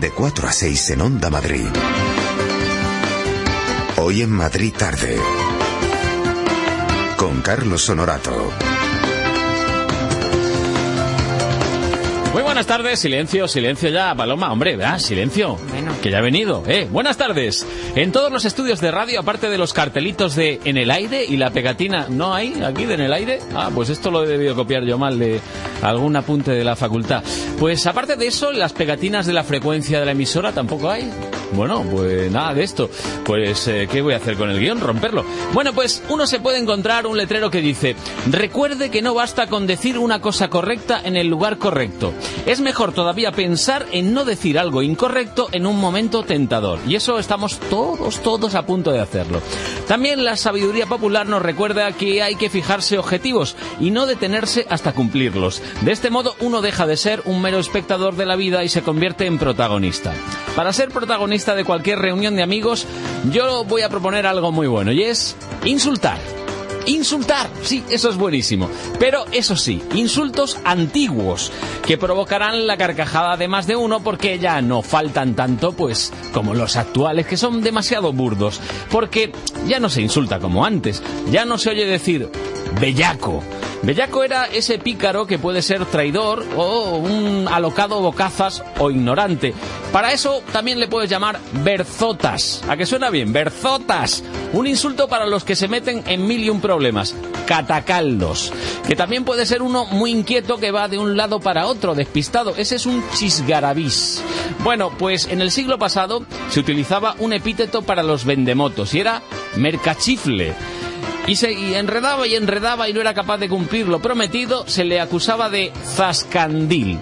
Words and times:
De 0.00 0.10
4 0.10 0.48
a 0.48 0.52
6 0.52 0.90
en 0.90 1.00
Onda 1.02 1.30
Madrid. 1.30 1.66
Hoy 3.96 4.22
en 4.22 4.30
Madrid 4.30 4.74
tarde. 4.76 5.16
Con 7.16 7.40
Carlos 7.42 7.88
Honorato. 7.88 8.50
Muy 12.32 12.42
buenas 12.42 12.66
tardes, 12.66 12.98
silencio, 12.98 13.46
silencio 13.46 13.90
ya, 13.90 14.14
Paloma, 14.16 14.50
hombre, 14.50 14.76
¿verdad? 14.76 14.98
Silencio, 14.98 15.58
que 16.04 16.10
ya 16.10 16.18
ha 16.18 16.20
venido, 16.20 16.62
¿eh? 16.66 16.86
Buenas 16.90 17.16
tardes. 17.16 17.66
En 17.94 18.12
todos 18.12 18.30
los 18.30 18.44
estudios 18.44 18.78
de 18.82 18.90
radio, 18.90 19.20
aparte 19.20 19.48
de 19.48 19.56
los 19.56 19.72
cartelitos 19.72 20.36
de 20.36 20.60
En 20.66 20.76
el 20.76 20.90
aire 20.90 21.24
y 21.24 21.38
la 21.38 21.48
pegatina, 21.48 22.08
¿no 22.10 22.34
hay 22.34 22.62
aquí 22.62 22.84
de 22.84 22.92
En 22.92 23.00
el 23.00 23.12
aire? 23.14 23.38
Ah, 23.54 23.70
pues 23.74 23.88
esto 23.88 24.10
lo 24.10 24.22
he 24.22 24.26
debido 24.26 24.54
copiar 24.54 24.84
yo 24.84 24.98
mal 24.98 25.18
de 25.18 25.40
algún 25.80 26.14
apunte 26.14 26.50
de 26.50 26.62
la 26.62 26.76
facultad. 26.76 27.24
Pues 27.58 27.86
aparte 27.86 28.16
de 28.16 28.26
eso, 28.26 28.52
las 28.52 28.74
pegatinas 28.74 29.24
de 29.24 29.32
la 29.32 29.44
frecuencia 29.44 29.98
de 29.98 30.04
la 30.04 30.12
emisora 30.12 30.52
tampoco 30.52 30.90
hay. 30.90 31.10
Bueno, 31.52 31.84
pues 31.90 32.30
nada 32.30 32.52
de 32.52 32.64
esto. 32.64 32.90
Pues, 33.24 33.66
eh, 33.68 33.88
¿qué 33.90 34.02
voy 34.02 34.12
a 34.12 34.18
hacer 34.18 34.36
con 34.36 34.50
el 34.50 34.58
guion? 34.58 34.80
Romperlo. 34.80 35.24
Bueno, 35.54 35.72
pues 35.72 36.02
uno 36.10 36.26
se 36.26 36.40
puede 36.40 36.58
encontrar 36.58 37.06
un 37.06 37.16
letrero 37.16 37.50
que 37.50 37.60
dice, 37.60 37.96
recuerde 38.30 38.90
que 38.90 39.02
no 39.02 39.14
basta 39.14 39.46
con 39.46 39.66
decir 39.66 39.98
una 39.98 40.20
cosa 40.20 40.50
correcta 40.50 41.00
en 41.02 41.16
el 41.16 41.28
lugar 41.28 41.56
correcto. 41.56 42.12
Es 42.44 42.60
mejor 42.60 42.92
todavía 42.92 43.32
pensar 43.32 43.86
en 43.92 44.12
no 44.12 44.24
decir 44.24 44.58
algo 44.58 44.82
incorrecto 44.82 45.48
en 45.52 45.64
un 45.64 45.78
momento 45.78 45.93
tentador. 46.26 46.80
Y 46.88 46.96
eso 46.96 47.18
estamos 47.18 47.58
todos, 47.70 48.20
todos 48.20 48.54
a 48.54 48.66
punto 48.66 48.90
de 48.90 49.00
hacerlo. 49.00 49.40
También 49.86 50.24
la 50.24 50.36
sabiduría 50.36 50.86
popular 50.86 51.26
nos 51.26 51.42
recuerda 51.42 51.92
que 51.92 52.22
hay 52.22 52.34
que 52.34 52.50
fijarse 52.50 52.98
objetivos 52.98 53.56
y 53.80 53.90
no 53.90 54.06
detenerse 54.06 54.66
hasta 54.68 54.92
cumplirlos. 54.92 55.62
De 55.82 55.92
este 55.92 56.10
modo 56.10 56.34
uno 56.40 56.62
deja 56.62 56.86
de 56.86 56.96
ser 56.96 57.22
un 57.26 57.40
mero 57.40 57.58
espectador 57.58 58.16
de 58.16 58.26
la 58.26 58.36
vida 58.36 58.64
y 58.64 58.68
se 58.68 58.82
convierte 58.82 59.26
en 59.26 59.38
protagonista. 59.38 60.12
Para 60.56 60.72
ser 60.72 60.88
protagonista 60.90 61.54
de 61.54 61.64
cualquier 61.64 62.00
reunión 62.00 62.34
de 62.34 62.42
amigos, 62.42 62.86
yo 63.30 63.64
voy 63.64 63.82
a 63.82 63.88
proponer 63.88 64.26
algo 64.26 64.50
muy 64.50 64.66
bueno 64.66 64.92
y 64.92 65.04
es 65.04 65.36
insultar. 65.64 66.18
Insultar, 66.86 67.48
sí, 67.62 67.82
eso 67.90 68.10
es 68.10 68.16
buenísimo. 68.16 68.68
Pero 68.98 69.24
eso 69.32 69.56
sí, 69.56 69.82
insultos 69.94 70.58
antiguos, 70.64 71.50
que 71.86 71.98
provocarán 71.98 72.66
la 72.66 72.76
carcajada 72.76 73.36
de 73.36 73.48
más 73.48 73.66
de 73.66 73.76
uno 73.76 74.00
porque 74.02 74.38
ya 74.38 74.60
no 74.60 74.82
faltan 74.82 75.34
tanto, 75.34 75.72
pues, 75.72 76.12
como 76.32 76.54
los 76.54 76.76
actuales, 76.76 77.26
que 77.26 77.36
son 77.36 77.62
demasiado 77.62 78.12
burdos. 78.12 78.60
Porque 78.90 79.32
ya 79.66 79.80
no 79.80 79.88
se 79.88 80.02
insulta 80.02 80.40
como 80.40 80.64
antes, 80.64 81.02
ya 81.30 81.44
no 81.44 81.58
se 81.58 81.70
oye 81.70 81.86
decir 81.86 82.28
bellaco. 82.80 83.42
Bellaco 83.82 84.24
era 84.24 84.46
ese 84.46 84.78
pícaro 84.78 85.26
que 85.26 85.38
puede 85.38 85.60
ser 85.60 85.84
traidor 85.84 86.42
o 86.56 86.96
un 86.96 87.46
alocado 87.50 88.00
bocazas 88.00 88.62
o 88.78 88.90
ignorante. 88.90 89.52
Para 89.92 90.12
eso 90.12 90.42
también 90.52 90.80
le 90.80 90.88
puedes 90.88 91.10
llamar 91.10 91.38
berzotas. 91.62 92.64
¿A 92.66 92.78
que 92.78 92.86
suena 92.86 93.10
bien? 93.10 93.32
Berzotas. 93.32 94.24
Un 94.54 94.66
insulto 94.66 95.06
para 95.06 95.26
los 95.26 95.44
que 95.44 95.54
se 95.54 95.68
meten 95.68 96.02
en 96.06 96.26
mil 96.26 96.42
y 96.42 96.48
un 96.48 96.62
problemas. 96.62 96.73
Catacaldos. 97.46 98.52
Que 98.86 98.96
también 98.96 99.24
puede 99.24 99.46
ser 99.46 99.62
uno 99.62 99.86
muy 99.86 100.10
inquieto 100.10 100.58
que 100.58 100.70
va 100.70 100.88
de 100.88 100.98
un 100.98 101.16
lado 101.16 101.40
para 101.40 101.66
otro, 101.66 101.94
despistado. 101.94 102.54
Ese 102.56 102.76
es 102.76 102.86
un 102.86 103.02
chisgarabís. 103.14 104.22
Bueno, 104.62 104.90
pues 104.98 105.26
en 105.28 105.40
el 105.40 105.50
siglo 105.50 105.78
pasado 105.78 106.24
se 106.50 106.60
utilizaba 106.60 107.16
un 107.18 107.32
epíteto 107.32 107.82
para 107.82 108.02
los 108.02 108.24
vendemotos 108.24 108.94
y 108.94 109.00
era 109.00 109.22
mercachifle 109.56 110.54
y 111.26 111.36
se 111.36 111.52
y 111.52 111.74
enredaba 111.74 112.26
y 112.26 112.34
enredaba 112.34 112.88
y 112.88 112.92
no 112.92 113.00
era 113.00 113.14
capaz 113.14 113.38
de 113.38 113.48
cumplir 113.48 113.88
lo 113.88 114.00
prometido, 114.00 114.66
se 114.66 114.84
le 114.84 115.00
acusaba 115.00 115.48
de 115.50 115.72
zascandil. 115.84 116.98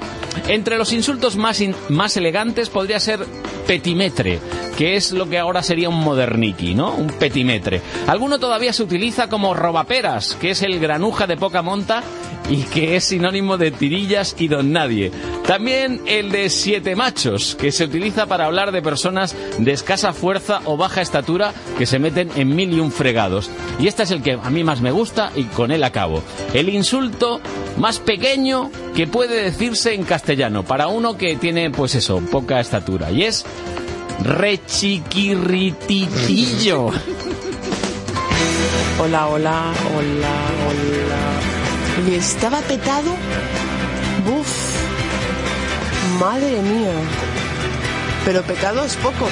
Entre 0.49 0.79
los 0.79 0.93
insultos 0.93 1.37
más, 1.37 1.61
in- 1.61 1.75
más 1.89 2.17
elegantes 2.17 2.71
podría 2.71 2.99
ser 3.01 3.21
petimetre, 3.67 4.39
que 4.79 4.97
es 4.97 5.13
lo 5.13 5.29
que 5.29 5.39
ahora 5.39 5.63
sería 5.63 5.89
un 5.89 6.03
moderniqui, 6.03 6.75
¿no? 6.75 6.93
Un 6.95 7.09
petimetre. 7.09 7.81
Alguno 8.07 8.39
todavía 8.39 8.73
se 8.73 8.83
utiliza 8.83 9.29
como 9.29 9.55
robaperas, 9.55 10.35
que 10.41 10.51
es 10.51 10.63
el 10.63 10.81
granuja 10.81 11.27
de 11.27 11.37
poca 11.37 11.63
monta 11.63 12.03
y 12.49 12.63
que 12.65 12.97
es 12.97 13.05
sinónimo 13.05 13.57
de 13.57 13.71
tirillas 13.71 14.35
y 14.39 14.49
don 14.49 14.73
nadie. 14.73 15.11
También 15.47 16.01
el 16.07 16.31
de 16.31 16.51
siete 16.51 16.97
machos, 16.97 17.55
que 17.55 17.73
se 17.73 17.85
utiliza 17.85 18.27
para 18.27 18.47
hablar 18.47 18.73
de 18.73 18.83
personas 18.83 19.35
de 19.59 19.73
escasa 19.73 20.13
fuerza 20.13 20.61
o 20.65 20.77
baja 20.77 21.01
estatura 21.01 21.53
que 21.79 21.87
se 21.87 21.99
meten 21.99 22.31
en 22.37 22.55
mil 22.55 22.73
y 22.73 22.81
un 22.81 22.93
fregados. 22.93 23.51
Y 23.79 23.87
este 23.87 24.03
es 24.03 24.11
el 24.11 24.23
que 24.23 24.39
a 24.43 24.51
mí 24.51 24.65
más 24.65 24.81
me 24.81 24.91
gusta 24.91 25.33
y 25.35 25.45
con 25.45 25.71
él 25.71 25.85
acabo. 25.85 26.23
El 26.53 26.69
insulto 26.69 27.41
más 27.79 27.99
pequeño 27.99 28.71
que 28.95 29.07
puede 29.07 29.43
decirse 29.43 29.95
en 29.95 30.05
castellano 30.05 30.65
para 30.65 30.89
uno 30.89 31.17
que 31.17 31.37
tiene, 31.37 31.71
pues 31.71 31.95
eso, 31.95 32.21
poca 32.21 32.61
estatura. 32.61 33.11
Y 33.11 33.25
es 33.25 33.47
rechiquirrititillo. 34.23 36.91
Hola, 39.01 39.29
hola, 39.29 39.73
hola, 39.97 40.35
hola. 40.69 41.32
¿Y 42.07 42.15
estaba 42.15 42.61
petado? 42.63 43.11
Buf. 44.25 44.49
Madre 46.19 46.61
mía. 46.63 46.93
Pero 48.25 48.43
pecado 48.43 48.85
es 48.85 48.97
poco. 48.97 49.29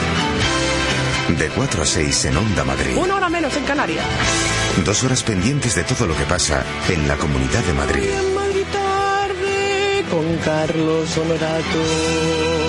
De 1.38 1.48
4 1.48 1.82
a 1.82 1.86
6 1.86 2.24
en 2.26 2.36
Onda 2.36 2.64
Madrid. 2.64 2.96
Una 2.96 3.16
hora 3.16 3.28
menos 3.28 3.56
en 3.56 3.64
Canarias. 3.64 4.04
Dos 4.84 5.02
horas 5.04 5.22
pendientes 5.22 5.74
de 5.74 5.84
todo 5.84 6.06
lo 6.06 6.16
que 6.16 6.24
pasa 6.24 6.64
en 6.88 7.08
la 7.08 7.16
Comunidad 7.16 7.62
de 7.64 7.72
Madrid. 7.72 8.08
En 8.08 8.34
Madrid 8.34 8.64
tarde 8.72 10.04
con 10.10 10.36
Carlos 10.38 11.16
Honorato. 11.18 12.59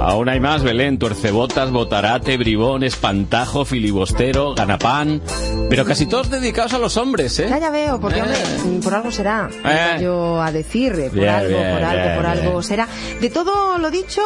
Aún 0.00 0.28
hay 0.30 0.40
más, 0.40 0.62
Belén, 0.62 0.98
tuercebotas, 0.98 1.70
botarate, 1.70 2.36
bribón, 2.38 2.82
espantajo, 2.82 3.64
filibostero, 3.66 4.54
ganapán, 4.54 5.20
pero 5.68 5.84
casi 5.84 6.06
todos 6.06 6.30
dedicados 6.30 6.72
a 6.72 6.78
los 6.78 6.96
hombres, 6.96 7.38
¿eh? 7.38 7.46
Ya, 7.50 7.58
ya 7.58 7.70
veo, 7.70 8.00
porque, 8.00 8.18
Eh. 8.18 8.22
hombre, 8.22 8.38
mm, 8.64 8.80
por 8.80 8.94
algo 8.94 9.10
será. 9.12 9.50
Eh. 9.64 9.98
Yo 10.02 10.40
a 10.42 10.50
decir, 10.52 10.92
eh, 10.94 11.10
por 11.10 11.18
Bien, 11.20 11.28
algo, 11.28 11.48
bien, 11.58 11.72
por 11.74 11.84
algo, 11.84 12.02
bien, 12.02 12.16
por 12.16 12.26
algo 12.26 12.62
será. 12.62 12.88
De 13.20 13.28
todo 13.30 13.78
lo 13.78 13.90
dicho, 13.90 14.22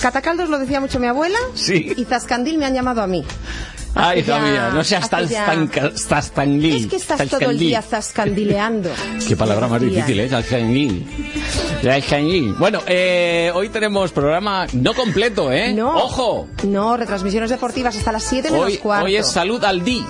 Catacaldos 0.00 0.48
lo 0.48 0.58
decía 0.58 0.80
mucho 0.80 0.98
mi 0.98 1.06
abuela. 1.08 1.38
Sí. 1.54 1.92
Y 1.96 2.04
Zascandil 2.04 2.56
me 2.58 2.64
han 2.66 2.74
llamado 2.74 3.02
a 3.02 3.06
mí. 3.06 3.22
Ay, 3.94 4.22
mía, 4.22 4.70
no 4.72 4.84
seas 4.84 5.08
tan, 5.10 5.28
tan, 5.28 5.68
tan 5.68 6.64
Es 6.64 6.86
que 6.86 6.96
estás 6.96 7.28
todo 7.28 7.50
el 7.50 7.58
día 7.58 7.82
zascandileando. 7.82 8.90
Qué 9.28 9.36
palabra 9.36 9.66
más 9.66 9.80
difícil, 9.80 10.20
¿eh? 10.20 10.28
Zascandil. 10.28 11.06
Zascandil. 11.82 12.54
Bueno, 12.54 12.80
eh, 12.86 13.50
hoy 13.54 13.68
tenemos 13.70 14.12
programa 14.12 14.66
no 14.72 14.94
completo, 14.94 15.50
¿eh? 15.52 15.72
No. 15.72 15.96
¡Ojo! 15.96 16.48
No, 16.64 16.96
retransmisiones 16.96 17.50
deportivas 17.50 17.96
hasta 17.96 18.12
las 18.12 18.24
7 18.24 18.50
menos 18.50 18.66
Hoy, 18.66 18.76
cuarto. 18.78 19.06
hoy 19.06 19.16
es 19.16 19.26
salud 19.26 19.62
al 19.64 19.84
día. 19.84 20.04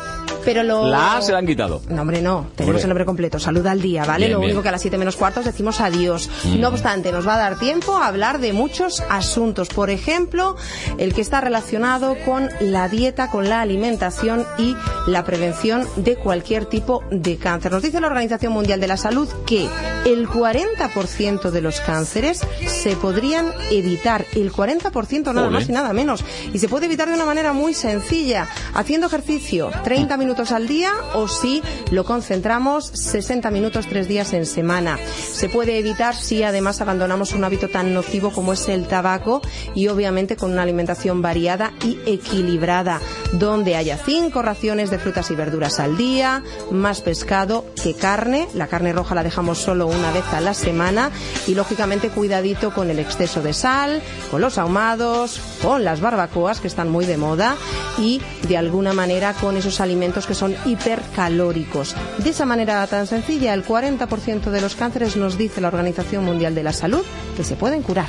Pero 0.45 0.63
lo... 0.63 0.87
La 0.89 1.17
A 1.17 1.23
se 1.23 1.33
la 1.33 1.39
han 1.39 1.47
quitado. 1.47 1.83
No, 1.89 2.03
hombre, 2.03 2.21
no. 2.23 2.47
Tenemos 2.55 2.77
Hombre. 2.77 2.83
el 2.83 2.89
nombre 2.89 3.05
completo. 3.05 3.39
Salud 3.39 3.67
al 3.67 3.81
día, 3.81 4.05
¿vale? 4.05 4.27
Bien, 4.27 4.33
Lo 4.33 4.39
bien. 4.41 4.51
único 4.51 4.63
que 4.63 4.69
a 4.69 4.73
las 4.73 4.81
7 4.83 4.97
menos 4.99 5.17
cuartos 5.17 5.45
decimos 5.45 5.81
adiós. 5.81 6.31
Mm. 6.45 6.61
No 6.61 6.69
obstante, 6.69 7.13
nos 7.13 7.27
va 7.27 7.35
a 7.35 7.39
dar 7.39 7.59
tiempo 7.59 7.97
a 7.97 8.07
hablar 8.07 8.39
de 8.41 8.53
muchos 8.53 9.03
asuntos. 9.11 9.69
Por 9.69 9.91
ejemplo, 9.91 10.57
el 10.99 11.15
que 11.15 11.21
está 11.21 11.41
relacionado 11.41 12.17
con 12.25 12.49
la 12.61 12.89
dieta, 12.89 13.31
con 13.31 13.49
la 13.49 13.61
alimentación 13.61 14.47
y 14.59 14.77
la 15.07 15.25
prevención 15.25 15.87
de 15.97 16.17
cualquier 16.17 16.67
tipo 16.67 17.03
de 17.11 17.37
cáncer. 17.37 17.73
Nos 17.73 17.83
dice 17.83 18.01
la 18.01 18.07
Organización 18.07 18.53
Mundial 18.53 18.81
de 18.81 18.87
la 18.89 18.97
Salud 18.97 19.29
que 19.47 19.69
el 20.05 20.29
40% 20.29 21.51
de 21.51 21.61
los 21.61 21.81
cánceres 21.81 22.41
se 22.67 22.97
podrían 22.97 23.47
evitar. 23.71 24.25
El 24.35 24.53
40% 24.53 25.33
nada 25.35 25.51
más 25.51 25.69
y 25.69 25.73
nada 25.73 25.93
menos. 25.93 26.25
Y 26.53 26.59
se 26.59 26.69
puede 26.69 26.87
evitar 26.87 27.09
de 27.09 27.15
una 27.15 27.25
manera 27.25 27.53
muy 27.53 27.75
sencilla, 27.75 28.49
haciendo 28.75 29.07
ejercicio 29.07 29.71
30 29.85 30.17
minutos 30.17 30.28
al 30.29 30.69
día 30.69 30.93
o 31.15 31.27
si 31.27 31.63
lo 31.91 32.05
concentramos 32.05 32.91
60 32.93 33.51
minutos 33.51 33.87
tres 33.89 34.09
días 34.09 34.35
en 34.35 34.45
semana. 34.45 34.99
Se 35.33 35.49
puede 35.49 35.79
evitar 35.79 36.15
si 36.15 36.43
además 36.43 36.83
abandonamos 36.83 37.33
un 37.33 37.45
hábito 37.45 37.69
tan 37.69 37.95
nocivo 37.95 38.31
como 38.31 38.53
es 38.53 38.69
el 38.69 38.87
tabaco 38.87 39.41
y 39.75 39.89
obviamente 39.89 40.37
con 40.37 40.53
una 40.53 40.63
alimentación 40.63 41.23
variada 41.23 41.73
y 41.83 41.99
equilibrada, 42.05 43.01
donde 43.33 43.75
haya 43.75 43.97
cinco 43.97 44.43
raciones 44.43 44.91
de 44.91 44.99
frutas 44.99 45.31
y 45.31 45.35
verduras 45.35 45.81
al 45.81 45.97
día, 45.97 46.43
más 46.71 47.01
pescado 47.01 47.65
que 47.83 47.95
carne. 47.95 48.49
La 48.53 48.67
carne 48.67 48.93
roja 48.93 49.15
la 49.15 49.23
dejamos 49.23 49.59
solo 49.59 49.87
una 49.87 50.13
vez 50.13 50.27
a 50.35 50.43
la 50.43 50.53
semana 50.53 51.11
y 51.47 51.55
lógicamente 51.55 52.11
cuidadito 52.11 52.71
con 52.75 52.91
el 52.91 52.99
exceso 52.99 53.41
de 53.41 53.55
sal, 53.55 54.03
con 54.31 54.43
los 54.43 54.59
ahumados, 54.59 55.41
con 55.63 55.85
las 55.85 56.03
barbacoas 56.03 56.61
que 56.61 56.69
están 56.69 56.91
muy 56.91 57.07
de 57.07 57.17
moda 57.17 57.57
y 57.99 58.21
de 58.47 58.59
alguna 58.59 58.93
manera 58.93 59.33
con 59.33 59.57
esos 59.57 59.81
alimentos 59.81 60.18
que 60.27 60.35
son 60.35 60.55
hipercalóricos. 60.65 61.95
De 62.23 62.31
esa 62.31 62.45
manera 62.47 62.87
tan 62.87 63.07
sencilla, 63.07 63.55
el 63.55 63.65
40% 63.65 64.51
de 64.51 64.61
los 64.61 64.75
cánceres 64.75 65.17
nos 65.17 65.39
dice 65.39 65.61
la 65.61 65.69
Organización 65.69 66.25
Mundial 66.25 66.55
de 66.55 66.63
la 66.63 66.73
Salud 66.73 67.03
que 67.37 67.45
se 67.45 67.57
pueden 67.57 67.83
curar. 67.83 68.07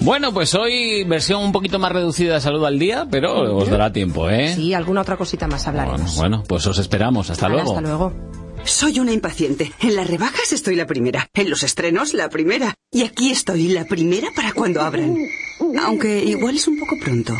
Bueno, 0.00 0.32
pues 0.32 0.54
hoy 0.54 1.04
versión 1.04 1.42
un 1.42 1.52
poquito 1.52 1.78
más 1.78 1.92
reducida 1.92 2.34
de 2.34 2.40
salud 2.40 2.64
al 2.64 2.78
día, 2.78 3.06
pero 3.10 3.54
os 3.56 3.68
dará 3.68 3.92
tiempo, 3.92 4.30
¿eh? 4.30 4.54
Sí, 4.54 4.72
alguna 4.72 5.02
otra 5.02 5.18
cosita 5.18 5.46
más 5.46 5.64
Bueno, 5.66 5.80
hablaremos. 5.82 6.16
bueno, 6.16 6.42
pues 6.48 6.66
os 6.66 6.78
esperamos. 6.78 7.28
Hasta 7.28 7.46
Vale, 7.48 7.56
luego. 7.56 7.70
Hasta 7.76 7.82
luego. 7.86 8.12
Soy 8.64 8.98
una 8.98 9.12
impaciente. 9.12 9.72
En 9.80 9.96
las 9.96 10.06
rebajas 10.06 10.52
estoy 10.52 10.76
la 10.76 10.86
primera. 10.86 11.28
En 11.34 11.50
los 11.50 11.62
estrenos 11.62 12.14
la 12.14 12.28
primera. 12.30 12.74
Y 12.90 13.02
aquí 13.02 13.30
estoy 13.30 13.68
la 13.68 13.84
primera 13.84 14.28
para 14.34 14.52
cuando 14.52 14.80
abran. 14.80 15.16
Aunque 15.78 16.24
igual 16.24 16.56
es 16.56 16.66
un 16.68 16.78
poco 16.78 16.96
pronto. 16.98 17.34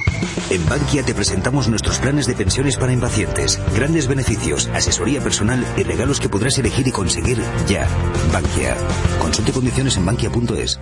En 0.51 0.69
Bankia 0.69 1.03
te 1.03 1.15
presentamos 1.15 1.69
nuestros 1.69 1.99
planes 1.99 2.27
de 2.27 2.35
pensiones 2.35 2.77
para 2.77 2.93
impacientes. 2.93 3.61
Grandes 3.75 4.07
beneficios, 4.07 4.69
asesoría 4.75 5.21
personal 5.21 5.65
y 5.77 5.83
regalos 5.83 6.21
que 6.21 6.29
podrás 6.29 6.59
elegir 6.59 6.87
y 6.89 6.93
conseguir 6.93 7.39
ya. 7.69 7.89
Bankia. 8.33 8.77
Consulte 9.21 9.53
condiciones 9.53 9.97
en 9.97 10.07
bankia.es. 10.07 10.79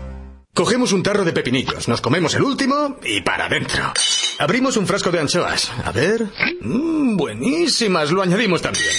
Cogemos 0.54 0.92
un 0.92 1.04
tarro 1.04 1.24
de 1.24 1.32
pepinillos, 1.32 1.86
nos 1.86 2.00
comemos 2.00 2.34
el 2.34 2.42
último 2.42 2.96
y 3.04 3.20
para 3.20 3.46
adentro. 3.46 3.92
Abrimos 4.38 4.76
un 4.76 4.86
frasco 4.86 5.10
de 5.10 5.20
anchoas. 5.20 5.70
A 5.84 5.92
ver. 5.92 6.26
Mmm, 6.60 7.16
buenísimas, 7.16 8.10
lo 8.10 8.22
añadimos 8.22 8.62
también. 8.62 8.90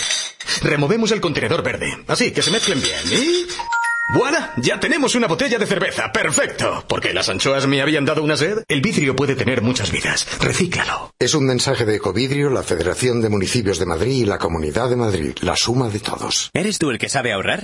Removemos 0.61 1.11
el 1.11 1.19
contenedor 1.19 1.61
verde, 1.61 1.97
así 2.07 2.31
que 2.31 2.41
se 2.41 2.51
mezclen 2.51 2.81
bien 2.81 3.01
y... 3.11 3.78
¡Voilà! 4.11 4.53
Ya 4.57 4.79
tenemos 4.79 5.13
una 5.13 5.27
botella 5.27 5.59
de 5.59 5.67
cerveza. 5.67 6.11
¡Perfecto! 6.11 6.83
Porque 6.87 7.13
las 7.13 7.29
anchoas 7.29 7.67
me 7.67 7.79
habían 7.79 8.05
dado 8.05 8.23
una 8.23 8.35
sed. 8.35 8.63
El 8.67 8.81
vidrio 8.81 9.15
puede 9.15 9.35
tener 9.35 9.61
muchas 9.61 9.91
vidas. 9.91 10.25
Recíclalo. 10.41 11.13
Es 11.19 11.35
un 11.35 11.45
mensaje 11.45 11.85
de 11.85 11.95
Ecovidrio, 11.95 12.49
la 12.49 12.63
Federación 12.63 13.21
de 13.21 13.29
Municipios 13.29 13.77
de 13.77 13.85
Madrid 13.85 14.13
y 14.13 14.25
la 14.25 14.39
Comunidad 14.39 14.89
de 14.89 14.95
Madrid. 14.95 15.37
La 15.41 15.55
suma 15.55 15.89
de 15.89 15.99
todos. 15.99 16.49
¿Eres 16.55 16.79
tú 16.79 16.89
el 16.89 16.97
que 16.97 17.07
sabe 17.07 17.33
ahorrar? 17.33 17.63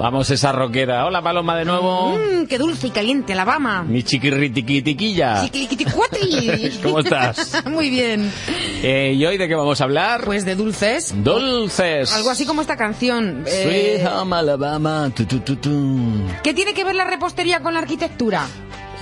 Vamos 0.00 0.30
esa 0.30 0.50
roquera. 0.50 1.04
Hola 1.04 1.20
Paloma 1.20 1.54
de 1.58 1.66
nuevo. 1.66 2.16
Mmm, 2.16 2.46
qué 2.46 2.56
dulce 2.56 2.86
y 2.86 2.90
caliente, 2.90 3.34
Alabama. 3.34 3.82
Mi 3.82 4.02
chiquirritiquitiquilla. 4.02 5.42
Chiquiriquiticuati. 5.44 6.78
¿Cómo 6.82 7.00
estás? 7.00 7.62
Muy 7.70 7.90
bien. 7.90 8.32
Eh, 8.82 9.12
¿Y 9.14 9.26
hoy 9.26 9.36
de 9.36 9.46
qué 9.46 9.54
vamos 9.54 9.78
a 9.82 9.84
hablar? 9.84 10.24
Pues 10.24 10.46
de 10.46 10.54
dulces. 10.54 11.12
Dulces. 11.22 12.14
Algo 12.14 12.30
así 12.30 12.46
como 12.46 12.62
esta 12.62 12.78
canción. 12.78 13.44
Sweet 13.44 14.06
Home 14.06 14.36
Alabama. 14.36 15.12
Tu, 15.14 15.26
tu, 15.26 15.40
tu, 15.40 15.56
tu. 15.56 16.10
¿Qué 16.42 16.54
tiene 16.54 16.72
que 16.72 16.82
ver 16.82 16.94
la 16.94 17.04
repostería 17.04 17.60
con 17.60 17.74
la 17.74 17.80
arquitectura? 17.80 18.46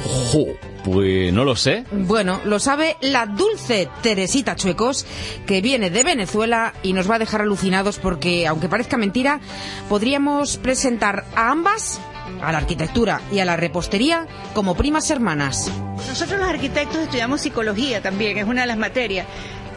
Jo, 0.04 0.46
pues 0.84 1.32
no 1.32 1.44
lo 1.44 1.56
sé. 1.56 1.84
Bueno, 1.90 2.40
lo 2.44 2.58
sabe 2.58 2.96
la 3.00 3.26
dulce 3.26 3.88
Teresita 4.02 4.56
Chuecos, 4.56 5.06
que 5.46 5.60
viene 5.60 5.90
de 5.90 6.04
Venezuela 6.04 6.72
y 6.82 6.92
nos 6.92 7.10
va 7.10 7.16
a 7.16 7.18
dejar 7.18 7.42
alucinados 7.42 7.98
porque, 7.98 8.46
aunque 8.46 8.68
parezca 8.68 8.96
mentira, 8.96 9.40
podríamos 9.88 10.56
presentar 10.58 11.24
a 11.34 11.50
ambas, 11.50 12.00
a 12.42 12.52
la 12.52 12.58
arquitectura 12.58 13.20
y 13.32 13.40
a 13.40 13.44
la 13.44 13.56
repostería, 13.56 14.26
como 14.54 14.76
primas 14.76 15.10
hermanas. 15.10 15.70
Nosotros 16.08 16.38
los 16.38 16.48
arquitectos 16.48 16.98
estudiamos 16.98 17.40
psicología 17.40 18.00
también, 18.00 18.38
es 18.38 18.44
una 18.44 18.62
de 18.62 18.68
las 18.68 18.78
materias, 18.78 19.26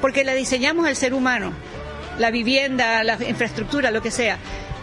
porque 0.01 0.23
la 0.23 0.33
diseñamos 0.33 0.85
al 0.85 0.95
ser 0.95 1.13
humano, 1.13 1.51
la 2.19 2.29
vivienda, 2.29 3.03
la 3.03 3.17
infraestructura, 3.27 3.89
lo 3.91 4.01
que 4.01 4.11
sea. 4.11 4.37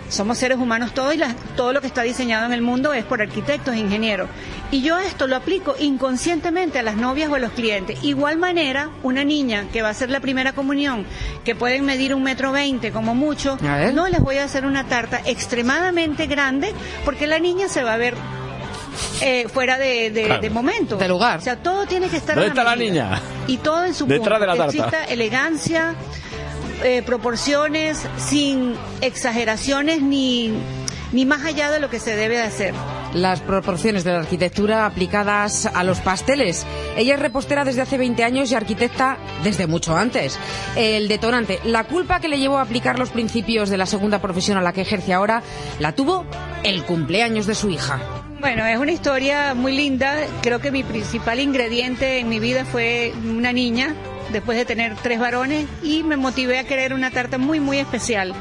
Somos 0.08 0.38
seres 0.38 0.58
humanos 0.58 0.94
todos 0.94 1.14
y 1.14 1.19
la- 1.19 1.34
todo 1.56 1.72
lo 1.72 1.81
que 1.81 1.87
está 1.87 2.02
diseñado 2.02 2.46
en 2.46 2.52
el 2.52 2.62
mundo 2.62 2.93
es 2.94 3.05
por 3.05 3.20
arquitectos 3.20 3.75
e 3.75 3.78
ingenieros. 3.78 4.28
Y 4.70 4.82
yo 4.82 4.99
esto 4.99 5.26
lo 5.26 5.37
aplico 5.37 5.75
inconscientemente 5.78 6.78
a 6.78 6.82
las 6.82 6.96
novias 6.96 7.31
o 7.31 7.34
a 7.34 7.38
los 7.38 7.52
clientes. 7.52 8.02
Igual 8.02 8.38
manera, 8.38 8.90
una 9.02 9.25
niña 9.25 9.66
que 9.72 9.82
va 9.82 9.88
a 9.88 9.90
hacer 9.90 10.10
la 10.10 10.20
primera 10.20 10.52
comunión, 10.52 11.05
que 11.44 11.55
pueden 11.55 11.84
medir 11.84 12.14
un 12.14 12.22
metro 12.22 12.52
veinte 12.52 12.90
como 12.90 13.14
mucho, 13.14 13.58
no 13.93 14.08
les 14.08 14.20
voy 14.20 14.38
a 14.38 14.44
hacer 14.44 14.64
una 14.64 14.84
tarta 14.84 15.20
extremadamente 15.25 16.26
grande 16.26 16.72
porque 17.04 17.26
la 17.26 17.38
niña 17.38 17.69
se 17.69 17.82
va 17.84 17.94
a 17.94 17.96
ver 17.99 18.14
eh, 19.20 19.46
fuera 19.49 19.78
de, 19.78 20.11
de- 20.11 20.25
Claro. 20.25 20.43
de 20.43 20.50
momento. 20.50 20.96
De 20.96 21.08
lugar. 21.08 21.38
O 21.38 21.43
sea, 21.43 21.56
todo 21.56 21.87
tiene 21.87 22.08
que 22.08 22.16
estar 22.16 22.34
¿Dónde 22.34 22.49
está 22.49 22.64
la 22.64 22.76
niña? 22.76 23.20
Y 23.46 23.58
todo 23.58 23.84
en 23.84 23.94
su 23.94 24.06
Detrás 24.06 24.38
punto. 24.38 24.40
de 24.40 24.46
la 24.46 24.56
tarta. 24.56 24.76
exista 24.76 25.04
elegancia, 25.04 25.94
eh, 26.84 27.02
proporciones, 27.02 28.00
sin 28.16 28.75
exageraciones 29.00 30.02
ni, 30.02 30.52
ni 31.12 31.26
más 31.26 31.44
allá 31.44 31.70
de 31.70 31.80
lo 31.80 31.90
que 31.90 31.98
se 31.98 32.16
debe 32.16 32.36
de 32.36 32.42
hacer. 32.42 32.75
Las 33.14 33.40
proporciones 33.40 34.04
de 34.04 34.12
la 34.12 34.19
arquitectura 34.19 34.84
aplicadas 34.84 35.66
a 35.66 35.82
los 35.82 36.00
pasteles. 36.00 36.66
Ella 36.96 37.14
es 37.14 37.20
repostera 37.20 37.64
desde 37.64 37.80
hace 37.80 37.96
20 37.96 38.22
años 38.22 38.52
y 38.52 38.54
arquitecta 38.54 39.16
desde 39.42 39.66
mucho 39.66 39.96
antes. 39.96 40.38
El 40.76 41.08
detonante, 41.08 41.58
la 41.64 41.84
culpa 41.84 42.20
que 42.20 42.28
le 42.28 42.38
llevó 42.38 42.58
a 42.58 42.62
aplicar 42.62 42.98
los 42.98 43.10
principios 43.10 43.70
de 43.70 43.78
la 43.78 43.86
segunda 43.86 44.20
profesión 44.20 44.58
a 44.58 44.62
la 44.62 44.72
que 44.72 44.82
ejerce 44.82 45.14
ahora, 45.14 45.42
la 45.78 45.92
tuvo 45.92 46.26
el 46.64 46.84
cumpleaños 46.84 47.46
de 47.46 47.54
su 47.54 47.70
hija. 47.70 47.98
Bueno, 48.40 48.64
es 48.66 48.78
una 48.78 48.92
historia 48.92 49.54
muy 49.54 49.75
linda. 49.75 50.14
Creo 50.42 50.60
que 50.60 50.70
mi 50.70 50.84
principal 50.84 51.40
ingrediente 51.40 52.20
en 52.20 52.28
mi 52.28 52.38
vida 52.38 52.64
fue 52.64 53.12
una 53.25 53.52
niña, 53.52 53.96
después 54.32 54.58
de 54.58 54.64
tener 54.64 54.94
tres 54.96 55.19
varones, 55.19 55.66
y 55.82 56.02
me 56.02 56.16
motivé 56.16 56.58
a 56.58 56.64
querer 56.64 56.94
una 56.94 57.10
tarta 57.10 57.38
muy, 57.38 57.60
muy 57.60 57.78
especial. 57.78 58.34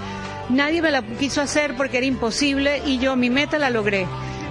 Nadie 0.50 0.82
me 0.82 0.92
la 0.92 1.02
quiso 1.02 1.42
hacer 1.42 1.76
porque 1.76 1.98
era 1.98 2.06
imposible 2.06 2.82
y 2.86 3.00
yo 3.00 3.16
mi 3.16 3.30
meta 3.30 3.58
la 3.58 3.70
logré. 3.70 4.08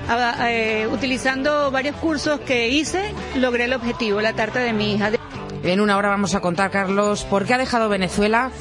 Ah, 0.09 0.51
eh, 0.51 0.87
utilizando 0.93 1.71
varios 1.71 1.97
cursos 1.97 2.39
que 2.41 2.69
hice, 2.69 3.13
logré 3.35 3.65
el 3.65 3.73
objetivo, 3.73 4.21
la 4.21 4.35
tarta 4.35 4.61
de 4.61 4.73
mi 4.73 4.95
hija. 4.95 5.11
En 5.63 5.81
una 5.81 5.97
hora 5.97 6.11
vamos 6.11 6.35
a 6.35 6.41
contar, 6.41 6.71
Carlos, 6.71 7.25
por 7.25 7.45
qué 7.45 7.55
ha 7.55 7.59
dejado 7.59 7.89
Venezuela. 7.89 8.53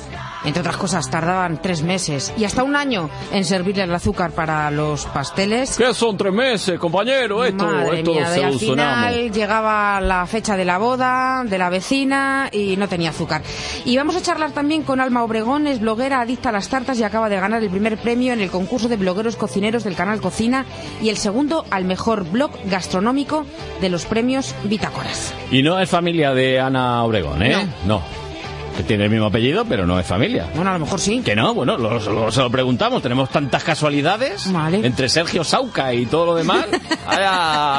Entre 0.46 0.60
otras 0.60 0.78
cosas, 0.78 1.10
tardaban 1.10 1.62
tres 1.62 1.82
meses 1.82 2.34
y 2.38 2.44
hasta 2.44 2.64
un 2.64 2.76
año 2.76 3.10
en 3.32 3.46
servirle 3.46 3.84
el 3.84 3.94
azúcar 3.94 4.32
para 4.32 4.70
los 4.72 5.06
pasteles. 5.08 5.78
¿Qué 5.78 5.94
son 5.94 6.18
tres 6.18 6.34
meses, 6.34 6.80
compañero? 6.80 7.44
Esto, 7.44 7.66
Madre 7.66 8.00
esto 8.00 8.12
mía, 8.14 8.38
y 8.38 8.42
al 8.42 8.60
final 8.60 9.32
llegaba 9.32 10.02
la 10.02 10.26
fecha 10.28 10.56
de 10.56 10.66
la 10.66 10.78
boda 10.78 11.44
de 11.44 11.58
la 11.58 11.70
vecina 11.70 12.50
y 12.52 12.78
no 12.78 12.88
tenía 12.88 13.10
azúcar. 13.10 13.42
Y 13.86 13.98
vamos 13.98 14.16
a 14.16 14.22
charlar 14.22 14.52
también 14.52 14.84
con 14.84 15.00
Alma 15.00 15.24
Obregón, 15.24 15.68
es 15.68 15.80
bloguera 15.80 16.22
adicta 16.22 16.50
a 16.50 16.52
las 16.52 16.70
tartas 16.70 17.00
y 17.00 17.04
acaba 17.04 17.30
de 17.30 17.40
ganar 17.40 17.64
el 17.64 17.70
primer 17.70 17.98
premio 17.98 18.34
en 18.34 18.42
el 18.42 18.52
concurso 18.52 18.88
de 18.88 18.98
blogueros 18.98 19.36
cocineros 19.36 19.84
del 19.84 19.96
canal 19.96 20.22
Cocina 20.22 20.66
y 21.02 21.10
el 21.10 21.18
segundo 21.18 21.66
al 21.72 21.86
mejor 21.86 22.30
blog 22.30 22.52
gastronómico 22.66 23.46
de 23.82 23.90
los 23.90 24.06
premios 24.06 24.56
Bitácoras. 24.64 25.34
Y 25.52 25.64
no 25.64 25.80
es 25.80 25.90
familia 25.90 26.34
de 26.34 26.60
Ana 26.60 27.04
Obregón, 27.04 27.44
¿eh? 27.44 27.68
No. 27.86 28.02
Que 28.77 28.84
tiene 28.84 29.05
el 29.05 29.10
mismo 29.10 29.27
apellido, 29.27 29.63
pero 29.63 29.86
no 29.88 29.98
es 30.00 30.05
familia. 30.05 30.48
Bueno, 30.53 30.70
a 30.72 30.74
lo 30.74 30.79
mejor 30.79 31.00
sí. 31.00 31.22
Que 31.22 31.34
no, 31.36 31.53
bueno, 31.53 31.77
lo, 31.77 31.98
lo- 32.00 32.32
se 32.32 32.41
lo 32.41 32.50
preguntamos. 32.50 33.01
Tenemos 33.01 33.29
tantas 33.29 33.63
casualidades 33.63 34.50
entre 34.72 35.08
Sergio 35.08 35.44
Sauca 35.46 35.94
y 35.94 36.05
todo 36.05 36.25
lo 36.25 36.36
demás. 36.36 36.65
vaya, 37.08 37.32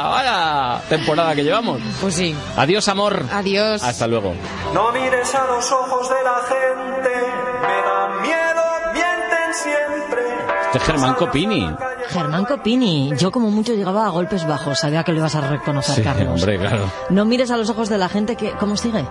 vaya 0.09 0.81
temporada 0.89 1.35
que 1.35 1.43
llevamos. 1.43 1.79
Pues 2.01 2.15
sí. 2.15 2.35
Adiós, 2.55 2.87
amor. 2.87 3.23
Adiós. 3.31 3.83
Hasta 3.83 4.07
luego. 4.07 4.33
No 4.73 4.91
mires 4.91 5.35
a 5.35 5.45
los 5.45 5.71
ojos 5.71 6.09
de 6.09 6.15
la 6.23 6.39
gente, 6.47 7.09
me 7.61 7.67
da 7.67 8.07
miedo, 8.21 8.63
mienten 8.93 9.53
siempre. 9.53 10.21
Este 10.65 10.77
es 10.79 10.83
Germán 10.83 11.13
Copini. 11.13 11.69
Germán 12.09 12.45
Copini. 12.45 13.11
Yo 13.17 13.31
como 13.31 13.51
mucho 13.51 13.73
llegaba 13.73 14.05
a 14.07 14.09
golpes 14.09 14.47
bajos. 14.47 14.79
Sabía 14.79 15.03
que 15.03 15.11
lo 15.11 15.19
ibas 15.19 15.35
a 15.35 15.41
reconocer, 15.41 15.95
Sí, 15.95 16.01
Carlos. 16.01 16.41
hombre, 16.41 16.57
claro. 16.57 16.89
No 17.09 17.23
mires 17.25 17.51
a 17.51 17.57
los 17.57 17.69
ojos 17.69 17.87
de 17.89 17.97
la 17.99 18.09
gente 18.09 18.35
que... 18.35 18.51
¿Cómo 18.53 18.75
sigue? 18.77 19.05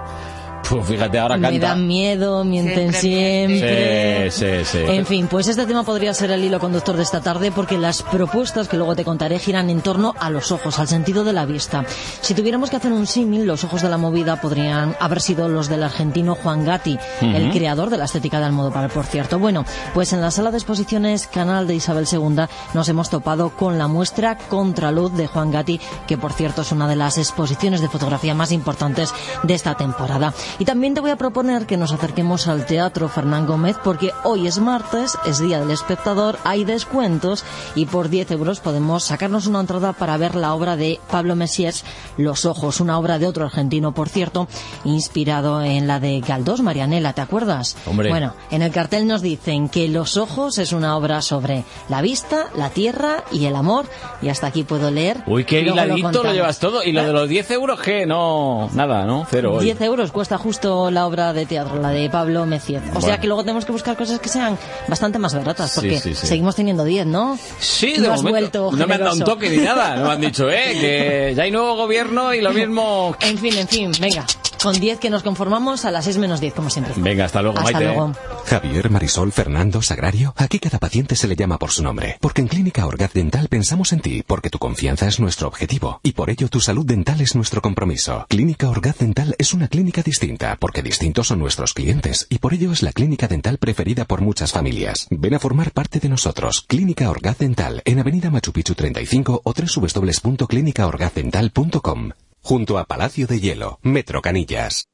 Pues 0.68 0.86
fíjate, 0.86 1.18
ahora 1.18 1.36
Me 1.36 1.50
canta. 1.50 1.68
dan 1.68 1.86
miedo, 1.86 2.42
mienten 2.44 2.92
siempre. 2.92 4.30
Sí, 4.30 4.46
sí, 4.46 4.64
sí. 4.64 4.78
En 4.86 5.06
fin, 5.06 5.28
pues 5.28 5.46
este 5.48 5.64
tema 5.64 5.84
podría 5.84 6.12
ser 6.12 6.30
el 6.32 6.42
hilo 6.42 6.58
conductor 6.58 6.96
de 6.96 7.02
esta 7.02 7.20
tarde 7.20 7.52
porque 7.52 7.78
las 7.78 8.02
propuestas 8.02 8.66
que 8.68 8.76
luego 8.76 8.96
te 8.96 9.04
contaré 9.04 9.38
giran 9.38 9.70
en 9.70 9.80
torno 9.80 10.14
a 10.18 10.30
los 10.30 10.50
ojos, 10.50 10.78
al 10.78 10.88
sentido 10.88 11.22
de 11.24 11.32
la 11.32 11.46
vista. 11.46 11.84
Si 12.20 12.34
tuviéramos 12.34 12.70
que 12.70 12.76
hacer 12.76 12.92
un 12.92 13.06
símil, 13.06 13.46
los 13.46 13.62
ojos 13.64 13.82
de 13.82 13.88
la 13.88 13.96
movida 13.96 14.40
podrían 14.40 14.96
haber 14.98 15.20
sido 15.20 15.48
los 15.48 15.68
del 15.68 15.82
argentino 15.84 16.34
Juan 16.34 16.64
Gatti, 16.64 16.98
el 17.20 17.50
creador 17.52 17.90
de 17.90 17.98
la 17.98 18.06
estética 18.06 18.38
del 18.38 18.46
Almodóvar, 18.46 18.90
por 18.90 19.04
cierto. 19.06 19.38
Bueno, 19.38 19.64
pues 19.94 20.12
en 20.12 20.20
la 20.20 20.30
sala 20.30 20.50
de 20.50 20.56
exposiciones 20.58 21.26
Canal 21.26 21.66
de 21.66 21.74
Isabel 21.76 22.06
II 22.10 22.46
nos 22.74 22.88
hemos 22.88 23.10
topado 23.10 23.50
con 23.50 23.78
la 23.78 23.86
muestra 23.86 24.36
Contraluz 24.36 25.12
de 25.12 25.26
Juan 25.28 25.50
Gatti, 25.50 25.80
que 26.06 26.18
por 26.18 26.32
cierto 26.32 26.62
es 26.62 26.72
una 26.72 26.88
de 26.88 26.96
las 26.96 27.18
exposiciones 27.18 27.80
de 27.80 27.88
fotografía 27.88 28.34
más 28.34 28.50
importantes 28.52 29.12
de 29.42 29.54
esta 29.54 29.74
temporada. 29.76 30.34
Y 30.58 30.64
también 30.64 30.94
te 30.94 31.00
voy 31.00 31.10
a 31.10 31.16
proponer 31.16 31.66
que 31.66 31.76
nos 31.76 31.92
acerquemos 31.92 32.48
al 32.48 32.64
Teatro 32.64 33.08
Fernán 33.08 33.46
Gómez 33.46 33.76
porque 33.84 34.12
hoy 34.24 34.46
es 34.46 34.58
martes, 34.58 35.18
es 35.26 35.38
Día 35.38 35.60
del 35.60 35.70
Espectador, 35.70 36.38
hay 36.44 36.64
descuentos 36.64 37.44
y 37.74 37.84
por 37.84 38.08
10 38.08 38.30
euros 38.30 38.60
podemos 38.60 39.04
sacarnos 39.04 39.46
una 39.46 39.60
entrada 39.60 39.92
para 39.92 40.16
ver 40.16 40.34
la 40.34 40.54
obra 40.54 40.76
de 40.76 40.98
Pablo 41.10 41.36
Messiers, 41.36 41.84
Los 42.16 42.46
Ojos, 42.46 42.80
una 42.80 42.98
obra 42.98 43.18
de 43.18 43.26
otro 43.26 43.44
argentino, 43.44 43.92
por 43.92 44.08
cierto, 44.08 44.48
inspirado 44.84 45.62
en 45.62 45.86
la 45.86 46.00
de 46.00 46.20
Galdós, 46.20 46.62
Marianela, 46.62 47.12
¿te 47.12 47.20
acuerdas? 47.20 47.76
Hombre. 47.86 48.08
Bueno, 48.08 48.32
en 48.50 48.62
el 48.62 48.72
cartel 48.72 49.06
nos 49.06 49.20
dicen 49.20 49.68
que 49.68 49.88
Los 49.88 50.16
Ojos 50.16 50.56
es 50.56 50.72
una 50.72 50.96
obra 50.96 51.20
sobre 51.20 51.64
la 51.90 52.00
vista, 52.00 52.46
la 52.56 52.70
tierra 52.70 53.24
y 53.30 53.44
el 53.44 53.56
amor. 53.56 53.86
Y 54.22 54.30
hasta 54.30 54.46
aquí 54.46 54.62
puedo 54.62 54.90
leer. 54.90 55.22
Uy, 55.26 55.44
qué 55.44 55.62
lo 55.62 55.72
hiladito 55.72 55.96
lo, 55.96 56.02
contamos. 56.04 56.32
llevas 56.34 56.58
todo. 56.58 56.82
¿Y 56.82 56.92
lo 56.92 57.04
de 57.04 57.12
los 57.12 57.28
10 57.28 57.50
euros 57.50 57.80
qué? 57.80 58.06
No, 58.06 58.70
nada, 58.72 59.04
¿no? 59.04 59.26
Cero 59.30 59.54
hoy. 59.56 59.64
10 59.64 59.80
euros 59.82 60.12
cuesta 60.12 60.38
justo 60.46 60.92
la 60.92 61.08
obra 61.08 61.32
de 61.32 61.44
teatro, 61.44 61.82
la 61.82 61.90
de 61.90 62.08
Pablo 62.08 62.46
Messier. 62.46 62.80
O 62.94 63.00
sea 63.00 63.18
que 63.18 63.26
luego 63.26 63.42
tenemos 63.42 63.64
que 63.64 63.72
buscar 63.72 63.96
cosas 63.96 64.20
que 64.20 64.28
sean 64.28 64.56
bastante 64.86 65.18
más 65.18 65.34
baratas, 65.34 65.72
porque 65.74 65.98
sí, 65.98 66.14
sí. 66.14 66.24
seguimos 66.24 66.54
teniendo 66.54 66.84
10, 66.84 67.04
¿no? 67.06 67.36
Sí, 67.58 67.94
no 67.96 68.02
de 68.04 68.08
has 68.14 68.22
momento. 68.22 68.62
vuelto 68.62 68.76
no 68.76 68.86
me 68.86 68.94
han 68.94 69.00
dado 69.00 69.14
un 69.14 69.24
toque 69.24 69.50
ni 69.50 69.56
nada. 69.56 69.96
No 69.96 70.04
me 70.06 70.12
han 70.12 70.20
dicho, 70.20 70.48
eh, 70.48 70.76
que 70.80 71.34
ya 71.36 71.42
hay 71.42 71.50
nuevo 71.50 71.74
gobierno 71.74 72.32
y 72.32 72.40
lo 72.42 72.52
mismo. 72.52 73.16
En 73.26 73.38
fin, 73.38 73.58
en 73.58 73.66
fin, 73.66 73.92
venga. 74.00 74.24
Con 74.62 74.80
10 74.80 74.98
que 74.98 75.10
nos 75.10 75.22
conformamos 75.22 75.84
a 75.84 75.90
las 75.90 76.04
6 76.06 76.16
menos 76.18 76.40
10, 76.40 76.54
como 76.54 76.70
siempre. 76.70 76.94
Venga, 76.96 77.26
hasta 77.26 77.42
luego, 77.42 77.58
Hasta 77.58 77.72
Maite. 77.72 77.84
luego. 77.84 78.12
Javier, 78.46 78.88
Marisol, 78.90 79.30
Fernando, 79.32 79.82
Sagrario, 79.82 80.32
aquí 80.36 80.58
cada 80.58 80.78
paciente 80.78 81.14
se 81.14 81.28
le 81.28 81.36
llama 81.36 81.58
por 81.58 81.70
su 81.70 81.82
nombre, 81.82 82.16
porque 82.20 82.40
en 82.40 82.48
Clínica 82.48 82.86
Orgaz 82.86 83.12
Dental 83.12 83.48
pensamos 83.48 83.92
en 83.92 84.00
ti, 84.00 84.22
porque 84.26 84.48
tu 84.50 84.58
confianza 84.58 85.06
es 85.06 85.20
nuestro 85.20 85.46
objetivo, 85.48 86.00
y 86.02 86.12
por 86.12 86.30
ello 86.30 86.48
tu 86.48 86.60
salud 86.60 86.84
dental 86.86 87.20
es 87.20 87.34
nuestro 87.36 87.60
compromiso. 87.62 88.26
Clínica 88.28 88.68
Orgaz 88.68 88.98
Dental 88.98 89.34
es 89.38 89.54
una 89.54 89.68
clínica 89.68 90.02
distinta, 90.02 90.56
porque 90.58 90.82
distintos 90.82 91.28
son 91.28 91.38
nuestros 91.38 91.72
clientes, 91.74 92.26
y 92.30 92.38
por 92.38 92.54
ello 92.54 92.72
es 92.72 92.82
la 92.82 92.92
clínica 92.92 93.28
dental 93.28 93.58
preferida 93.58 94.04
por 94.04 94.20
muchas 94.20 94.52
familias. 94.52 95.06
Ven 95.10 95.34
a 95.34 95.38
formar 95.38 95.70
parte 95.72 96.00
de 96.00 96.08
nosotros. 96.08 96.64
Clínica 96.66 97.10
Orgaz 97.10 97.38
Dental, 97.38 97.82
en 97.84 97.98
Avenida 98.00 98.30
Machu 98.30 98.52
Picchu 98.52 98.74
35 98.74 99.42
o 99.44 99.52
www.clinicaorgazdental.com. 99.52 102.10
Junto 102.46 102.78
a 102.78 102.84
Palacio 102.84 103.26
de 103.26 103.40
Hielo, 103.40 103.80
Metro 103.82 104.22
Canillas. 104.22 104.86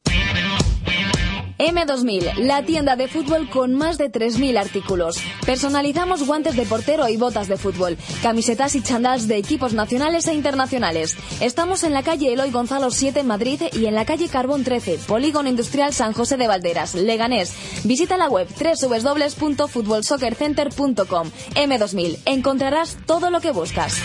M2000, 1.58 2.36
la 2.36 2.64
tienda 2.64 2.96
de 2.96 3.08
fútbol 3.08 3.50
con 3.50 3.74
más 3.74 3.98
de 3.98 4.10
3.000 4.10 4.58
artículos. 4.58 5.18
Personalizamos 5.44 6.26
guantes 6.26 6.56
de 6.56 6.64
portero 6.64 7.10
y 7.10 7.18
botas 7.18 7.48
de 7.48 7.58
fútbol, 7.58 7.98
camisetas 8.22 8.74
y 8.74 8.80
chandals 8.80 9.28
de 9.28 9.36
equipos 9.36 9.74
nacionales 9.74 10.28
e 10.28 10.34
internacionales. 10.34 11.14
Estamos 11.42 11.84
en 11.84 11.92
la 11.92 12.02
calle 12.02 12.32
Eloy 12.32 12.50
Gonzalo 12.50 12.90
7 12.90 13.20
en 13.20 13.26
Madrid 13.26 13.60
y 13.74 13.84
en 13.84 13.96
la 13.96 14.06
calle 14.06 14.30
Carbón 14.30 14.64
13, 14.64 15.00
Polígono 15.06 15.50
Industrial 15.50 15.92
San 15.92 16.14
José 16.14 16.38
de 16.38 16.48
Valderas, 16.48 16.94
Leganés. 16.94 17.52
Visita 17.84 18.16
la 18.16 18.30
web 18.30 18.48
www.futbolsoccercenter.com. 18.48 21.30
M2000, 21.56 22.18
encontrarás 22.24 22.96
todo 23.04 23.28
lo 23.28 23.42
que 23.42 23.50
buscas. 23.50 23.98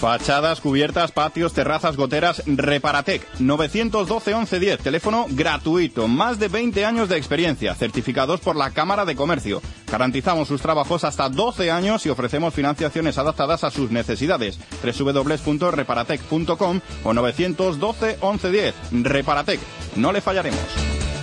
Fachadas, 0.00 0.60
cubiertas, 0.60 1.12
patios, 1.12 1.52
terrazas, 1.52 1.96
goteras, 1.96 2.42
Reparatec. 2.46 3.26
912 3.38 4.34
1110, 4.34 4.80
teléfono 4.80 5.26
gratuito. 5.30 6.08
Más 6.08 6.38
de 6.38 6.48
20 6.48 6.84
años 6.84 7.08
de 7.08 7.16
experiencia, 7.16 7.74
certificados 7.74 8.40
por 8.40 8.56
la 8.56 8.70
Cámara 8.70 9.04
de 9.04 9.16
Comercio. 9.16 9.62
Garantizamos 9.90 10.48
sus 10.48 10.60
trabajos 10.60 11.04
hasta 11.04 11.28
12 11.28 11.70
años 11.70 12.04
y 12.06 12.10
ofrecemos 12.10 12.52
financiaciones 12.52 13.16
adaptadas 13.18 13.64
a 13.64 13.70
sus 13.70 13.90
necesidades. 13.90 14.58
www.reparatec.com 14.82 16.80
o 17.04 17.12
912 17.14 18.18
1110. 18.20 18.74
Reparatec. 18.92 19.60
No 19.96 20.12
le 20.12 20.20
fallaremos. 20.20 21.13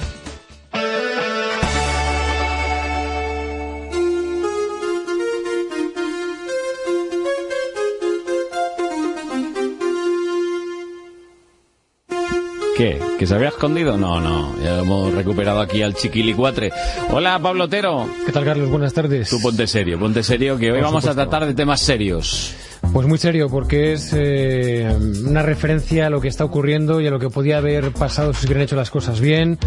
¿Qué? 12.82 13.00
¿Que 13.20 13.28
se 13.28 13.36
había 13.36 13.50
escondido? 13.50 13.96
No, 13.96 14.20
no. 14.20 14.56
Ya 14.60 14.80
hemos 14.80 15.14
recuperado 15.14 15.62
aquí 15.62 15.84
al 15.84 15.94
chiquilicuatre. 15.94 16.72
Hola, 17.12 17.38
Pablo 17.38 17.66
Otero. 17.66 18.10
¿Qué 18.26 18.32
tal, 18.32 18.44
Carlos? 18.44 18.72
Buenas 18.72 18.92
tardes. 18.92 19.30
Tú 19.30 19.40
ponte 19.40 19.68
serio, 19.68 20.00
ponte 20.00 20.24
serio, 20.24 20.58
que 20.58 20.72
hoy 20.72 20.80
Por 20.80 20.86
vamos 20.86 21.06
a 21.06 21.14
tratar 21.14 21.46
de 21.46 21.54
temas 21.54 21.80
serios. 21.80 22.56
Pues 22.94 23.08
muy 23.08 23.18
serio, 23.18 23.48
porque 23.50 23.94
es 23.94 24.12
eh, 24.14 24.86
una 25.26 25.42
referencia 25.44 26.08
a 26.08 26.10
lo 26.10 26.20
que 26.20 26.28
está 26.28 26.44
ocurriendo 26.44 27.00
y 27.00 27.08
a 27.08 27.10
lo 27.10 27.20
que 27.20 27.30
podía 27.30 27.58
haber 27.58 27.92
pasado 27.94 28.34
si 28.34 28.42
se 28.42 28.48
hubieran 28.48 28.64
hecho 28.64 28.76
las 28.76 28.92
cosas 28.92 29.22
bien. 29.22 29.58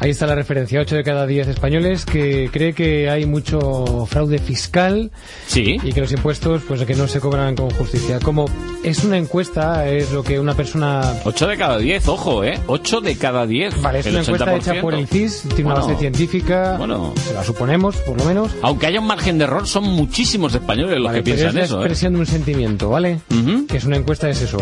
Ahí 0.00 0.10
está 0.10 0.26
la 0.26 0.34
referencia, 0.34 0.78
8 0.80 0.96
de 0.96 1.02
cada 1.02 1.26
10 1.26 1.48
españoles 1.48 2.04
que 2.04 2.50
cree 2.52 2.74
que 2.74 3.08
hay 3.08 3.24
mucho 3.24 4.04
fraude 4.06 4.38
fiscal 4.38 5.10
sí. 5.46 5.78
y 5.82 5.92
que 5.94 6.00
los 6.02 6.12
impuestos 6.12 6.62
pues 6.68 6.84
que 6.84 6.94
no 6.94 7.08
se 7.08 7.20
cobran 7.20 7.56
con 7.56 7.70
justicia. 7.70 8.20
Como 8.20 8.44
es 8.84 9.02
una 9.02 9.16
encuesta, 9.16 9.88
es 9.88 10.12
lo 10.12 10.22
que 10.22 10.38
una 10.38 10.52
persona... 10.52 11.14
8 11.24 11.46
de 11.46 11.56
cada 11.56 11.78
10, 11.78 12.06
ojo, 12.08 12.44
¿eh? 12.44 12.58
8 12.66 13.00
de 13.00 13.16
cada 13.16 13.46
10. 13.46 13.80
Vale, 13.80 14.00
es 14.00 14.06
una 14.08 14.20
encuesta 14.20 14.54
80%. 14.54 14.58
hecha 14.58 14.80
por 14.82 14.94
el 14.94 15.06
CIS, 15.06 15.42
tiene 15.54 15.64
una 15.64 15.74
Bueno, 15.74 15.86
base 15.88 15.98
científica, 15.98 16.76
Bueno. 16.76 17.14
se 17.16 17.32
la 17.32 17.42
suponemos, 17.44 17.96
por 17.96 18.18
lo 18.18 18.24
menos. 18.26 18.52
Aunque 18.60 18.86
haya 18.86 19.00
un 19.00 19.06
margen 19.06 19.38
de 19.38 19.44
error, 19.44 19.66
son 19.66 19.84
muchísimos 19.84 20.54
españoles 20.54 20.98
los 20.98 21.06
Vale, 21.06 21.18
que 21.18 21.22
piensan 21.24 21.56
es 21.56 21.64
eso, 21.64 21.82
¿eh? 21.82 21.88
de 21.88 22.16
un 22.18 22.26
sentimiento, 22.26 22.57
¿vale? 22.90 23.20
Que 23.68 23.76
es 23.76 23.84
una 23.84 23.96
encuesta, 23.96 24.28
es 24.28 24.42
eso. 24.42 24.58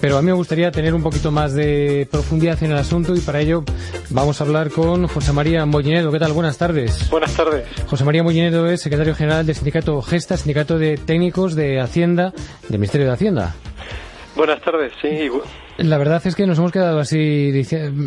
Pero 0.00 0.18
a 0.18 0.20
mí 0.20 0.26
me 0.26 0.32
gustaría 0.32 0.72
tener 0.72 0.94
un 0.94 1.02
poquito 1.02 1.30
más 1.30 1.54
de 1.54 2.08
profundidad 2.10 2.60
en 2.64 2.72
el 2.72 2.78
asunto 2.78 3.14
y 3.14 3.20
para 3.20 3.40
ello 3.40 3.62
vamos 4.10 4.40
a 4.40 4.44
hablar 4.44 4.70
con 4.70 5.06
José 5.06 5.32
María 5.32 5.64
Mollinedo. 5.64 6.10
¿Qué 6.10 6.18
tal? 6.18 6.32
Buenas 6.32 6.58
tardes. 6.58 7.08
Buenas 7.08 7.32
tardes. 7.34 7.64
José 7.86 8.04
María 8.04 8.24
Mollinedo 8.24 8.66
es 8.66 8.80
secretario 8.80 9.14
general 9.14 9.46
del 9.46 9.54
sindicato 9.54 10.02
Gesta, 10.02 10.36
sindicato 10.36 10.76
de 10.76 10.96
técnicos 10.96 11.54
de 11.54 11.80
Hacienda, 11.80 12.32
del 12.68 12.80
Ministerio 12.80 13.06
de 13.06 13.12
Hacienda. 13.12 13.54
Buenas 14.36 14.60
tardes, 14.62 14.92
sí. 15.02 15.28
La 15.78 15.98
verdad 15.98 16.20
es 16.24 16.34
que 16.34 16.46
nos 16.46 16.58
hemos 16.58 16.72
quedado 16.72 16.98
así 17.00 17.50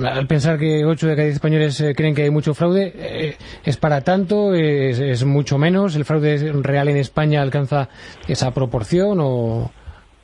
al 0.06 0.28
pensar 0.28 0.58
que 0.58 0.86
8 0.86 1.08
de 1.08 1.14
cada 1.16 1.26
10 1.26 1.36
españoles 1.36 1.82
eh, 1.82 1.94
creen 1.96 2.16
que 2.16 2.24
hay 2.24 2.30
mucho 2.30 2.54
fraude. 2.54 2.94
eh, 2.96 3.36
¿Es 3.64 3.78
para 3.78 4.02
tanto? 4.02 4.54
¿Es, 4.54 5.00
es 5.00 5.24
mucho 5.26 5.58
menos? 5.58 5.96
¿El 5.96 6.06
fraude 6.06 6.52
real 6.62 6.88
en 6.90 6.98
España 6.98 7.42
alcanza 7.42 7.90
esa 8.28 8.52
proporción 8.54 9.20
o, 9.22 9.72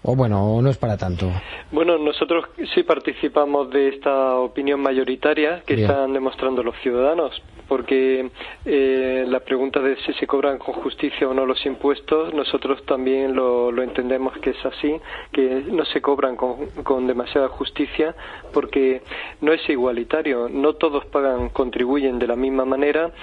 o 0.03 0.15
bueno, 0.15 0.61
no 0.61 0.69
es 0.69 0.77
para 0.77 0.97
tanto? 0.97 1.31
Bueno, 1.71 1.97
nosotros 1.97 2.45
sí 2.73 2.83
participamos 2.83 3.69
de 3.71 3.89
esta 3.89 4.35
opinión 4.37 4.79
mayoritaria 4.81 5.61
que 5.65 5.75
Bien. 5.75 5.89
están 5.89 6.13
demostrando 6.13 6.63
los 6.63 6.75
ciudadanos, 6.81 7.41
porque 7.71 8.29
eh, 8.65 9.23
la 9.29 9.39
pregunta 9.39 9.79
de 9.79 9.95
si 10.01 10.11
se 10.15 10.27
cobran 10.27 10.57
con 10.57 10.73
justicia 10.73 11.29
o 11.29 11.33
no 11.33 11.45
los 11.45 11.65
impuestos, 11.65 12.33
nosotros 12.33 12.85
también 12.85 13.33
lo, 13.33 13.71
lo 13.71 13.81
entendemos 13.81 14.37
que 14.39 14.49
es 14.49 14.65
así, 14.65 14.99
que 15.31 15.63
no 15.71 15.85
se 15.85 16.01
cobran 16.01 16.35
con, 16.35 16.65
con 16.83 17.07
demasiada 17.07 17.47
justicia, 17.47 18.13
porque 18.51 19.01
no 19.39 19.53
es 19.53 19.61
igualitario, 19.69 20.49
no 20.49 20.73
todos 20.73 21.05
pagan, 21.05 21.47
contribuyen 21.47 22.19
de 22.19 22.27
la 22.27 22.35
misma 22.35 22.65
manera, 22.65 23.13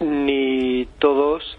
ni 0.00 0.88
todos 0.98 1.56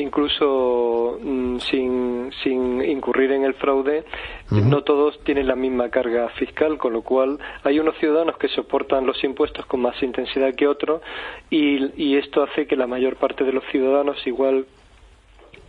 incluso 0.00 1.18
mm, 1.22 1.58
sin, 1.58 2.30
sin 2.42 2.82
incurrir 2.82 3.32
en 3.32 3.44
el 3.44 3.54
fraude, 3.54 4.04
no 4.50 4.82
todos 4.82 5.18
tienen 5.24 5.46
la 5.46 5.56
misma 5.56 5.88
carga 5.88 6.28
fiscal, 6.30 6.78
con 6.78 6.92
lo 6.92 7.02
cual 7.02 7.38
hay 7.62 7.78
unos 7.78 7.96
ciudadanos 7.98 8.36
que 8.38 8.48
soportan 8.48 9.06
los 9.06 9.22
impuestos 9.24 9.66
con 9.66 9.80
más 9.80 10.00
intensidad 10.02 10.54
que 10.54 10.66
otros 10.66 11.02
y, 11.50 12.02
y 12.02 12.16
esto 12.16 12.42
hace 12.42 12.66
que 12.66 12.76
la 12.76 12.86
mayor 12.86 13.16
parte 13.16 13.44
de 13.44 13.52
los 13.52 13.64
ciudadanos 13.70 14.16
igual 14.26 14.66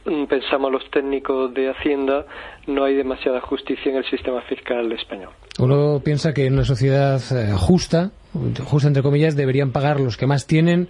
mm, 0.06 0.26
pensamos 0.26 0.72
los 0.72 0.90
técnicos 0.92 1.54
de 1.54 1.70
Hacienda, 1.70 2.26
no 2.68 2.84
hay 2.84 2.96
demasiada 2.96 3.42
justicia 3.42 3.92
en 3.92 3.98
el 3.98 4.06
sistema 4.10 4.42
fiscal 4.42 4.92
español. 4.92 5.32
Uno 5.60 6.00
piensa 6.04 6.34
que 6.34 6.46
en 6.46 6.54
una 6.54 6.66
sociedad 6.66 7.20
eh, 7.32 7.54
justa, 7.56 8.12
justa 8.64 8.88
entre 8.88 9.04
comillas, 9.04 9.36
deberían 9.36 9.72
pagar 9.72 10.00
los 10.00 10.18
que 10.18 10.28
más 10.28 10.48
tienen 10.48 10.90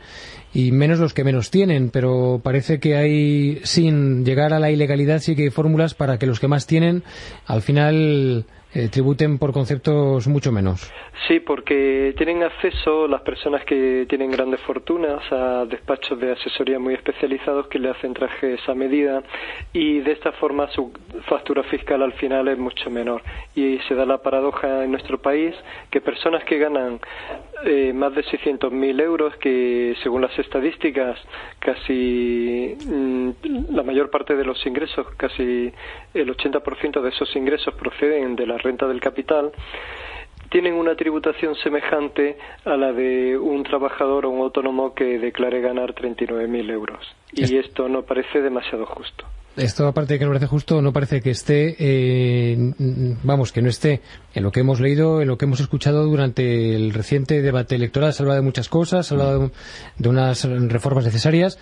y 0.54 0.72
menos 0.72 1.00
los 1.00 1.14
que 1.14 1.24
menos 1.24 1.52
tienen, 1.52 1.90
pero 1.90 2.42
parece 2.44 2.80
que 2.80 2.96
hay, 2.96 3.60
sin 3.64 4.26
llegar 4.26 4.54
a 4.54 4.60
la 4.60 4.72
ilegalidad, 4.72 5.20
sí 5.20 5.36
que 5.36 5.44
hay 5.44 5.50
fórmulas 5.50 5.94
para 5.94 6.18
que 6.18 6.26
los 6.26 6.40
que 6.40 6.48
más 6.48 6.68
tienen 6.68 7.04
al 7.46 7.62
final 7.62 8.46
eh, 8.76 8.90
tributen 8.90 9.38
por 9.38 9.54
conceptos 9.54 10.28
mucho 10.28 10.52
menos. 10.52 10.92
Sí, 11.28 11.40
porque 11.40 12.14
tienen 12.18 12.44
acceso 12.44 13.08
las 13.08 13.22
personas 13.22 13.64
que 13.64 14.06
tienen 14.10 14.30
grandes 14.30 14.60
fortunas 14.62 15.22
a 15.32 15.66
despachos 15.66 16.20
de 16.20 16.34
asesoría 16.34 16.78
muy 16.78 16.94
especializados 16.94 17.68
que 17.68 17.80
le 17.80 17.90
hacen 17.90 18.14
trajes 18.14 18.60
a 18.68 18.76
medida 18.76 19.24
y 19.72 20.02
de 20.02 20.12
esta 20.12 20.34
forma 20.34 20.70
su 20.72 20.92
factura 21.30 21.64
fiscal 21.64 22.04
al 22.04 22.14
final 22.14 22.50
es 22.50 22.58
mucho 22.58 22.90
menor. 22.90 23.24
Y 23.56 23.80
se 23.88 23.96
da 23.96 24.06
la 24.06 24.18
paradoja 24.18 24.84
en 24.84 24.92
nuestro 24.92 25.20
país 25.20 25.56
que 25.90 26.02
personas 26.02 26.44
que 26.44 26.58
ganan 26.58 27.00
eh, 27.64 27.94
más 27.94 28.14
de 28.14 28.24
600.000 28.26 29.02
euros, 29.02 29.36
que 29.38 29.96
según 30.04 30.22
las 30.22 30.38
estadísticas 30.38 31.18
casi 31.60 32.76
mm, 32.86 33.30
la 33.72 33.84
mayor 33.84 34.10
parte 34.10 34.36
de 34.36 34.44
los 34.44 34.64
ingresos, 34.66 35.08
casi 35.16 35.72
el 36.14 36.36
80% 36.36 37.02
de 37.02 37.10
esos 37.10 37.34
ingresos 37.38 37.74
proceden 37.76 38.36
de 38.36 38.46
la 38.46 38.58
renta 38.66 38.88
del 38.88 39.00
capital, 39.00 39.52
tienen 40.50 40.74
una 40.76 40.96
tributación 40.96 41.56
semejante 41.56 42.38
a 42.66 42.76
la 42.76 42.92
de 42.92 43.38
un 43.38 43.64
trabajador 43.64 44.26
o 44.26 44.30
un 44.30 44.42
autónomo 44.42 44.94
que 44.94 45.20
declare 45.20 45.62
ganar 45.62 45.94
39.000 45.94 46.72
euros. 46.72 47.06
Y 47.34 47.58
esto 47.58 47.90
no 47.90 48.04
parece 48.04 48.42
demasiado 48.42 48.86
justo. 48.86 49.26
Esto, 49.58 49.88
aparte 49.88 50.14
de 50.14 50.20
que 50.20 50.26
no 50.26 50.32
parece 50.32 50.48
justo, 50.48 50.82
no 50.82 50.92
parece 50.92 51.22
que 51.22 51.30
esté, 51.30 51.76
eh, 51.80 52.74
vamos, 53.24 53.54
que 53.54 53.62
no 53.62 53.70
esté 53.70 54.02
en 54.34 54.44
lo 54.44 54.52
que 54.52 54.60
hemos 54.60 54.82
leído, 54.82 55.22
en 55.22 55.30
lo 55.30 55.38
que 55.38 55.46
hemos 55.46 55.62
escuchado 55.62 56.04
durante 56.06 56.76
el 56.76 56.94
reciente 56.94 57.42
debate 57.42 57.76
electoral. 57.76 58.12
Se 58.12 58.22
ha 58.22 58.24
hablado 58.24 58.42
de 58.42 58.46
muchas 58.46 58.68
cosas, 58.68 59.08
se 59.08 59.14
ha 59.14 59.18
hablado 59.18 59.52
de 59.98 60.10
unas 60.10 60.44
reformas 60.44 61.06
necesarias, 61.06 61.58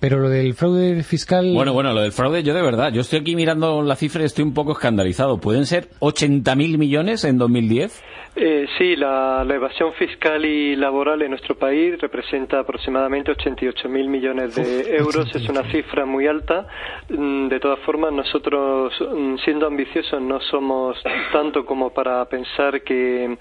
pero 0.00 0.18
lo 0.18 0.28
del 0.28 0.54
fraude 0.54 1.02
fiscal... 1.02 1.52
Bueno, 1.54 1.72
bueno, 1.72 1.92
lo 1.92 2.00
del 2.00 2.12
fraude, 2.12 2.42
yo 2.42 2.54
de 2.54 2.62
verdad, 2.62 2.92
yo 2.92 3.00
estoy 3.00 3.20
aquí 3.20 3.34
mirando 3.36 3.82
la 3.82 3.96
cifra 3.96 4.22
y 4.22 4.26
estoy 4.26 4.44
un 4.44 4.54
poco 4.54 4.72
escandalizado. 4.72 5.38
¿Pueden 5.38 5.66
ser 5.66 5.88
80.000 6.00 6.78
millones 6.78 7.24
en 7.24 7.38
2010? 7.38 8.02
Eh, 8.40 8.68
sí, 8.78 8.94
la, 8.94 9.44
evasión 9.48 9.92
fiscal 9.94 10.44
y 10.44 10.76
laboral 10.76 11.22
en 11.22 11.30
nuestro 11.30 11.56
país 11.56 12.00
representa 12.00 12.60
aproximadamente 12.60 13.32
88.000 13.32 14.08
millones 14.08 14.54
de 14.54 14.96
euros. 14.96 15.34
Es 15.34 15.48
una 15.48 15.68
cifra 15.72 16.06
muy 16.06 16.28
alta. 16.28 16.68
Mm, 17.08 17.48
de 17.48 17.58
todas 17.58 17.80
formas, 17.80 18.12
nosotros, 18.12 18.92
mm, 19.00 19.38
siendo 19.44 19.66
ambiciosos, 19.66 20.22
no 20.22 20.40
somos 20.40 20.96
tanto 21.32 21.64
como 21.66 21.90
para 21.90 22.24
pensar 22.26 22.82
que 22.82 23.36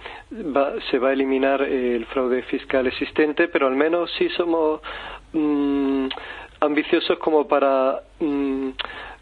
se 0.90 0.98
va 0.98 1.10
a 1.10 1.14
eliminar 1.14 1.62
el 1.62 2.04
fraude 2.08 2.42
fiscal 2.44 2.88
existente, 2.88 3.48
pero 3.50 3.68
al 3.68 3.76
menos 3.76 4.10
sí 4.18 4.30
somos... 4.30 4.82
Mm, 5.34 6.08
ambiciosos 6.60 7.18
como 7.20 7.48
para 7.48 8.02
mm, 8.20 8.70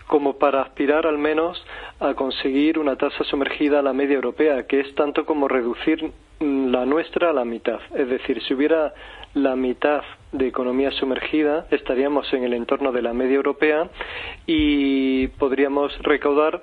como 0.08 0.38
para 0.38 0.62
aspirar 0.62 1.08
al 1.08 1.18
menos 1.18 1.64
a 2.00 2.14
conseguir 2.14 2.78
una 2.78 2.96
tasa 2.96 3.24
sumergida 3.24 3.80
a 3.80 3.82
la 3.82 3.94
media 3.94 4.16
europea, 4.16 4.68
que 4.68 4.80
es 4.80 4.94
tanto 4.96 5.26
como 5.26 5.48
reducir 5.48 6.12
mm, 6.40 6.68
la 6.68 6.86
nuestra 6.86 7.32
a 7.32 7.34
la 7.34 7.46
mitad. 7.46 7.80
Es 7.96 8.08
decir, 8.10 8.42
si 8.44 8.54
hubiera 8.54 8.94
la 9.34 9.56
mitad 9.56 10.04
de 10.32 10.48
economía 10.48 10.92
sumergida, 10.92 11.66
estaríamos 11.72 12.32
en 12.34 12.44
el 12.44 12.54
entorno 12.54 12.92
de 12.92 13.02
la 13.02 13.14
media 13.14 13.36
europea 13.36 13.90
y 14.46 15.28
podríamos 15.40 15.98
recaudar 16.00 16.62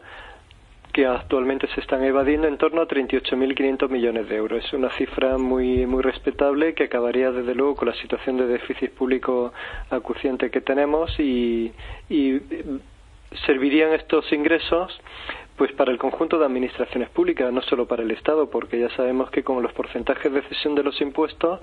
que 0.93 1.07
actualmente 1.07 1.67
se 1.69 1.81
están 1.81 2.05
evadiendo 2.05 2.47
en 2.47 2.59
torno 2.59 2.83
a 2.83 2.87
38.500 2.87 3.89
millones 3.89 4.29
de 4.29 4.37
euros. 4.37 4.65
Es 4.65 4.73
una 4.75 4.91
cifra 4.91 5.39
muy, 5.39 5.87
muy 5.87 6.03
respetable 6.03 6.75
que 6.75 6.85
acabaría, 6.85 7.31
desde 7.31 7.55
luego, 7.55 7.77
con 7.77 7.89
la 7.89 7.95
situación 7.95 8.37
de 8.37 8.47
déficit 8.47 8.93
público 8.93 9.53
acuciente 9.91 10.51
que 10.51 10.61
tenemos 10.61 11.19
y, 11.19 11.73
y 12.11 12.41
servirían 13.47 13.95
estos 13.95 14.31
ingresos 14.33 15.01
pues 15.63 15.75
para 15.75 15.93
el 15.93 15.99
conjunto 15.99 16.41
de 16.41 16.47
administraciones 16.47 17.09
públicas, 17.11 17.53
no 17.53 17.63
solo 17.63 17.87
para 17.87 18.03
el 18.03 18.11
Estado, 18.11 18.51
porque 18.51 18.81
ya 18.81 18.89
sabemos 18.97 19.31
que 19.31 19.45
con 19.45 19.63
los 19.63 19.73
porcentajes 19.73 20.33
de 20.33 20.43
cesión 20.49 20.75
de 20.75 20.83
los 20.83 21.01
impuestos, 21.01 21.61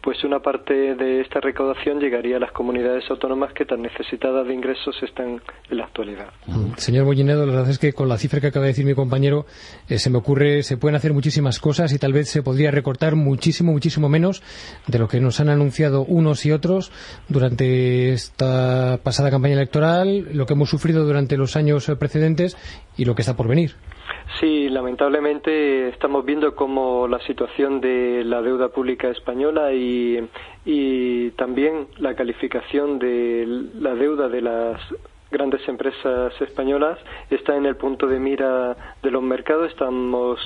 pues 0.00 0.24
una 0.24 0.40
parte 0.40 0.94
de 0.94 1.20
esta 1.20 1.38
recaudación 1.38 2.00
llegaría 2.00 2.38
a 2.38 2.40
las 2.40 2.50
comunidades 2.52 3.04
autónomas 3.10 3.52
que 3.52 3.66
tan 3.66 3.82
necesitadas 3.82 4.46
de 4.46 4.54
ingresos 4.54 4.96
están 5.02 5.42
en 5.68 5.76
la 5.76 5.84
actualidad. 5.84 6.30
Señor 6.78 7.04
Mollinedo, 7.04 7.44
la 7.44 7.52
verdad 7.52 7.68
es 7.68 7.78
que 7.78 7.92
con 7.92 8.08
la 8.08 8.16
cifra 8.16 8.40
que 8.40 8.46
acaba 8.46 8.64
de 8.64 8.70
decir 8.70 8.86
mi 8.86 8.94
compañero, 8.94 9.44
eh, 9.86 9.98
se 9.98 10.08
me 10.08 10.16
ocurre, 10.16 10.62
se 10.62 10.78
pueden 10.78 10.96
hacer 10.96 11.12
muchísimas 11.12 11.60
cosas 11.60 11.92
y 11.92 11.98
tal 11.98 12.14
vez 12.14 12.30
se 12.30 12.42
podría 12.42 12.70
recortar 12.70 13.16
muchísimo, 13.16 13.72
muchísimo 13.72 14.08
menos 14.08 14.42
de 14.86 14.98
lo 14.98 15.08
que 15.08 15.20
nos 15.20 15.40
han 15.40 15.50
anunciado 15.50 16.06
unos 16.06 16.46
y 16.46 16.52
otros 16.52 16.90
durante 17.28 18.14
esta 18.14 18.98
pasada 19.02 19.30
campaña 19.30 19.56
electoral, 19.56 20.28
lo 20.32 20.46
que 20.46 20.54
hemos 20.54 20.70
sufrido 20.70 21.04
durante 21.04 21.36
los 21.36 21.54
años 21.54 21.92
precedentes 21.98 22.56
y 22.96 23.04
lo 23.04 23.14
que 23.14 23.20
está 23.20 23.36
Sí, 24.40 24.68
lamentablemente 24.68 25.88
estamos 25.88 26.24
viendo 26.24 26.54
cómo 26.54 27.06
la 27.06 27.18
situación 27.20 27.80
de 27.80 28.24
la 28.24 28.40
deuda 28.42 28.68
pública 28.68 29.08
española 29.08 29.72
y, 29.72 30.18
y 30.64 31.30
también 31.32 31.86
la 31.98 32.14
calificación 32.14 32.98
de 32.98 33.44
la 33.74 33.94
deuda 33.94 34.28
de 34.28 34.40
las 34.40 34.80
grandes 35.30 35.66
empresas 35.68 36.32
españolas 36.40 36.98
está 37.30 37.56
en 37.56 37.66
el 37.66 37.76
punto 37.76 38.06
de 38.06 38.18
mira 38.18 38.76
de 39.02 39.10
los 39.10 39.22
mercados. 39.22 39.70
Estamos 39.70 40.38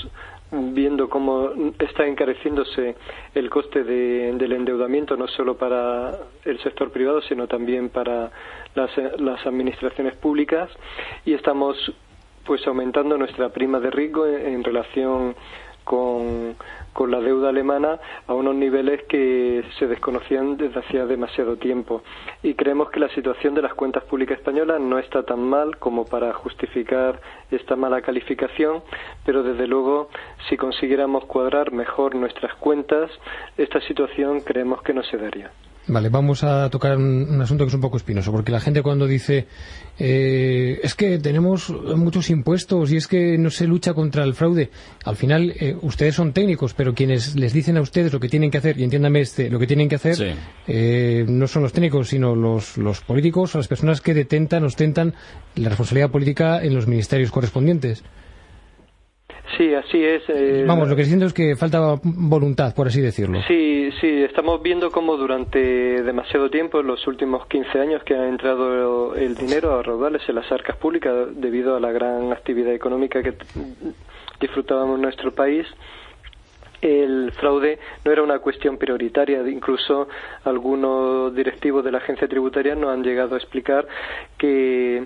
viendo 0.51 1.09
cómo 1.09 1.51
está 1.79 2.07
encareciéndose 2.07 2.95
el 3.35 3.51
coste 3.51 3.83
del 3.83 4.53
endeudamiento 4.53 5.17
no 5.17 5.27
solo 5.27 5.57
para 5.57 6.13
el 6.45 6.61
sector 6.61 6.93
privado 6.93 7.21
sino 7.23 7.49
también 7.49 7.89
para 7.89 8.31
las, 8.77 8.91
las 9.19 9.45
administraciones 9.45 10.15
públicas 10.15 10.71
y 11.25 11.35
estamos 11.35 11.77
pues 12.47 12.67
aumentando 12.67 13.19
nuestra 13.19 13.49
prima 13.49 13.81
de 13.81 13.91
riesgo 13.91 14.27
en, 14.27 14.63
relación 14.63 15.35
con, 15.85 16.57
con, 16.93 17.11
la 17.11 17.21
deuda 17.21 17.49
alemana 17.49 17.99
a 18.27 18.35
unos 18.35 18.55
niveles 18.55 19.03
que 19.05 19.65
se 19.79 19.87
desconocían 19.87 20.57
desde 20.57 20.81
hacía 20.81 21.07
demasiado 21.07 21.57
tiempo. 21.57 22.03
Y 22.43 22.55
creemos 22.55 22.91
que 22.91 23.01
la 23.01 23.09
situación 23.11 23.55
de 23.55 23.63
las 23.63 23.75
cuentas 23.75 24.05
públicas 24.05 24.39
españolas 24.39 24.81
no 24.81 24.99
está 24.99 25.25
tan 25.25 25.41
mal 25.41 25.77
como 25.79 26.05
para 26.05 26.33
justificar 26.33 27.21
esta 27.51 27.77
mala 27.77 28.01
calificación, 28.03 28.83
pero 29.25 29.43
desde 29.43 29.67
luego 29.67 30.09
si 30.49 30.57
consiguiéramos 30.57 31.25
cuadrar 31.27 31.73
mejor 31.73 32.15
nuestras 32.15 32.55
cuentas, 32.57 33.11
esta 33.57 33.81
situación 33.81 34.41
creemos 34.41 34.83
que 34.83 34.95
no 34.95 35.03
se 35.03 35.17
daría. 35.17 35.51
Vale, 35.89 36.09
vamos 36.09 36.43
a 36.43 36.69
tocar 36.69 36.97
un, 36.97 37.41
asunto 37.41 37.65
que 37.65 37.69
es 37.69 37.75
un 37.75 37.81
poco 37.81 37.97
espinoso, 37.97 38.33
porque 38.33 38.51
la 38.51 38.59
gente 38.59 38.83
cuando 38.83 39.07
dice 39.07 39.47
eh, 40.01 40.81
es 40.83 40.97
que 40.97 41.19
tenemos 41.19 41.71
muchos 41.71 42.29
impuestos 42.29 42.91
y 42.91 42.97
es 42.97 43.07
que 43.07 43.39
no 43.39 43.51
se 43.51 43.69
lucha 43.69 43.95
contra 43.95 44.25
el 44.25 44.35
fraude, 44.35 44.71
al 45.05 45.15
final 45.15 45.55
eh, 45.61 45.77
ustedes 45.81 46.17
son 46.17 46.33
técnicos, 46.33 46.75
pero 46.75 46.93
quienes 46.93 47.37
les 47.37 47.53
dicen 47.53 47.77
a 47.77 47.83
ustedes 47.83 48.13
lo 48.13 48.19
que 48.19 48.29
tienen 48.29 48.51
que 48.51 48.59
hacer, 48.59 48.81
y 48.81 48.83
entiéndame 48.83 49.21
este, 49.21 49.49
lo 49.49 49.61
que 49.61 49.69
tienen 49.69 49.89
que 49.89 49.95
hacer, 49.95 50.37
eh, 50.67 51.25
no 51.29 51.47
son 51.47 51.63
los 51.63 51.73
técnicos, 51.73 52.09
sino 52.09 52.35
los, 52.35 52.77
los 52.79 53.01
políticos 53.03 53.55
o 53.55 53.59
las 53.59 53.69
personas 53.69 54.01
que 54.01 54.13
detentan, 54.13 54.65
ostentan 54.65 55.15
la 55.55 55.69
responsabilidad 55.69 56.11
política 56.11 56.65
en 56.65 56.75
los 56.75 56.89
ministerios 56.89 57.31
correspondientes. 57.31 58.03
Sí, 59.57 59.73
así 59.75 60.05
es. 60.05 60.23
Eh, 60.29 60.65
Vamos, 60.67 60.89
lo 60.89 60.97
que 60.97 61.05
siento 61.05 61.27
es 61.27 61.33
que 61.33 61.55
falta 61.57 61.99
voluntad, 62.03 62.75
por 62.75 62.89
así 62.89 63.01
decirlo. 63.01 63.41
Sí, 63.47 63.91
sí, 64.01 64.23
estamos 64.25 64.63
viendo 64.63 64.91
cómo 64.91 65.17
durante 65.17 66.03
demasiado 66.03 66.51
tiempo, 66.51 66.81
en 66.81 66.89
los 66.89 67.07
últimos 67.07 67.47
15 67.47 67.79
años 67.79 68.03
que 68.05 68.15
ha 68.15 68.29
entrado 68.29 69.15
el 69.15 69.35
dinero 69.35 69.79
a 69.79 69.83
raudales 69.83 70.23
en 70.29 70.35
las 70.35 70.51
arcas 70.51 70.77
públicas 70.77 71.13
debido 71.37 71.77
a 71.77 71.81
la 71.81 71.93
gran 71.93 72.33
actividad 72.33 72.73
económica 72.73 73.23
que 73.23 73.35
disfrutábamos 74.41 74.97
en 74.97 75.03
nuestro 75.03 75.33
país, 75.33 75.67
el 76.87 77.33
fraude 77.33 77.79
no 78.05 78.13
era 78.13 78.23
una 78.23 78.39
cuestión 78.39 78.79
prioritaria. 78.79 79.47
Incluso 79.49 80.09
algunos 80.45 81.35
directivos 81.35 81.85
de 81.85 81.93
la 81.93 81.99
agencia 81.99 82.29
tributaria 82.29 82.75
nos 82.75 82.91
han 82.91 83.03
llegado 83.03 83.35
a 83.35 83.39
explicar 83.39 83.87
que 84.39 85.05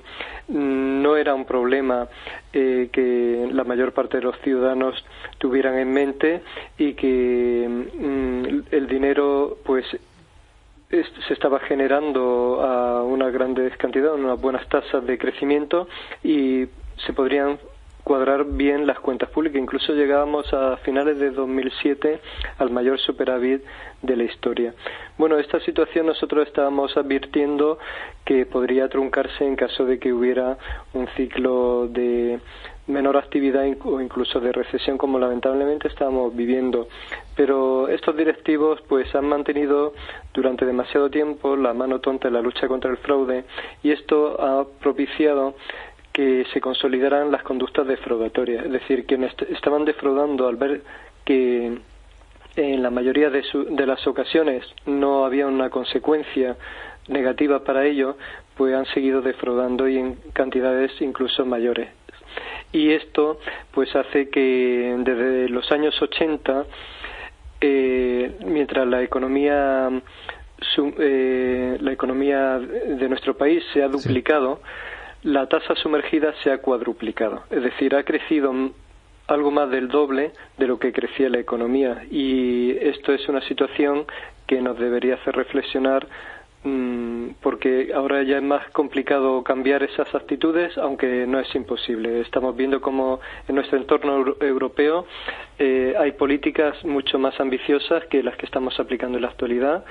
no 0.48 1.16
era 1.16 1.34
un 1.34 1.44
problema 1.44 2.08
eh, 2.52 2.88
que 2.92 3.48
la 3.52 3.64
mayor 3.64 3.92
parte 3.92 4.18
de 4.18 4.24
los 4.24 4.38
ciudadanos 4.40 5.04
tuvieran 5.38 5.78
en 5.78 5.92
mente 5.92 6.42
y 6.76 6.94
que 6.94 7.66
mm, 7.68 8.74
el 8.74 8.86
dinero 8.86 9.58
pues 9.64 9.86
se 10.90 11.34
estaba 11.34 11.60
generando 11.60 12.60
a 12.62 13.04
una 13.04 13.30
gran 13.30 13.54
cantidad, 13.78 14.12
unas 14.12 14.40
buenas 14.40 14.68
tasas 14.68 15.06
de 15.06 15.18
crecimiento 15.18 15.86
y 16.24 16.66
se 17.06 17.12
podrían 17.12 17.58
cuadrar 18.04 18.44
bien 18.44 18.86
las 18.86 18.98
cuentas 19.00 19.30
públicas. 19.30 19.60
Incluso 19.60 19.92
llegábamos 19.92 20.52
a 20.52 20.76
finales 20.78 21.18
de 21.18 21.30
2007 21.30 22.20
al 22.58 22.70
mayor 22.70 22.98
superávit 22.98 23.62
de 24.02 24.16
la 24.16 24.24
historia. 24.24 24.74
Bueno, 25.18 25.38
esta 25.38 25.60
situación 25.60 26.06
nosotros 26.06 26.46
estábamos 26.46 26.96
advirtiendo 26.96 27.78
que 28.24 28.46
podría 28.46 28.88
truncarse 28.88 29.44
en 29.44 29.56
caso 29.56 29.84
de 29.84 29.98
que 29.98 30.12
hubiera 30.12 30.56
un 30.94 31.06
ciclo 31.16 31.88
de 31.88 32.40
menor 32.90 33.16
actividad 33.16 33.64
o 33.84 34.00
incluso 34.00 34.40
de 34.40 34.52
recesión 34.52 34.98
como 34.98 35.18
lamentablemente 35.18 35.88
estamos 35.88 36.34
viviendo. 36.34 36.88
Pero 37.36 37.88
estos 37.88 38.16
directivos 38.16 38.80
pues 38.88 39.14
han 39.14 39.26
mantenido 39.26 39.94
durante 40.34 40.66
demasiado 40.66 41.08
tiempo 41.10 41.56
la 41.56 41.72
mano 41.72 42.00
tonta 42.00 42.28
en 42.28 42.34
la 42.34 42.42
lucha 42.42 42.68
contra 42.68 42.90
el 42.90 42.98
fraude 42.98 43.44
y 43.82 43.92
esto 43.92 44.40
ha 44.40 44.66
propiciado 44.80 45.54
que 46.20 46.44
se 46.52 46.60
consolidaran 46.60 47.32
las 47.32 47.42
conductas 47.42 47.86
defraudatorias, 47.86 48.66
es 48.66 48.72
decir, 48.72 49.06
quienes 49.06 49.32
estaban 49.48 49.86
defraudando 49.86 50.48
al 50.48 50.56
ver 50.56 50.82
que 51.24 51.78
en 52.56 52.82
la 52.82 52.90
mayoría 52.90 53.30
de, 53.30 53.42
de 53.70 53.86
las 53.86 54.06
ocasiones 54.06 54.62
no 54.84 55.24
había 55.24 55.46
una 55.46 55.70
consecuencia 55.70 56.58
negativa 57.08 57.64
para 57.64 57.86
ello, 57.86 58.18
pues 58.54 58.74
han 58.74 58.84
seguido 58.92 59.22
defraudando 59.22 59.88
y 59.88 59.96
en 59.96 60.16
cantidades 60.34 60.92
incluso 61.00 61.46
mayores. 61.46 61.88
Y 62.70 62.90
esto 62.90 63.38
pues 63.72 63.96
hace 63.96 64.28
que 64.28 64.94
desde 64.98 65.48
los 65.48 65.72
años 65.72 65.94
80, 66.02 66.66
eh, 67.62 68.36
mientras 68.44 68.86
la 68.86 69.02
economía 69.02 69.88
eh, 70.98 71.78
la 71.80 71.92
economía 71.92 72.58
de 72.58 73.08
nuestro 73.08 73.38
país 73.38 73.64
se 73.72 73.82
ha 73.82 73.88
duplicado, 73.88 74.60
la 75.22 75.46
tasa 75.46 75.74
sumergida 75.76 76.32
se 76.42 76.50
ha 76.50 76.58
cuadruplicado. 76.58 77.44
Es 77.50 77.62
decir, 77.62 77.94
ha 77.94 78.04
crecido 78.04 78.52
algo 79.26 79.50
más 79.50 79.70
del 79.70 79.88
doble 79.88 80.32
de 80.58 80.66
lo 80.66 80.78
que 80.78 80.92
crecía 80.92 81.28
la 81.28 81.38
economía. 81.38 82.04
Y 82.10 82.76
esto 82.80 83.12
es 83.12 83.28
una 83.28 83.40
situación 83.42 84.06
que 84.46 84.60
nos 84.60 84.78
debería 84.78 85.14
hacer 85.14 85.36
reflexionar 85.36 86.06
porque 86.62 87.90
ahora 87.94 88.22
ya 88.22 88.36
es 88.36 88.42
más 88.42 88.68
complicado 88.72 89.42
cambiar 89.42 89.82
esas 89.82 90.14
actitudes, 90.14 90.76
aunque 90.76 91.26
no 91.26 91.40
es 91.40 91.54
imposible. 91.54 92.20
Estamos 92.20 92.54
viendo 92.54 92.80
cómo 92.80 93.20
en 93.48 93.54
nuestro 93.54 93.78
entorno 93.78 94.34
europeo 94.40 95.06
eh, 95.58 95.94
hay 95.98 96.12
políticas 96.12 96.84
mucho 96.84 97.18
más 97.18 97.38
ambiciosas 97.40 98.04
que 98.10 98.22
las 98.22 98.36
que 98.36 98.44
estamos 98.44 98.78
aplicando 98.78 99.16
en 99.16 99.22
la 99.22 99.28
actualidad 99.28 99.84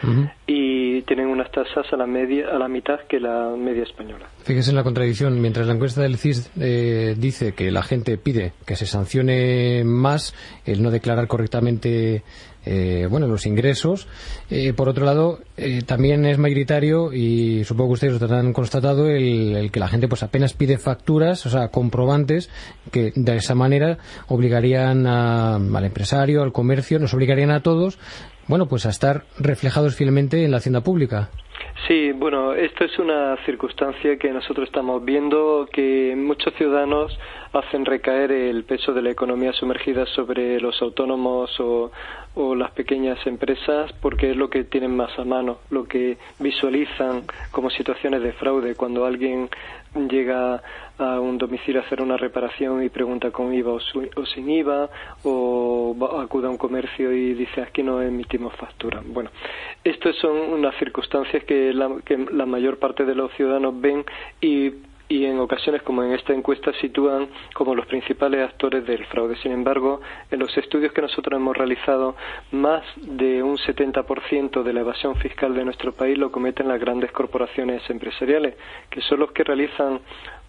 y 0.45 1.01
tienen 1.03 1.27
unas 1.27 1.51
tasas 1.51 1.91
a 1.91 1.97
la 1.97 2.05
media, 2.05 2.49
a 2.49 2.59
la 2.59 2.67
mitad 2.67 2.99
que 3.07 3.19
la 3.19 3.55
media 3.57 3.83
española. 3.83 4.27
Fíjese 4.43 4.69
en 4.69 4.75
la 4.75 4.83
contradicción. 4.83 5.41
Mientras 5.41 5.65
la 5.65 5.73
encuesta 5.73 6.01
del 6.01 6.17
CIS 6.17 6.51
eh, 6.59 7.15
dice 7.17 7.53
que 7.53 7.71
la 7.71 7.81
gente 7.81 8.17
pide 8.17 8.53
que 8.65 8.75
se 8.75 8.85
sancione 8.85 9.83
más 9.83 10.35
el 10.65 10.83
no 10.83 10.91
declarar 10.91 11.27
correctamente 11.27 12.23
eh, 12.71 13.07
bueno, 13.09 13.25
los 13.25 13.47
ingresos. 13.47 14.07
Eh, 14.51 14.73
por 14.73 14.89
otro 14.89 15.03
lado, 15.03 15.39
eh, 15.57 15.81
también 15.83 16.23
es 16.25 16.37
mayoritario 16.37 17.11
y 17.11 17.63
supongo 17.63 17.89
que 17.89 17.93
ustedes 17.93 18.21
lo 18.21 18.35
han 18.35 18.53
constatado 18.53 19.09
el, 19.09 19.71
que 19.71 19.79
la 19.79 19.87
gente 19.87 20.07
pues 20.07 20.21
apenas 20.21 20.53
pide 20.53 20.77
facturas, 20.77 21.47
o 21.47 21.49
sea, 21.49 21.69
comprobantes 21.69 22.51
que 22.91 23.11
de 23.15 23.37
esa 23.37 23.55
manera 23.55 23.97
obligarían 24.27 25.07
al 25.07 25.83
empresario, 25.83 26.43
al 26.43 26.51
comercio, 26.51 26.99
nos 26.99 27.11
obligarían 27.15 27.49
a 27.49 27.63
todos, 27.63 27.97
bueno, 28.49 28.67
pues 28.67 28.87
a 28.87 28.89
estar 28.89 29.23
reflejados 29.37 29.95
fielmente 29.95 30.43
en 30.43 30.51
la 30.51 30.57
hacienda 30.57 30.81
pública. 30.81 31.29
Sí, 31.87 32.11
bueno, 32.11 32.53
esto 32.53 32.83
es 32.83 32.99
una 32.99 33.37
circunstancia 33.45 34.17
que 34.17 34.31
nosotros 34.31 34.67
estamos 34.67 35.03
viendo 35.05 35.67
que 35.71 36.13
muchos 36.17 36.53
ciudadanos 36.55 37.17
hacen 37.53 37.85
recaer 37.85 38.31
el 38.31 38.63
peso 38.63 38.93
de 38.93 39.01
la 39.01 39.11
economía 39.11 39.53
sumergida 39.53 40.05
sobre 40.07 40.59
los 40.59 40.81
autónomos 40.81 41.59
o, 41.59 41.91
o 42.35 42.55
las 42.55 42.71
pequeñas 42.71 43.17
empresas 43.25 43.91
porque 44.01 44.31
es 44.31 44.37
lo 44.37 44.49
que 44.49 44.63
tienen 44.65 44.95
más 44.95 45.17
a 45.17 45.23
mano, 45.23 45.59
lo 45.69 45.85
que 45.85 46.17
visualizan 46.39 47.23
como 47.51 47.69
situaciones 47.69 48.21
de 48.23 48.33
fraude 48.33 48.75
cuando 48.75 49.05
alguien 49.05 49.49
llega 49.95 50.61
a 50.97 51.19
un 51.19 51.37
domicilio 51.37 51.81
a 51.81 51.85
hacer 51.85 52.01
una 52.01 52.17
reparación 52.17 52.83
y 52.83 52.89
pregunta 52.89 53.31
con 53.31 53.53
IVA 53.53 53.73
o, 53.73 54.25
sin 54.25 54.49
IVA 54.49 54.89
o 55.23 55.95
acude 56.21 56.47
a 56.47 56.49
un 56.49 56.57
comercio 56.57 57.11
y 57.13 57.33
dice 57.33 57.61
aquí 57.61 57.83
no 57.83 58.01
emitimos 58.01 58.55
factura. 58.55 59.01
Bueno, 59.05 59.31
estas 59.83 60.15
son 60.17 60.37
unas 60.37 60.75
circunstancias 60.77 61.43
que 61.45 61.73
la, 61.73 61.89
que 62.05 62.17
la 62.17 62.45
mayor 62.45 62.77
parte 62.77 63.05
de 63.05 63.15
los 63.15 63.31
ciudadanos 63.33 63.79
ven 63.79 64.03
y 64.41 64.71
y 65.09 65.25
en 65.25 65.39
ocasiones, 65.39 65.81
como 65.81 66.03
en 66.03 66.13
esta 66.13 66.33
encuesta, 66.33 66.71
sitúan 66.73 67.29
como 67.55 67.73
los 67.73 67.87
principales 67.87 68.47
actores 68.47 68.85
del 68.85 69.03
fraude. 69.07 69.35
Sin 69.37 69.51
embargo, 69.51 70.01
en 70.29 70.39
los 70.39 70.55
estudios 70.55 70.93
que 70.93 71.01
nosotros 71.01 71.39
hemos 71.39 71.57
realizado, 71.57 72.15
más 72.51 72.83
de 72.95 73.41
un 73.41 73.57
70% 73.57 74.61
de 74.61 74.71
la 74.71 74.81
evasión 74.81 75.15
fiscal 75.15 75.55
de 75.55 75.65
nuestro 75.65 75.93
país 75.93 76.15
lo 76.15 76.31
cometen 76.31 76.67
las 76.67 76.79
grandes 76.79 77.11
corporaciones 77.11 77.81
empresariales, 77.89 78.55
que 78.91 79.01
son 79.01 79.19
los 79.19 79.31
que 79.31 79.43
realizan 79.43 79.99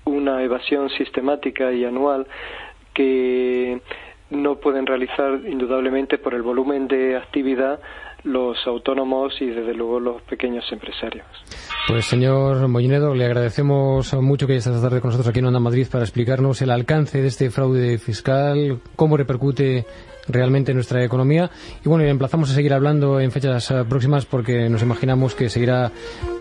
una 0.05 0.43
evasión 0.43 0.91
sistemática 0.91 1.73
y 1.73 1.87
anual 1.87 2.27
que 2.93 3.81
no 4.29 4.57
pueden 4.57 4.87
realizar 4.87 5.41
indudablemente 5.47 6.19
por 6.19 6.35
el 6.35 6.43
volumen 6.43 6.87
de 6.87 7.17
actividad 7.17 7.81
los 8.25 8.59
autónomos 8.67 9.35
y 9.41 9.47
desde 9.47 9.75
luego 9.75 10.01
los 10.01 10.23
pequeños 10.23 10.65
empresarios. 10.71 11.27
Pues 11.89 12.07
señor 12.07 12.67
Mollinedo, 12.69 13.15
le 13.15 13.25
agradecemos 13.25 14.13
mucho 14.15 14.47
que 14.47 14.55
haya 14.55 14.59
estado 14.59 14.77
esta 14.77 14.89
tarde 14.89 15.01
con 15.01 15.09
nosotros 15.09 15.29
aquí 15.29 15.41
en 15.41 15.47
Onda 15.47 15.61
Madrid 15.61 15.87
para 15.91 16.05
explicarnos 16.05 16.61
el 16.63 16.71
alcance 16.71 17.21
de 17.21 17.29
este 17.29 17.51
fraude 17.51 17.99
fiscal, 17.99 18.81
cómo 18.97 19.17
repercute 19.17 19.87
realmente 20.29 20.73
en 20.73 20.77
nuestra 20.77 21.05
economía. 21.05 21.51
Y 21.85 21.89
bueno, 21.89 22.05
le 22.05 22.11
emplazamos 22.11 22.51
a 22.51 22.55
seguir 22.55 22.73
hablando 22.73 23.21
en 23.21 23.31
fechas 23.31 23.71
eh, 23.71 23.85
próximas 23.89 24.27
porque 24.27 24.69
nos 24.69 24.83
imaginamos 24.83 25.35
que 25.35 25.49
seguirá 25.49 25.91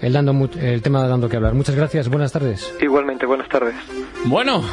el, 0.02 0.13
dando, 0.13 0.50
el 0.60 0.82
tema 0.82 1.08
dando 1.08 1.30
que 1.30 1.38
hablar. 1.38 1.54
Muchas 1.54 1.76
gracias, 1.76 2.10
buenas 2.10 2.32
tardes. 2.32 2.76
Igualmente, 2.82 3.26
buenas 3.26 3.50
tardes. 3.50 3.76
Bueno, 4.26 4.63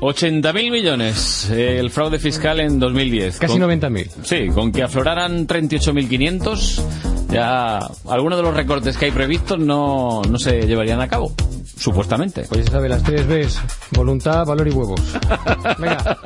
80.000 0.00 0.70
millones 0.70 1.50
el 1.50 1.90
fraude 1.90 2.18
fiscal 2.18 2.58
en 2.60 2.78
2010. 2.78 3.38
Casi 3.38 3.58
90.000. 3.58 4.08
Sí, 4.22 4.48
con 4.48 4.72
que 4.72 4.82
afloraran 4.82 5.46
38.500, 5.46 6.82
ya 7.30 7.78
algunos 8.08 8.38
de 8.38 8.42
los 8.42 8.54
recortes 8.54 8.96
que 8.96 9.06
hay 9.06 9.10
previstos 9.10 9.58
no, 9.58 10.22
no 10.22 10.38
se 10.38 10.66
llevarían 10.66 11.00
a 11.00 11.08
cabo 11.08 11.34
supuestamente. 11.80 12.44
Pues 12.48 12.66
ya 12.66 12.72
sabe, 12.72 12.88
las 12.88 13.02
tres 13.02 13.26
Bs, 13.26 13.60
voluntad, 13.92 14.44
valor 14.44 14.68
y 14.68 14.70
huevos. 14.70 15.00
Venga. 15.78 16.18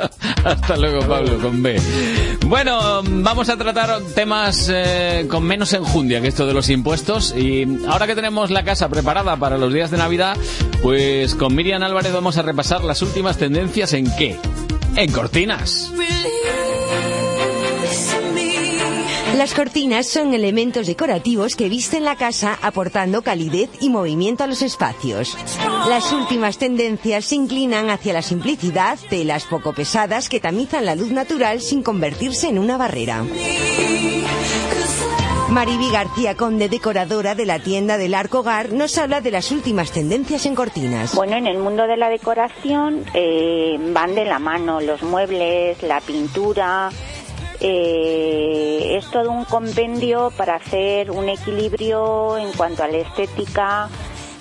Hasta 0.44 0.76
luego, 0.76 1.00
Pablo, 1.06 1.38
con 1.38 1.62
B. 1.62 1.80
Bueno, 2.46 3.02
vamos 3.04 3.48
a 3.48 3.56
tratar 3.56 4.00
temas 4.14 4.70
eh, 4.72 5.26
con 5.30 5.44
menos 5.44 5.72
enjundia 5.72 6.20
que 6.20 6.28
esto 6.28 6.46
de 6.46 6.54
los 6.54 6.68
impuestos. 6.70 7.34
Y 7.37 7.66
ahora 7.88 8.06
que 8.06 8.14
tenemos 8.14 8.50
la 8.50 8.64
casa 8.64 8.88
preparada 8.88 9.37
para 9.37 9.56
los 9.56 9.72
días 9.72 9.90
de 9.90 9.98
Navidad, 9.98 10.37
pues 10.82 11.34
con 11.34 11.54
Miriam 11.54 11.82
Álvarez 11.82 12.12
vamos 12.12 12.37
a 12.37 12.42
repasar 12.42 12.82
las 12.82 13.00
últimas 13.02 13.38
tendencias 13.38 13.63
en 13.64 14.11
qué? 14.16 14.37
En 14.96 15.11
cortinas. 15.11 15.90
Las 19.37 19.55
cortinas 19.55 20.07
son 20.07 20.35
elementos 20.35 20.87
decorativos 20.87 21.57
que 21.57 21.70
visten 21.70 22.05
la 22.05 22.16
casa 22.16 22.59
aportando 22.61 23.22
calidez 23.22 23.70
y 23.81 23.88
movimiento 23.88 24.44
a 24.44 24.46
los 24.46 24.61
espacios. 24.61 25.37
Las 25.88 26.12
últimas 26.12 26.59
tendencias 26.59 27.24
se 27.24 27.37
inclinan 27.37 27.88
hacia 27.88 28.12
la 28.12 28.22
simplicidad, 28.22 28.98
telas 29.09 29.44
poco 29.44 29.72
pesadas 29.72 30.29
que 30.29 30.40
tamizan 30.40 30.85
la 30.85 30.94
luz 30.94 31.11
natural 31.11 31.61
sin 31.61 31.83
convertirse 31.83 32.48
en 32.48 32.59
una 32.59 32.77
barrera. 32.77 33.24
Mariby 35.54 35.88
García 35.88 36.36
Conde, 36.36 36.68
decoradora 36.68 37.36
de 37.36 37.46
la 37.46 37.60
tienda 37.60 37.96
del 37.96 38.14
Arco 38.14 38.40
Hogar, 38.40 38.72
nos 38.72 38.98
habla 38.98 39.20
de 39.20 39.30
las 39.30 39.52
últimas 39.52 39.92
tendencias 39.92 40.46
en 40.46 40.56
cortinas. 40.56 41.14
Bueno, 41.14 41.36
en 41.36 41.46
el 41.46 41.58
mundo 41.58 41.86
de 41.86 41.96
la 41.96 42.08
decoración 42.08 43.04
eh, 43.14 43.78
van 43.92 44.16
de 44.16 44.24
la 44.24 44.40
mano 44.40 44.80
los 44.80 45.04
muebles, 45.04 45.80
la 45.84 46.00
pintura, 46.00 46.90
eh, 47.60 48.96
es 48.98 49.08
todo 49.12 49.30
un 49.30 49.44
compendio 49.44 50.32
para 50.36 50.56
hacer 50.56 51.12
un 51.12 51.28
equilibrio 51.28 52.36
en 52.36 52.50
cuanto 52.54 52.82
a 52.82 52.88
la 52.88 52.98
estética, 52.98 53.88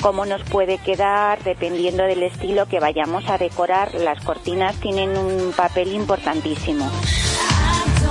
cómo 0.02 0.26
nos 0.26 0.41
puede 0.49 0.80
quedar 0.80 1.43
dependiendo 1.43 2.06
del 2.06 2.23
estilo 2.23 2.65
que 2.65 2.80
vayamos 2.80 3.30
a 3.30 3.38
decorar. 3.38 3.93
Las 3.93 4.23
cortinas 4.26 4.78
tienen 4.78 5.15
un 5.15 5.54
papel 5.56 5.93
importantísimo. 5.93 6.89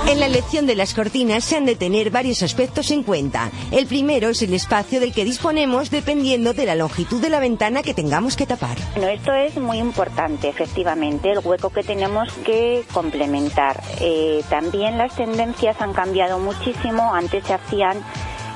En 0.05 0.19
la 0.19 0.25
elección 0.25 0.67
de 0.67 0.75
las 0.75 0.93
cortinas 0.93 1.45
se 1.45 1.55
han 1.55 1.65
de 1.65 1.77
tener 1.77 2.11
varios 2.11 2.43
aspectos 2.43 2.91
en 2.91 3.03
cuenta. 3.03 3.49
El 3.71 3.87
primero 3.87 4.27
es 4.29 4.41
el 4.41 4.53
espacio 4.53 4.99
del 4.99 5.13
que 5.13 5.23
disponemos 5.23 5.89
dependiendo 5.91 6.53
de 6.53 6.65
la 6.65 6.75
longitud 6.75 7.21
de 7.21 7.29
la 7.29 7.39
ventana 7.39 7.81
que 7.83 7.93
tengamos 7.93 8.35
que 8.35 8.45
tapar. 8.45 8.77
Bueno, 8.95 9.07
esto 9.07 9.33
es 9.33 9.55
muy 9.57 9.77
importante, 9.77 10.49
efectivamente, 10.49 11.31
el 11.31 11.39
hueco 11.39 11.69
que 11.69 11.83
tenemos 11.83 12.31
que 12.45 12.83
complementar. 12.93 13.81
Eh, 14.01 14.43
también 14.49 14.97
las 14.97 15.15
tendencias 15.15 15.79
han 15.79 15.93
cambiado 15.93 16.37
muchísimo. 16.37 17.13
Antes 17.13 17.45
se 17.45 17.53
hacían 17.53 18.03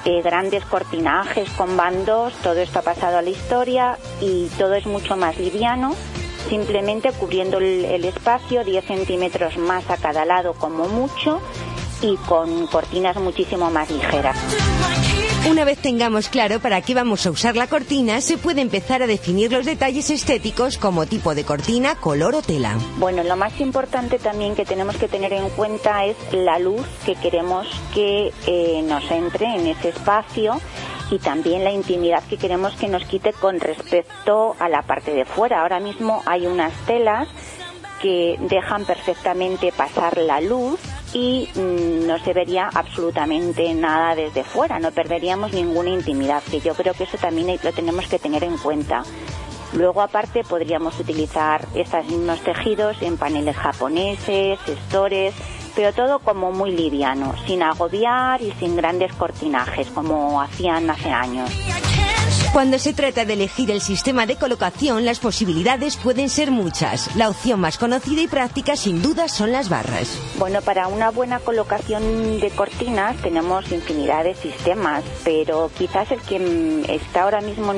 eh, 0.03 0.21
grandes 0.21 0.65
cortinajes 0.65 1.49
con 1.51 1.77
bandos, 1.77 2.33
todo 2.43 2.59
esto 2.59 2.79
ha 2.79 2.83
pasado 2.83 3.17
a 3.17 3.21
la 3.21 3.29
historia 3.29 3.97
y 4.19 4.47
todo 4.57 4.75
es 4.75 4.85
mucho 4.85 5.15
más 5.15 5.37
liviano 5.37 5.95
simplemente 6.49 7.11
cubriendo 7.11 7.57
el, 7.57 8.05
espacio 8.05 8.63
10 8.63 8.85
centímetros 8.85 9.57
más 9.57 9.89
a 9.89 9.97
cada 9.97 10.25
lado 10.25 10.53
como 10.53 10.87
mucho 10.87 11.41
y 12.01 12.15
con 12.27 12.67
cortinas 12.67 13.17
muchísimo 13.17 13.69
más 13.71 13.89
ligeras. 13.89 14.37
Una 15.49 15.63
vez 15.63 15.77
tengamos 15.79 16.27
claro 16.27 16.59
para 16.59 16.81
qué 16.81 16.93
vamos 16.93 17.25
a 17.25 17.31
usar 17.31 17.55
la 17.55 17.67
cortina, 17.67 18.19
se 18.19 18.37
puede 18.37 18.61
empezar 18.61 19.01
a 19.01 19.07
definir 19.07 19.51
los 19.51 19.65
detalles 19.65 20.09
estéticos 20.09 20.77
como 20.77 21.05
tipo 21.05 21.35
de 21.35 21.45
cortina, 21.45 21.95
color 21.95 22.35
o 22.35 22.41
tela. 22.41 22.77
Bueno, 22.97 23.23
lo 23.23 23.37
más 23.37 23.59
importante 23.61 24.19
también 24.19 24.55
que 24.55 24.65
tenemos 24.65 24.97
que 24.97 25.07
tener 25.07 25.31
en 25.31 25.49
cuenta 25.49 26.03
es 26.05 26.17
la 26.33 26.59
luz 26.59 26.85
que 27.05 27.15
queremos 27.15 27.65
que 27.93 28.33
eh, 28.45 28.81
nos 28.83 29.09
entre 29.09 29.45
en 29.45 29.67
ese 29.67 29.89
espacio 29.89 30.59
y 31.09 31.19
también 31.19 31.63
la 31.63 31.71
intimidad 31.71 32.23
que 32.23 32.37
queremos 32.37 32.73
que 32.75 32.87
nos 32.87 33.05
quite 33.05 33.33
con 33.33 33.59
respecto 33.59 34.55
a 34.59 34.69
la 34.69 34.81
parte 34.81 35.13
de 35.13 35.25
fuera. 35.25 35.61
Ahora 35.61 35.79
mismo 35.79 36.21
hay 36.25 36.47
unas 36.47 36.73
telas 36.85 37.27
que 38.01 38.37
dejan 38.41 38.85
perfectamente 38.85 39.71
pasar 39.71 40.17
la 40.17 40.41
luz 40.41 40.79
y 41.13 41.49
mm, 41.55 42.05
no 42.05 42.19
se 42.19 42.33
vería 42.33 42.69
absolutamente 42.73 43.73
nada 43.73 44.15
desde 44.15 44.43
fuera, 44.43 44.79
no 44.79 44.91
perderíamos 44.91 45.53
ninguna 45.53 45.89
intimidad, 45.89 46.43
que 46.43 46.59
yo 46.59 46.73
creo 46.75 46.93
que 46.93 47.05
eso 47.05 47.17
también 47.17 47.57
lo 47.63 47.71
tenemos 47.71 48.07
que 48.07 48.19
tener 48.19 48.43
en 48.43 48.57
cuenta. 48.57 49.03
Luego 49.73 50.01
aparte 50.01 50.43
podríamos 50.43 50.99
utilizar 50.99 51.65
estos 51.75 52.05
mismos 52.05 52.39
tejidos 52.41 53.01
en 53.01 53.17
paneles 53.17 53.55
japoneses, 53.55 54.59
estores, 54.67 55.33
pero 55.77 55.93
todo 55.93 56.17
como 56.17 56.51
muy 56.51 56.71
liviano, 56.71 57.35
sin 57.45 57.61
agobiar 57.61 58.41
y 58.41 58.51
sin 58.53 58.75
grandes 58.75 59.13
cortinajes 59.13 59.87
como 59.91 60.41
hacían 60.41 60.89
hace 60.89 61.11
años. 61.11 61.51
Cuando 62.51 62.79
se 62.79 62.93
trata 62.93 63.25
de 63.25 63.33
elegir 63.33 63.69
el 63.69 63.81
sistema 63.81 64.25
de 64.25 64.37
colocación, 64.37 65.05
las 65.05 65.19
posibilidades 65.19 65.95
pueden 65.97 66.29
ser 66.29 66.49
muchas. 66.49 67.15
La 67.15 67.29
opción 67.29 67.59
más 67.59 67.77
conocida 67.77 68.21
y 68.21 68.27
práctica, 68.27 68.75
sin 68.75 69.03
duda, 69.03 69.27
son 69.27 69.51
las 69.51 69.69
barras. 69.69 70.17
Bueno, 70.39 70.63
para 70.63 70.87
una 70.87 71.11
buena 71.11 71.39
colocación 71.39 72.39
de 72.39 72.49
cortinas 72.49 73.15
tenemos 73.17 73.71
infinidad 73.71 74.23
de 74.23 74.33
sistemas, 74.33 75.03
pero 75.23 75.69
quizás 75.77 76.09
el 76.11 76.21
que 76.21 76.85
está 76.89 77.23
ahora 77.23 77.41
mismo 77.41 77.75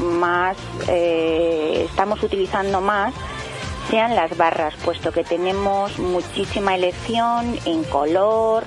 más, 0.00 0.56
eh, 0.88 1.86
estamos 1.88 2.20
utilizando 2.24 2.80
más 2.80 3.14
sean 3.90 4.14
las 4.14 4.36
barras, 4.36 4.74
puesto 4.84 5.12
que 5.12 5.24
tenemos 5.24 5.98
muchísima 5.98 6.74
elección 6.76 7.58
en 7.64 7.84
color, 7.84 8.64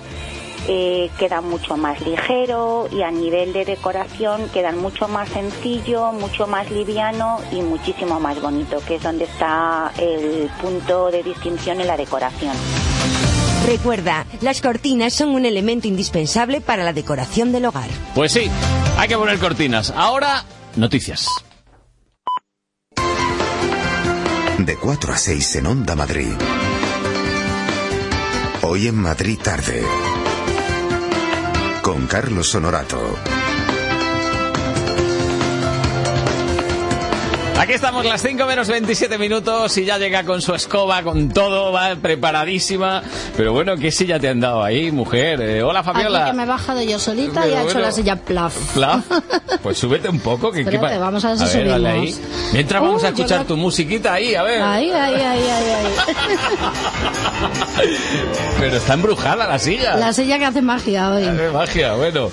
eh, 0.68 1.10
queda 1.18 1.42
mucho 1.42 1.76
más 1.76 2.00
ligero 2.02 2.88
y 2.92 3.02
a 3.02 3.12
nivel 3.12 3.52
de 3.52 3.66
decoración 3.66 4.50
quedan 4.50 4.78
mucho 4.78 5.08
más 5.08 5.30
sencillo, 5.30 6.12
mucho 6.12 6.48
más 6.48 6.70
liviano 6.72 7.40
y 7.52 7.62
muchísimo 7.62 8.20
más 8.20 8.42
bonito, 8.42 8.82
que 8.86 8.96
es 8.96 9.04
donde 9.04 9.26
está 9.26 9.92
el 9.98 10.50
punto 10.62 11.12
de 11.12 11.24
distinción 11.24 11.82
en 11.82 11.88
la 11.88 11.98
decoración. 11.98 12.56
Recuerda, 13.66 14.26
las 14.42 14.62
cortinas 14.62 15.14
son 15.14 15.30
un 15.30 15.46
elemento 15.46 15.88
indispensable 15.88 16.60
para 16.60 16.84
la 16.84 16.92
decoración 16.92 17.52
del 17.52 17.66
hogar. 17.66 17.90
Pues 18.14 18.34
sí, 18.34 18.50
hay 18.98 19.08
que 19.08 19.18
poner 19.18 19.40
cortinas. 19.40 19.92
Ahora, 19.92 20.44
noticias. 20.76 21.28
De 24.66 24.78
4 24.78 25.12
a 25.12 25.18
6 25.18 25.56
en 25.58 25.66
Onda 25.68 25.94
Madrid. 25.94 26.32
Hoy 28.62 28.88
en 28.88 28.96
Madrid 28.96 29.38
tarde. 29.44 29.84
Con 31.82 32.08
Carlos 32.08 32.56
Honorato. 32.56 33.14
Aquí 37.60 37.74
estamos 37.74 38.04
las 38.04 38.22
5 38.22 38.46
menos 38.46 38.68
27 38.68 39.18
minutos 39.18 39.78
y 39.78 39.86
ya 39.86 39.98
llega 39.98 40.24
con 40.26 40.42
su 40.42 40.54
escoba, 40.54 41.02
con 41.02 41.30
todo, 41.30 41.72
va 41.72 41.96
preparadísima. 41.96 43.02
Pero 43.38 43.54
bueno, 43.54 43.78
¿qué 43.78 43.90
silla 43.90 44.20
te 44.20 44.28
han 44.28 44.42
dado 44.42 44.62
ahí, 44.64 44.92
mujer? 44.92 45.40
Eh, 45.42 45.64
hola, 45.64 45.82
Fabiola. 45.82 46.24
Aquí 46.24 46.32
que 46.32 46.38
me 46.38 46.44
he 46.44 46.46
bajado 46.48 46.82
yo 46.82 47.00
solita 47.00 47.42
y 47.48 47.52
Pero 47.52 47.58
ha 47.62 47.64
hecho 47.64 47.80
la 47.80 47.92
silla 47.92 48.16
plaf. 48.18 48.56
Plaf. 48.74 49.06
Pues 49.62 49.78
súbete 49.78 50.10
un 50.10 50.20
poco. 50.20 50.52
Que, 50.52 50.62
Espérate, 50.62 50.98
vamos 50.98 51.24
a 51.24 51.30
ver 51.30 51.38
si 51.38 51.44
dale 51.60 51.72
subimos. 51.72 51.92
ahí. 51.92 52.16
Mientras 52.52 52.82
vamos 52.82 53.02
Uh, 53.04 53.06
a 53.06 53.10
yo 53.12 53.16
escuchar 53.16 53.46
tu 53.46 53.56
musiquita 53.56 54.14
ahí, 54.14 54.36
a 54.36 54.44
ver. 54.44 54.62
Ahí, 54.62 54.90
ahí, 54.92 55.14
ahí, 55.16 55.22
ahí, 55.48 55.70
ahí. 55.70 56.16
Pero 58.60 58.76
está 58.78 58.94
embrujada 58.96 59.48
la 59.48 59.58
silla. 59.60 59.96
La 59.96 60.12
silla 60.12 60.38
que 60.38 60.46
hace 60.46 60.62
magia 60.62 61.12
hoy. 61.12 61.24
Hace 61.24 61.50
magia, 61.52 61.94
bueno. 61.94 62.30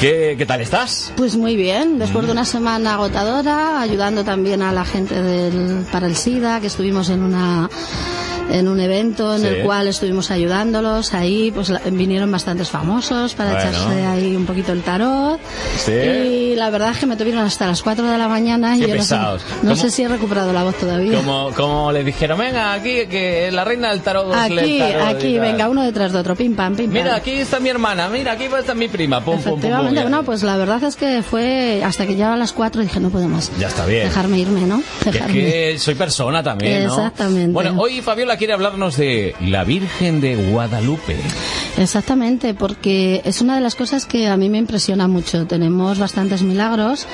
¿Qué, 0.00 0.34
qué 0.36 0.44
tal 0.44 0.60
estás? 0.60 1.10
Pues 1.16 1.36
muy 1.36 1.56
bien, 1.56 1.98
después 1.98 2.26
de 2.26 2.32
una 2.32 2.44
semana 2.44 2.94
agotadora, 2.94 3.80
ayudando 3.80 4.24
también 4.24 4.60
a 4.60 4.63
la 4.72 4.84
gente 4.84 5.20
del, 5.22 5.86
para 5.90 6.06
el 6.06 6.16
SIDA, 6.16 6.60
que 6.60 6.66
estuvimos 6.68 7.08
en 7.10 7.22
una 7.22 7.68
en 8.50 8.68
un 8.68 8.80
evento 8.80 9.34
en 9.34 9.40
Sí. 9.42 9.46
el 9.48 9.62
cual 9.62 9.88
estuvimos 9.88 10.30
ayudándolos, 10.30 11.14
ahí 11.14 11.50
pues 11.54 11.68
la- 11.70 11.80
vinieron 11.90 12.30
bastantes 12.30 12.68
famosos 12.68 13.34
para 13.34 13.52
Bueno. 13.52 13.70
echarse 13.70 14.04
ahí 14.06 14.36
un 14.36 14.46
poquito 14.46 14.72
el 14.72 14.82
tarot 14.82 15.40
Sí. 15.78 15.92
y 15.92 16.54
la 16.56 16.70
verdad 16.70 16.90
es 16.92 16.98
que 16.98 17.06
me 17.06 17.16
tuvieron 17.16 17.42
hasta 17.44 17.66
las 17.66 17.82
4 17.82 18.06
de 18.10 18.18
la 18.18 18.28
mañana 18.28 18.76
y 18.76 18.80
Qué 18.80 18.88
yo 18.88 18.96
no 18.96 19.02
sé- 19.02 19.14
pesados. 19.14 19.42
no, 19.62 19.70
¿Cómo? 19.70 19.76
sé 19.76 19.90
si 19.90 20.02
he 20.02 20.08
recuperado 20.08 20.52
la 20.52 20.62
voz 20.64 20.76
todavía. 20.76 21.16
Como, 21.18 21.50
como 21.56 21.92
le 21.92 22.04
dijeron, 22.04 22.38
venga, 22.38 22.72
aquí, 22.72 23.06
que 23.06 23.50
la 23.52 23.64
reina 23.64 23.90
del 23.90 24.00
tarot 24.02 24.32
Aquí, 24.34 24.54
tarot 24.56 24.66
y 24.68 24.80
aquí, 24.82 25.38
venga, 25.38 25.68
uno 25.68 25.82
detrás 25.82 26.12
de 26.12 26.18
otro, 26.18 26.34
pim 26.36 26.54
pam, 26.54 26.74
pim 26.76 26.86
pam. 26.86 26.94
Mira, 26.94 27.16
aquí 27.16 27.32
está 27.32 27.60
mi 27.60 27.68
hermana, 27.70 28.08
mira, 28.08 28.32
aquí 28.32 28.44
está 28.44 28.74
mi 28.74 28.88
prima. 28.88 29.24
Pum, 29.24 29.40
pum, 29.40 29.60
pum, 29.60 29.70
pum, 29.70 30.10
no, 30.10 30.22
pues 30.24 30.42
la 30.42 30.56
verdad 30.56 30.82
es 30.84 30.96
que 30.96 31.22
fue 31.22 31.82
hasta 31.84 32.06
que 32.06 32.16
ya 32.16 32.34
a 32.34 32.36
las 32.36 32.52
4 32.52 32.82
dije, 32.82 33.00
no 33.00 33.08
puedo 33.10 33.28
más. 33.28 33.50
Ya 33.58 33.68
está 33.68 33.86
bien. 33.86 34.04
Dejarme 34.08 34.38
irme, 34.38 34.60
¿no? 34.62 34.82
Que 35.02 35.08
es 35.08 35.14
Dejarme. 35.14 35.34
que 35.34 35.78
soy 35.78 35.94
persona 35.94 36.42
también, 36.42 36.84
¿no? 36.86 36.94
Exactamente. 36.94 37.52
Bueno, 37.52 37.74
hoy 37.78 38.00
Fabiola 38.00 38.33
quiere 38.36 38.52
hablarnos 38.52 38.96
de 38.96 39.34
la 39.40 39.64
Virgen 39.64 40.20
de 40.20 40.36
Guadalupe. 40.36 41.16
Exactamente, 41.76 42.54
porque 42.54 43.20
es 43.24 43.40
una 43.40 43.56
de 43.56 43.60
las 43.60 43.74
cosas 43.74 44.06
que 44.06 44.28
a 44.28 44.36
mí 44.36 44.48
me 44.48 44.58
impresiona 44.58 45.08
mucho. 45.08 45.46
Tenemos 45.46 45.98
bastantes 45.98 46.42
milagros 46.42 47.06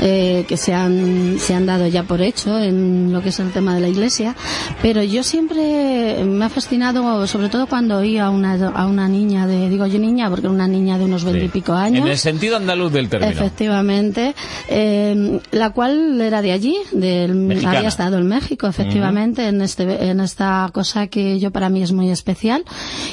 eh, 0.00 0.44
que 0.48 0.56
se 0.56 0.74
han, 0.74 1.36
se 1.38 1.54
han 1.54 1.66
dado 1.66 1.86
ya 1.86 2.02
por 2.02 2.20
hecho 2.20 2.58
en 2.58 3.12
lo 3.12 3.22
que 3.22 3.28
es 3.28 3.38
el 3.40 3.50
tema 3.52 3.74
de 3.74 3.80
la 3.80 3.88
iglesia, 3.88 4.34
pero 4.82 5.02
yo 5.02 5.22
siempre 5.22 6.24
me 6.24 6.44
ha 6.44 6.48
fascinado, 6.48 7.26
sobre 7.26 7.48
todo 7.48 7.66
cuando 7.66 7.98
oí 7.98 8.18
a 8.18 8.30
una, 8.30 8.54
a 8.70 8.86
una 8.86 9.08
niña 9.08 9.46
de, 9.46 9.68
digo 9.68 9.86
yo 9.86 9.98
niña, 9.98 10.28
porque 10.28 10.46
era 10.46 10.54
una 10.54 10.68
niña 10.68 10.98
de 10.98 11.04
unos 11.04 11.24
veintipico 11.24 11.72
años. 11.72 12.04
En 12.04 12.10
el 12.12 12.18
sentido 12.18 12.56
andaluz 12.56 12.92
del 12.92 13.08
término. 13.08 13.30
Efectivamente, 13.32 14.34
eh, 14.68 15.40
la 15.52 15.70
cual 15.70 16.20
era 16.20 16.42
de 16.42 16.52
allí, 16.52 16.76
del, 16.92 17.64
había 17.66 17.88
estado 17.88 18.18
en 18.18 18.26
México, 18.26 18.66
efectivamente, 18.66 19.46
en 19.46 19.62
este, 19.62 20.08
en 20.08 20.20
esta 20.20 20.68
cosa 20.72 21.06
que 21.06 21.38
yo 21.38 21.50
para 21.50 21.68
mí 21.68 21.82
es 21.82 21.92
muy 21.92 22.10
especial 22.10 22.64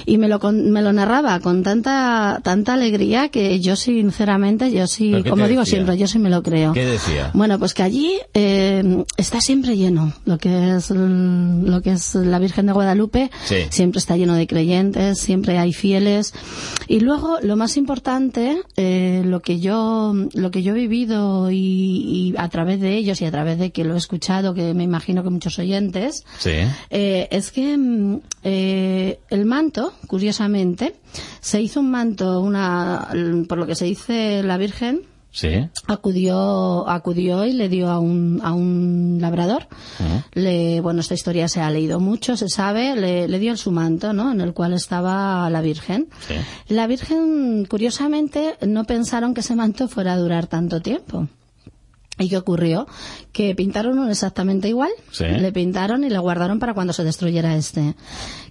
y 0.05 0.17
me 0.17 0.27
lo, 0.27 0.39
con- 0.39 0.71
me 0.71 0.81
lo 0.81 0.86
narraba 0.93 1.39
con 1.39 1.63
tanta, 1.63 2.39
tanta 2.43 2.73
alegría 2.73 3.29
que 3.29 3.59
yo 3.59 3.75
sinceramente, 3.75 4.71
yo 4.71 4.87
sí, 4.87 5.09
¿Pero 5.11 5.23
qué 5.23 5.29
como 5.29 5.47
digo 5.47 5.61
decía? 5.61 5.75
siempre, 5.77 5.97
yo 5.97 6.07
sí 6.07 6.19
me 6.19 6.29
lo 6.29 6.43
creo. 6.43 6.73
¿Qué 6.73 6.85
decía? 6.85 7.31
Bueno, 7.33 7.59
pues 7.59 7.73
que 7.73 7.83
allí 7.83 8.13
eh, 8.33 9.03
está 9.17 9.41
siempre 9.41 9.75
lleno, 9.77 10.13
lo 10.25 10.37
que 10.37 10.75
es 10.75 10.89
lo 10.91 11.81
que 11.81 11.91
es 11.91 12.15
la 12.15 12.39
Virgen 12.39 12.65
de 12.67 12.73
Guadalupe, 12.73 13.29
Sí. 13.45 13.55
siempre 13.69 13.99
está 13.99 14.17
lleno 14.17 14.35
de 14.35 14.47
creyentes, 14.47 15.19
siempre 15.19 15.57
hay 15.57 15.73
fieles 15.73 16.33
y 16.87 16.99
luego 16.99 17.37
lo 17.41 17.55
más 17.55 17.77
importante, 17.77 18.57
eh, 18.75 19.21
lo 19.25 19.41
que 19.41 19.59
yo 19.59 20.13
lo 20.33 20.51
que 20.51 20.63
yo 20.63 20.73
he 20.73 20.77
vivido 20.77 21.51
y, 21.51 21.55
y 21.57 22.33
a 22.37 22.47
través 22.49 22.79
de 22.81 22.95
ellos 22.97 23.21
y 23.21 23.25
a 23.25 23.31
través 23.31 23.57
de 23.59 23.71
que 23.71 23.83
lo 23.83 23.95
he 23.95 23.97
escuchado, 23.97 24.53
que 24.53 24.73
me 24.73 24.83
imagino 24.83 25.23
que 25.23 25.29
muchos 25.29 25.59
oyentes, 25.59 26.23
Sí. 26.39 26.51
eh, 26.89 27.27
es 27.31 27.51
que 27.51 27.77
mm, 27.77 28.19
eh, 28.43 29.19
el 29.29 29.45
manto, 29.45 29.93
curiosamente, 30.07 30.76
se 31.41 31.61
hizo 31.61 31.79
un 31.79 31.91
manto, 31.91 32.41
una, 32.41 33.09
por 33.47 33.57
lo 33.57 33.65
que 33.65 33.75
se 33.75 33.85
dice 33.85 34.43
la 34.43 34.57
Virgen, 34.57 35.01
Sí. 35.29 35.67
acudió 35.87 36.89
acudió 36.89 37.45
y 37.45 37.53
le 37.53 37.69
dio 37.69 37.89
a 37.89 37.99
un, 37.99 38.39
a 38.43 38.53
un 38.53 39.17
labrador. 39.21 39.67
Le, 40.33 40.81
bueno 40.81 41.01
esta 41.01 41.13
historia 41.13 41.47
se 41.47 41.61
ha 41.61 41.69
leído 41.69 41.99
mucho 41.99 42.35
se 42.37 42.49
sabe 42.49 42.95
le, 42.95 43.27
le 43.27 43.37
dio 43.37 43.51
el 43.51 43.57
su 43.57 43.71
manto 43.71 44.13
no 44.13 44.31
en 44.31 44.41
el 44.41 44.53
cual 44.53 44.73
estaba 44.73 45.47
la 45.51 45.61
virgen. 45.61 46.07
La 46.69 46.87
virgen 46.87 47.65
curiosamente 47.65 48.55
no 48.65 48.85
pensaron 48.85 49.33
que 49.35 49.41
ese 49.41 49.55
manto 49.55 49.87
fuera 49.87 50.13
a 50.13 50.17
durar 50.17 50.47
tanto 50.47 50.81
tiempo 50.81 51.27
¿Y 52.19 52.29
qué 52.29 52.37
ocurrió? 52.37 52.87
Que 53.31 53.53
pintaron 53.55 53.99
uno 53.99 54.09
exactamente 54.09 54.67
igual, 54.69 54.89
Sí. 55.11 55.25
le 55.25 55.51
pintaron 55.51 56.03
y 56.03 56.09
le 56.09 56.17
guardaron 56.17 56.57
para 56.59 56.73
cuando 56.73 56.93
se 56.93 57.03
destruyera 57.03 57.55
este. 57.55 57.95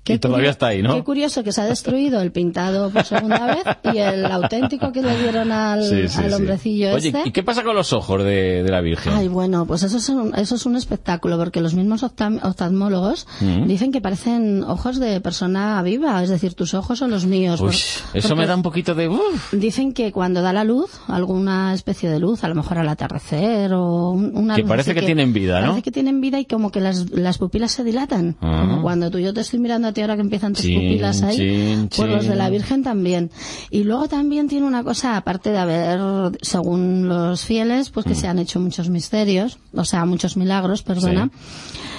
Y 0.09 0.19
todavía 0.19 0.51
está 0.51 0.69
ahí, 0.69 0.83
¿no? 0.85 0.95
Qué 0.95 1.03
curioso 1.03 1.43
que 1.43 1.51
se 1.51 1.61
ha 1.61 1.65
destruido 1.65 2.21
el 2.21 2.31
pintado 2.31 2.91
por 2.91 3.03
segunda 3.05 3.45
vez 3.57 3.65
y 3.93 3.99
el 3.99 4.25
auténtico 4.27 4.93
que 4.93 5.03
le 5.03 5.19
dieron 5.19 5.51
al, 5.51 5.83
Sí, 5.83 6.07
sí, 6.07 6.23
al 6.23 6.33
hombrecillo 6.33 6.95
Oye, 6.95 7.09
este. 7.09 7.23
¿y 7.25 7.33
qué 7.33 7.43
pasa 7.43 7.65
con 7.65 7.75
los 7.75 7.93
ojos 7.93 8.23
de, 8.23 8.63
de 8.63 8.71
la 8.71 8.81
Virgen? 8.83 9.15
Ay, 9.15 9.27
bueno, 9.27 9.67
pues 9.67 9.83
eso 9.83 9.97
es 9.97 10.09
un, 10.09 10.33
eso 10.37 10.55
es 10.55 10.65
un 10.65 10.77
espectáculo, 10.77 11.37
porque 11.39 11.61
los 11.61 11.75
mismos 11.75 12.05
oftalmólogos 12.05 13.27
Mm. 13.41 13.67
dicen 13.67 13.91
que 13.91 14.01
parecen 14.01 14.63
ojos 14.63 15.01
de 15.01 15.21
persona 15.21 15.83
viva, 15.83 16.23
es 16.23 16.29
decir, 16.31 16.55
tus 16.55 16.75
ojos 16.75 17.01
son 17.01 17.11
los 17.11 17.27
míos. 17.27 17.61
Uy, 17.61 17.67
por- 17.67 18.17
eso 18.17 18.37
me 18.37 18.47
da 18.47 18.55
un 18.55 18.63
poquito 18.63 18.95
de... 18.95 19.09
uf. 19.09 19.53
Dicen 19.53 19.93
que 19.93 20.13
cuando 20.13 20.41
da 20.41 20.53
la 20.53 20.63
luz, 20.63 20.91
alguna 21.09 21.75
especie 21.75 22.09
de 22.09 22.21
luz, 22.21 22.45
a 22.45 22.49
lo 22.49 22.55
mejor 22.55 22.79
al 22.79 22.89
atardecer 22.89 23.56
o 23.73 24.11
un- 24.11 24.37
una 24.37 24.57
Que 24.57 24.65
parece 24.65 24.95
que 24.95 25.03
tienen 25.03 25.33
vida, 25.33 25.61
¿no? 25.61 25.69
Parece 25.69 25.83
que 25.83 25.91
tienen 25.93 26.21
vida 26.21 26.39
y 26.41 26.45
como 26.45 26.71
que 26.71 26.81
las, 26.81 27.11
las 27.11 27.39
pupilas 27.39 27.73
se 27.73 27.85
dilatan. 27.85 28.37
Ah. 28.41 28.67
Como 28.69 28.83
cuando 28.83 29.11
tú 29.11 29.19
y 29.19 29.23
yo 29.25 29.35
te 29.35 29.41
estoy 29.41 29.59
mirando 29.59 29.89
a 29.89 29.93
ti 29.93 30.01
ahora 30.01 30.15
que 30.17 30.23
empiezan 30.23 30.53
tus 30.53 30.63
Chin, 30.63 30.75
pupilas 30.81 31.23
ahí, 31.23 31.37
chin, 31.37 31.89
pues 31.97 32.09
los 32.11 32.27
de 32.27 32.35
la. 32.37 32.51
Virgen 32.51 32.83
también. 32.83 33.31
Y 33.71 33.85
luego 33.85 34.09
también 34.09 34.49
tiene 34.49 34.67
una 34.67 34.83
cosa, 34.85 35.17
aparte 35.17 35.51
de 35.51 35.59
haber, 35.59 36.01
según 36.43 37.09
los 37.09 37.45
fieles, 37.45 37.91
pues 37.91 38.07
que 38.07 38.13
Mm. 38.13 38.17
se 38.17 38.29
han 38.29 38.39
hecho 38.39 38.61
muchos 38.61 38.89
misterios, 38.89 39.59
o 39.75 39.85
sea, 39.85 40.05
muchos 40.07 40.37
milagros, 40.37 40.83
perdona. 40.83 41.31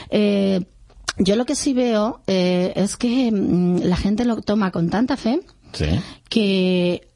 Eh, 0.10 0.62
yo 1.20 1.36
lo 1.36 1.46
que 1.46 1.56
sí 1.56 1.74
veo 1.74 2.22
eh, 2.28 2.74
es 2.76 2.96
que 2.98 3.32
mm, 3.32 3.80
la 3.84 3.98
gente 3.98 4.24
lo 4.26 4.42
toma 4.42 4.72
con 4.72 4.90
tanta 4.90 5.18
fe 5.18 5.40
Sí. 5.74 5.86
que 6.30 7.07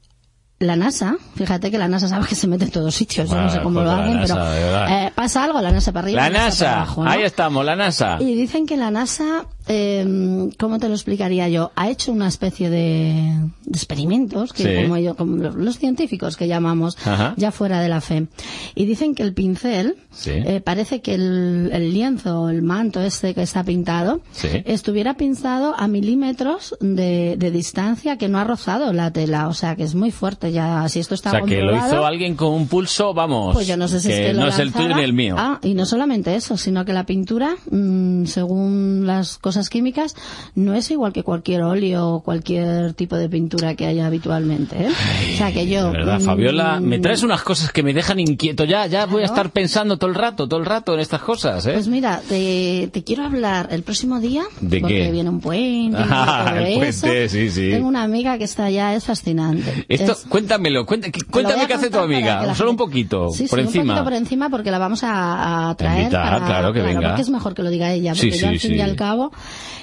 la 0.61 0.75
NASA, 0.75 1.17
fíjate 1.35 1.71
que 1.71 1.77
la 1.77 1.87
NASA 1.87 2.07
sabe 2.07 2.27
que 2.27 2.35
se 2.35 2.47
mete 2.47 2.65
en 2.65 2.71
todos 2.71 2.93
sitios, 2.93 3.29
yo 3.29 3.35
no 3.35 3.49
sé 3.49 3.61
cómo 3.61 3.79
pues 3.79 3.85
lo 3.85 3.91
la 3.95 4.03
hacen, 4.03 4.19
NASA, 4.19 4.35
pero 4.35 4.87
eh, 4.87 5.11
pasa 5.15 5.43
algo, 5.43 5.59
la 5.61 5.71
NASA 5.71 5.91
para 5.91 6.05
arriba, 6.05 6.21
La 6.21 6.29
NASA, 6.29 6.75
abajo, 6.77 7.03
¿no? 7.03 7.09
ahí 7.09 7.23
estamos, 7.23 7.65
la 7.65 7.75
NASA. 7.75 8.17
Y 8.19 8.35
dicen 8.35 8.65
que 8.65 8.77
la 8.77 8.91
NASA 8.91 9.45
eh, 9.67 10.49
¿cómo 10.59 10.79
te 10.79 10.87
lo 10.87 10.93
explicaría 10.95 11.47
yo? 11.49 11.71
Ha 11.75 11.89
hecho 11.89 12.11
una 12.11 12.27
especie 12.27 12.69
de, 12.69 13.33
de 13.65 13.77
experimentos, 13.77 14.53
que 14.53 14.63
Sí. 14.63 14.83
como, 14.83 14.97
yo, 14.97 15.15
como 15.15 15.37
los, 15.37 15.55
los 15.55 15.77
científicos 15.77 16.37
que 16.37 16.47
llamamos, 16.47 16.97
Ajá. 17.05 17.33
ya 17.37 17.51
fuera 17.51 17.81
de 17.81 17.89
la 17.89 18.01
fe. 18.01 18.27
Y 18.75 18.85
dicen 18.85 19.15
que 19.15 19.23
el 19.23 19.33
pincel, 19.33 19.95
Sí. 20.11 20.31
eh, 20.33 20.61
parece 20.63 21.01
que 21.01 21.13
el, 21.15 21.69
el 21.73 21.93
lienzo, 21.93 22.49
el 22.49 22.61
manto 22.61 23.01
este 23.01 23.33
que 23.33 23.41
está 23.43 23.63
pintado, 23.63 24.21
Sí. 24.31 24.47
estuviera 24.65 25.15
pintado 25.15 25.73
a 25.77 25.87
milímetros 25.87 26.75
de, 26.79 27.35
de 27.37 27.51
distancia 27.51 28.17
que 28.17 28.27
no 28.27 28.39
ha 28.39 28.43
rozado 28.43 28.91
la 28.93 29.11
tela. 29.11 29.47
O 29.47 29.53
sea, 29.53 29.75
que 29.75 29.83
es 29.83 29.95
muy 29.95 30.11
fuerte 30.11 30.51
ya. 30.51 30.87
Si 30.89 30.99
esto 30.99 31.15
está 31.15 31.29
O 31.29 31.31
sea, 31.33 31.41
que 31.43 31.61
lo 31.61 31.75
hizo 31.75 32.05
alguien 32.05 32.35
con 32.35 32.53
un 32.53 32.67
pulso, 32.67 33.13
vamos. 33.13 33.53
pues 33.53 33.67
yo 33.67 33.77
no 33.77 33.87
sé 33.87 33.99
si 33.99 34.11
es 34.11 34.19
que 34.19 34.33
lo 34.33 34.41
no 34.41 34.47
es 34.47 34.59
el 34.59 34.71
tuyo 34.73 34.95
ni 34.95 35.03
el 35.03 35.13
mío. 35.13 35.35
Ah, 35.37 35.59
y 35.63 35.73
no 35.73 35.85
solamente 35.85 36.35
eso, 36.35 36.57
sino 36.57 36.83
que 36.85 36.93
la 36.93 37.05
pintura, 37.05 37.55
mm, 37.69 38.25
según 38.25 39.03
las 39.05 39.37
cosas 39.37 39.50
químicas, 39.69 40.15
no 40.55 40.73
es 40.73 40.89
igual 40.91 41.13
que 41.13 41.23
cualquier 41.23 41.61
óleo 41.63 42.07
o 42.09 42.23
cualquier 42.23 42.93
tipo 42.93 43.15
de 43.15 43.29
pintura 43.29 43.75
que 43.75 43.85
haya 43.85 44.05
habitualmente. 44.07 44.75
¿eh? 44.85 44.89
o 45.33 45.37
sea, 45.37 45.51
que 45.51 45.67
yo... 45.67 45.85
De 45.91 45.97
verdad, 45.97 46.19
mm, 46.19 46.23
Fabiola, 46.23 46.79
me 46.79 46.99
traes 46.99 47.23
unas 47.23 47.41
cosas 47.43 47.71
que 47.71 47.83
me 47.83 47.93
dejan 47.93 48.19
inquieto 48.19 48.63
ya, 48.63 48.85
ya 48.87 49.05
voy 49.05 49.21
a 49.23 49.27
Claro. 49.27 49.33
estar 49.33 49.49
pensando 49.51 49.97
todo 49.97 50.09
el 50.09 50.15
rato, 50.15 50.47
todo 50.47 50.59
el 50.59 50.65
rato 50.65 50.93
en 50.93 50.99
estas 50.99 51.21
cosas, 51.21 51.65
¿eh? 51.67 51.73
Pues 51.73 51.87
mira, 51.87 52.21
te, 52.27 52.89
te 52.91 53.03
quiero 53.03 53.23
hablar 53.25 53.69
el 53.71 53.83
próximo 53.83 54.19
día, 54.19 54.43
¿De 54.59 54.79
porque 54.79 54.95
qué? 55.05 55.11
viene 55.11 55.29
un 55.29 55.39
puente, 55.39 55.97
Ah, 56.09 56.53
el 56.57 56.75
puente, 56.75 57.29
sí, 57.29 57.49
sí. 57.49 57.69
Tengo 57.71 57.87
una 57.87 58.03
amiga 58.03 58.37
que 58.37 58.43
está 58.45 58.65
allá, 58.65 58.93
es 58.95 59.03
fascinante. 59.05 59.85
Esto, 59.89 60.11
Es- 60.13 60.25
cuéntamelo, 60.29 60.85
cuéntame 60.85 61.61
a 61.63 61.67
qué 61.67 61.73
hace 61.73 61.89
tu 61.89 61.97
amiga, 61.99 62.45
la 62.45 62.55
solo 62.55 62.71
un 62.71 62.77
gente- 62.77 62.83
poquito, 62.91 63.29
Sí, 63.31 63.47
por 63.47 63.59
sí, 63.59 63.65
encima. 63.65 63.83
un 63.83 63.87
poquito 63.89 64.03
por 64.03 64.13
encima 64.13 64.49
porque 64.49 64.71
la 64.71 64.79
vamos 64.79 65.03
a, 65.03 65.69
a 65.69 65.75
traer 65.75 65.99
Invitar, 66.03 66.33
para- 66.33 66.45
claro, 66.45 66.73
que 66.73 66.81
venga. 66.81 67.09
porque 67.09 67.21
es 67.21 67.29
mejor 67.29 67.53
que 67.53 67.63
lo 67.63 67.69
diga 67.69 67.91
ella, 67.91 68.13
Sí, 68.15 68.27
porque 68.27 68.37
yo 68.37 68.39
sí, 68.39 68.45
al 68.53 68.59
fin 68.59 68.71
sí. 68.71 68.77
y 68.77 68.81
al 68.81 68.95
cabo, 68.95 69.31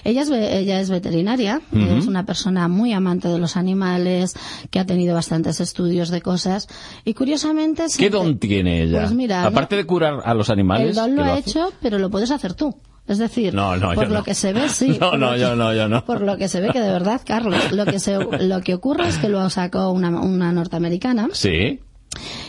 ella 0.05 0.23
es, 0.23 0.31
ella 0.31 0.81
es 0.81 0.91
veterinaria, 0.91 1.61
Ujú. 1.73 1.97
es 1.99 2.07
una 2.07 2.25
persona 2.25 2.69
muy 2.69 2.93
amante 2.93 3.29
de 3.29 3.39
los 3.39 3.57
animales, 3.57 4.35
que 4.71 4.79
ha 4.79 4.87
tenido 4.87 5.15
bastantes 5.15 5.61
estudios 5.61 6.11
de 6.11 6.23
cosas, 6.23 6.69
y 7.05 7.15
curiosamente... 7.15 7.83
¿Qué 7.85 7.89
siempre- 7.91 8.19
don 8.19 8.39
tiene 8.39 8.83
ella? 8.83 9.01
Pues 9.01 9.13
mira, 9.13 9.45
Aparte 9.45 9.77
de 9.77 9.85
curar 9.85 10.21
a 10.25 10.35
los 10.35 10.51
animales. 10.51 10.91
el 10.91 10.95
don 10.95 11.11
que 11.11 11.17
lo 11.17 11.25
ha 11.25 11.39
hecho, 11.39 11.73
pero 11.83 11.99
lo 11.99 12.11
puedes 12.11 12.31
hacer 12.31 12.55
tú. 12.55 12.75
Es 13.07 13.17
decir, 13.17 13.55
No, 13.55 13.75
no, 13.79 13.95
por 13.95 14.09
lo 14.09 14.19
no. 14.19 14.23
que 14.23 14.35
se 14.35 14.53
ve, 14.53 14.69
sí. 14.69 14.97
No, 15.01 15.13
no, 15.17 15.29
lo 15.29 15.33
que- 15.35 15.41
yo 15.41 15.57
no, 15.57 15.75
yo 15.75 15.89
no. 15.89 16.05
Por 16.05 16.21
lo 16.21 16.37
que 16.37 16.47
se 16.49 16.61
ve 16.61 16.69
que 16.73 16.81
de 16.81 16.91
verdad, 16.91 17.23
Carlos, 17.25 17.73
lo 17.73 17.87
que, 17.87 17.99
se, 17.99 18.19
lo 18.19 18.61
que 18.61 18.75
ocurre 18.75 19.09
es 19.09 19.17
que 19.17 19.29
lo 19.31 19.49
sacó 19.49 19.91
una, 19.93 20.11
una 20.21 20.53
norteamericana, 20.53 21.29
Sí. 21.33 21.81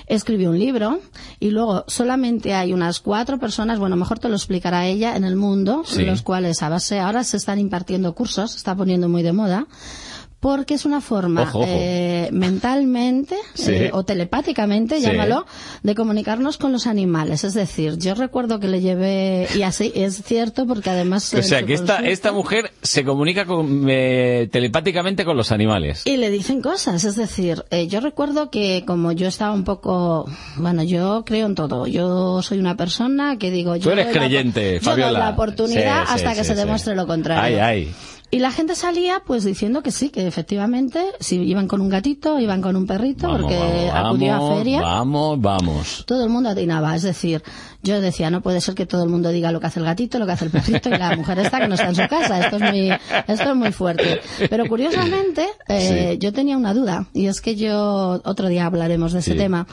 Escribió 0.09 0.49
un 0.49 0.59
libro 0.59 0.99
y 1.39 1.51
luego 1.51 1.85
solamente 1.87 2.53
hay 2.53 2.73
unas 2.73 2.99
cuatro 2.99 3.39
personas, 3.39 3.79
bueno, 3.79 3.95
mejor 3.95 4.19
te 4.19 4.27
lo 4.27 4.35
explicará 4.35 4.85
ella, 4.87 5.15
en 5.15 5.23
el 5.23 5.35
mundo, 5.35 5.83
Sí. 5.85 6.01
en 6.01 6.07
los 6.07 6.21
cuales 6.21 6.61
a 6.61 6.69
base, 6.69 6.99
ahora 6.99 7.23
se 7.23 7.37
están 7.37 7.59
impartiendo 7.59 8.13
cursos, 8.13 8.51
se 8.51 8.57
está 8.57 8.75
poniendo 8.75 9.07
muy 9.07 9.23
de 9.23 9.31
moda, 9.33 9.67
porque 10.39 10.73
es 10.75 10.85
una 10.85 11.01
forma 11.01 11.41
Ojo, 11.43 11.59
ojo. 11.59 11.67
eh, 11.69 12.29
mentalmente 12.31 13.35
Sí. 13.55 13.71
eh, 13.73 13.89
o 13.93 14.03
telepáticamente, 14.03 14.95
Sí. 14.95 15.01
llámalo, 15.01 15.45
de 15.83 15.95
comunicarnos 15.95 16.57
con 16.57 16.71
los 16.71 16.87
animales. 16.87 17.43
Es 17.43 17.53
decir, 17.53 17.97
yo 17.97 18.15
recuerdo 18.15 18.59
que 18.61 18.67
le 18.69 18.79
llevé, 18.79 19.47
y 19.53 19.63
así 19.63 19.91
es 19.95 20.21
cierto 20.23 20.65
porque 20.65 20.89
además... 20.91 21.33
O 21.33 21.41
sea, 21.43 21.63
que 21.65 21.73
esta, 21.73 21.97
consulta- 21.97 22.09
esta 22.09 22.31
mujer 22.31 22.71
se 22.81 23.03
comunica 23.03 23.45
con, 23.45 23.85
eh, 23.89 24.47
telepáticamente 24.51 25.25
con 25.25 25.35
los 25.35 25.51
animales. 25.51 26.03
Y 26.05 26.15
le 26.17 26.29
dicen 26.29 26.61
cosas, 26.61 27.03
es 27.03 27.17
decir, 27.17 27.65
eh, 27.71 27.87
yo 27.87 27.99
recuerdo 27.99 28.49
que 28.49 28.83
como 28.87 29.11
yo 29.11 29.27
estaba 29.27 29.53
un 29.53 29.65
poco, 29.65 30.25
bueno, 30.55 30.83
yo 30.83 31.23
creo 31.25 31.47
en 31.47 31.55
todo, 31.55 31.85
yo 31.85 32.41
soy 32.41 32.59
una 32.59 32.77
persona 32.77 33.37
que 33.37 33.51
digo, 33.51 33.75
yo 33.75 33.83
Tú 33.83 33.89
eres 33.89 34.05
doy 34.05 34.13
la- 34.15 34.19
creyente, 34.21 34.63
yo 34.75 34.79
doy 34.79 34.79
Fabiola. 35.01 35.19
la 35.19 35.29
oportunidad 35.31 36.05
Sí, 36.05 36.13
hasta 36.13 36.33
que 36.33 36.43
se 36.45 36.55
demuestre 36.55 36.95
lo 36.95 37.05
contrario. 37.07 37.61
Ay, 37.61 37.83
ay. 37.85 37.95
Y 38.31 38.39
la 38.39 38.51
gente 38.51 38.75
salía 38.75 39.23
pues 39.25 39.43
diciendo 39.43 39.81
que 39.81 39.91
sí, 39.91 40.09
que 40.09 40.27
efectivamente, 40.27 41.03
si 41.19 41.37
iban 41.37 41.67
con 41.67 41.81
un 41.81 41.89
gatito, 41.89 42.39
iban 42.39 42.61
con 42.61 42.75
un 42.75 42.85
perrito, 42.85 43.27
Vamos, 43.27 43.41
porque 43.41 43.57
vamos, 43.91 44.09
acudió 44.11 44.33
a 44.35 44.55
feria. 44.55 44.81
Vamos, 44.81 45.41
vamos. 45.41 46.03
Todo 46.05 46.23
el 46.25 46.29
mundo 46.29 46.49
atinaba, 46.49 46.95
es 46.95 47.01
decir, 47.01 47.41
yo 47.81 47.99
decía, 48.01 48.29
no 48.29 48.41
puede 48.41 48.61
ser 48.61 48.75
que 48.75 48.85
todo 48.85 49.03
el 49.03 49.09
mundo 49.09 49.29
diga 49.29 49.51
lo 49.51 49.59
que 49.59 49.65
hace 49.67 49.79
el 49.79 49.85
gatito, 49.85 50.19
lo 50.19 50.27
que 50.27 50.33
hace 50.33 50.45
el 50.45 50.51
perrito 50.51 50.89
y 50.89 50.97
la 50.97 51.15
mujer 51.15 51.39
esta 51.39 51.59
que 51.59 51.67
no 51.67 51.73
está 51.73 51.87
en 51.89 51.95
su 51.95 52.07
casa. 52.07 52.39
Esto 52.39 52.57
es 52.57 52.61
muy, 52.71 52.89
esto 53.27 53.49
es 53.49 53.55
muy 53.55 53.71
fuerte. 53.71 54.21
Pero 54.47 54.67
curiosamente, 54.67 55.47
eh, 55.67 56.17
yo 56.19 56.31
tenía 56.31 56.55
una 56.55 56.75
duda, 56.75 57.07
y 57.13 57.25
es 57.25 57.41
que 57.41 57.55
yo, 57.55 58.21
otro 58.25 58.47
día 58.47 58.67
hablaremos 58.67 59.11
de 59.13 59.19
ese 59.19 59.31
Sí. 59.31 59.37
tema. 59.37 59.65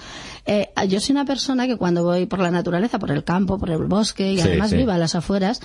Eh, 0.47 0.71
yo 0.89 1.01
soy 1.01 1.13
una 1.13 1.25
persona 1.27 1.67
que 1.67 1.77
cuando 1.77 2.05
voy 2.05 2.25
por 2.27 2.39
la 2.39 2.51
naturaleza, 2.51 2.99
por 2.99 3.11
el 3.11 3.23
campo, 3.25 3.59
por 3.59 3.69
el 3.71 3.85
bosque, 3.85 4.33
y 4.33 4.37
Sí, 4.37 4.43
además 4.49 4.73
vivo 4.73 4.93
a 4.93 4.99
las 4.99 5.15
afueras, 5.15 5.61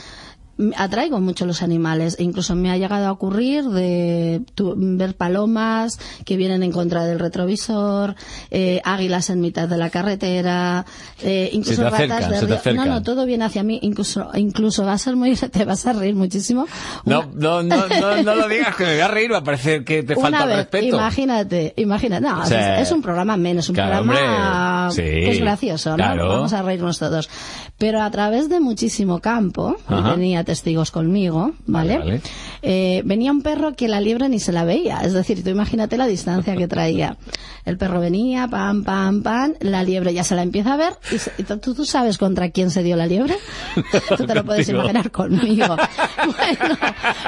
atraigo 0.78 1.20
mucho 1.20 1.46
los 1.46 1.64
animales 1.64 2.18
e 2.20 2.24
incluso 2.24 2.56
me 2.56 2.70
ha 2.72 2.78
llegado 2.78 3.08
a 3.08 3.12
ocurrir 3.12 3.64
de 3.66 4.42
tu- 4.54 4.76
ver 4.78 5.16
palomas 5.16 5.98
que 6.26 6.38
vienen 6.38 6.62
en 6.62 6.72
contra 6.72 7.04
del 7.06 7.20
retrovisor 7.20 8.16
eh, 8.52 8.80
águilas 8.84 9.30
en 9.32 9.42
mitad 9.42 9.68
de 9.68 9.78
la 9.78 9.90
carretera 9.90 10.86
eh, 11.24 11.50
incluso 11.54 11.84
ratas 11.90 12.30
de 12.30 12.42
río. 12.60 12.74
no 12.76 12.86
no 12.86 13.02
todo 13.02 13.26
viene 13.26 13.46
hacia 13.46 13.64
mí 13.64 13.80
incluso 13.82 14.30
incluso 14.36 14.86
va 14.86 14.94
a 14.94 14.98
ser 14.98 15.16
muy 15.16 15.36
te 15.52 15.66
vas 15.66 15.86
a 15.88 15.94
reír 15.94 16.16
muchísimo 16.16 16.68
No, 17.06 17.24
no, 17.34 17.64
no, 17.64 17.88
no, 17.88 18.24
no 18.24 18.36
lo 18.42 18.48
digas, 18.48 18.76
que 18.76 18.84
me 18.86 18.92
voy 18.94 19.02
a 19.02 19.08
reír, 19.08 19.34
va 19.34 19.38
a 19.40 19.44
parecer 19.44 19.84
que 19.84 20.04
te 20.04 20.14
una 20.14 20.22
falta 20.24 20.44
el 20.44 20.48
vez, 20.50 20.58
respeto. 20.58 20.96
imagínate, 20.98 21.74
imagínate, 21.78 22.22
no, 22.28 22.42
O 22.42 22.46
sea, 22.46 22.76
es, 22.82 22.88
es 22.88 22.92
un 22.94 23.02
programa 23.02 23.36
menos, 23.38 23.68
un 23.70 23.76
claro, 23.76 24.04
programa 24.04 24.90
hombre, 24.90 24.96
sí, 24.96 25.02
que 25.26 25.32
es 25.32 25.40
gracioso, 25.40 25.92
¿no? 25.92 25.96
claro. 25.96 26.28
Vamos 26.30 26.54
a 26.54 26.62
reírnos 26.62 27.00
todos. 27.00 27.30
Pero 27.78 28.02
a 28.02 28.12
través 28.12 28.48
de 28.50 28.60
muchísimo 28.60 29.20
campo, 29.20 29.76
Ajá. 29.88 30.12
Tenía 30.44 30.52
testigos 30.52 30.92
conmigo, 30.92 31.52
¿vale? 31.66 31.98
vale. 31.98 32.22
Eh, 32.62 33.02
venía 33.06 33.32
un 33.32 33.42
perro 33.42 33.74
que 33.74 33.88
la 33.88 34.00
liebre 34.02 34.30
ni 34.30 34.40
se 34.40 34.52
la 34.52 34.64
veía, 34.66 35.00
es 35.02 35.14
decir, 35.14 35.44
tú 35.44 35.50
imagínate 35.50 35.98
la 35.98 36.08
distancia 36.08 36.56
que 36.56 36.68
traía. 36.68 37.18
El 37.66 37.78
perro 37.78 38.00
venía, 38.00 38.48
pam, 38.48 38.84
pam, 38.84 39.22
pam, 39.22 39.54
la 39.60 39.84
liebre 39.84 40.14
ya 40.16 40.24
se 40.24 40.34
la 40.36 40.42
empieza 40.42 40.74
a 40.74 40.78
ver, 40.78 40.94
y, 41.12 41.20
se- 41.20 41.32
y 41.38 41.44
tú, 41.44 41.60
tú 41.76 41.86
sabes 41.86 42.18
contra 42.18 42.50
quién 42.50 42.72
se 42.72 42.82
dio 42.82 42.96
la 42.96 43.06
liebre, 43.06 43.36
tú 44.18 44.26
te 44.26 44.34
lo 44.34 44.44
puedes 44.44 44.68
imaginar 44.70 45.12
conmigo. 45.12 45.78
Bueno, 46.22 46.78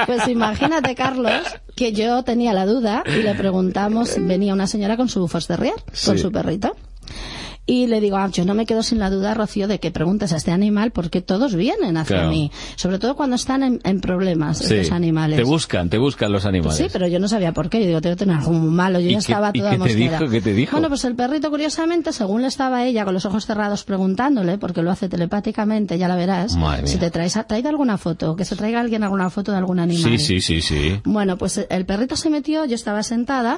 pues 0.06 0.28
imagínate, 0.28 0.93
Carlos, 0.95 1.41
que 1.76 1.93
yo 1.93 2.23
tenía 2.23 2.54
la 2.54 2.65
duda 2.65 3.04
y 3.08 3.21
le 3.23 3.34
preguntamos, 3.36 4.15
venía 4.19 4.54
una 4.54 4.67
señora 4.67 4.97
con 4.97 5.10
su 5.10 5.28
Foster 5.28 5.58
Terrier, 5.58 5.76
con 6.06 6.15
Sí. 6.17 6.19
su 6.19 6.32
perrito. 6.32 6.76
Y 7.65 7.88
le 7.88 8.02
digo, 8.02 8.17
ah, 8.17 8.30
yo 8.30 8.43
no 8.43 8.54
me 8.56 8.65
quedo 8.65 8.84
sin 8.84 8.99
la 8.99 9.10
duda, 9.10 9.34
Rocío, 9.34 9.69
de 9.69 9.80
que 9.80 9.89
preguntes 9.89 10.34
a 10.34 10.36
este 10.36 10.52
animal 10.52 10.91
porque 10.91 11.21
todos 11.21 11.56
vienen 11.56 11.95
hacia 11.95 12.17
Claro. 12.17 12.30
mí. 12.32 12.52
Sobre 12.76 12.99
todo 12.99 13.15
cuando 13.15 13.38
están 13.38 13.63
en, 13.63 13.80
en 13.86 14.02
problemas 14.02 14.58
Sí, 14.58 14.76
estos 14.76 14.91
animales. 14.91 15.38
Te 15.38 15.43
buscan, 15.45 15.89
te 15.89 15.97
buscan 15.97 16.34
los 16.34 16.45
animales. 16.45 16.76
Sí, 16.78 16.88
pero 16.91 17.08
yo 17.08 17.19
no 17.19 17.30
sabía 17.30 17.54
por 17.54 17.69
qué. 17.69 17.80
Yo 17.80 17.88
digo, 17.88 18.02
tengo 18.02 18.17
que 18.17 18.26
tener 18.26 18.36
algo 18.38 18.52
muy 18.52 18.69
malo. 18.69 18.99
Yo 18.99 19.08
¿Y 19.08 19.13
ya 19.13 19.19
qué- 19.19 19.32
estaba 19.32 19.52
y 19.54 19.60
toda 19.60 19.69
qué 19.71 19.76
te 19.78 19.80
mosquera. 19.80 20.19
dijo? 20.19 20.30
¿Qué 20.32 20.41
te 20.41 20.54
dijo? 20.54 20.71
Bueno, 20.73 20.89
pues 20.89 21.06
el 21.06 21.15
perrito, 21.15 21.49
curiosamente, 21.49 22.12
según 22.12 22.41
le 22.41 22.47
estaba 22.49 22.84
ella 22.86 23.06
con 23.06 23.13
los 23.13 23.26
ojos 23.26 23.45
cerrados 23.45 23.86
preguntándole, 23.86 24.58
porque 24.58 24.82
lo 24.82 24.91
hace 24.91 25.08
telepáticamente, 25.08 25.97
ya 25.97 26.10
la 26.10 26.17
verás. 26.17 26.58
Madre 26.58 26.88
si 26.88 26.95
mía. 26.97 27.06
te 27.06 27.12
traes, 27.12 27.39
traído 27.47 27.69
alguna 27.69 27.97
foto, 27.97 28.36
que 28.36 28.43
se 28.43 28.58
traiga 28.58 28.82
alguien 28.82 29.04
alguna 29.04 29.30
foto 29.30 29.54
de 29.54 29.58
algún 29.60 29.80
animal. 29.80 30.04
Sí, 30.04 30.17
sí, 30.17 30.41
sí, 30.41 30.62
sí. 30.62 30.99
Bueno, 31.06 31.38
pues 31.38 31.65
el 31.69 31.86
perrito 31.86 32.17
se 32.17 32.30
metió, 32.30 32.65
yo 32.65 32.76
estaba 32.76 33.04
sentada 33.04 33.58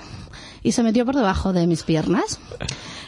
y 0.62 0.74
se 0.74 0.84
metió 0.84 1.06
por 1.06 1.16
debajo 1.16 1.54
de 1.54 1.66
mis 1.66 1.82
piernas. 1.82 2.40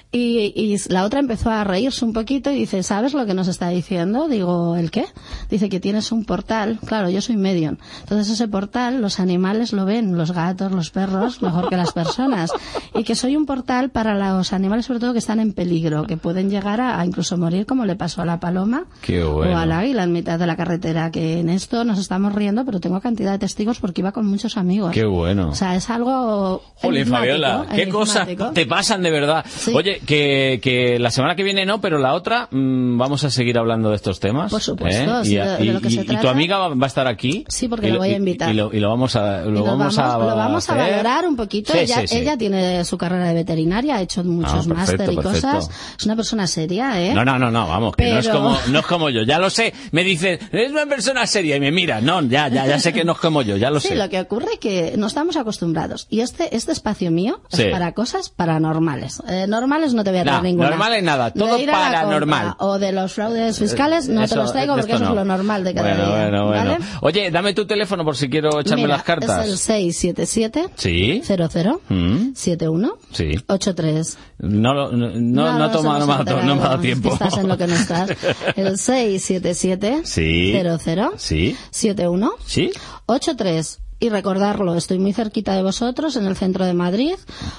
Y, 0.10 0.54
y 0.56 0.78
la 0.90 1.04
otra 1.04 1.20
empezó 1.20 1.50
a 1.50 1.66
reírse 1.66 2.06
un 2.06 2.14
poquito 2.14 2.50
y 2.50 2.56
dice, 2.56 2.82
¿sabes 2.82 3.14
lo 3.14 3.26
que 3.26 3.34
nos 3.34 3.50
está 3.50 3.68
diciendo? 3.70 4.30
Digo, 4.30 4.78
¿el 4.78 4.90
qué? 4.90 5.06
Dice 5.50 5.68
que 5.68 5.82
tienes 5.82 6.14
un 6.14 6.24
portal. 6.24 6.80
Claro, 6.86 7.10
yo 7.10 7.22
soy 7.22 7.36
medium. 7.36 7.76
Entonces 8.02 8.30
ese 8.34 8.48
portal 8.48 9.02
los 9.02 9.20
animales 9.20 9.74
lo 9.74 9.84
ven, 9.86 10.18
los 10.18 10.32
gatos, 10.32 10.72
los 10.72 10.92
perros, 10.92 11.42
mejor 11.42 11.68
que 11.70 11.76
las 11.76 11.92
personas. 11.92 12.52
Y 12.96 13.04
que 13.04 13.16
soy 13.16 13.36
un 13.36 13.46
portal 13.46 13.90
para 13.90 14.16
los 14.16 14.54
animales 14.54 14.86
sobre 14.86 15.02
todo 15.02 15.12
que 15.12 15.20
están 15.20 15.42
en 15.42 15.52
peligro, 15.52 16.04
que 16.04 16.16
pueden 16.16 16.50
llegar 16.50 16.80
a, 16.80 17.00
a 17.02 17.06
incluso 17.06 17.38
morir 17.38 17.66
como 17.66 17.84
le 17.86 17.96
pasó 17.98 18.22
a 18.22 18.26
la 18.26 18.40
paloma 18.40 18.86
Qué 19.02 19.24
bueno. 19.24 19.52
o 19.54 19.58
al 19.58 19.72
águila 19.74 20.04
en 20.04 20.14
mitad 20.14 20.40
de 20.40 20.48
la 20.48 20.56
carretera. 20.56 21.12
Que 21.12 21.42
en 21.42 21.50
esto 21.50 21.84
nos 21.84 22.00
estamos 22.00 22.34
riendo, 22.34 22.64
pero 22.64 22.80
tengo 22.80 23.02
cantidad 23.02 23.34
de 23.34 23.40
testigos 23.40 23.80
porque 23.80 24.02
iba 24.02 24.14
con 24.14 24.26
muchos 24.26 24.56
amigos. 24.56 24.92
Qué 24.94 25.06
bueno. 25.06 25.50
O 25.50 25.56
sea, 25.56 25.76
es 25.76 25.90
algo. 25.90 26.64
Jolín, 26.76 27.08
Fabiola, 27.08 27.68
qué 27.76 27.90
cosas 27.90 28.28
te 28.54 28.66
pasan 28.66 29.02
de 29.04 29.12
verdad. 29.12 29.46
Oye, 29.74 29.97
que, 30.06 30.60
que 30.62 31.00
la 31.00 31.12
semana 31.12 31.36
que 31.36 31.44
viene 31.44 31.66
no, 31.66 31.82
pero 31.82 31.98
la 31.98 32.14
otra 32.14 32.48
mm, 32.52 32.98
vamos 32.98 33.24
a 33.24 33.30
seguir 33.30 33.58
hablando 33.58 33.90
de 33.90 33.96
estos 33.96 34.20
temas. 34.20 34.52
Por 34.52 34.62
supuesto, 34.62 35.22
¿eh? 35.22 35.26
sí, 35.26 35.34
y, 35.34 35.36
de- 35.38 35.46
de 35.58 35.66
y- 35.66 35.72
lo 35.72 35.82
que 35.82 35.90
se 35.90 35.96
y- 35.96 36.00
y 36.00 36.06
tu 36.06 36.14
trata. 36.14 36.30
amiga 36.32 36.58
va, 36.58 36.70
va 36.70 36.86
a 36.86 36.88
estar 36.88 37.08
aquí. 37.08 37.46
Sí, 37.48 37.68
porque 37.68 37.88
Y 37.90 37.92
la 37.92 37.98
voy 38.00 38.10
a 38.10 38.12
y- 38.12 38.16
invitar. 38.16 38.52
Y, 38.52 38.54
lo, 38.58 38.74
y 38.74 38.80
lo 38.80 38.90
vamos 38.90 39.16
a, 39.16 39.42
lo 39.42 39.50
Y 39.50 39.54
lo 39.54 39.64
vamos, 39.64 39.98
a, 39.98 40.18
lo 40.18 40.26
vamos 40.36 40.70
a 40.70 40.76
valorar 40.76 41.26
un 41.28 41.36
poquito. 41.36 41.74
Sí, 41.74 41.80
ella, 41.80 42.02
sí, 42.02 42.08
sí. 42.10 42.18
ella 42.18 42.38
tiene 42.38 42.84
su 42.86 42.98
carrera 42.98 43.26
de 43.30 43.34
veterinaria, 43.34 43.96
ha 43.98 44.02
hecho 44.02 44.24
muchos 44.24 44.68
Ah, 44.68 44.74
máster 44.74 45.12
y 45.12 45.16
cosas. 45.16 45.70
Es 46.00 46.06
una 46.06 46.16
persona 46.16 46.48
seria, 46.48 47.02
¿eh? 47.02 47.14
No, 47.14 47.24
no, 47.26 47.38
no, 47.40 47.52
no, 47.52 47.68
vamos, 47.68 47.96
que 47.96 48.12
no, 48.12 48.20
es 48.20 48.28
Pero- 48.28 48.38
como, 48.40 48.58
no 48.70 48.80
es 48.80 48.86
como 48.86 49.10
yo, 49.10 49.24
ya 49.24 49.40
lo 49.40 49.50
sé. 49.50 49.74
Me 49.92 50.04
dice, 50.04 50.40
es 50.52 50.72
una 50.72 50.86
persona 50.86 51.26
seria 51.28 51.56
y 51.56 51.60
me 51.60 51.72
mira. 51.72 52.02
No, 52.02 52.22
ya, 52.24 52.48
ya, 52.48 52.66
ya 52.68 52.80
sé 52.80 52.94
que 52.94 53.04
no 53.04 53.14
es 53.14 53.18
como 53.20 53.42
yo, 53.42 53.58
ya 53.58 53.70
lo 53.70 53.80
sí, 53.82 53.90
sé. 53.90 53.96
lo 53.96 54.10
que 54.10 54.20
ocurre 54.20 54.48
es 54.54 54.60
que 54.60 54.94
no 54.98 55.08
estamos 55.08 55.38
acostumbrados. 55.38 56.08
Y 56.10 56.22
este, 56.22 56.56
este 56.56 56.72
espacio 56.72 57.12
mío 57.12 57.42
Sí. 57.50 57.64
es 57.64 57.72
para 57.72 57.94
cosas 57.94 58.30
paranormales. 58.30 59.22
Eh, 59.30 59.46
normales 59.48 59.87
normales 59.94 59.94
no 59.96 60.04
te 60.04 60.10
voy 60.12 60.20
a 60.20 60.24
traer 60.24 60.38
No, 60.38 60.44
ninguna. 60.44 60.70
normales 60.70 61.04
nada, 61.04 61.32
todo 61.32 61.58
paranormal. 61.66 62.56
O 62.60 62.80
de 62.80 62.92
los 62.92 63.14
fraudes 63.14 63.58
fiscales 63.60 64.08
no 64.08 64.20
te 64.22 64.26
Eso- 64.26 64.36
los 64.38 64.52
traigo 64.52 64.76
porque 64.76 64.92
eso 64.94 65.04
no. 65.04 65.10
es 65.10 65.16
lo 65.16 65.26
normal 65.26 65.64
de 65.64 65.74
cada 65.74 65.90
bueno, 65.96 66.06
día. 66.08 66.22
Bueno, 66.24 66.48
bueno, 66.48 66.72
¿vale? 66.72 66.86
Oye, 67.02 67.32
dame 67.32 67.54
tu 67.54 67.66
teléfono 67.66 68.04
por 68.06 68.16
si 68.18 68.30
quiero 68.30 68.60
echarme 68.60 68.84
Mira, 68.84 68.96
las 68.98 69.04
cartas. 69.04 69.46
Es 69.46 69.52
el 69.52 69.58
677 69.58 70.70
Sí. 70.76 71.22
00 71.24 71.82
Mm, 71.90 72.34
71 72.36 72.98
Sí. 73.12 73.36
83. 73.48 74.18
No, 74.40 74.74
no, 74.74 74.92
no, 74.92 75.10
no, 75.12 75.68
se 75.68 75.74
toma- 75.74 76.00
no 76.00 76.08
me 76.08 76.14
ha 76.14 76.24
dado- 76.24 76.44
no 76.44 76.80
tiempo. 76.80 77.14
Estás 77.14 77.38
en 77.38 77.48
lo 77.48 77.58
que 77.58 77.68
no 77.68 77.76
estás. 77.76 78.10
El 78.56 78.78
677 78.78 80.02
Sí. 80.04 80.52
00 80.54 81.14
Sí. 81.18 81.56
71 81.72 82.32
Sí. 82.46 82.72
83. 83.06 83.80
Y 84.00 84.10
recordarlo, 84.10 84.76
estoy 84.76 85.00
muy 85.00 85.12
cerquita 85.12 85.56
de 85.56 85.64
vosotros, 85.64 86.16
en 86.18 86.26
el 86.28 86.36
centro 86.36 86.66
de 86.66 86.74
Madrid, 86.76 87.16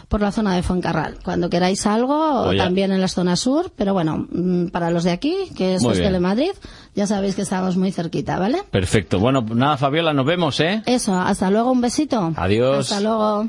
por 0.09 0.21
la 0.21 0.31
zona 0.31 0.55
de 0.55 0.63
Fuencarral. 0.63 1.19
Cuando 1.25 1.51
queráis 1.51 1.85
algo, 1.85 2.45
a- 2.45 2.57
también 2.57 2.93
en 2.93 3.01
la 3.01 3.09
zona 3.09 3.35
sur, 3.35 3.73
pero 3.75 3.93
bueno, 3.93 4.27
mm, 4.31 4.67
para 4.69 4.91
los 4.91 5.03
de 5.03 5.11
aquí, 5.11 5.35
que 5.57 5.75
es 5.75 5.83
bien. 5.83 6.05
Telemadrid, 6.07 6.53
ya 6.95 7.09
sabéis 7.09 7.35
que 7.35 7.43
estamos 7.43 7.77
muy 7.77 7.91
cerquita, 7.91 8.39
¿vale? 8.39 8.63
Perfecto. 8.71 9.19
Bueno, 9.19 9.45
nada, 9.53 9.77
Fabiola, 9.79 10.13
nos 10.13 10.27
vemos, 10.27 10.61
¿eh? 10.61 10.83
Eso, 10.87 11.13
hasta 11.19 11.51
luego, 11.51 11.73
un 11.73 11.81
besito. 11.81 12.33
Adiós. 12.37 12.93
Hasta 12.93 13.01
luego. 13.01 13.49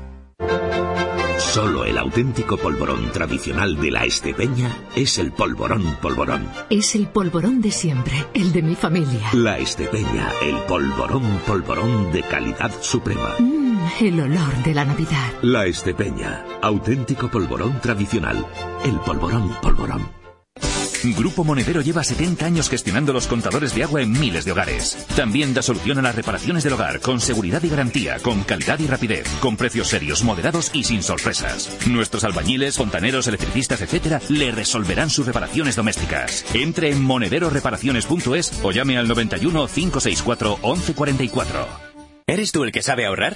Solo 1.51 1.83
el 1.83 1.97
auténtico 1.97 2.55
polvorón 2.55 3.11
tradicional 3.11 3.75
de 3.75 3.91
la 3.91 4.05
Estepeña 4.05 4.73
es 4.95 5.17
el 5.17 5.33
polvorón 5.33 5.83
polvorón. 6.01 6.49
Es 6.69 6.95
el 6.95 7.09
polvorón 7.09 7.59
de 7.59 7.71
siempre, 7.71 8.25
el 8.33 8.53
de 8.53 8.61
mi 8.61 8.73
familia. 8.73 9.27
La 9.33 9.59
Estepeña, 9.59 10.31
el 10.41 10.55
polvorón 10.59 11.41
polvorón 11.45 12.09
de 12.13 12.23
calidad 12.23 12.71
suprema. 12.79 13.35
Mm, 13.37 13.79
el 13.99 14.21
olor 14.21 14.63
de 14.63 14.73
la 14.73 14.85
Navidad. 14.85 15.33
La 15.41 15.65
Estepeña, 15.65 16.45
auténtico 16.61 17.29
polvorón 17.29 17.81
tradicional. 17.81 18.47
El 18.85 18.97
polvorón 19.01 19.53
polvorón. 19.61 20.20
Grupo 21.03 21.43
Monedero 21.43 21.81
lleva 21.81 22.03
70 22.03 22.45
años 22.45 22.69
gestionando 22.69 23.13
los 23.13 23.27
contadores 23.27 23.73
de 23.73 23.83
agua 23.83 24.01
en 24.01 24.11
miles 24.11 24.45
de 24.45 24.51
hogares. 24.51 25.05
También 25.15 25.53
da 25.53 25.61
solución 25.61 25.97
a 25.99 26.01
las 26.01 26.15
reparaciones 26.15 26.63
del 26.63 26.73
hogar 26.73 26.99
con 26.99 27.19
seguridad 27.19 27.63
y 27.63 27.69
garantía, 27.69 28.19
con 28.19 28.43
calidad 28.43 28.79
y 28.79 28.87
rapidez, 28.87 29.27
con 29.39 29.57
precios 29.57 29.87
serios, 29.87 30.23
moderados 30.23 30.71
y 30.73 30.83
sin 30.83 31.03
sorpresas. 31.03 31.69
Nuestros 31.87 32.23
albañiles, 32.23 32.77
fontaneros, 32.77 33.27
electricistas, 33.27 33.81
etcétera, 33.81 34.21
le 34.29 34.51
resolverán 34.51 35.09
sus 35.09 35.25
reparaciones 35.25 35.75
domésticas. 35.75 36.45
Entre 36.53 36.91
en 36.91 37.03
monederoreparaciones.es 37.03 38.59
o 38.63 38.71
llame 38.71 38.97
al 38.97 39.07
91 39.07 39.67
564 39.67 40.59
1144. 40.63 41.67
¿Eres 42.27 42.51
tú 42.51 42.63
el 42.63 42.71
que 42.71 42.81
sabe 42.81 43.05
ahorrar? 43.05 43.35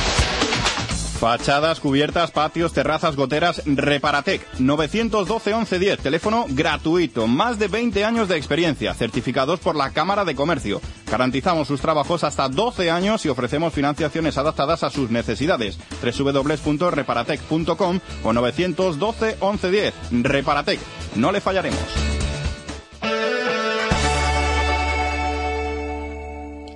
Fachadas, 1.21 1.79
cubiertas, 1.79 2.31
patios, 2.31 2.73
terrazas, 2.73 3.15
goteras, 3.15 3.61
Reparatec. 3.67 4.41
912 4.57 5.51
1110, 5.51 5.99
teléfono 5.99 6.47
gratuito. 6.49 7.27
Más 7.27 7.59
de 7.59 7.67
20 7.67 8.03
años 8.03 8.27
de 8.27 8.37
experiencia, 8.37 8.95
certificados 8.95 9.59
por 9.59 9.75
la 9.75 9.91
Cámara 9.91 10.25
de 10.25 10.33
Comercio. 10.33 10.81
Garantizamos 11.11 11.67
sus 11.67 11.79
trabajos 11.79 12.23
hasta 12.23 12.49
12 12.49 12.89
años 12.89 13.23
y 13.23 13.29
ofrecemos 13.29 13.71
financiaciones 13.71 14.39
adaptadas 14.39 14.81
a 14.81 14.89
sus 14.89 15.11
necesidades. 15.11 15.77
www.reparatec.com 16.01 17.99
o 18.23 18.33
912 18.33 19.37
1110. 19.39 19.93
Reparatec. 20.23 20.79
No 21.17 21.31
le 21.31 21.39
fallaremos. 21.39 22.20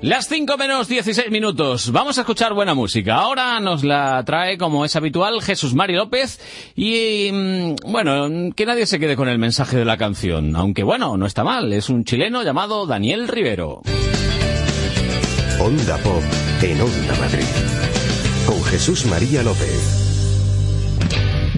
Las 0.05 0.27
5 0.27 0.55
menos 0.57 0.87
16 0.87 1.31
minutos. 1.31 1.91
Vamos 1.91 2.19
a 2.19 2.21
escuchar 2.21 2.53
buena 2.53 2.75
música. 2.75 3.15
Ahora 3.15 3.59
nos 3.59 3.83
la 3.83 4.23
trae, 4.23 4.55
como 4.55 4.85
es 4.85 4.95
habitual, 4.95 5.41
Jesús 5.41 5.73
Mari 5.73 5.95
López. 5.95 6.39
Y, 6.75 7.31
mm, 7.33 7.91
bueno, 7.91 8.53
que 8.55 8.67
nadie 8.67 8.85
se 8.85 8.99
quede 8.99 9.15
con 9.15 9.29
el 9.29 9.39
mensaje 9.39 9.77
de 9.77 9.83
la 9.83 9.97
canción. 9.97 10.55
Aunque, 10.55 10.83
bueno, 10.83 11.17
no 11.17 11.25
está 11.25 11.43
mal. 11.43 11.73
Es 11.73 11.89
un 11.89 12.05
chileno 12.05 12.43
llamado 12.43 12.85
Daniel 12.85 13.27
Rivero. 13.27 13.81
Onda 15.59 15.97
Pop 15.97 16.21
en 16.61 16.81
Onda 16.81 17.15
Madrid. 17.19 17.47
Con 18.45 18.63
Jesús 18.65 19.07
María 19.07 19.41
López. 19.41 20.04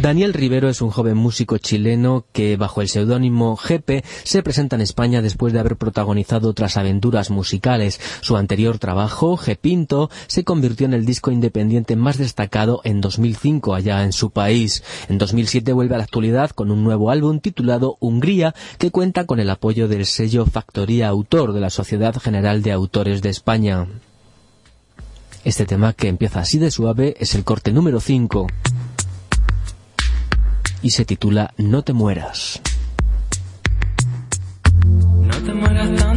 Daniel 0.02 0.34
Rivero 0.34 0.70
es 0.70 0.82
un 0.82 0.92
joven 0.92 1.18
músico 1.18 1.58
chileno 1.58 2.26
que, 2.32 2.56
bajo 2.56 2.82
el 2.82 2.88
seudónimo 2.88 3.58
Jepe, 3.58 4.04
se 4.24 4.44
presenta 4.44 4.76
en 4.76 4.84
España 4.84 5.24
después 5.24 5.54
de 5.54 5.60
haber 5.60 5.76
protagonizado 5.76 6.50
otras 6.50 6.78
aventuras 6.78 7.32
musicales. 7.32 8.00
Su 8.22 8.38
anterior 8.38 8.78
trabajo, 8.78 9.40
Pinto, 9.60 10.12
se 10.28 10.44
convirtió 10.44 10.86
en 10.86 10.94
el 10.94 11.04
disco 11.04 11.32
independiente 11.32 11.96
más 11.96 12.20
destacado 12.20 12.80
en 12.84 13.02
2005 13.02 13.74
allá 13.74 14.04
en 14.04 14.14
su 14.14 14.30
país. 14.30 14.84
En 15.10 15.18
2007 15.18 15.74
vuelve 15.74 15.96
a 15.96 15.98
la 15.98 16.04
actualidad 16.04 16.52
con 16.52 16.70
un 16.70 16.84
nuevo 16.84 17.10
álbum 17.10 17.40
titulado 17.40 17.98
Hungría, 18.00 18.54
que 18.78 18.92
cuenta 18.92 19.26
con 19.26 19.40
el 19.40 19.50
apoyo 19.50 19.88
del 19.88 20.06
sello 20.06 20.46
Factoría 20.46 21.08
Autor 21.08 21.54
de 21.54 21.62
la 21.62 21.72
Sociedad 21.72 22.16
General 22.18 22.62
de 22.62 22.72
Autores 22.72 23.24
de 23.24 23.30
España. 23.30 23.88
Este 25.44 25.66
tema 25.66 25.94
que 25.94 26.08
empieza 26.08 26.42
así 26.42 26.60
de 26.60 26.70
suave 26.70 27.16
es 27.20 27.34
el 27.34 27.44
corte 27.44 27.72
número 27.72 28.00
5 28.00 28.48
y 30.82 30.92
se 30.92 31.06
titula 31.06 31.54
No 31.58 31.82
te 31.82 31.94
mueras. 31.94 32.62
No 34.86 35.36
te 35.46 35.54
mueras 35.54 35.96
tanto, 35.96 36.17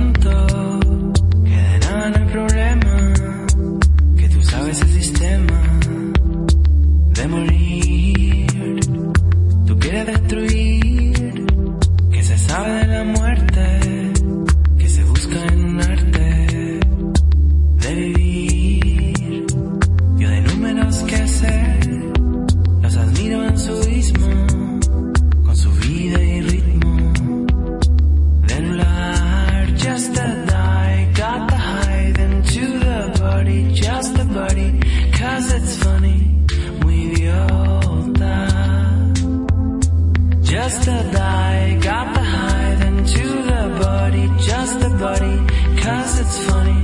cause 45.00 46.20
it's 46.20 46.38
funny, 46.46 46.82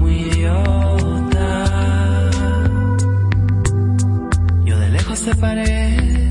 muy 0.00 0.14
idiota. 0.14 1.50
Yo 4.64 4.78
de 4.78 4.88
lejos 4.90 5.20
te 5.24 5.34
paré, 5.34 6.30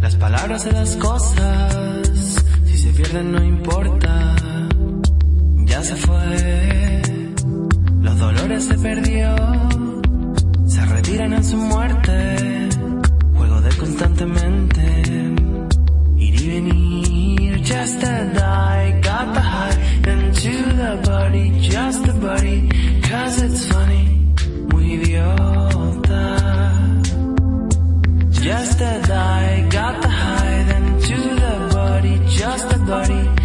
las 0.00 0.16
palabras 0.16 0.64
de 0.64 0.72
las 0.72 0.96
cosas, 0.96 2.44
si 2.66 2.78
se 2.78 2.90
pierden 2.92 3.32
no 3.32 3.42
importa, 3.42 4.36
ya 5.64 5.82
se 5.82 5.96
fue. 5.96 7.02
Los 8.00 8.18
dolores 8.18 8.64
se 8.64 8.78
perdió, 8.78 9.36
se 10.66 10.86
retiran 10.86 11.32
en 11.32 11.44
su 11.44 11.56
muerte, 11.56 12.68
juego 13.34 13.60
de 13.60 13.70
constantemente, 13.76 15.02
ir 16.16 16.42
y 16.42 16.48
venir, 16.48 17.58
just 17.58 18.04
a 18.04 18.24
die, 18.24 19.01
into 20.92 21.02
the 21.02 21.10
body, 21.10 21.60
just 21.60 22.06
a 22.06 22.12
body, 22.12 22.68
cause 23.02 23.42
it's 23.42 23.66
funny, 23.66 24.34
muy 24.70 24.96
idiota. 24.96 26.22
Just 28.30 28.80
a 28.80 29.02
die, 29.06 29.68
got 29.70 30.02
to 30.02 30.08
hide 30.08 30.68
into 30.76 31.16
the 31.16 31.70
body, 31.72 32.20
just 32.28 32.72
radio 32.72 33.41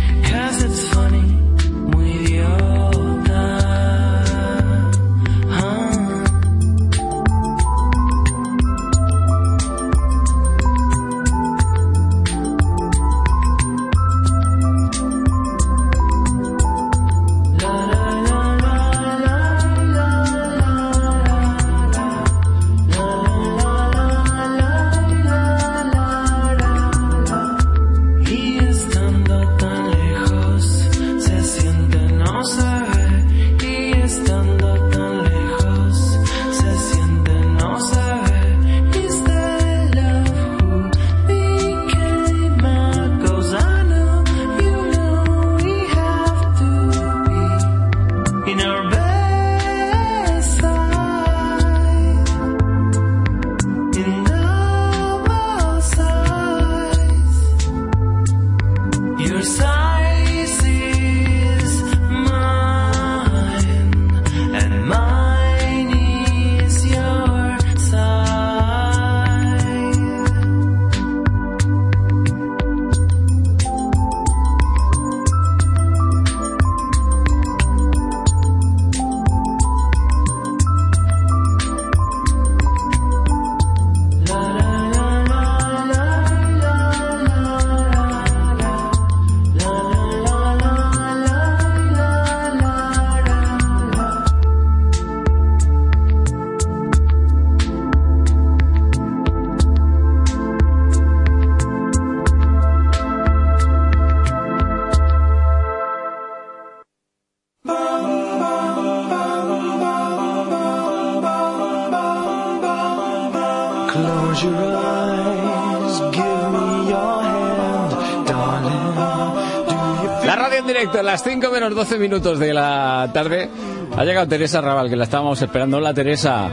las 121.17 121.23
5 121.23 121.49
menos 121.49 121.73
12 121.73 121.97
minutos 121.97 122.37
de 122.37 122.53
la 122.53 123.09
tarde. 123.11 123.49
Ha 123.97 124.05
llegado 124.05 124.27
Teresa 124.27 124.61
Raval, 124.61 124.87
que 124.87 124.95
la 124.95 125.05
estábamos 125.05 125.41
esperando. 125.41 125.77
Hola, 125.77 125.91
Teresa. 125.91 126.51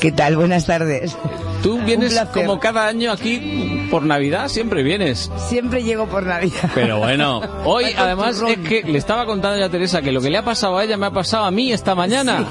¿Qué 0.00 0.12
tal? 0.12 0.34
Buenas 0.34 0.64
tardes. 0.64 1.14
Tú 1.62 1.78
vienes 1.84 2.18
como 2.32 2.58
cada 2.58 2.86
año 2.86 3.12
aquí 3.12 3.86
por 3.90 4.04
Navidad, 4.04 4.48
siempre 4.48 4.82
vienes. 4.82 5.30
Siempre 5.48 5.82
llego 5.82 6.06
por 6.06 6.24
Navidad. 6.24 6.70
Pero 6.74 6.96
bueno, 7.00 7.42
hoy 7.66 7.84
además 7.98 8.42
es 8.48 8.66
que 8.66 8.82
le 8.82 8.96
estaba 8.96 9.26
contando 9.26 9.58
ya 9.58 9.66
a 9.66 9.70
Teresa 9.70 10.00
que 10.00 10.10
lo 10.10 10.22
que 10.22 10.30
le 10.30 10.38
ha 10.38 10.44
pasado 10.44 10.78
a 10.78 10.84
ella 10.84 10.96
me 10.96 11.04
ha 11.04 11.10
pasado 11.10 11.44
a 11.44 11.50
mí 11.50 11.70
esta 11.70 11.94
mañana. 11.94 12.46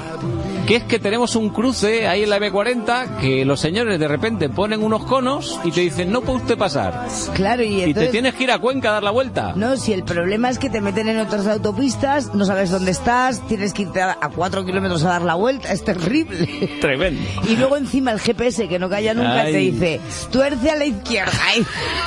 Que 0.68 0.76
es 0.76 0.84
que 0.84 0.98
tenemos 0.98 1.34
un 1.34 1.48
cruce 1.48 2.06
ahí 2.06 2.24
en 2.24 2.30
la 2.30 2.38
B40 2.38 3.16
que 3.16 3.46
los 3.46 3.58
señores 3.58 3.98
de 3.98 4.06
repente 4.06 4.50
ponen 4.50 4.82
unos 4.82 5.02
conos 5.06 5.58
y 5.64 5.70
te 5.70 5.80
dicen 5.80 6.12
no 6.12 6.20
puede 6.20 6.40
usted 6.40 6.58
pasar. 6.58 7.06
Claro, 7.34 7.62
y 7.62 7.84
Y 7.84 7.94
te 7.94 8.08
tienes 8.08 8.34
que 8.34 8.44
ir 8.44 8.52
a 8.52 8.58
Cuenca 8.58 8.90
a 8.90 8.92
dar 8.92 9.02
la 9.02 9.10
vuelta. 9.10 9.54
No, 9.56 9.78
si 9.78 9.94
el 9.94 10.04
problema 10.04 10.50
es 10.50 10.58
que 10.58 10.68
te 10.68 10.82
meten 10.82 11.08
en 11.08 11.20
otras 11.20 11.46
autopistas, 11.46 12.34
no 12.34 12.44
sabes 12.44 12.70
dónde 12.70 12.90
estás, 12.90 13.40
tienes 13.48 13.72
que 13.72 13.82
irte 13.82 14.02
a 14.02 14.18
a 14.20 14.28
cuatro 14.30 14.64
kilómetros 14.64 15.04
a 15.04 15.08
dar 15.08 15.22
la 15.22 15.34
vuelta, 15.34 15.72
es 15.72 15.84
terrible. 15.84 16.46
Tremendo. 16.80 17.20
Y 17.48 17.56
luego 17.56 17.76
encima 17.76 18.10
el 18.12 18.20
GPS, 18.20 18.68
que 18.68 18.78
no 18.78 18.88
calla 18.88 19.14
nunca, 19.14 19.40
Ay. 19.42 19.52
te 19.52 19.58
dice, 19.58 20.00
tuerce 20.30 20.70
a 20.70 20.76
la 20.76 20.84
izquierda. 20.84 21.32
Ay, 21.46 21.64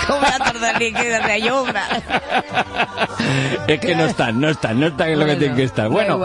¿Cómo 0.07 0.20
voy 0.20 0.30
a 0.30 0.38
tardar 0.38 0.80
ni 0.80 0.91
que 0.91 1.09
darle 1.09 1.34
a 1.34 1.38
yoga? 1.38 1.88
Es 3.68 3.80
que 3.80 3.95
no 3.95 4.05
están, 4.05 4.39
no 4.39 4.49
están, 4.49 4.80
no 4.80 4.88
están 4.88 5.09
en 5.09 5.20
lo 5.20 5.26
que 5.26 5.36
tienen 5.36 5.55
que 5.57 5.64
estar. 5.64 5.89
Bueno, 5.89 6.20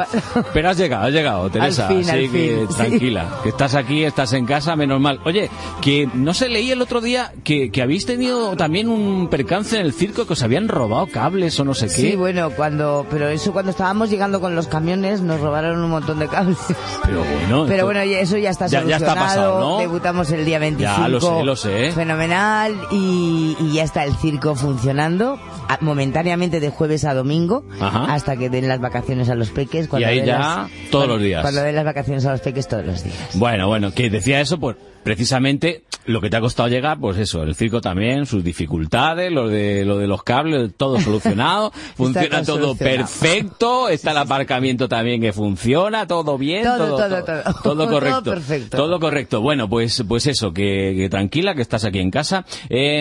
pero 0.53 0.71
has 0.71 0.77
llegado, 0.77 1.07
has 1.07 1.13
llegado, 1.13 1.51
Teresa. 1.51 1.89
fin, 1.89 2.09
al 2.11 2.26
que 2.31 2.67
sí. 2.69 2.75
tranquila, 2.77 3.29
que 3.43 3.49
estás 3.51 3.75
aquí, 3.75 4.05
estás 4.05 4.33
en 4.33 4.47
casa, 4.47 4.77
menos 4.77 5.01
mal. 5.01 5.21
Oye, 5.25 5.51
que 5.81 6.09
no 6.15 6.35
se 6.35 6.49
leí 6.49 6.71
el 6.71 6.81
otro 6.83 7.01
día 7.01 7.33
que, 7.45 7.71
que 7.71 7.83
habéis 7.83 8.07
tenido 8.07 8.57
también 8.57 8.89
un 8.89 9.29
percance 9.29 9.79
en 9.79 9.87
el 9.87 9.93
circo, 9.93 10.27
que 10.27 10.33
os 10.35 10.43
habían 10.43 10.69
robado 10.69 11.07
cables 11.07 11.59
o 11.61 11.65
no 11.65 11.75
sé 11.75 11.87
qué. 11.87 11.93
Sí, 11.93 12.17
bueno, 12.17 12.51
cuando, 12.51 13.07
pero 13.11 13.29
eso 13.29 13.53
cuando 13.53 13.71
estábamos 13.71 14.11
llegando 14.11 14.41
con 14.41 14.55
los 14.55 14.67
camiones 14.67 15.21
nos 15.21 15.41
robaron 15.41 15.83
un 15.83 15.91
montón 15.91 16.19
de 16.19 16.29
cables. 16.29 16.59
Pero 17.05 17.23
bueno, 17.25 17.65
Pero 17.69 17.85
bueno, 17.85 18.01
eso 18.01 18.37
ya 18.39 18.51
está 18.51 18.67
Ya- 18.67 18.81
está 18.81 19.15
pasado, 19.15 19.61
¿no? 19.61 19.79
Debutamos 19.79 20.31
el 20.31 20.45
día 20.45 20.59
25. 20.59 21.01
Ya, 21.03 21.09
lo 21.09 21.21
sé, 21.21 21.43
lo 21.45 21.57
sé. 21.57 21.93
Fenomenal. 21.93 22.75
Y, 22.91 23.57
y 23.61 23.73
ya 23.75 23.83
está 23.85 24.05
el 24.05 24.15
circo 24.17 24.55
funcionando 24.55 25.39
momentáneamente 25.81 26.61
de 26.61 26.71
jueves 26.71 27.05
a 27.05 27.15
domingo 27.15 27.65
Ajá. 27.81 28.13
hasta 28.15 28.37
que 28.37 28.49
den 28.51 28.69
las 28.69 28.81
vacaciones 28.81 29.29
a 29.29 29.35
los 29.35 29.51
peques. 29.51 29.89
Cuando 29.89 30.09
Y 30.09 30.11
ahí 30.21 30.27
ya 30.27 30.39
las- 30.39 30.57
todos 30.91 31.05
cuando- 31.05 31.15
los 31.15 31.23
días. 31.23 31.43
Cuando 31.43 31.63
den 31.63 31.75
las 31.75 31.85
vacaciones 31.85 32.16
los 32.25 32.41
peques 32.41 32.69
todos 32.69 32.85
los 32.85 33.05
días. 33.05 33.17
Bueno, 33.35 33.69
bueno, 33.69 33.93
que 33.93 34.11
decía 34.11 34.41
eso, 34.41 34.59
pues 34.59 34.77
precisamente 35.07 35.85
lo 36.07 36.21
que 36.21 36.31
te 36.31 36.37
ha 36.37 36.41
costado 36.41 36.69
llegar, 36.69 36.99
pues 36.99 37.17
eso, 37.17 37.45
el 37.45 37.55
circo 37.55 37.81
también, 37.81 38.27
sus 38.27 38.43
dificultades, 38.43 39.31
lo 39.31 39.47
de, 39.47 39.85
lo 39.85 39.99
de 39.99 40.09
los 40.09 40.25
cables, 40.25 40.73
todo 40.77 41.01
solucionado, 41.01 41.71
funciona 41.97 42.43
todo 42.43 42.75
perfecto, 42.75 43.89
está 43.89 44.11
el 44.11 44.17
aparcamiento 44.17 44.89
también 44.89 45.21
que 45.21 45.33
funciona, 45.33 46.09
todo 46.09 46.37
bien, 46.37 46.65
Todo, 46.65 46.97
todo, 46.97 47.23
todo, 47.25 47.53
todo. 47.63 47.89
correcto. 47.89 48.23
Todo 48.23 48.35
perfecto. 48.35 48.77
Todo 48.77 48.99
correcto. 48.99 49.41
Bueno, 49.41 49.69
pues, 49.69 50.05
pues 50.09 50.27
eso, 50.27 50.53
que, 50.53 50.95
que 50.97 51.09
tranquila, 51.09 51.55
que 51.55 51.63
estás 51.63 51.85
aquí 51.85 52.01
en 52.01 52.11
casa. 52.11 52.45
Eh, 52.69 53.01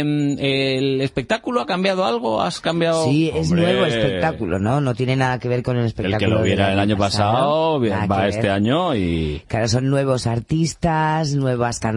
¿El 0.77 1.01
espectáculo 1.01 1.61
ha 1.61 1.65
cambiado 1.65 2.05
algo? 2.05 2.39
¿Has 2.39 2.59
cambiado? 2.59 3.05
Sí, 3.05 3.31
es 3.33 3.49
Hombre, 3.49 3.63
nuevo 3.63 3.85
espectáculo, 3.85 4.59
¿no? 4.59 4.79
No 4.79 4.93
tiene 4.93 5.15
nada 5.15 5.39
que 5.39 5.47
ver 5.47 5.63
con 5.63 5.77
el 5.77 5.81
El 5.81 5.87
espectáculo. 5.87 6.19
que 6.19 6.27
lo 6.27 6.43
viera 6.43 6.71
el 6.71 6.79
año 6.79 6.97
pasado, 6.97 7.79
Nada 7.79 8.05
va 8.05 8.27
este 8.27 8.51
año 8.51 8.95
y... 8.95 9.41
Claro, 9.47 9.67
son 9.67 9.89
nuevos 9.89 10.27
artistas, 10.27 11.33
nuevas 11.33 11.79
canciones, 11.79 11.94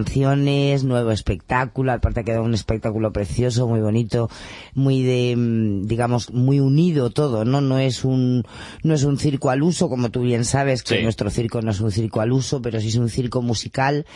nuevo 0.85 1.11
espectáculo. 1.11 1.93
Aparte 1.93 2.21
ha 2.21 2.25
quedado 2.25 2.45
un 2.45 2.55
espectáculo 2.55 3.13
precioso, 3.13 3.67
muy 3.69 3.81
bonito, 3.81 4.29
muy 4.75 5.03
de, 5.03 5.35
mm, 5.37 5.87
digamos, 5.87 6.33
muy 6.33 6.61
unido 6.61 7.11
todo, 7.11 7.45
¿no? 7.45 7.61
No 7.61 7.79
es 7.79 8.05
un, 8.05 8.45
no 8.83 8.95
es 8.95 9.05
un 9.05 9.19
circo 9.19 9.51
al 9.51 9.63
uso, 9.63 9.89
como 9.89 10.11
tú 10.11 10.23
bien 10.23 10.45
sabes, 10.45 10.83
que 10.83 10.99
Sí. 10.99 11.03
nuestro 11.03 11.31
circo 11.31 11.63
no 11.63 11.71
es 11.71 11.81
un 11.81 11.91
circo 11.91 12.21
al 12.21 12.33
uso, 12.33 12.61
pero 12.63 12.81
sí 12.81 12.89
es 12.89 12.97
un 12.97 13.09
circo 13.09 13.43
musical. 13.43 14.07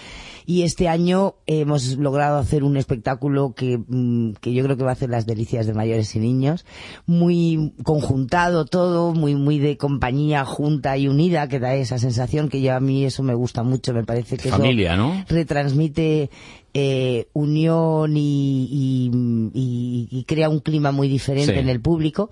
Y 0.46 0.62
este 0.62 0.88
año 0.88 1.34
hemos 1.46 1.96
logrado 1.98 2.38
hacer 2.38 2.64
un 2.64 2.76
espectáculo 2.76 3.54
que, 3.54 3.78
mm, 3.78 4.32
que 4.40 4.52
yo 4.52 4.64
creo 4.64 4.76
que 4.76 4.84
va 4.84 4.90
a 4.90 4.94
hacer 4.94 5.10
las 5.10 5.26
delicias 5.26 5.66
de 5.66 5.74
mayores 5.74 6.14
y 6.16 6.18
niños. 6.18 6.64
Muy 7.06 7.72
conjuntado 7.84 8.64
todo, 8.64 9.14
muy, 9.14 9.34
muy 9.34 9.58
de 9.58 9.76
compañía 9.76 10.44
junta 10.44 10.96
y 10.98 11.08
unida, 11.08 11.48
que 11.48 11.60
da 11.60 11.74
esa 11.74 11.98
sensación 11.98 12.48
que 12.48 12.60
yo 12.60 12.74
a 12.74 12.80
mí 12.80 13.04
eso 13.04 13.22
me 13.22 13.34
gusta 13.34 13.62
mucho, 13.62 13.92
me 13.94 14.04
parece 14.04 14.36
que 14.36 14.48
eso 14.48 14.56
Familia, 14.58 14.96
¿no? 14.96 15.24
retransmite 15.28 16.30
eh, 16.74 17.28
unión 17.34 18.16
y, 18.16 18.66
y- 18.70 19.10
y- 19.52 20.08
y 20.10 20.24
crea 20.24 20.48
un 20.48 20.60
clima 20.60 20.90
muy 20.90 21.06
diferente 21.06 21.52
Sí. 21.52 21.58
en 21.60 21.68
el 21.68 21.80
público. 21.82 22.30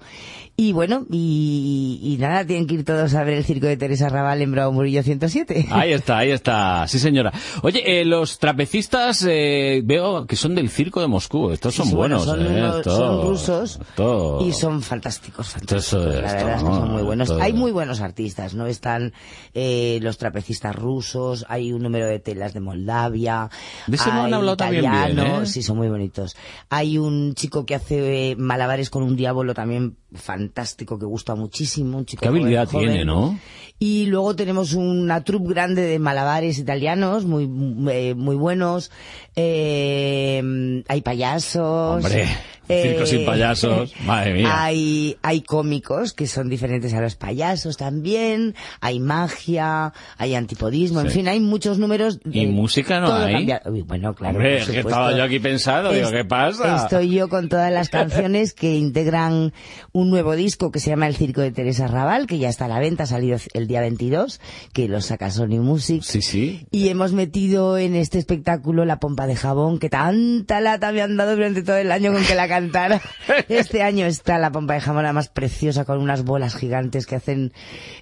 Y 0.62 0.72
bueno, 0.74 1.06
y, 1.10 1.98
y 2.02 2.18
nada, 2.18 2.44
tienen 2.44 2.66
que 2.66 2.74
ir 2.74 2.84
todos 2.84 3.14
a 3.14 3.24
ver 3.24 3.38
el 3.38 3.44
circo 3.46 3.66
de 3.66 3.78
Teresa 3.78 4.10
Raval 4.10 4.42
en 4.42 4.52
Bravo 4.52 4.72
Murillo 4.72 5.02
107. 5.02 5.68
Ahí 5.70 5.92
está, 5.94 6.18
ahí 6.18 6.32
está. 6.32 6.86
Sí, 6.86 6.98
señora. 6.98 7.32
Oye, 7.62 8.00
eh, 8.02 8.04
los 8.04 8.38
trapecistas 8.38 9.24
eh, 9.26 9.80
veo 9.82 10.26
que 10.26 10.36
son 10.36 10.54
del 10.54 10.68
circo 10.68 11.00
de 11.00 11.06
Moscú. 11.06 11.50
Estos 11.50 11.74
son 11.74 11.86
Sí, 11.86 11.94
bueno, 11.94 12.18
buenos, 12.18 12.36
son, 12.36 12.46
¿eh? 12.46 12.58
unos- 12.60 12.84
son 12.84 13.22
rusos 13.26 13.78
estos- 13.80 14.46
y 14.46 14.52
son 14.52 14.82
fantásticos, 14.82 15.48
fantásticos. 15.48 16.04
La 16.04 16.34
verdad 16.34 16.56
es 16.56 16.62
que 16.62 16.68
son 16.70 16.90
muy 16.92 17.02
buenos. 17.04 17.30
Hay 17.40 17.54
muy 17.54 17.72
buenos 17.72 18.02
artistas, 18.02 18.52
¿no? 18.52 18.66
Están 18.66 19.14
eh, 19.54 19.98
los 20.02 20.18
trapecistas 20.18 20.76
rusos, 20.76 21.46
hay 21.48 21.72
un 21.72 21.82
número 21.82 22.06
de 22.06 22.18
telas 22.18 22.52
de 22.52 22.60
Moldavia. 22.60 23.48
De 23.86 23.96
ese 23.96 24.12
me 24.12 24.20
han 24.20 24.34
hablado 24.34 24.58
también 24.58 24.82
bien, 24.82 24.92
italianos. 24.94 25.48
Sí, 25.48 25.62
son 25.62 25.78
muy 25.78 25.88
bonitos. 25.88 26.36
Hay 26.68 26.98
un 26.98 27.32
chico 27.34 27.64
que 27.64 27.74
hace 27.76 28.34
malabares 28.38 28.90
con 28.90 29.02
un 29.04 29.16
diablo 29.16 29.54
también 29.54 29.96
fantástico 30.12 30.49
que 30.98 31.06
gusta 31.06 31.34
muchísimo. 31.34 31.98
Un 31.98 32.06
chico 32.06 32.22
Qué 32.22 32.28
habilidad 32.28 32.68
joven, 32.68 32.88
tiene, 32.88 33.04
¿no? 33.04 33.38
Y 33.78 34.06
luego 34.06 34.36
tenemos 34.36 34.74
una 34.74 35.24
troupe 35.24 35.48
grande 35.48 35.82
de 35.82 35.98
malabares 35.98 36.58
italianos, 36.58 37.24
muy 37.24 37.44
eh, 37.90 38.14
muy 38.14 38.36
buenos. 38.36 38.90
Eh, 39.36 40.82
hay 40.86 41.00
payasos. 41.00 42.04
Hombre, 42.04 42.28
circo 42.70 43.06
sin 43.06 43.24
payasos, 43.26 43.92
madre 44.04 44.34
mía. 44.34 44.62
Hay, 44.64 45.16
hay 45.22 45.40
cómicos 45.42 46.12
que 46.12 46.26
son 46.26 46.48
diferentes 46.48 46.92
a 46.94 47.00
los 47.00 47.16
payasos 47.16 47.76
también. 47.76 48.54
Hay 48.80 49.00
magia, 49.00 49.92
hay 50.18 50.34
antipodismo, 50.34 51.00
en 51.00 51.08
Sí. 51.10 51.14
fin, 51.18 51.28
hay 51.28 51.40
muchos 51.40 51.78
números. 51.78 52.20
¿Y 52.30 52.46
música 52.46 53.00
no 53.00 53.12
hay? 53.14 53.48
Uy, 53.66 53.82
bueno, 53.82 54.14
claro. 54.14 54.36
Hombre, 54.36 54.58
es 54.58 54.68
que 54.68 54.80
estaba 54.80 55.16
yo 55.16 55.22
aquí 55.24 55.38
pensando, 55.38 55.92
digo, 55.92 56.10
¿qué 56.10 56.24
pasa? 56.24 56.76
Estoy 56.84 57.10
yo 57.10 57.28
con 57.28 57.48
todas 57.48 57.72
las 57.72 57.88
canciones 57.90 58.52
que 58.54 58.74
integran 58.76 59.52
un 59.92 60.10
nuevo 60.10 60.36
disco 60.36 60.70
que 60.70 60.80
se 60.80 60.90
llama 60.90 61.06
El 61.06 61.16
Circo 61.16 61.40
de 61.40 61.50
Teresa 61.52 61.86
Raval, 61.86 62.26
que 62.26 62.38
ya 62.38 62.48
está 62.48 62.66
a 62.66 62.68
la 62.68 62.78
venta, 62.78 63.04
ha 63.04 63.06
salido 63.06 63.38
el 63.54 63.66
día 63.66 63.80
22, 63.80 64.40
que 64.72 64.88
lo 64.88 65.00
saca 65.00 65.30
Sony 65.30 65.60
Music. 65.60 66.02
Sí, 66.02 66.22
sí. 66.22 66.66
Y 66.70 66.88
hemos 66.88 67.12
metido 67.12 67.78
en 67.78 67.94
este 67.96 68.18
espectáculo 68.18 68.84
la 68.84 68.98
pompa 69.00 69.26
de 69.26 69.36
jabón, 69.36 69.78
que 69.78 69.88
tanta 69.88 70.60
lata 70.60 70.92
me 70.92 71.02
han 71.02 71.16
dado 71.16 71.32
durante 71.36 71.62
todo 71.62 71.76
el 71.76 71.90
año 71.92 72.12
con 72.12 72.22
que 72.24 72.34
la 72.34 72.46
Este 73.48 73.82
año 73.82 74.06
está 74.06 74.38
la 74.38 74.50
pompa 74.50 74.74
de 74.74 74.80
jabón 74.80 75.04
la 75.04 75.12
más 75.12 75.28
preciosa, 75.28 75.84
con 75.84 75.98
unas 75.98 76.24
bolas 76.24 76.54
gigantes 76.54 77.06
que 77.06 77.16
hacen 77.16 77.52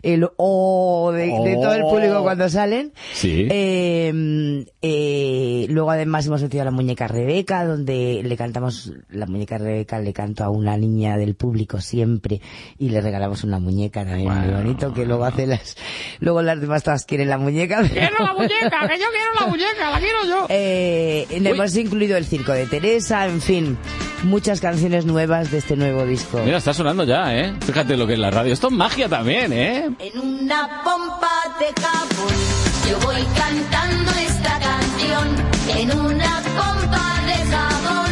el 0.03 0.29
oh 0.37 1.13
de, 1.13 1.27
de 1.27 1.55
todo 1.55 1.75
el 1.75 1.83
público 1.83 2.23
cuando 2.23 2.49
salen. 2.49 2.93
Sí. 3.13 3.47
Eh, 3.51 4.65
eh, 4.83 5.67
luego 5.69 5.91
además 5.91 6.27
hemos 6.27 6.43
metido 6.43 6.63
a 6.63 6.65
la 6.65 6.71
muñeca 6.71 7.09
Rebeca, 7.09 7.65
donde 7.65 8.23
le 8.25 8.37
cantamos, 8.37 8.93
la 9.11 9.27
muñeca 9.27 9.59
Rebeca 9.59 9.99
le 9.99 10.13
canto 10.13 10.45
a 10.45 10.51
una 10.51 10.77
niña 10.77 11.17
del 11.17 11.35
público 11.35 11.81
siempre 11.81 12.41
y 12.79 12.91
le 12.91 13.01
regalamos 13.01 13.45
una 13.45 13.59
muñeca 13.59 14.05
también 14.05 14.33
muy 14.33 14.55
bonito, 14.55 14.93
que 14.93 15.05
luego 15.05 15.25
hace 15.25 15.47
las, 15.47 15.77
luego 16.21 16.43
las 16.43 16.61
demás 16.61 16.83
todas 16.83 17.05
quieren 17.05 17.29
la 17.29 17.39
muñeca. 17.39 17.83
Quiero 17.89 18.25
la 18.25 18.33
muñeca, 18.39 18.89
que 18.89 18.99
yo 18.99 19.07
quiero 19.11 19.41
la 19.41 19.47
muñeca, 19.47 19.91
la 19.91 19.99
quiero 19.99 20.19
yo. 20.27 20.47
Eh, 20.49 21.27
hemos 21.31 21.77
incluido 21.77 22.17
el 22.17 22.25
circo 22.25 22.53
de 22.53 22.67
Teresa, 22.67 23.27
en 23.27 23.41
fin, 23.41 23.79
muchas 24.25 24.48
canciones 24.57 25.05
nuevas 25.05 25.51
de 25.51 25.59
este 25.59 25.77
nuevo 25.77 26.05
disco. 26.07 26.41
Mira, 26.43 26.57
está 26.57 26.73
sonando 26.73 27.05
ya, 27.05 27.37
¿eh? 27.37 27.55
Fíjate 27.67 27.97
lo 27.97 28.07
que 28.07 28.15
es 28.15 28.19
la 28.19 28.31
radio. 28.31 28.55
Esto 28.55 28.69
es 28.69 28.73
magia 28.73 29.09
también, 29.09 29.53
¿eh? 29.53 29.91
En 29.99 30.19
una 30.19 30.83
pompa 30.83 31.29
de 31.61 31.83
jabón 31.83 32.69
yo 32.89 32.99
voy 33.01 33.23
cantando 33.37 34.11
esta 34.13 34.59
canción. 34.59 35.29
En 35.77 35.91
una 35.99 36.43
pompa 36.57 37.07
de 37.27 37.37
jabón, 37.53 38.11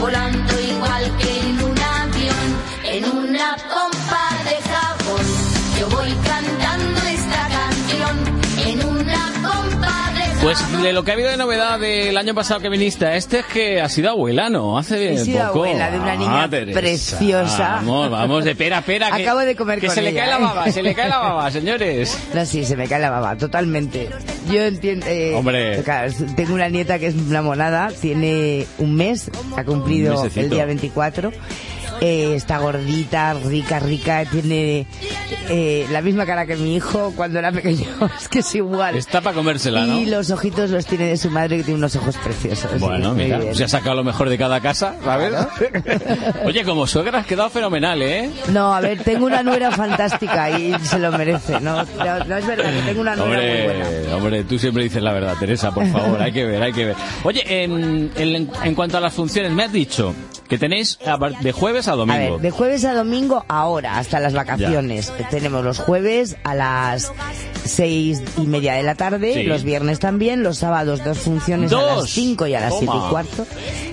volando 0.00 0.53
Pues 10.44 10.82
de 10.82 10.92
lo 10.92 11.02
que 11.04 11.10
ha 11.10 11.14
habido 11.14 11.30
de 11.30 11.38
novedad 11.38 11.80
del 11.80 12.14
año 12.18 12.34
pasado 12.34 12.60
que 12.60 12.68
viniste 12.68 13.06
a 13.06 13.16
este 13.16 13.38
es 13.38 13.46
que 13.46 13.80
ha 13.80 13.88
sido 13.88 14.10
abuela, 14.10 14.50
¿no? 14.50 14.76
Hace 14.76 15.14
He 15.14 15.18
sido 15.18 15.38
poco. 15.48 15.64
abuela 15.64 15.90
de 15.90 15.98
una 15.98 16.16
niña 16.16 16.42
Ah, 16.44 16.50
Teresa. 16.50 16.78
preciosa. 16.80 17.68
Vamos, 17.76 18.10
vamos, 18.10 18.44
de 18.44 18.54
pera 18.54 18.82
pera. 18.82 19.10
Que, 19.10 19.22
Acabo 19.22 19.40
de 19.40 19.56
comer 19.56 19.80
que 19.80 19.86
con 19.86 19.94
se 19.94 20.02
le 20.02 20.12
cae 20.14 20.26
la 20.28 20.36
¿eh? 20.36 20.42
baba, 20.42 20.70
se 20.70 20.82
le 20.82 20.94
cae 20.94 21.08
la 21.08 21.18
baba, 21.18 21.50
señores. 21.50 22.18
No, 22.34 22.44
sí, 22.44 22.66
se 22.66 22.76
me 22.76 22.86
cae 22.86 23.00
la 23.00 23.08
baba, 23.08 23.36
totalmente. 23.38 24.10
Yo 24.52 24.60
entiendo... 24.64 25.06
eh, 25.08 25.34
Hombre. 25.34 25.82
claro, 25.82 26.12
tengo 26.36 26.52
una 26.52 26.68
nieta 26.68 26.98
que 26.98 27.06
es 27.06 27.14
una 27.14 27.40
monada, 27.40 27.88
tiene 27.98 28.66
un 28.76 28.94
mes, 28.96 29.30
ha 29.56 29.64
cumplido 29.64 30.26
el 30.36 30.50
día 30.50 30.66
24. 30.66 31.32
Eh, 32.00 32.34
está 32.34 32.58
gordita, 32.58 33.34
rica, 33.34 33.78
rica, 33.78 34.24
tiene 34.24 34.86
eh, 35.48 35.86
la 35.90 36.02
misma 36.02 36.26
cara 36.26 36.44
que 36.46 36.56
mi 36.56 36.74
hijo 36.76 37.12
cuando 37.16 37.38
era 37.38 37.52
pequeño, 37.52 37.86
es 38.20 38.28
que 38.28 38.40
es 38.40 38.54
igual. 38.54 38.96
Está 38.96 39.20
para 39.20 39.34
comérsela, 39.36 39.84
¿no? 39.86 39.98
Y 40.00 40.06
los 40.06 40.30
ojitos 40.30 40.70
los 40.70 40.86
tiene 40.86 41.06
de 41.06 41.16
su 41.16 41.30
madre 41.30 41.58
que 41.58 41.64
tiene 41.64 41.78
unos 41.78 41.94
ojos 41.96 42.16
preciosos. 42.16 42.78
Bueno, 42.80 43.14
mira, 43.14 43.38
bien. 43.38 43.54
se 43.54 43.64
ha 43.64 43.68
sacado 43.68 43.96
lo 43.96 44.04
mejor 44.04 44.28
de 44.28 44.36
cada 44.38 44.60
casa, 44.60 44.96
¿sabes? 45.04 45.32
Oye, 46.44 46.64
como 46.64 46.86
suegra 46.86 47.20
has 47.20 47.26
quedado 47.26 47.50
fenomenal, 47.50 48.00
¿eh? 48.02 48.30
No, 48.52 48.74
a 48.74 48.80
ver, 48.80 49.02
tengo 49.02 49.26
una 49.26 49.42
nuera 49.42 49.70
fantástica 49.70 50.50
y 50.58 50.74
se 50.82 50.98
lo 50.98 51.12
merece, 51.12 51.60
¿no? 51.60 51.84
No, 51.84 52.24
no 52.26 52.36
es 52.36 52.46
verdad, 52.46 52.70
tengo 52.86 53.00
una 53.00 53.16
nuera 53.16 53.40
muy 53.42 53.62
buena. 53.64 53.84
Hombre, 53.86 54.12
hombre, 54.14 54.44
tú 54.44 54.58
siempre 54.58 54.82
dices 54.84 55.02
la 55.02 55.12
verdad, 55.12 55.34
Teresa, 55.38 55.72
por 55.72 55.86
favor, 55.86 56.20
hay 56.20 56.32
que 56.32 56.44
ver, 56.44 56.62
hay 56.62 56.72
que 56.72 56.86
ver. 56.86 56.96
Oye, 57.22 57.42
en, 57.64 58.10
en- 58.16 58.50
en 58.62 58.74
cuanto 58.74 58.98
a 58.98 59.00
las 59.00 59.12
funciones, 59.14 59.52
me 59.52 59.64
has 59.64 59.72
dicho 59.72 60.14
que 60.48 60.58
tenéis 60.58 60.98
de 61.40 61.52
jueves 61.52 61.88
a 61.88 61.92
A 61.92 61.96
domingo. 61.96 62.32
ver, 62.34 62.40
de 62.40 62.50
jueves 62.50 62.84
a 62.84 62.94
domingo 62.94 63.44
ahora, 63.48 63.98
hasta 63.98 64.20
las 64.20 64.34
vacaciones. 64.34 65.12
Tenemos 65.30 65.64
los 65.64 65.78
jueves 65.78 66.36
a 66.44 66.54
las 66.54 67.12
seis 67.64 68.22
y 68.36 68.42
media 68.42 68.74
de 68.74 68.82
la 68.82 68.94
tarde, 68.94 69.32
Sí. 69.34 69.42
los 69.44 69.64
viernes 69.64 69.98
también, 69.98 70.42
los 70.42 70.58
sábados 70.58 71.02
dos 71.04 71.18
funciones 71.18 71.72
a 71.72 71.76
Dos. 71.76 72.02
las 72.02 72.10
cinco 72.10 72.46
y 72.46 72.54
a 72.54 72.60
las 72.60 72.70
Toma. 72.70 72.80
siete 72.92 72.96
y 73.06 73.10
cuarto, 73.10 73.46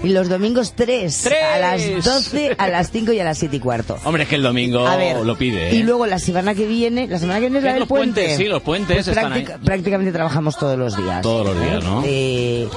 y 0.03 0.09
los 0.09 0.30
domingos 0.30 0.74
tres, 0.76 1.22
¡Tres! 1.24 1.38
a 1.55 1.57
las 1.59 2.03
doce, 2.03 2.55
a 2.57 2.67
las 2.67 2.91
cinco 2.91 3.11
y 3.13 3.19
a 3.19 3.24
las 3.24 3.38
siete 3.38 3.55
y 3.57 3.59
cuarto. 3.59 3.97
Hombre, 4.03 4.24
es 4.24 4.30
que 4.30 4.36
el 4.36 4.43
domingo 4.43 4.86
A 4.88 4.95
ver, 4.97 5.17
lo 5.26 5.38
pide, 5.38 5.69
¿eh? 5.69 5.76
Y 5.76 5.84
luego 5.84 6.05
la 6.05 6.19
semana 6.19 6.53
que 6.53 6.65
viene, 6.67 7.07
la 7.07 7.17
semana 7.19 7.39
que 7.39 7.45
viene 7.45 7.59
es 7.59 7.63
la 7.63 7.72
del 7.72 7.80
los 7.80 7.88
puente. 7.89 8.22
puentes, 8.22 8.38
sí, 8.38 8.45
los 8.45 8.61
puentes 8.61 8.95
Pues 8.97 9.07
están 9.07 9.32
ahí. 9.32 9.43
práctica- 9.43 9.59
prácticamente 9.65 10.11
trabajamos 10.11 10.57
todos 10.57 10.78
los 10.78 10.97
días. 10.97 11.22
Todos 11.22 11.45
los 11.47 11.61
días, 11.61 11.84
¿no? 11.84 12.03
Eh, 12.05 12.67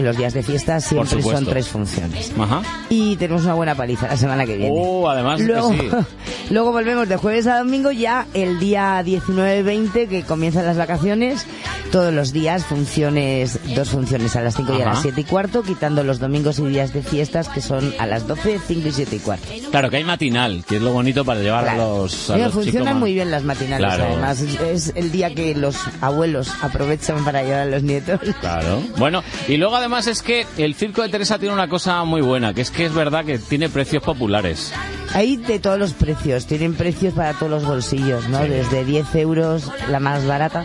los 0.00 0.16
días 0.16 0.32
de 0.34 0.42
fiesta 0.42 0.80
siempre 0.80 1.22
son 1.22 1.44
tres 1.46 1.68
funciones. 1.68 2.32
Ajá. 2.38 2.62
Y 2.88 3.16
tenemos 3.16 3.44
una 3.44 3.54
buena 3.54 3.74
paliza 3.74 4.06
la 4.08 4.16
semana 4.16 4.46
que 4.46 4.56
viene. 4.56 4.74
Oh, 4.74 5.08
además 5.08 5.40
luego, 5.40 5.70
que 5.70 5.78
sí. 5.80 5.88
luego 6.50 6.72
volvemos 6.72 7.08
de 7.08 7.16
jueves 7.16 7.46
a 7.46 7.58
domingo 7.58 7.90
ya 7.92 8.26
el 8.34 8.58
día 8.58 9.02
19-20 9.04 10.08
que 10.08 10.22
comienzan 10.30 10.64
las 10.64 10.76
vacaciones. 10.76 11.44
Todos 11.90 12.14
los 12.14 12.32
días 12.32 12.64
funciones, 12.64 13.58
dos 13.74 13.88
funciones 13.90 14.36
a 14.36 14.42
las 14.42 14.54
5 14.54 14.76
y 14.78 14.82
a 14.82 14.84
las 14.84 15.02
7 15.02 15.20
y 15.20 15.24
cuarto, 15.24 15.64
quitando 15.64 16.04
los 16.04 16.20
domingos 16.20 16.60
y 16.60 16.66
días 16.66 16.92
de 16.92 17.02
fiestas 17.02 17.48
que 17.48 17.60
son 17.60 17.92
a 17.98 18.06
las 18.06 18.28
12, 18.28 18.60
5 18.64 18.88
y 18.88 18.92
7 18.92 19.16
y 19.16 19.18
cuarto. 19.18 19.48
Claro, 19.72 19.90
que 19.90 19.96
hay 19.96 20.04
matinal, 20.04 20.64
que 20.68 20.76
es 20.76 20.82
lo 20.82 20.92
bonito 20.92 21.24
para 21.24 21.40
llevar 21.40 21.68
a 21.68 21.76
los, 21.76 22.30
a 22.30 22.34
Mira, 22.34 22.44
los 22.46 22.52
chicos 22.54 22.64
funcionan 22.66 22.94
más- 22.94 23.00
muy 23.00 23.12
bien 23.14 23.32
las 23.32 23.42
matinales, 23.42 23.78
Claro. 23.88 24.04
además. 24.04 24.40
Es, 24.40 24.60
es 24.60 24.92
el 24.94 25.10
día 25.10 25.34
que 25.34 25.52
los 25.56 25.76
abuelos 26.00 26.48
aprovechan 26.62 27.24
para 27.24 27.42
llevar 27.42 27.60
a 27.62 27.66
los 27.66 27.82
nietos. 27.82 28.20
Claro. 28.40 28.80
Bueno, 28.96 29.24
y 29.48 29.56
luego 29.56 29.74
además 29.74 30.06
es 30.06 30.22
que 30.22 30.46
el 30.58 30.76
circo 30.76 31.02
de 31.02 31.08
Teresa 31.08 31.38
tiene 31.40 31.52
una 31.54 31.68
cosa 31.68 32.04
muy 32.04 32.20
buena, 32.22 32.54
que 32.54 32.60
es 32.60 32.70
que 32.70 32.86
es 32.86 32.94
verdad 32.94 33.24
que 33.24 33.38
tiene 33.38 33.68
precios 33.68 34.02
populares. 34.04 34.72
Hay 35.12 35.36
de 35.36 35.58
todos 35.58 35.78
los 35.78 35.92
precios, 35.92 36.46
tienen 36.46 36.74
precios 36.74 37.14
para 37.14 37.34
todos 37.34 37.50
los 37.50 37.66
bolsillos, 37.66 38.28
¿no? 38.28 38.38
Desde 38.40 38.84
10 38.84 39.14
euros 39.16 39.70
la 39.90 39.98
más 39.98 40.24
barata 40.26 40.64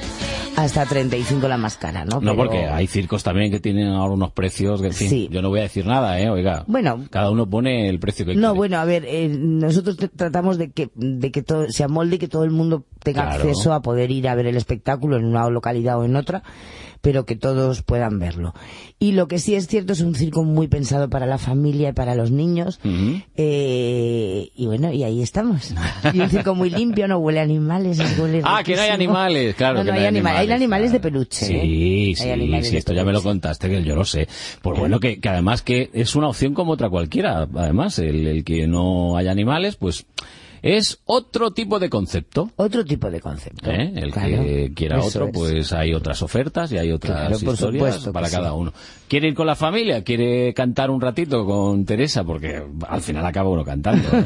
hasta 0.55 0.85
35 0.85 1.47
la 1.47 1.57
más 1.57 1.75
cara, 1.77 2.05
¿no? 2.05 2.21
No, 2.21 2.31
Pero- 2.31 2.35
porque 2.35 2.65
hay 2.67 2.87
circos 2.87 3.23
también 3.23 3.51
que 3.51 3.59
tienen 3.59 3.87
ahora 3.87 4.13
unos 4.13 4.31
precios 4.31 4.79
que, 4.81 4.87
en 4.87 4.93
fin, 4.93 5.09
Sí. 5.09 5.27
yo 5.31 5.41
no 5.41 5.49
voy 5.49 5.59
a 5.59 5.63
decir 5.63 5.85
nada, 5.85 6.19
¿eh? 6.21 6.29
Oiga, 6.29 6.63
Bueno, 6.67 7.05
cada 7.09 7.31
uno 7.31 7.49
pone 7.49 7.89
el 7.89 7.99
precio 7.99 8.25
que 8.25 8.35
No, 8.35 8.39
quiere. 8.49 8.57
bueno, 8.57 8.77
a 8.77 8.85
ver, 8.85 9.03
eh, 9.05 9.27
nosotros 9.29 9.97
tratamos 10.15 10.57
de 10.57 10.71
que, 10.71 10.91
de 10.95 11.31
que 11.31 11.41
todo 11.41 11.65
se 11.71 11.83
amolde 11.83 12.15
y 12.15 12.19
que 12.19 12.27
todo 12.29 12.43
el 12.45 12.51
mundo 12.51 12.85
tenga 13.03 13.23
Claro. 13.23 13.35
acceso 13.43 13.73
a 13.73 13.81
poder 13.81 14.11
ir 14.11 14.29
a 14.29 14.35
ver 14.35 14.45
el 14.45 14.55
espectáculo 14.55 15.17
en 15.17 15.25
una 15.25 15.49
localidad 15.49 15.99
o 15.99 16.05
en 16.05 16.15
otra, 16.15 16.43
pero 17.05 17.23
que 17.23 17.35
todos 17.35 17.83
puedan 17.83 18.17
verlo. 18.17 18.55
Y 18.97 19.11
lo 19.11 19.27
que 19.27 19.37
sí 19.37 19.53
es 19.53 19.67
cierto 19.67 19.93
es 19.93 20.01
un 20.01 20.15
circo 20.15 20.43
muy 20.43 20.67
pensado 20.67 21.07
para 21.07 21.27
la 21.27 21.37
familia 21.37 21.89
y 21.89 21.93
para 21.93 22.15
los 22.15 22.31
niños. 22.31 22.79
Eh, 23.35 24.49
y 24.55 24.65
bueno, 24.65 24.91
y 24.91 25.03
ahí 25.03 25.21
estamos. 25.21 25.75
Y 26.15 26.19
un 26.19 26.29
circo 26.31 26.55
muy 26.55 26.71
limpio, 26.71 27.07
no 27.07 27.19
huele 27.19 27.41
a 27.41 27.43
animales, 27.43 27.99
es 27.99 28.17
huele 28.17 28.41
Ah, 28.43 28.63
que 28.65 28.75
no 28.75 28.81
hay 28.81 28.89
animales, 28.89 29.53
claro 29.53 29.77
No, 29.77 29.85
que 29.85 29.91
no 29.91 29.93
hay 29.93 29.99
hay 30.01 30.07
animales. 30.07 30.39
Hay 30.39 30.51
animales, 30.51 30.91
de 30.93 30.99
peluche. 30.99 31.45
¿eh? 31.45 32.15
Sí, 32.15 32.27
Hay 32.27 32.63
sí, 32.63 32.69
sí, 32.71 32.77
esto 32.77 32.93
ya 32.93 33.05
me 33.05 33.13
lo 33.13 33.21
contaste, 33.21 33.69
que 33.69 33.83
yo 33.83 33.95
lo 33.95 34.03
sé. 34.03 34.27
Pues 34.63 34.79
bueno, 34.79 34.99
que, 34.99 35.19
que 35.19 35.29
además 35.29 35.61
que 35.61 35.91
es 35.93 36.15
una 36.15 36.29
opción 36.29 36.55
como 36.55 36.71
otra 36.71 36.89
cualquiera. 36.89 37.47
Además, 37.53 37.99
el, 37.99 38.25
el 38.25 38.43
que 38.43 38.65
no 38.65 39.15
haya 39.15 39.29
animales, 39.29 39.75
pues 39.75 40.07
es 40.67 40.99
otro 41.05 41.51
tipo 41.51 41.77
de 41.77 41.89
concepto. 41.91 42.49
Otro 42.55 42.83
tipo 42.83 43.11
de 43.11 43.21
concepto. 43.21 43.69
¿eh? 43.69 43.91
El 43.95 44.11
Claro, 44.11 44.27
que 44.43 44.71
quiera 44.75 44.99
otro, 44.99 45.27
es. 45.27 45.31
pues 45.31 45.73
hay 45.73 45.93
otras 45.93 46.23
ofertas 46.23 46.71
y 46.71 46.79
hay 46.79 46.91
otras 46.91 47.11
Claro, 47.19 47.39
por 47.39 47.53
historias 47.53 47.85
supuesto 47.95 48.11
para 48.11 48.27
sí. 48.29 48.35
cada 48.35 48.53
uno. 48.53 48.73
¿Quiere 49.07 49.27
ir 49.27 49.35
con 49.35 49.45
la 49.45 49.55
familia? 49.55 50.03
¿Quiere 50.03 50.55
cantar 50.55 50.89
un 50.89 50.99
ratito 50.99 51.45
con 51.45 51.85
Teresa? 51.85 52.23
Porque 52.23 52.63
al 52.89 53.01
final 53.01 53.23
acaba 53.25 53.49
uno 53.49 53.63
cantando. 53.63 54.07
¿eh? 54.11 54.25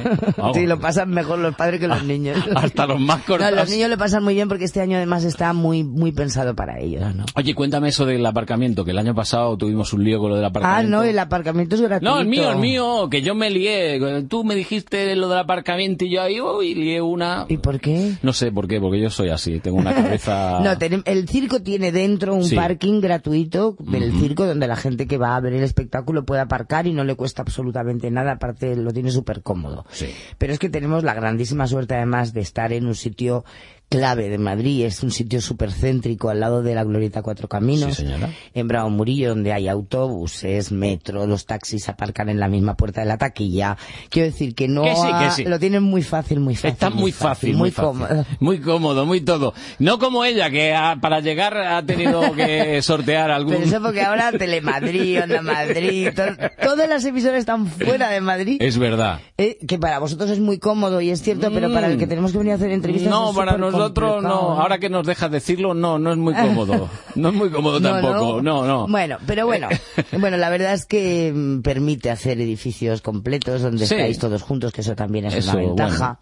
Sí, 0.54 0.66
lo 0.66 0.80
pasan 0.80 1.10
mejor 1.10 1.40
los 1.40 1.54
padres 1.56 1.82
que 1.82 1.88
los 1.90 2.04
niños. 2.06 2.38
Hasta 2.56 2.88
los 2.88 3.02
más 3.02 3.20
No, 3.20 3.26
cortos. 3.26 3.52
los 3.52 3.70
niños 3.70 3.90
lo 3.90 3.98
pasan 3.98 4.24
muy 4.24 4.34
bien 4.36 4.48
porque 4.48 4.64
este 4.64 4.80
año 4.80 4.96
además 4.96 5.26
está 5.26 5.52
muy 5.52 5.84
muy 5.84 6.14
pensado 6.14 6.56
para 6.56 6.80
ellos, 6.80 7.14
¿no? 7.16 7.26
Oye, 7.36 7.54
cuéntame 7.54 7.90
eso 7.90 8.06
del 8.06 8.26
aparcamiento, 8.26 8.86
que 8.86 8.92
el 8.92 8.98
año 8.98 9.14
pasado 9.14 9.58
tuvimos 9.58 9.92
un 9.92 10.06
lío 10.06 10.20
con 10.20 10.30
lo 10.30 10.36
del 10.38 10.46
Ah, 10.46 10.48
aparcamiento. 10.48 10.90
no, 10.98 11.04
el 11.04 11.20
aparcamiento 11.20 11.76
es 11.76 11.82
gratuito. 11.82 12.14
No, 12.16 12.22
el 12.22 12.28
mío, 12.28 12.50
el 12.50 12.60
mío, 12.60 13.10
que 13.10 13.22
yo 13.22 13.36
me 13.36 13.50
lié. 13.50 14.00
Tú 14.30 14.46
me 14.46 14.56
dijiste 14.56 15.14
lo 15.18 15.28
del 15.28 15.40
aparcamiento 15.40 16.06
y 16.06 16.12
yo 16.12 16.22
uy, 16.40 16.76
lié 16.76 17.02
una... 17.02 17.46
¿Y 17.50 17.58
por 17.58 17.80
qué? 17.80 18.14
No 18.22 18.34
sé 18.34 18.52
por 18.52 18.68
qué, 18.68 18.80
porque 18.80 19.00
yo 19.00 19.10
soy 19.10 19.30
así, 19.30 19.60
tengo 19.60 19.78
una 19.78 19.94
cabeza... 19.96 20.60
No, 20.64 20.72
el 21.06 21.28
circo 21.30 21.62
tiene 21.62 21.92
dentro 21.92 22.36
un 22.36 22.44
Sí. 22.44 22.56
parking 22.56 23.00
gratuito 23.02 23.76
del 23.80 24.10
Ujú. 24.12 24.20
circo 24.20 24.46
donde 24.46 24.68
la 24.68 24.76
gente 24.76 25.08
que 25.08 25.18
va 25.18 25.36
a 25.36 25.40
ver 25.40 25.54
el 25.54 25.64
espectáculo 25.64 26.26
puede 26.26 26.42
aparcar 26.42 26.88
y 26.88 26.94
no 26.94 27.04
le 27.04 27.16
cuesta 27.16 27.42
absolutamente 27.42 28.12
nada, 28.12 28.34
aparte 28.34 28.76
lo 28.76 28.92
tiene 28.92 29.12
súper 29.12 29.42
cómodo. 29.42 29.86
Sí. 29.92 30.08
Pero 30.38 30.54
es 30.54 30.60
que 30.60 30.70
tenemos 30.70 31.04
la 31.04 31.14
grandísima 31.14 31.68
suerte 31.68 31.96
además 31.96 32.34
de 32.34 32.42
estar 32.42 32.74
en 32.74 32.86
un 32.86 32.96
sitio 32.96 33.44
clave 33.90 34.30
de 34.30 34.38
Madrid, 34.38 34.86
es 34.86 35.02
un 35.02 35.10
sitio 35.12 35.42
súper 35.42 35.72
céntrico 35.72 36.30
al 36.30 36.40
lado 36.40 36.62
de 36.62 36.76
la 36.76 36.84
Glorieta 36.84 37.22
Cuatro 37.24 37.48
Caminos, 37.48 37.96
Sí, 37.96 38.04
señora. 38.04 38.30
en 38.54 38.68
Bravo 38.68 38.90
Murillo, 38.92 39.30
donde 39.30 39.52
hay 39.52 39.68
autobuses, 39.68 40.72
metro, 40.72 41.26
los 41.26 41.46
taxis 41.46 41.90
aparcan 41.90 42.30
en 42.30 42.40
la 42.40 42.48
misma 42.48 42.76
puerta 42.76 43.02
de 43.02 43.08
la 43.08 43.18
taquilla. 43.18 43.78
Quiero 44.10 44.28
decir 44.28 44.54
que 44.56 44.68
no 44.68 44.84
Que 44.84 44.96
sí, 44.96 45.02
que 45.08 45.26
ha- 45.26 45.32
sí. 45.32 45.44
lo 45.46 45.60
tienen 45.60 45.84
muy 45.84 46.04
fácil, 46.04 46.40
muy 46.40 46.56
fácil. 46.56 46.70
Está 46.72 46.90
muy 46.90 47.12
fácil, 47.12 47.52
muy, 47.54 47.60
muy 47.60 47.72
fácil. 47.72 47.90
cómodo. 47.90 48.26
Muy 48.40 48.60
cómodo, 48.60 49.06
muy 49.06 49.22
todo. 49.22 49.54
No 49.80 50.00
como 50.00 50.24
ella, 50.24 50.50
que 50.50 50.74
para 51.02 51.20
llegar 51.20 51.58
ha 51.58 51.84
tenido 51.84 52.22
que 52.34 52.82
sortear 52.84 53.32
algún... 53.32 53.54
Pero 53.56 53.66
eso 53.66 53.82
porque 53.82 54.02
ahora 54.02 54.32
Telemadrid, 54.38 55.24
Onda 55.24 55.42
Madrid, 55.42 56.10
to- 56.16 56.24
todas 56.64 56.88
las 56.90 57.04
emisoras 57.06 57.40
están 57.40 57.68
fuera 57.68 58.10
de 58.10 58.22
Madrid. 58.22 58.58
Es 58.62 58.78
verdad. 58.78 59.20
Eh, 59.38 59.58
que 59.68 59.78
para 59.78 60.00
vosotros 60.00 60.30
es 60.30 60.40
muy 60.40 60.58
cómodo 60.60 61.02
y 61.02 61.10
es 61.10 61.22
cierto, 61.22 61.52
pero 61.52 61.72
para 61.74 61.88
el 61.88 61.98
que 61.98 62.08
tenemos 62.08 62.32
que 62.32 62.38
venir 62.38 62.54
a 62.54 62.56
hacer 62.56 62.72
entrevistas 62.72 63.10
Mm. 63.10 63.12
No, 63.12 63.30
es 63.32 63.36
para 63.36 63.52
súper 63.52 63.62
nosotros 63.80 64.24
no. 64.24 64.30
¿eh? 64.56 64.60
Ahora 64.62 64.78
que 64.80 64.90
nos 64.90 65.06
dejas 65.06 65.32
decirlo, 65.32 65.74
no, 65.74 65.98
no 66.00 66.12
es 66.12 66.18
muy 66.18 66.34
cómodo. 66.34 66.90
No 67.16 67.30
es 67.30 67.36
muy 67.36 67.50
cómodo 67.50 67.80
No, 67.80 67.90
tampoco. 67.90 68.42
No, 68.42 68.66
no. 68.66 68.88
Bueno, 68.88 69.18
pero 69.26 69.46
bueno, 69.46 69.68
bueno, 70.20 70.38
la 70.38 70.50
verdad 70.50 70.74
es 70.74 70.86
que 70.86 71.34
mm, 71.36 71.62
permite 71.62 72.10
hacer 72.12 72.40
edificios 72.40 73.02
completos 73.02 73.62
donde 73.62 73.86
Sí. 73.88 73.96
estáis 73.96 74.20
todos 74.20 74.42
juntos, 74.44 74.72
que 74.72 74.82
eso 74.82 74.96
también 74.96 75.26
es 75.26 75.34
Eso, 75.34 75.52
una 75.52 75.60
ventaja. 75.60 76.20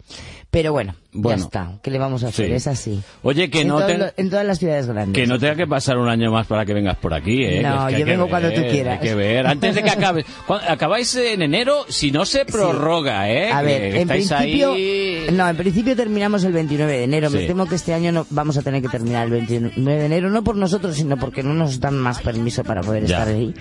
Pero 0.49 0.71
bueno, 0.71 0.95
Bueno. 1.11 1.39
ya 1.39 1.43
está. 1.43 1.71
¿Qué 1.83 1.91
le 1.91 1.99
vamos 1.99 2.23
a 2.23 2.29
hacer? 2.29 2.47
Sí. 2.47 2.53
Es 2.53 2.67
así. 2.67 3.01
Oye, 3.21 3.49
que 3.49 3.61
en, 3.61 3.67
no 3.67 3.85
te- 3.85 3.97
lo- 3.97 4.05
en 4.15 4.29
todas 4.29 4.45
las 4.45 4.59
ciudades 4.59 4.87
grandes. 4.87 5.13
Que 5.13 5.27
no 5.27 5.37
tenga 5.37 5.55
que 5.55 5.67
pasar 5.67 5.97
un 5.97 6.07
año 6.07 6.31
más 6.31 6.47
para 6.47 6.65
que 6.65 6.73
vengas 6.73 6.95
por 6.97 7.13
aquí, 7.13 7.43
¿eh? 7.43 7.61
No, 7.61 7.69
Que 7.71 7.75
es 7.75 7.87
que 7.89 7.95
hay 7.95 7.99
yo 7.99 8.05
vengo 8.05 8.29
cuando 8.29 8.53
tú 8.53 8.61
quieras. 8.71 8.99
Hay 9.01 9.07
que 9.09 9.13
ver. 9.13 9.45
Antes 9.45 9.75
de 9.75 9.83
que 9.83 9.89
acabe. 9.89 10.25
Acabáis 10.69 11.13
en 11.17 11.41
enero, 11.41 11.85
si 11.89 12.11
no 12.11 12.25
se 12.25 12.45
prorroga, 12.45 13.29
¿eh? 13.29 13.51
A 13.51 13.59
Que 13.59 13.65
ver, 13.65 13.95
en 13.97 14.07
principio, 14.07 14.71
ahí... 14.71 15.27
no, 15.33 15.49
en 15.49 15.57
principio 15.57 15.95
terminamos 15.97 16.45
el 16.45 16.53
29 16.53 16.93
de 16.93 17.03
enero. 17.03 17.29
Me 17.29 17.45
temo 17.45 17.65
que 17.65 17.75
este 17.75 17.93
año 17.93 18.13
no 18.13 18.25
vamos 18.29 18.57
a 18.57 18.61
tener 18.61 18.81
que 18.81 18.87
terminar 18.87 19.25
el 19.25 19.31
29 19.31 19.99
de 19.99 20.05
enero, 20.05 20.29
no 20.29 20.45
por 20.45 20.55
nosotros, 20.55 20.95
sino 20.95 21.17
porque 21.17 21.43
no 21.43 21.53
nos 21.53 21.81
dan 21.81 21.95
más 21.97 22.21
permiso 22.21 22.63
para 22.63 22.81
poder 22.81 23.05
Ya. 23.05 23.19
estar 23.19 23.35
ahí. 23.35 23.53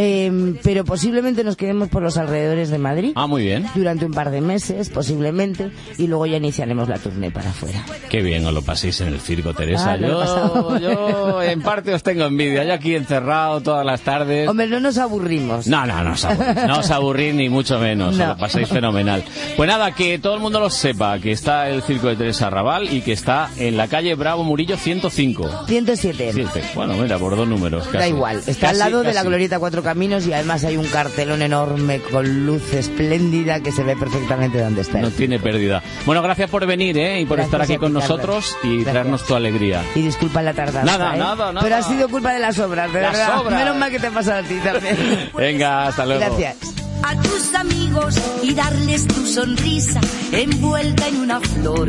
Eh, 0.00 0.54
pero 0.62 0.84
posiblemente 0.84 1.42
nos 1.42 1.56
quedemos 1.56 1.88
por 1.88 2.02
los 2.02 2.16
alrededores 2.16 2.70
de 2.70 2.78
Madrid. 2.78 3.12
Ah, 3.16 3.26
muy 3.26 3.42
bien. 3.42 3.66
Durante 3.74 4.06
un 4.06 4.12
par 4.12 4.30
de 4.30 4.40
meses, 4.40 4.90
posiblemente, 4.90 5.70
y 5.98 6.06
luego 6.06 6.24
ya 6.26 6.36
iniciaremos 6.36 6.88
la 6.88 6.98
tournée 6.98 7.32
para 7.32 7.50
afuera. 7.50 7.84
Qué 8.08 8.22
bien 8.22 8.46
os 8.46 8.54
lo 8.54 8.62
paséis 8.62 9.00
en 9.00 9.08
el 9.08 9.20
circo, 9.20 9.54
Teresa. 9.54 9.92
Ah, 9.92 9.96
yo, 9.96 10.78
yo, 10.78 11.42
en 11.42 11.60
parte 11.62 11.92
os 11.92 12.02
tengo 12.04 12.24
envidia. 12.26 12.62
Yo 12.64 12.74
aquí 12.74 12.94
encerrado 12.94 13.60
todas 13.60 13.84
las 13.84 14.00
tardes. 14.02 14.48
Hombre, 14.48 14.68
no 14.68 14.78
nos 14.78 14.98
aburrimos. 14.98 15.66
No, 15.66 15.84
no, 15.84 16.04
no 16.04 16.12
os 16.12 16.24
aburrís, 16.24 16.54
no 16.66 16.78
os 16.78 16.90
aburrís 16.90 17.34
ni 17.34 17.48
mucho 17.48 17.78
menos, 17.80 18.10
os 18.10 18.18
No. 18.18 18.28
lo 18.28 18.36
pasáis 18.36 18.68
fenomenal. 18.68 19.24
Pues 19.56 19.68
nada, 19.68 19.90
que 19.92 20.18
todo 20.20 20.34
el 20.34 20.40
mundo 20.40 20.60
lo 20.60 20.70
sepa, 20.70 21.18
que 21.18 21.32
está 21.32 21.68
el 21.70 21.82
circo 21.82 22.06
de 22.08 22.14
Teresa 22.16 22.48
Raval 22.50 22.92
y 22.92 23.00
que 23.00 23.12
está 23.12 23.50
en 23.56 23.76
la 23.76 23.88
calle 23.88 24.14
Bravo 24.14 24.44
Murillo 24.44 24.76
105. 24.76 25.66
107. 25.66 26.32
Siete. 26.32 26.62
Bueno, 26.76 26.94
mira, 26.94 27.18
por 27.18 27.34
dos 27.36 27.48
números. 27.48 27.84
Da 27.86 27.98
casi. 27.98 28.10
igual, 28.10 28.36
está 28.46 28.68
al 28.70 28.76
Casi, 28.76 28.78
lado 28.78 28.98
de 29.00 29.08
la 29.08 29.14
casi. 29.14 29.26
Glorieta 29.26 29.58
Cuatro 29.58 29.82
Caminos 29.88 30.26
y 30.26 30.34
además 30.34 30.64
hay 30.64 30.76
un 30.76 30.84
cartelón 30.86 31.40
enorme 31.40 32.00
con 32.00 32.44
luz 32.44 32.74
espléndida 32.74 33.60
que 33.60 33.72
se 33.72 33.82
ve 33.82 33.96
perfectamente 33.96 34.60
dónde 34.60 34.82
está. 34.82 34.98
No 34.98 35.10
tiene 35.10 35.38
pérdida. 35.38 35.82
Bueno, 36.04 36.20
gracias 36.20 36.50
por 36.50 36.66
venir, 36.66 36.98
¿eh? 36.98 37.20
Y 37.20 37.24
por 37.24 37.38
Gracias 37.38 37.46
estar 37.54 37.62
aquí 37.62 37.72
ti, 37.72 37.78
con 37.78 37.92
Carlos. 37.94 38.02
nosotros 38.10 38.56
y 38.64 38.68
Gracias. 38.74 38.92
traernos 38.92 39.24
tu 39.26 39.34
alegría. 39.34 39.82
Y 39.94 40.02
disculpa 40.02 40.42
la 40.42 40.52
tardanza. 40.52 40.84
Nada, 40.98 41.16
¿eh? 41.16 41.18
nada, 41.18 41.52
nada. 41.52 41.60
Pero 41.62 41.76
ha 41.76 41.82
sido 41.82 42.06
culpa 42.10 42.34
de 42.34 42.38
las 42.38 42.58
obras, 42.58 42.92
de 42.92 43.00
Las 43.00 43.12
verdad. 43.12 43.38
obras. 43.40 43.58
Menos 43.58 43.76
mal 43.76 43.90
que 43.90 43.98
te 43.98 44.08
ha 44.08 44.10
pasado 44.10 44.40
a 44.40 44.42
ti 44.42 44.56
también. 44.62 45.30
Venga, 45.34 45.86
hasta 45.86 46.04
luego. 46.04 46.20
Gracias. 46.20 46.56
a 47.02 47.16
tus 47.22 47.54
amigos 47.54 48.14
y 48.42 48.52
darles 48.52 49.08
tu 49.08 49.26
sonrisa 49.26 50.00
envuelta 50.32 51.08
en 51.08 51.16
una 51.16 51.40
flor. 51.40 51.88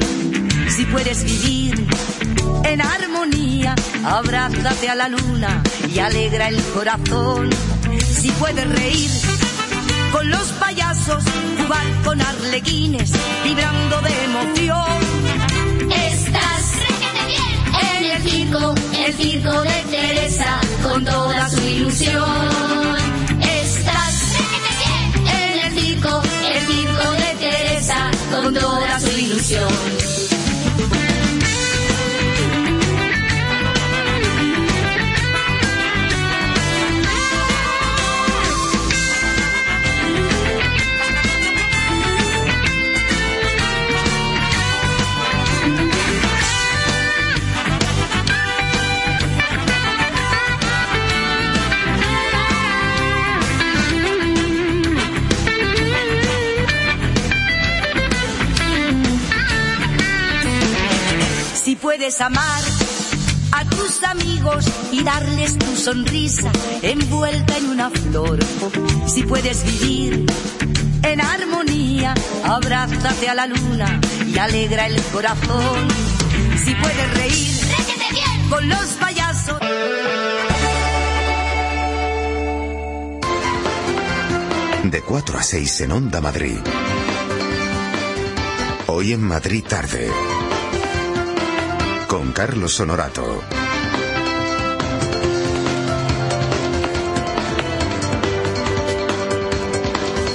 Si 0.69 0.85
puedes 0.85 1.25
vivir 1.25 1.85
en 2.63 2.79
armonía, 2.81 3.75
abrázate 4.05 4.87
a 4.87 4.95
la 4.95 5.09
luna 5.09 5.61
y 5.93 5.99
alegra 5.99 6.47
el 6.47 6.61
corazón. 6.73 7.49
Si 7.99 8.29
puedes 8.31 8.69
reír 8.69 9.09
con 10.11 10.29
los 10.29 10.47
payasos, 10.53 11.23
jugar 11.57 11.85
con 12.03 12.21
arlequines, 12.21 13.11
vibrando 13.43 14.01
de 14.01 14.23
emoción. 14.23 14.99
Estás 15.91 16.73
en 17.97 18.05
el 18.05 18.29
circo, 18.29 18.75
el 19.05 19.13
circo 19.13 19.61
de 19.61 19.83
Teresa, 19.89 20.59
con 20.83 21.05
toda 21.05 21.49
su 21.49 21.61
ilusión. 21.61 22.23
Estás 23.41 24.35
en 25.15 25.59
el 25.65 25.79
circo, 25.79 26.21
el 26.53 26.67
circo 26.67 27.11
de 27.11 27.35
Teresa, 27.39 28.11
con 28.31 28.53
toda 28.53 28.99
su 28.99 29.19
ilusión. 29.19 29.98
Puedes 62.09 62.21
amar 62.21 62.63
a 63.51 63.65
tus 63.65 64.01
amigos 64.01 64.65
y 64.91 65.03
darles 65.03 65.59
tu 65.59 65.75
sonrisa 65.75 66.51
envuelta 66.81 67.55
en 67.55 67.69
una 67.69 67.91
flor. 67.91 68.39
Si 69.05 69.21
puedes 69.21 69.63
vivir 69.63 70.25
en 71.03 71.21
armonía, 71.21 72.15
abrázate 72.43 73.29
a 73.29 73.35
la 73.35 73.45
luna 73.45 74.01
y 74.25 74.35
alegra 74.39 74.87
el 74.87 74.99
corazón. 75.13 75.87
Si 76.65 76.73
puedes 76.73 77.13
reír 77.13 77.59
con 78.49 78.67
los 78.67 78.87
payasos. 78.99 79.59
De 84.83 85.01
4 85.03 85.37
a 85.37 85.43
6 85.43 85.81
en 85.81 85.91
Onda 85.91 86.21
Madrid. 86.21 86.57
Hoy 88.87 89.13
en 89.13 89.21
Madrid 89.21 89.63
tarde. 89.69 90.09
Con 92.09 92.31
Carlos 92.31 92.79
Honorato. 92.79 93.43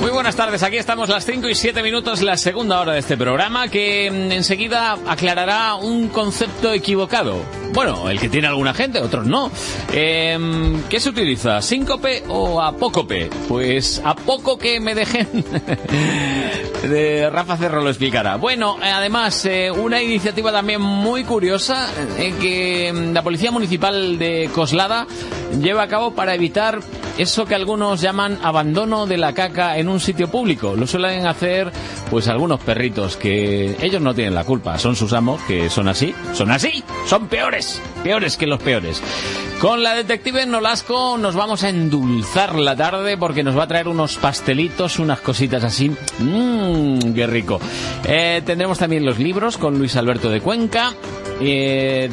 Muy 0.00 0.10
buenas 0.12 0.36
tardes, 0.36 0.62
aquí 0.62 0.76
estamos 0.76 1.08
las 1.08 1.26
5 1.26 1.48
y 1.48 1.56
7 1.56 1.82
minutos, 1.82 2.22
la 2.22 2.36
segunda 2.36 2.78
hora 2.78 2.92
de 2.92 3.00
este 3.00 3.16
programa 3.16 3.66
que 3.66 4.08
mm, 4.08 4.30
enseguida 4.30 4.96
aclarará 5.08 5.74
un 5.74 6.06
concepto 6.10 6.72
equivocado. 6.72 7.63
Bueno, 7.74 8.08
el 8.08 8.20
que 8.20 8.28
tiene 8.28 8.46
alguna 8.46 8.72
gente, 8.72 9.00
otros 9.00 9.26
no. 9.26 9.50
Em, 9.92 10.80
¿Qué 10.84 11.00
se 11.00 11.08
utiliza? 11.08 11.60
¿Síncope 11.60 12.22
o 12.28 12.62
apócope? 12.62 13.28
Pues 13.48 14.00
a 14.04 14.14
poco 14.14 14.56
que 14.56 14.78
me 14.78 14.94
dejen. 14.94 15.26
de 16.88 17.28
Rafa 17.30 17.56
Cerro 17.56 17.82
lo 17.82 17.88
explicará. 17.88 18.36
Bueno, 18.36 18.76
además, 18.80 19.44
eh, 19.46 19.72
una 19.72 20.00
iniciativa 20.00 20.52
también 20.52 20.80
muy 20.80 21.24
curiosa 21.24 21.88
eh, 22.16 22.32
que 22.40 22.92
mm, 22.92 23.12
la 23.12 23.22
Policía 23.22 23.50
Municipal 23.50 24.18
de 24.18 24.48
Coslada 24.54 25.08
lleva 25.60 25.82
a 25.82 25.88
cabo 25.88 26.14
para 26.14 26.34
evitar 26.34 26.80
eso 27.18 27.44
que 27.44 27.54
algunos 27.54 28.00
llaman 28.00 28.38
abandono 28.42 29.06
de 29.06 29.16
la 29.16 29.34
caca 29.34 29.78
en 29.78 29.88
un 29.88 30.00
sitio 30.00 30.28
público. 30.28 30.74
Lo 30.76 30.86
suelen 30.86 31.26
hacer 31.26 31.72
pues 32.10 32.28
algunos 32.28 32.60
perritos 32.60 33.16
que 33.16 33.76
ellos 33.80 34.02
no 34.02 34.14
tienen 34.14 34.34
la 34.34 34.44
culpa, 34.44 34.78
son 34.78 34.96
sus 34.96 35.12
amos 35.12 35.40
que 35.42 35.70
son 35.70 35.88
así, 35.88 36.14
son 36.32 36.50
así, 36.50 36.82
son 37.06 37.28
peores, 37.28 37.63
peores 38.02 38.36
que 38.36 38.46
los 38.46 38.62
peores. 38.62 39.02
Con 39.60 39.82
la 39.82 39.94
detective 39.94 40.44
Nolasco 40.44 41.16
nos 41.16 41.34
vamos 41.34 41.62
a 41.64 41.70
endulzar 41.70 42.54
la 42.54 42.76
tarde 42.76 43.16
porque 43.16 43.42
nos 43.42 43.56
va 43.56 43.62
a 43.62 43.66
traer 43.66 43.88
unos 43.88 44.16
pastelitos, 44.16 44.98
unas 44.98 45.20
cositas 45.20 45.64
así. 45.64 45.90
Mmm, 46.18 47.14
qué 47.14 47.26
rico. 47.26 47.60
Eh, 48.04 48.42
tendremos 48.44 48.78
también 48.78 49.04
los 49.04 49.18
libros 49.18 49.56
con 49.56 49.78
Luis 49.78 49.96
Alberto 49.96 50.28
de 50.28 50.40
Cuenca. 50.40 50.94
Eh, 51.40 52.10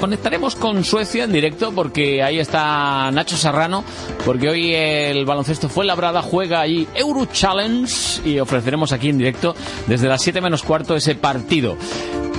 conectaremos 0.00 0.56
con 0.56 0.82
Suecia 0.82 1.24
en 1.24 1.32
directo 1.32 1.72
porque 1.72 2.22
ahí 2.22 2.38
está 2.38 3.10
Nacho 3.12 3.36
Serrano, 3.36 3.84
porque 4.24 4.48
hoy 4.48 4.74
el 4.74 5.26
baloncesto 5.26 5.68
fue 5.68 5.84
labrada, 5.84 6.22
juega 6.22 6.60
ahí 6.60 6.88
Euro 6.94 7.26
Challenge 7.26 7.94
y 8.24 8.40
ofreceremos 8.40 8.92
aquí 8.92 9.10
en 9.10 9.18
directo 9.18 9.54
desde 9.86 10.08
las 10.08 10.22
7 10.22 10.40
menos 10.40 10.62
cuarto 10.62 10.96
ese 10.96 11.14
partido. 11.14 11.76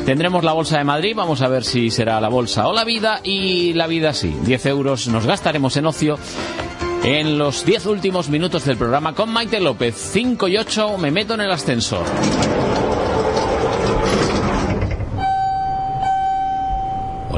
Tendremos 0.05 0.43
la 0.43 0.53
bolsa 0.53 0.79
de 0.79 0.83
Madrid, 0.83 1.13
vamos 1.15 1.41
a 1.41 1.47
ver 1.47 1.63
si 1.63 1.91
será 1.91 2.19
la 2.19 2.29
bolsa 2.29 2.67
o 2.67 2.73
la 2.73 2.83
vida 2.83 3.21
y 3.23 3.73
la 3.73 3.85
vida 3.85 4.13
sí. 4.13 4.35
10 4.43 4.65
euros 4.65 5.07
nos 5.07 5.27
gastaremos 5.27 5.77
en 5.77 5.85
ocio 5.85 6.17
en 7.03 7.37
los 7.37 7.65
10 7.65 7.85
últimos 7.85 8.29
minutos 8.29 8.65
del 8.65 8.77
programa 8.77 9.13
con 9.13 9.31
Maite 9.31 9.59
López. 9.59 9.95
5 9.95 10.47
y 10.47 10.57
8 10.57 10.97
me 10.97 11.11
meto 11.11 11.35
en 11.35 11.41
el 11.41 11.51
ascensor. 11.51 12.05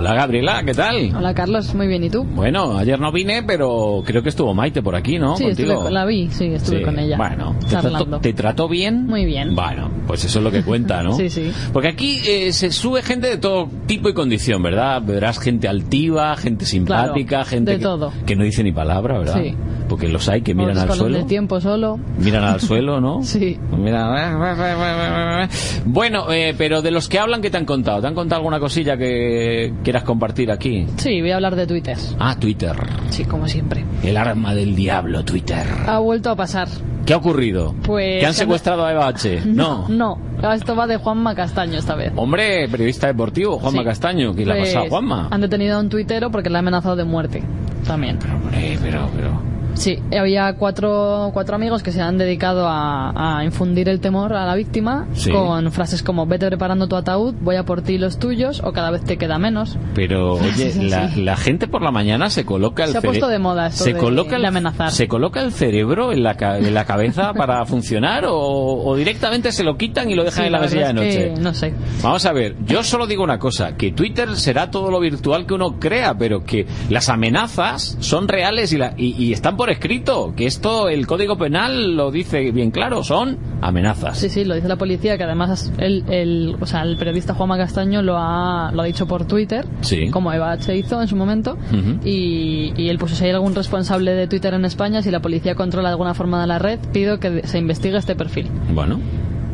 Hola 0.04 0.16
Gabriela, 0.16 0.64
¿qué 0.66 0.74
tal? 0.74 1.16
Hola 1.16 1.34
Carlos, 1.34 1.74
muy 1.76 1.88
bien, 1.88 2.04
¿y 2.04 2.10
tú? 2.10 2.26
Bueno, 2.26 2.78
ayer 2.78 2.99
no 2.99 3.10
vine, 3.14 3.41
pero 3.41 4.04
creo 4.06 4.22
que 4.22 4.28
estuvo 4.28 4.54
Maite 4.54 4.82
por 4.84 4.97
aquí, 4.97 5.18
¿no? 5.18 5.38
Sí, 5.38 5.45
Contigo. 5.45 5.72
estuve, 5.72 5.91
la 5.91 6.04
vi, 6.06 6.30
sí, 6.30 6.47
estuve 6.47 6.80
Sí, 6.80 6.84
con 6.84 6.99
ella. 6.99 7.16
Bueno, 7.16 7.56
¿te 7.62 7.68
trató, 7.78 8.20
¿te 8.20 8.34
trató 8.34 8.68
bien? 8.68 9.06
Muy 9.08 9.24
bien. 9.24 9.56
Bueno, 9.56 9.89
pues 10.06 10.26
eso 10.26 10.39
es 10.39 10.43
lo 10.43 10.51
que 10.51 10.62
cuenta, 10.62 11.04
¿no? 11.04 11.14
Sí, 11.16 11.30
sí. 11.30 11.54
Porque 11.72 11.88
aquí 11.88 12.20
eh, 12.28 12.51
se 12.51 12.72
sube 12.74 13.01
gente 13.01 13.28
de 13.30 13.38
todo 13.38 13.70
tipo 13.86 14.10
y 14.10 14.14
condición, 14.14 14.62
¿verdad? 14.62 15.01
Verás 15.01 15.39
gente 15.39 15.70
altiva, 15.70 16.36
gente 16.36 16.66
simpática, 16.66 17.30
Claro, 17.30 17.45
gente 17.45 17.72
de 17.72 17.78
que, 17.78 17.84
todo. 17.84 18.12
que 18.26 18.36
no 18.36 18.43
dice 18.43 18.62
ni 18.62 18.74
palabra, 18.74 19.20
¿verdad? 19.20 19.41
Sí. 19.41 19.56
Porque 19.88 20.10
los 20.10 20.28
hay 20.28 20.41
que 20.41 20.54
miran 20.54 20.78
al 20.78 20.91
suelo. 20.91 21.18
el 21.18 21.26
tiempo 21.28 21.62
solo. 21.62 21.97
Miran 22.18 22.43
al 22.43 22.60
suelo, 22.60 22.99
¿no? 22.99 23.24
Sí. 23.24 23.58
Mira, 23.78 25.47
Bueno, 25.86 26.30
eh, 26.32 26.56
pero 26.58 26.82
de 26.82 26.91
los 26.91 27.08
que 27.08 27.20
hablan, 27.20 27.41
¿qué 27.41 27.49
te 27.49 27.56
han 27.58 27.66
contado? 27.66 28.01
¿Te 28.01 28.08
han 28.08 28.16
contado 28.16 28.39
alguna 28.39 28.60
cosilla 28.60 28.97
que 28.97 29.72
quieras 29.94 30.08
compartir 30.08 30.50
aquí? 30.50 30.88
Sí, 30.98 31.22
voy 31.22 31.30
a 31.30 31.36
hablar 31.36 31.56
de 31.56 31.68
Twitter. 31.68 31.96
Ah, 32.18 32.36
Twitter. 32.39 32.76
Sí, 33.10 33.26
como 33.26 33.48
siempre. 33.48 33.86
El 34.02 34.18
arma 34.18 34.56
del 34.56 34.76
diablo, 34.76 35.24
Twitter. 35.24 35.68
Ha 35.86 36.00
vuelto 36.00 36.32
a 36.32 36.36
pasar. 36.36 36.68
¿Qué 37.06 37.14
ha 37.14 37.18
ocurrido? 37.18 37.76
Pues- 37.84 38.20
¿Que 38.20 38.26
han 38.26 38.34
secuestrado 38.34 38.84
a 38.86 38.91
Eva 38.91 39.08
H? 39.08 39.41
No. 39.46 39.88
No, 39.89 40.18
esto 40.52 40.76
va 40.76 40.88
de 40.88 40.98
Juanma 40.98 41.36
Castaño 41.36 41.78
esta 41.78 41.94
vez. 41.94 42.12
Hombre, 42.16 42.68
periodista 42.70 43.06
deportivo, 43.06 43.60
Juanma 43.60 43.82
Sí. 43.82 43.86
Castaño. 43.86 44.34
¿Qué 44.34 44.46
le 44.48 44.54
ha 44.54 44.56
Pues, 44.56 44.70
pasado 44.70 44.86
a 44.86 44.89
Juanma? 44.89 45.28
Han 45.30 45.41
detenido 45.41 45.78
a 45.78 45.80
un 45.82 45.89
tuitero 45.89 46.32
porque 46.32 46.50
le 46.50 46.56
ha 46.56 46.60
amenazado 46.60 46.96
de 46.96 47.04
muerte. 47.04 47.44
También. 47.86 48.18
Hombre, 48.34 48.80
pero, 48.82 49.08
pero... 49.16 49.53
Sí, 49.74 49.99
había 50.17 50.53
cuatro, 50.53 51.32
cuatro 51.34 51.55
amigos 51.55 51.82
que 51.84 51.91
se 51.91 52.01
han 52.01 52.17
dedicado 52.17 52.67
a, 52.67 53.39
a 53.39 53.43
infundir 53.43 53.89
el 53.89 53.99
temor 53.99 54.34
a 54.34 54.45
la 54.45 54.55
víctima 54.55 55.07
Sí. 55.13 55.32
con 55.32 55.71
frases 55.71 56.03
como 56.03 56.26
vete 56.26 56.47
preparando 56.47 56.88
tu 56.88 56.95
ataúd, 56.95 57.34
voy 57.41 57.55
a 57.55 57.63
por 57.65 57.82
ti 57.82 57.93
y 57.93 57.97
los 57.97 58.19
tuyos 58.19 58.61
o 58.63 58.71
cada 58.71 58.91
vez 58.91 59.03
te 59.03 59.17
queda 59.17 59.38
menos. 59.39 59.78
Pero, 59.95 60.34
oye, 60.36 60.74
la, 60.84 61.09
la 61.15 61.38
gente 61.38 61.67
por 61.67 61.82
la 61.82 61.91
mañana 61.91 62.30
se 62.30 62.45
coloca 62.45 62.84
el 62.86 62.91
Se 62.91 62.97
ha 62.99 63.01
puesto 63.01 63.28
de 63.28 63.39
moda 63.39 63.67
esto 63.67 63.84
se 63.84 63.93
de- 63.93 63.99
coloca 63.99 64.36
el, 64.36 64.43
de 64.43 64.47
amenazar. 64.47 64.91
¿Se 64.91 65.07
coloca 65.07 65.41
el 65.41 65.51
cerebro 65.51 66.11
en 66.11 66.24
la, 66.24 66.36
en 66.57 66.74
la 66.74 66.86
cabeza 66.86 67.34
para 67.36 67.65
funcionar 67.65 68.26
o, 68.26 68.36
o 68.38 68.95
directamente 68.95 69.51
se 69.51 69.63
lo 69.63 69.76
quitan 69.78 70.09
y 70.09 70.15
lo 70.15 70.24
dejan 70.24 70.43
Sí, 70.43 70.45
en 70.47 70.51
la, 70.51 70.59
mesilla 70.59 70.88
de 70.88 70.93
noche? 70.93 71.34
no 71.39 71.53
sé. 71.53 71.74
Vamos 72.01 72.26
a 72.26 72.32
ver, 72.34 72.55
yo 72.65 72.84
solo 72.84 73.07
digo 73.07 73.24
una 73.24 73.39
cosa, 73.39 73.76
que 73.76 73.91
Twitter 73.91 74.36
será 74.36 74.69
todo 74.71 74.91
lo 74.91 74.99
virtual 74.99 75.45
que 75.45 75.53
uno 75.55 75.80
crea, 75.80 76.13
pero 76.17 76.43
que 76.43 76.67
las 76.89 77.09
amenazas 77.09 77.97
son 77.99 78.28
reales 78.28 78.71
y, 78.74 78.78
la- 78.78 78.93
y- 78.97 79.15
y 79.21 79.34
están 79.34 79.57
por 79.57 79.62
escrito, 79.70 80.34
que 80.36 80.45
esto 80.45 80.89
el 80.89 81.05
Código 81.07 81.38
Penal 81.38 81.95
lo 81.95 82.11
dice 82.11 82.51
bien 82.51 82.72
claro, 82.72 83.03
son 83.03 83.38
amenazas. 83.61 84.18
Sí, 84.18 84.30
sí, 84.30 84.43
lo 84.45 84.55
dice 84.55 84.68
la 84.68 84.76
policía, 84.78 85.18
que 85.18 85.24
además 85.24 85.72
el, 85.78 86.03
el, 86.09 86.55
o 86.59 86.66
sea, 86.66 86.82
el 86.84 86.97
periodista 86.97 87.34
Juanma 87.34 87.57
Castaño 87.57 88.01
lo 88.01 88.18
ha, 88.18 88.72
lo 88.74 88.82
ha 88.82 88.86
dicho 88.86 89.07
por 89.07 89.26
Twitter, 89.26 89.66
Sí. 89.82 90.09
como 90.09 90.32
Eva 90.34 90.51
H. 90.51 90.76
hizo 90.76 91.01
en 91.01 91.07
su 91.07 91.16
momento, 91.16 91.57
y, 92.03 92.74
y 92.76 92.89
él 92.89 92.97
puso 92.97 93.16
si 93.16 93.26
hay 93.26 93.32
algún 93.32 93.55
responsable 93.55 94.11
de 94.14 94.28
Twitter 94.28 94.53
en 94.53 94.66
España, 94.66 95.01
si 95.01 95.11
la 95.11 95.22
policía 95.22 95.55
controla 95.55 95.89
de 95.89 95.93
alguna 95.93 96.14
forma 96.14 96.41
de 96.41 96.47
la 96.47 96.59
red, 96.59 96.80
pido 96.91 97.20
que 97.20 97.45
se 97.47 97.57
investigue 97.57 97.97
este 97.97 98.16
perfil. 98.16 98.49
Bueno. 98.74 98.99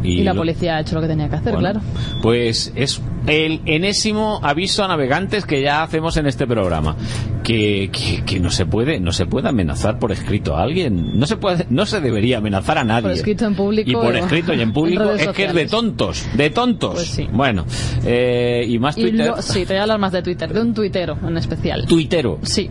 Y, 0.03 0.23
la 0.23 0.33
lo- 0.33 0.41
policía 0.41 0.77
ha 0.77 0.81
hecho 0.81 0.95
lo 0.95 1.01
que 1.01 1.07
tenía 1.07 1.29
que 1.29 1.35
hacer, 1.35 1.53
Bueno, 1.53 1.59
claro. 1.71 1.81
Pues 2.21 2.71
es 2.75 3.01
el 3.27 3.61
enésimo 3.65 4.39
aviso 4.43 4.83
a 4.83 4.87
navegantes 4.87 5.45
que 5.45 5.61
ya 5.61 5.83
hacemos 5.83 6.15
en 6.17 6.25
este 6.27 6.47
programa. 6.47 6.95
que, 7.43 7.89
que, 7.91 8.23
que 8.25 8.39
no 8.39 8.51
se 8.51 8.65
puede 8.67 8.99
no 8.99 9.11
se 9.11 9.25
puede 9.25 9.49
amenazar 9.49 9.97
por 9.97 10.11
escrito 10.11 10.55
a 10.55 10.61
alguien. 10.63 11.19
No 11.19 11.25
se 11.25 11.35
puede 11.37 11.65
no 11.69 11.85
se 11.87 11.99
debería 11.99 12.37
amenazar 12.37 12.77
a 12.77 12.83
nadie. 12.83 13.01
Por 13.03 13.11
escrito 13.11 13.45
en 13.47 13.55
público. 13.55 13.89
y 13.89 13.93
por 13.93 14.15
escrito 14.15 14.53
y 14.53 14.61
en 14.61 14.71
público 14.71 15.11
es 15.13 15.27
que 15.29 15.45
es 15.45 15.53
de 15.53 15.65
tontos, 15.65 16.27
de 16.35 16.49
tontos. 16.51 16.93
Pues 16.95 17.07
sí. 17.07 17.27
Bueno, 17.31 17.65
eh, 18.05 18.65
y 18.67 18.77
más 18.79 18.97
Y 18.97 19.01
Twitter. 19.01 19.27
lo- 19.27 19.41
sí, 19.41 19.61
te 19.65 19.73
voy 19.73 19.77
a 19.77 19.81
hablar 19.83 19.97
más 19.99 20.11
de 20.11 20.21
Twitter, 20.21 20.53
de 20.53 20.61
un 20.61 20.73
tuitero 20.75 21.17
en 21.27 21.37
especial. 21.37 21.85
Tuitero. 21.87 22.37
Sí. 22.43 22.69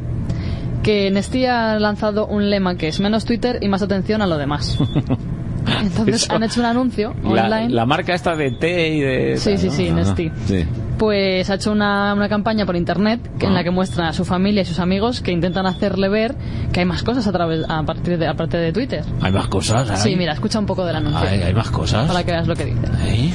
Que 0.82 1.10
Nesti 1.10 1.44
ha 1.46 1.78
lanzado 1.80 2.26
un 2.26 2.48
lema 2.48 2.76
que 2.76 2.86
es 2.88 3.00
menos 3.00 3.24
Twitter 3.24 3.58
y 3.60 3.68
más 3.68 3.82
atención 3.82 4.22
a 4.22 4.26
lo 4.28 4.38
demás. 4.38 4.78
Entonces 5.82 6.22
Eso. 6.24 6.32
han 6.34 6.42
hecho 6.42 6.60
un 6.60 6.66
anuncio 6.66 7.14
La, 7.22 7.44
online. 7.44 7.68
la 7.70 7.86
marca 7.86 8.14
esta 8.14 8.34
de 8.36 8.50
té 8.52 8.88
y 8.88 9.00
de... 9.00 9.36
Sí, 9.38 9.50
tal, 9.50 9.58
sí, 9.58 9.66
¿no? 9.68 9.72
sí, 9.72 9.86
Ajá. 9.88 9.94
Nesti. 9.96 10.32
Sí. 10.46 10.64
Pues 10.98 11.48
ha 11.48 11.54
hecho 11.54 11.70
una, 11.70 12.12
una 12.14 12.28
campaña 12.28 12.66
por 12.66 12.74
internet 12.74 13.20
que- 13.38 13.46
en 13.46 13.52
Ah. 13.52 13.56
la 13.56 13.64
que 13.64 13.70
muestra 13.70 14.08
a 14.08 14.12
su 14.12 14.24
familia 14.24 14.62
y 14.62 14.64
sus 14.64 14.80
amigos 14.80 15.20
que 15.20 15.30
intentan 15.30 15.66
hacerle 15.66 16.08
ver 16.08 16.34
que 16.72 16.80
hay 16.80 16.86
más 16.86 17.02
cosas 17.04 17.26
a 17.26 17.32
través 17.32 17.64
a 17.68 17.82
partir 17.84 18.18
de 18.18 18.26
aparte 18.26 18.56
de 18.56 18.72
Twitter. 18.72 19.04
Hay 19.22 19.30
más 19.32 19.46
cosas. 19.46 20.02
Sí, 20.02 20.16
mira, 20.16 20.32
escucha 20.32 20.58
un 20.58 20.66
poco 20.66 20.84
del 20.84 20.96
anuncio. 20.96 21.20
Hay, 21.28 21.40
hay 21.42 21.54
más 21.54 21.70
cosas. 21.70 22.08
Para 22.08 22.24
que 22.24 22.32
veas 22.32 22.48
lo 22.48 22.56
que 22.56 22.64
dice. 22.64 22.80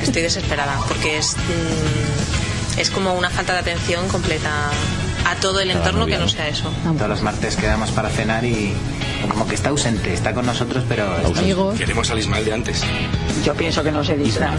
Estoy 0.02 0.22
desesperada 0.24 0.74
porque 0.88 1.18
es, 1.18 1.38
mm, 1.38 2.80
es 2.82 2.90
como 2.90 3.14
una 3.14 3.30
falta 3.30 3.54
de 3.54 3.60
atención 3.60 4.08
completa 4.10 4.50
a 5.26 5.36
todo 5.36 5.60
el 5.60 5.72
entorno 5.72 6.06
que 6.06 6.16
no 6.18 6.22
¿no? 6.22 6.30
sea 6.30 6.48
eso. 6.48 6.72
Todos 6.98 7.10
los 7.10 7.22
martes 7.22 7.56
quedamos 7.56 7.92
para 7.92 8.10
cenar 8.10 8.44
y 8.46 8.74
como 9.30 9.48
que 9.48 9.56
está 9.56 9.70
ausente, 9.70 10.14
está 10.14 10.34
con 10.34 10.46
nosotros, 10.46 10.84
pero... 10.88 11.06
Amigos. 11.38 11.78
Queremos 11.78 12.10
al 12.12 12.20
Ismael 12.20 12.46
de 12.46 12.54
antes. 12.54 12.84
Yo 13.44 13.54
pienso 13.54 13.84
que 13.84 13.92
no 13.92 14.04
se 14.04 14.18
distrae. 14.18 14.56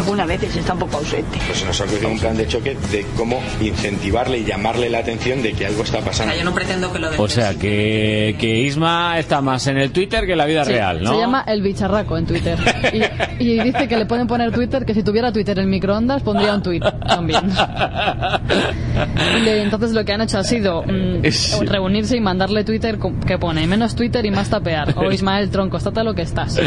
Algunas 0.00 0.26
veces 0.26 0.56
está 0.56 0.72
un 0.72 0.78
poco 0.80 0.96
ausente. 0.96 1.38
Pues 1.46 1.58
se 1.58 1.64
nos 1.66 1.80
ha 1.80 1.84
ocurrido 1.84 2.08
un 2.08 2.18
plan 2.18 2.36
de 2.36 2.46
choque 2.46 2.76
de 2.90 3.06
cómo 3.16 3.40
incentivarle 3.60 4.38
y 4.38 4.44
llamarle 4.44 4.88
la 4.90 4.98
atención 4.98 5.42
de 5.42 5.52
que 5.52 5.66
algo 5.66 5.82
está 5.82 5.98
O 5.98 6.00
sea, 6.00 6.10
pasando. 6.10 6.34
yo 6.34 6.44
no 6.44 6.54
pretendo 6.54 6.92
que 6.92 6.98
lo 6.98 7.08
O 7.22 7.28
sea, 7.28 7.54
que, 7.54 8.34
que 8.38 8.58
Isma 8.60 9.18
está 9.18 9.40
más 9.40 9.66
en 9.66 9.76
el 9.78 9.90
Twitter 9.92 10.24
que 10.26 10.32
en 10.32 10.38
la 10.38 10.46
vida 10.46 10.64
Sí, 10.64 10.72
real, 10.72 11.02
¿no? 11.02 11.12
Se 11.12 11.18
llama 11.20 11.44
El 11.46 11.62
Bicharraco 11.62 12.16
en 12.18 12.26
Twitter. 12.26 12.58
Y, 13.38 13.44
y 13.52 13.60
dice 13.60 13.86
que 13.88 13.96
le 13.96 14.06
pueden 14.06 14.26
poner 14.26 14.50
Twitter, 14.52 14.84
que 14.84 14.92
si 14.94 15.02
tuviera 15.02 15.32
Twitter 15.32 15.58
en 15.58 15.68
microondas 15.70 16.22
pondría 16.22 16.54
un 16.54 16.62
tweet 16.62 16.80
también. 17.06 17.50
Y 19.44 19.48
entonces 19.48 19.92
lo 19.92 20.04
que 20.04 20.12
han 20.12 20.20
hecho 20.22 20.38
ha 20.38 20.44
sido 20.44 20.82
mm, 20.82 21.24
Sí. 21.30 21.64
reunirse 21.64 22.16
y 22.16 22.20
mandarle 22.20 22.64
Twitter 22.64 22.98
que 23.26 23.38
pone 23.38 23.66
menos 23.66 23.94
Twitter 23.94 24.24
y 24.26 24.30
más 24.30 24.50
tapear. 24.50 24.94
O 24.96 25.10
Ismael 25.12 25.50
Tronco, 25.50 25.76
estate 25.76 26.02
lo 26.04 26.14
que 26.14 26.22
estás. 26.22 26.58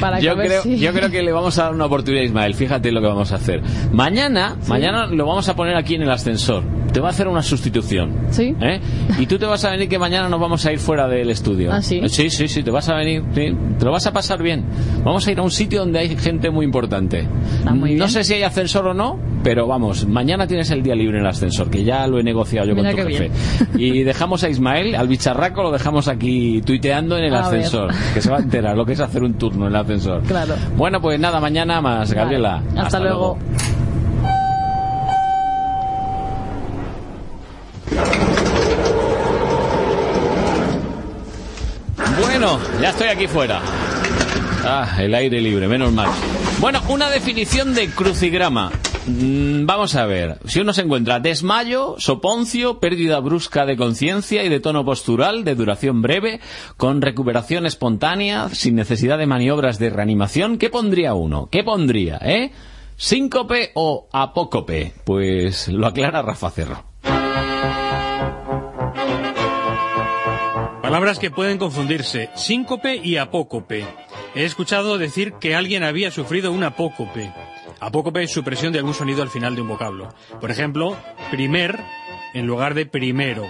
Para 0.00 0.18
que 0.18 0.24
yo, 0.24 0.32
a 0.32 0.34
ver 0.34 0.46
creo, 0.46 0.62
si- 0.62 0.78
yo 0.78 0.92
creo 0.92 1.10
que 1.10 1.22
le 1.22 1.32
vamos 1.32 1.58
a 1.58 1.64
dar 1.64 1.74
una 1.74 1.86
oportunidad 1.86 2.22
a 2.22 2.26
Ismael. 2.26 2.54
Fíjate 2.54 2.91
lo 2.92 3.00
que 3.00 3.06
vamos 3.06 3.32
a 3.32 3.36
hacer. 3.36 3.62
Mañana, 3.92 4.56
mañana 4.68 5.06
lo 5.06 5.26
vamos 5.26 5.48
a 5.48 5.56
poner 5.56 5.76
aquí 5.76 5.94
en 5.94 6.02
el 6.02 6.10
ascensor. 6.10 6.62
Te 6.92 7.00
va 7.00 7.08
a 7.08 7.10
hacer 7.10 7.26
una 7.26 7.42
sustitución. 7.42 8.12
¿Sí? 8.30 8.54
¿eh? 8.60 8.80
Y 9.18 9.26
tú 9.26 9.38
te 9.38 9.46
vas 9.46 9.64
a 9.64 9.70
venir 9.70 9.88
que 9.88 9.98
mañana 9.98 10.28
nos 10.28 10.38
vamos 10.40 10.64
a 10.66 10.72
ir 10.72 10.78
fuera 10.78 11.08
del 11.08 11.30
estudio. 11.30 11.72
¿Ah, 11.72 11.80
sí? 11.80 12.02
Sí, 12.08 12.28
sí, 12.28 12.48
sí, 12.48 12.62
te 12.62 12.70
vas 12.70 12.88
a 12.88 12.94
venir. 12.94 13.22
sí. 13.34 13.52
Te 13.78 13.84
lo 13.86 13.92
vas 13.92 14.06
a 14.06 14.12
pasar 14.12 14.42
bien. 14.42 14.64
Vamos 15.02 15.26
a 15.26 15.32
ir 15.32 15.38
a 15.38 15.42
un 15.42 15.50
sitio 15.50 15.80
donde 15.80 15.98
hay 16.00 16.16
gente 16.16 16.50
muy 16.50 16.64
importante. 16.66 17.26
no 17.64 18.08
sé 18.08 18.24
si 18.24 18.34
hay 18.34 18.42
ascensor 18.42 18.86
o 18.88 18.94
no, 18.94 19.18
pero 19.42 19.66
vamos, 19.66 20.06
mañana 20.06 20.46
tienes 20.46 20.70
el 20.70 20.82
día 20.82 20.94
libre 20.94 21.18
en 21.18 21.24
el 21.24 21.28
ascensor, 21.30 21.68
que 21.68 21.82
ya 21.82 22.06
lo 22.06 22.20
he 22.20 22.22
negociado 22.22 22.68
yo 22.68 22.74
Mira 22.76 22.92
con 22.92 23.02
tu 23.04 23.08
jefe. 23.08 23.30
bien. 23.74 23.94
Y 23.94 24.02
dejamos 24.04 24.44
a 24.44 24.48
Ismael, 24.48 24.94
al 24.94 25.08
bicharraco, 25.08 25.62
lo 25.64 25.72
dejamos 25.72 26.06
aquí 26.08 26.60
tuiteando 26.62 27.16
en 27.18 27.24
el 27.24 27.34
A 27.34 27.48
ver. 27.48 27.60
ascensor, 27.60 27.90
que 28.14 28.20
se 28.20 28.30
va 28.30 28.36
a 28.36 28.40
enterar 28.40 28.76
lo 28.76 28.84
que 28.86 28.92
es 28.92 29.00
hacer 29.00 29.22
un 29.24 29.34
turno 29.34 29.66
en 29.66 29.72
el 29.74 29.80
ascensor. 29.80 30.22
Claro. 30.22 30.54
Bueno, 30.76 31.00
pues 31.00 31.18
nada, 31.18 31.40
mañana 31.40 31.80
más, 31.80 32.12
Gabriela. 32.12 32.62
Vale. 32.64 32.71
Hasta, 32.76 32.98
luego. 33.00 33.38
Bueno, 42.20 42.58
ya 42.80 42.90
estoy 42.90 43.08
aquí 43.08 43.26
fuera. 43.26 43.60
Ah, 44.64 44.96
el 44.98 45.14
aire 45.14 45.40
libre, 45.40 45.68
menos 45.68 45.92
mal. 45.92 46.08
Bueno, 46.60 46.80
una 46.88 47.10
definición 47.10 47.74
de 47.74 47.88
crucigrama. 47.90 48.70
Mm, 49.06 49.66
vamos 49.66 49.96
a 49.96 50.06
ver. 50.06 50.38
Si 50.44 50.60
uno 50.60 50.72
se 50.72 50.82
encuentra 50.82 51.18
desmayo, 51.18 51.96
soponcio, 51.98 52.78
pérdida 52.78 53.18
brusca 53.18 53.66
de 53.66 53.76
conciencia 53.76 54.44
y 54.44 54.48
de 54.48 54.60
tono 54.60 54.84
postural 54.84 55.44
de 55.44 55.54
duración 55.54 56.02
breve, 56.02 56.40
con 56.76 57.02
recuperación 57.02 57.66
espontánea, 57.66 58.48
sin 58.50 58.76
necesidad 58.76 59.18
de 59.18 59.26
maniobras 59.26 59.78
de 59.78 59.90
reanimación, 59.90 60.56
¿qué 60.56 60.70
pondría 60.70 61.14
uno? 61.14 61.48
¿Qué 61.50 61.64
pondría, 61.64 62.18
eh? 62.22 62.52
¿Síncope 62.96 63.72
o 63.74 64.08
apócope? 64.12 64.92
Pues 65.04 65.66
lo 65.66 65.88
aclara 65.88 66.22
Rafa 66.22 66.50
Cerro. 66.50 66.84
Palabras 70.82 71.18
que 71.18 71.30
pueden 71.30 71.58
confundirse, 71.58 72.30
síncope 72.36 72.96
y 72.96 73.16
apócope. 73.16 73.84
He 74.34 74.44
escuchado 74.44 74.98
decir 74.98 75.32
que 75.40 75.54
alguien 75.54 75.82
había 75.82 76.10
sufrido 76.10 76.52
un 76.52 76.62
apócope. 76.62 77.32
Apócope 77.82 78.22
es 78.22 78.30
supresión 78.30 78.72
de 78.72 78.78
algún 78.78 78.94
sonido 78.94 79.22
al 79.22 79.28
final 79.28 79.56
de 79.56 79.62
un 79.62 79.66
vocablo. 79.66 80.14
Por 80.40 80.52
ejemplo, 80.52 80.96
primer 81.32 81.80
en 82.32 82.46
lugar 82.46 82.74
de 82.74 82.86
primero. 82.86 83.44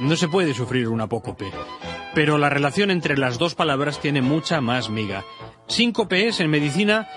No 0.00 0.16
se 0.16 0.26
puede 0.26 0.54
sufrir 0.54 0.88
un 0.88 1.00
apócope. 1.00 1.52
Pero 2.12 2.36
la 2.36 2.48
relación 2.48 2.90
entre 2.90 3.16
las 3.16 3.38
dos 3.38 3.54
palabras 3.54 4.00
tiene 4.00 4.22
mucha 4.22 4.60
más 4.60 4.90
miga. 4.90 5.24
Síncope 5.68 6.26
es, 6.26 6.40
en 6.40 6.50
medicina, 6.50 7.08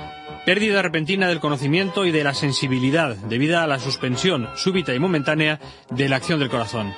pérdida 0.45 0.84
repentina 0.84 1.28
del 1.28 1.39
conocimiento 1.39 2.06
y 2.06 2.12
de 2.12 2.24
la 2.24 2.36
sensibilidad 2.36 3.16
debida 3.16 3.64
a 3.64 3.68
la 3.68 3.80
suspensión 3.80 4.47
súbita 4.56 4.93
y 4.93 4.99
momentánea 4.99 5.60
de 5.89 6.08
la 6.08 6.18
acción 6.18 6.39
del 6.39 6.49
corazón. 6.49 6.93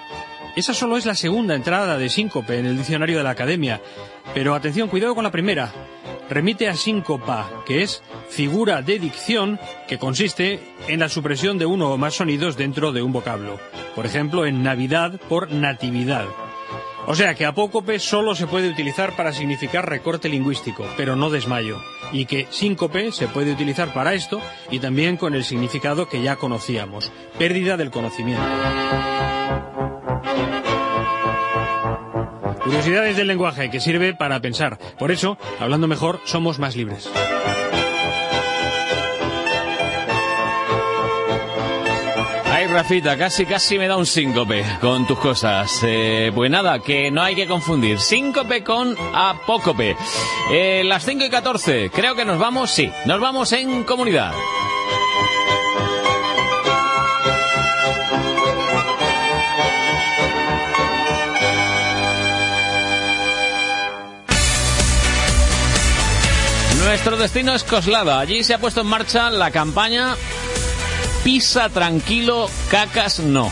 Esa 0.55 0.73
solo 0.73 0.95
es 0.95 1.05
la 1.05 1.15
segunda 1.15 1.53
entrada 1.53 1.97
de 1.97 2.07
síncope 2.07 2.57
en 2.57 2.65
el 2.65 2.77
diccionario 2.77 3.17
de 3.17 3.23
la 3.23 3.31
academia. 3.31 3.81
Pero 4.33 4.55
atención, 4.55 4.87
cuidado 4.87 5.13
con 5.13 5.25
la 5.25 5.31
primera. 5.31 5.71
Remite 6.29 6.69
a 6.69 6.75
síncopa, 6.75 7.49
que 7.65 7.83
es 7.83 8.01
figura 8.29 8.81
de 8.81 8.97
dicción 8.97 9.59
que 9.87 9.99
consiste 9.99 10.61
en 10.87 11.01
la 11.01 11.09
supresión 11.09 11.57
de 11.57 11.65
uno 11.65 11.91
o 11.91 11.97
más 11.97 12.15
sonidos 12.15 12.55
dentro 12.55 12.93
de 12.93 13.01
un 13.01 13.11
vocablo. 13.11 13.59
Por 13.95 14.05
ejemplo, 14.05 14.45
en 14.45 14.63
Navidad 14.63 15.19
por 15.27 15.51
natividad. 15.51 16.25
O 17.05 17.15
sea 17.15 17.35
que 17.35 17.45
apócope 17.45 17.99
solo 17.99 18.33
se 18.33 18.47
puede 18.47 18.69
utilizar 18.69 19.15
para 19.15 19.33
significar 19.33 19.87
recorte 19.87 20.29
lingüístico, 20.29 20.87
pero 20.95 21.17
no 21.17 21.29
desmayo. 21.29 21.79
Y 22.13 22.25
que 22.25 22.47
síncope 22.49 23.11
se 23.11 23.27
puede 23.27 23.51
utilizar 23.51 23.93
para 23.93 24.13
esto 24.13 24.41
y 24.71 24.79
también 24.79 25.17
con 25.17 25.35
el 25.35 25.43
significado 25.43 26.07
que 26.07 26.23
ya 26.23 26.37
conocíamos, 26.37 27.11
pérdida 27.37 27.77
del 27.77 27.91
conocimiento. 27.91 28.41
Curiosidades 32.65 33.15
del 33.15 33.27
lenguaje 33.27 33.69
que 33.69 33.79
sirve 33.79 34.15
para 34.15 34.41
pensar. 34.41 34.79
Por 34.97 35.11
eso, 35.11 35.37
hablando 35.59 35.87
mejor, 35.87 36.19
somos 36.25 36.57
más 36.57 36.75
libres. 36.75 37.07
Ay, 42.51 42.65
Rafita, 42.65 43.17
casi, 43.17 43.45
casi 43.45 43.77
me 43.77 43.87
da 43.87 43.97
un 43.97 44.07
síncope 44.07 44.65
con 44.81 45.05
tus 45.05 45.19
cosas. 45.19 45.79
Eh, 45.83 46.31
pues 46.33 46.49
nada, 46.49 46.79
que 46.79 47.11
no 47.11 47.21
hay 47.21 47.35
que 47.35 47.45
confundir 47.45 47.99
síncope 47.99 48.63
con 48.63 48.95
apócope. 49.13 49.95
Eh, 50.51 50.81
las 50.85 51.05
5 51.05 51.23
y 51.25 51.29
14, 51.29 51.91
creo 51.91 52.15
que 52.15 52.25
nos 52.25 52.39
vamos, 52.39 52.71
sí, 52.71 52.91
nos 53.05 53.19
vamos 53.19 53.53
en 53.53 53.83
comunidad. 53.83 54.33
Nuestro 66.85 67.17
destino 67.17 67.55
es 67.55 67.63
Coslada. 67.63 68.19
Allí 68.19 68.43
se 68.43 68.53
ha 68.53 68.59
puesto 68.59 68.81
en 68.81 68.87
marcha 68.87 69.31
la 69.31 69.49
campaña 69.49 70.15
Pisa 71.23 71.69
tranquilo, 71.69 72.47
cacas 72.69 73.19
no. 73.19 73.51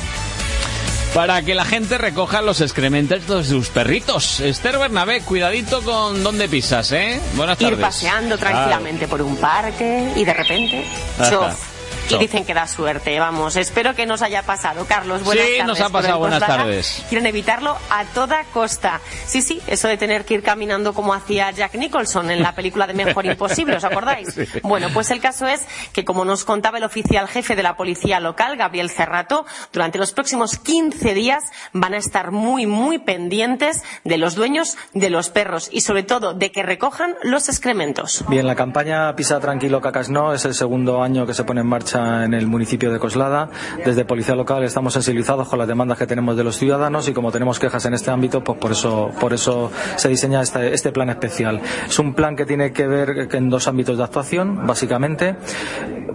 Para 1.15 1.41
que 1.41 1.55
la 1.55 1.65
gente 1.65 1.97
recoja 1.97 2.43
los 2.43 2.61
excrementos 2.61 3.27
de 3.27 3.43
sus 3.43 3.69
perritos. 3.69 4.39
Esther 4.39 4.77
Bernabé, 4.77 5.21
cuidadito 5.21 5.81
con 5.81 6.21
dónde 6.21 6.47
pisas, 6.47 6.91
¿eh? 6.91 7.19
Buenas 7.33 7.57
tardes. 7.57 7.73
Ir 7.73 7.81
paseando 7.81 8.37
tranquilamente 8.37 9.07
por 9.07 9.23
un 9.23 9.35
parque 9.37 10.11
y 10.15 10.23
de 10.23 10.33
repente, 10.35 10.85
Ajá. 11.17 11.29
chof. 11.31 11.72
Y 12.09 12.17
dicen 12.17 12.45
que 12.45 12.53
da 12.53 12.67
suerte, 12.67 13.17
vamos. 13.19 13.55
Espero 13.55 13.95
que 13.95 14.05
nos 14.05 14.21
haya 14.21 14.43
pasado, 14.43 14.85
Carlos. 14.85 15.23
Buenas 15.23 15.45
Sí, 15.45 15.51
tardes. 15.57 15.67
nos 15.67 15.81
ha 15.81 15.89
pasado, 15.89 16.19
buenas 16.19 16.39
Coslada 16.39 16.63
tardes. 16.63 17.05
Quieren 17.09 17.25
evitarlo 17.25 17.77
a 17.89 18.03
toda 18.05 18.43
costa. 18.53 18.99
Sí, 19.25 19.41
sí, 19.41 19.61
eso 19.67 19.87
de 19.87 19.97
tener 19.97 20.25
que 20.25 20.35
ir 20.35 20.43
caminando 20.43 20.93
como 20.93 21.13
hacía 21.13 21.49
Jack 21.51 21.75
Nicholson 21.75 22.29
en 22.29 22.41
la 22.43 22.53
película 22.53 22.85
de 22.87 22.93
Mejor 22.93 23.25
Imposible, 23.25 23.77
¿os 23.77 23.83
acordáis? 23.83 24.29
Sí. 24.33 24.59
Bueno, 24.63 24.89
pues 24.93 25.09
el 25.11 25.21
caso 25.21 25.47
es 25.47 25.61
que, 25.93 26.03
como 26.03 26.25
nos 26.25 26.43
contaba 26.43 26.77
el 26.77 26.83
oficial 26.83 27.27
jefe 27.27 27.55
de 27.55 27.63
la 27.63 27.75
policía 27.77 28.19
local, 28.19 28.57
Gabriel 28.57 28.89
Cerrato, 28.89 29.45
durante 29.71 29.97
los 29.97 30.11
próximos 30.11 30.57
15 30.57 31.13
días 31.13 31.43
van 31.71 31.93
a 31.93 31.97
estar 31.97 32.31
muy, 32.31 32.65
muy 32.65 32.99
pendientes 32.99 33.81
de 34.03 34.17
los 34.17 34.35
dueños 34.35 34.75
de 34.93 35.09
los 35.09 35.29
perros 35.29 35.69
y, 35.71 35.81
sobre 35.81 36.03
todo, 36.03 36.33
de 36.33 36.51
que 36.51 36.61
recojan 36.63 37.15
los 37.23 37.47
excrementos. 37.47 38.23
Bien, 38.27 38.45
la 38.45 38.55
campaña 38.55 39.15
Pisa 39.15 39.39
Tranquilo 39.39 39.81
Cacas 39.81 40.09
No 40.09 40.33
es 40.33 40.45
el 40.45 40.53
segundo 40.53 41.01
año 41.01 41.25
que 41.25 41.33
se 41.33 41.43
pone 41.43 41.61
en 41.61 41.67
marcha 41.67 41.92
marcha 41.93 42.25
en 42.25 42.33
el 42.33 42.47
municipio 42.47 42.91
de 42.91 42.99
Coslada. 42.99 43.49
Desde 43.85 44.05
Policía 44.05 44.35
Local 44.35 44.63
estamos 44.63 44.93
sensibilizados 44.93 45.47
con 45.47 45.59
las 45.59 45.67
demandas 45.67 45.97
que 45.97 46.07
tenemos 46.07 46.35
de 46.35 46.43
los 46.43 46.57
ciudadanos 46.57 47.07
y 47.07 47.13
como 47.13 47.31
tenemos 47.31 47.59
quejas 47.59 47.85
en 47.85 47.93
este 47.93 48.11
ámbito, 48.11 48.43
pues 48.43 48.57
por 48.57 48.71
eso, 48.71 49.11
por 49.19 49.33
eso 49.33 49.71
se 49.95 50.09
diseña 50.09 50.41
este, 50.41 50.73
este 50.73 50.91
plan 50.91 51.09
especial. 51.09 51.61
Es 51.87 51.99
un 51.99 52.13
plan 52.13 52.35
que 52.35 52.45
tiene 52.45 52.71
que 52.71 52.87
ver 52.87 53.27
en 53.31 53.49
dos 53.49 53.67
ámbitos 53.67 53.97
de 53.97 54.03
actuación, 54.03 54.65
básicamente. 54.65 55.35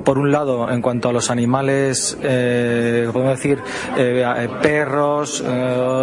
Por 0.05 0.19
un 0.19 0.33
lado, 0.33 0.71
en 0.71 0.81
cuanto 0.81 1.09
a 1.09 1.13
los 1.13 1.31
animales, 1.31 2.17
eh, 2.23 3.09
podemos 3.13 3.37
decir, 3.37 3.59
eh, 3.97 4.25
eh, 4.25 4.49
perros, 4.63 5.45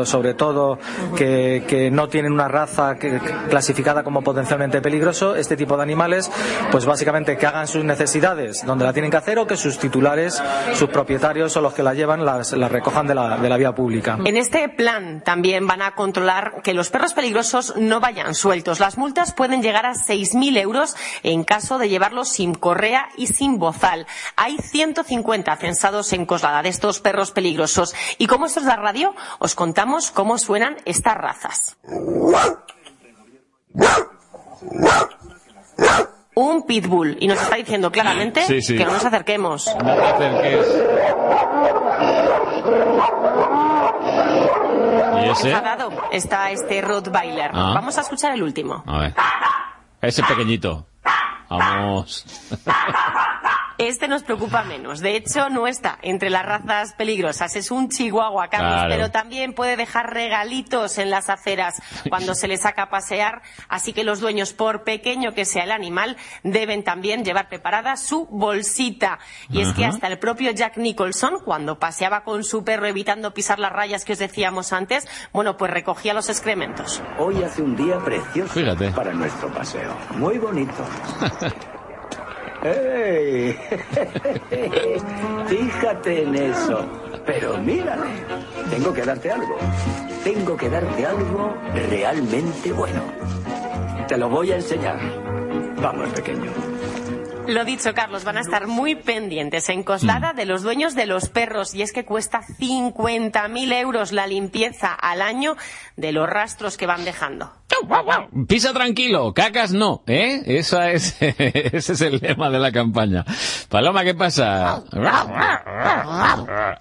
sobre 0.04 0.34
todo, 0.36 0.78
que, 1.16 1.64
que 1.68 1.90
no 1.90 2.08
tienen 2.08 2.32
una 2.32 2.48
raza 2.48 2.96
que- 2.96 3.20
clasificada 3.50 4.04
como 4.04 4.22
potencialmente 4.22 4.82
peligroso, 4.82 5.36
este 5.36 5.58
tipo 5.58 5.76
de 5.78 5.84
animales, 5.84 6.30
pues 6.72 6.86
básicamente 6.86 7.36
que 7.38 7.48
hagan 7.48 7.68
sus 7.68 7.84
necesidades 7.84 8.64
donde 8.66 8.86
la 8.86 8.94
tienen 8.94 9.10
que 9.10 9.18
hacer 9.18 9.40
o 9.40 9.48
que 9.48 9.58
sus 9.66 9.80
titulares, 9.80 10.42
sus 10.76 10.90
propietarios 10.90 11.58
o 11.58 11.62
los 11.62 11.74
que 11.74 11.82
la 11.82 11.96
llevan, 11.96 12.24
las, 12.24 12.52
las 12.54 12.72
recojan 12.72 13.08
de 13.08 13.16
la, 13.16 13.38
de 13.38 13.50
la 13.50 13.58
vía 13.58 13.74
pública. 13.74 14.20
En 14.24 14.38
este 14.38 14.70
plan 14.70 15.22
también 15.22 15.66
van 15.66 15.82
a 15.82 15.96
controlar 15.96 16.62
que 16.64 16.76
los 16.76 16.92
perros 16.92 17.14
peligrosos 17.14 17.74
no 17.78 18.00
vayan 18.00 18.36
sueltos. 18.36 18.80
Las 18.80 19.00
multas 19.00 19.34
pueden 19.34 19.64
llegar 19.64 19.88
a 19.88 19.94
6.000 19.94 20.60
euros 20.60 20.96
en 21.24 21.44
caso 21.44 21.80
de 21.80 21.90
llevarlos 21.90 22.30
sin 22.30 22.54
correa 22.54 23.10
y 23.18 23.26
sin 23.28 23.58
bozal. 23.58 24.06
Hay 24.36 24.58
150 24.58 25.56
censados 25.58 26.14
en 26.14 26.28
Coslada 26.28 26.62
de 26.62 26.70
estos 26.70 27.00
perros 27.00 27.32
peligrosos. 27.32 27.96
Y 28.20 28.28
como 28.28 28.46
esto 28.46 28.60
es 28.60 28.68
la 28.68 28.76
radio, 28.76 29.16
os 29.40 29.56
contamos 29.56 30.12
cómo 30.12 30.38
suenan 30.38 30.78
estas 30.86 31.16
razas. 31.16 31.78
Un 36.36 36.64
pitbull. 36.64 37.18
Y 37.20 37.28
nos 37.28 37.42
está 37.42 37.56
diciendo 37.56 37.92
claramente 37.92 38.42
Sí, 38.44 38.62
sí. 38.62 38.78
que 38.78 38.86
no 38.86 38.92
nos 38.94 39.04
acerquemos. 39.06 39.74
No 39.84 39.96
te 39.96 40.02
acerques. 40.02 40.68
¿Y 45.24 45.30
ese? 45.30 45.50
Enfadado 45.52 45.92
está 46.12 46.52
este 46.52 46.82
Rottweiler. 46.82 47.52
Ah. 47.54 47.72
Vamos 47.76 47.98
a 47.98 48.02
escuchar 48.02 48.34
el 48.34 48.44
último. 48.44 48.84
A 48.86 49.00
ver. 49.00 49.14
Ese 50.02 50.24
pequeñito. 50.24 50.88
Vamos. 51.50 52.26
Este 53.78 54.08
nos 54.08 54.24
preocupa 54.24 54.64
menos. 54.64 55.00
De 55.02 55.16
hecho, 55.16 55.50
no 55.50 55.68
está 55.68 55.98
entre 56.02 56.30
las 56.30 56.46
razas 56.46 56.94
peligrosas. 56.94 57.56
Es 57.56 57.72
un 57.72 57.90
chihuahua, 57.90 58.48
Carlos, 58.48 58.72
Claro. 58.74 58.90
pero 58.90 59.12
también 59.12 59.54
puede 59.54 59.76
dejar 59.76 60.14
regalitos 60.14 60.98
en 60.98 61.10
las 61.10 61.30
aceras 61.30 61.82
cuando 62.10 62.36
se 62.36 62.48
le 62.48 62.58
saca 62.58 62.84
a 62.84 62.90
pasear. 62.90 63.42
Así 63.68 63.92
que 63.94 64.04
los 64.04 64.20
dueños, 64.22 64.54
por 64.54 64.84
pequeño 64.84 65.34
que 65.34 65.46
sea 65.46 65.64
el 65.66 65.72
animal, 65.72 66.16
deben 66.44 66.84
también 66.84 67.26
llevar 67.26 67.50
preparada 67.50 67.98
su 67.98 68.28
bolsita. 68.28 69.20
Y 69.50 69.62
es 69.62 69.74
que 69.74 69.86
hasta 69.86 70.08
el 70.08 70.20
propio 70.20 70.52
Jack 70.52 70.78
Nicholson, 70.78 71.40
cuando 71.44 71.78
paseaba 71.80 72.24
con 72.24 72.44
su 72.44 72.64
perro 72.64 72.86
evitando 72.88 73.34
pisar 73.34 73.60
las 73.60 73.72
rayas 73.74 74.06
que 74.06 74.14
os 74.14 74.20
decíamos 74.20 74.72
antes, 74.74 75.06
bueno, 75.34 75.58
pues 75.58 75.72
recogía 75.72 76.14
los 76.14 76.30
excrementos. 76.30 77.02
Hoy 77.20 77.44
hace 77.44 77.62
un 77.62 77.76
día 77.76 78.00
precioso 78.00 78.54
Fíjate. 78.54 78.92
para 78.92 79.12
nuestro 79.14 79.50
paseo. 79.54 79.94
Muy 80.18 80.38
bonito. 80.38 80.74
¡Ey! 82.66 83.56
Fíjate 85.48 86.24
en 86.24 86.36
eso. 86.36 86.84
Pero 87.24 87.60
mírale. 87.60 88.08
Tengo 88.72 88.92
que 88.92 89.04
darte 89.04 89.30
algo. 89.32 89.58
Tengo 90.24 90.58
que 90.58 90.70
darte 90.70 91.06
algo 91.06 91.56
realmente 91.90 92.72
bueno. 92.72 93.04
Te 94.08 94.18
lo 94.18 94.30
voy 94.30 94.52
a 94.52 94.56
enseñar. 94.56 94.98
Vamos, 95.80 96.10
pequeño. 96.10 96.52
Lo 97.48 97.66
dicho, 97.66 97.94
Carlos, 97.94 98.24
van 98.24 98.38
a 98.38 98.42
estar 98.42 98.68
muy 98.68 98.96
pendientes 98.96 99.70
en 99.70 99.84
Coslada 99.84 100.34
de 100.34 100.46
los 100.46 100.64
dueños 100.64 100.96
de 100.96 101.06
los 101.06 101.30
perros 101.30 101.74
y 101.76 101.82
es 101.82 101.94
que 101.94 102.06
cuesta 102.06 102.42
50.000 102.42 103.74
euros 103.74 104.12
la 104.12 104.28
limpieza 104.28 104.94
al 104.94 105.22
año 105.22 105.56
de 105.96 106.12
los 106.12 106.30
rastros 106.30 106.78
que 106.78 106.88
van 106.88 107.06
dejando. 107.06 107.52
Pisa 108.48 108.74
tranquilo, 108.74 109.34
cacas 109.34 109.72
no, 109.72 110.04
¿eh? 110.08 110.42
Esa 110.46 110.92
es, 110.92 111.18
ese 111.20 111.94
es 111.94 112.02
el 112.02 112.20
lema 112.20 112.50
de 112.50 112.60
la 112.60 112.72
campaña. 112.72 113.26
Paloma, 113.70 114.04
¿qué 114.04 114.14
pasa? 114.14 114.84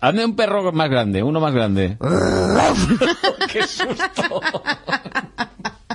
Hazme 0.00 0.24
un 0.24 0.36
perro 0.36 0.72
más 0.72 0.88
grande, 0.88 1.22
uno 1.22 1.40
más 1.40 1.54
grande. 1.54 1.98
¡Qué 3.52 3.66
susto! 3.66 4.40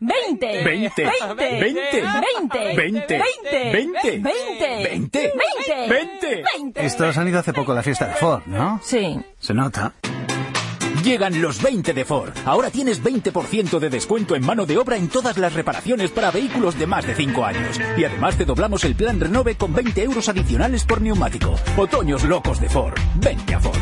20, 0.00 0.64
20, 0.64 1.04
20, 1.04 1.34
20, 1.34 2.02
20, 2.76 2.76
20, 2.76 3.18
20, 3.72 4.18
20, 4.82 5.32
20, 5.88 6.44
20. 6.54 6.86
Estos 6.86 7.18
han 7.18 7.28
ido 7.28 7.40
hace 7.40 7.52
poco 7.52 7.72
a 7.72 7.74
la 7.74 7.82
fiesta 7.82 8.06
de 8.06 8.14
Ford, 8.14 8.42
¿no? 8.46 8.80
Sí. 8.82 9.18
Se 9.40 9.54
nota. 9.54 9.94
Llegan 11.02 11.40
los 11.40 11.62
20 11.62 11.94
de 11.94 12.04
Ford. 12.04 12.30
Ahora 12.44 12.70
tienes 12.70 13.02
20% 13.02 13.78
de 13.78 13.90
descuento 13.90 14.36
en 14.36 14.44
mano 14.44 14.66
de 14.66 14.78
obra 14.78 14.96
en 14.96 15.08
todas 15.08 15.36
las 15.38 15.52
reparaciones 15.54 16.10
para 16.10 16.30
vehículos 16.30 16.78
de 16.78 16.86
más 16.86 17.06
de 17.06 17.14
5 17.14 17.44
años. 17.44 17.80
Y 17.96 18.04
además 18.04 18.36
te 18.36 18.44
doblamos 18.44 18.84
el 18.84 18.94
plan 18.94 19.18
Renove 19.18 19.56
con 19.56 19.72
20 19.72 20.02
euros 20.02 20.28
adicionales 20.28 20.84
por 20.84 21.00
neumático. 21.00 21.54
Otoños 21.76 22.24
locos 22.24 22.60
de 22.60 22.68
Ford. 22.68 22.94
Vente 23.16 23.54
a 23.54 23.60
Ford. 23.60 23.78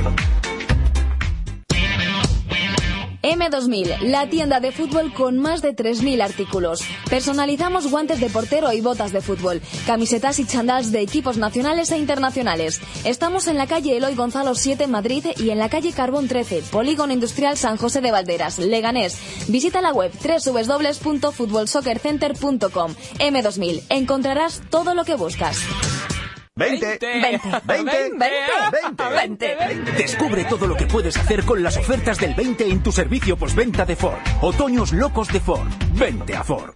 M2000, 3.27 4.03
la 4.03 4.29
tienda 4.29 4.61
de 4.61 4.71
fútbol 4.71 5.13
con 5.13 5.39
más 5.39 5.61
de 5.61 5.75
3.000 5.75 6.23
artículos. 6.23 6.83
Personalizamos 7.11 7.91
guantes 7.91 8.21
de 8.21 8.31
portero 8.31 8.73
y 8.73 8.81
botas 8.81 9.11
de 9.13 9.21
fútbol, 9.21 9.61
camisetas 9.85 10.39
y 10.39 10.47
chandals 10.47 10.93
de 10.93 11.01
equipos 11.01 11.37
nacionales 11.37 11.91
e 11.91 11.99
internacionales. 11.99 12.81
Estamos 13.05 13.49
en 13.49 13.57
la 13.57 13.67
calle 13.67 13.97
Eloy 13.97 14.15
Gonzalo 14.15 14.55
7 14.55 14.85
en 14.85 14.93
Madrid 14.93 15.27
y 15.39 15.51
en 15.51 15.59
la 15.59 15.69
calle 15.69 15.93
Carbón 15.93 16.29
13, 16.29 16.63
Polígono 16.71 17.13
Industrial 17.13 17.57
San 17.57 17.79
José 17.79 18.01
de 18.01 18.13
Valderas, 18.13 18.61
Leganés. 18.61 19.19
Visita 19.49 19.81
la 19.81 19.93
web 19.93 20.13
www.futbolsoccercenter.com. 20.13 22.95
M2000, 23.19 23.83
encontrarás 23.89 24.63
todo 24.71 24.95
lo 24.95 25.05
que 25.05 25.17
buscas. 25.17 25.59
20, 26.59 26.99
20, 27.01 27.63
20, 27.67 28.19
20, 29.13 29.57
20. 29.57 29.93
Descubre 29.99 30.43
todo 30.45 30.67
lo 30.67 30.75
que 30.75 30.87
puedes 30.87 31.15
hacer 31.19 31.45
con 31.45 31.63
las 31.63 31.77
ofertas 31.77 32.19
del 32.19 32.35
20 32.35 32.71
en 32.71 32.83
tu 32.83 32.91
servicio 32.93 33.37
postventa 33.37 33.85
de 33.85 33.95
Ford. 33.95 34.17
Otoños 34.41 34.95
locos 34.95 35.29
de 35.29 35.41
Ford. 35.41 35.69
Vente 35.93 36.35
a 36.35 36.43
Ford. 36.43 36.75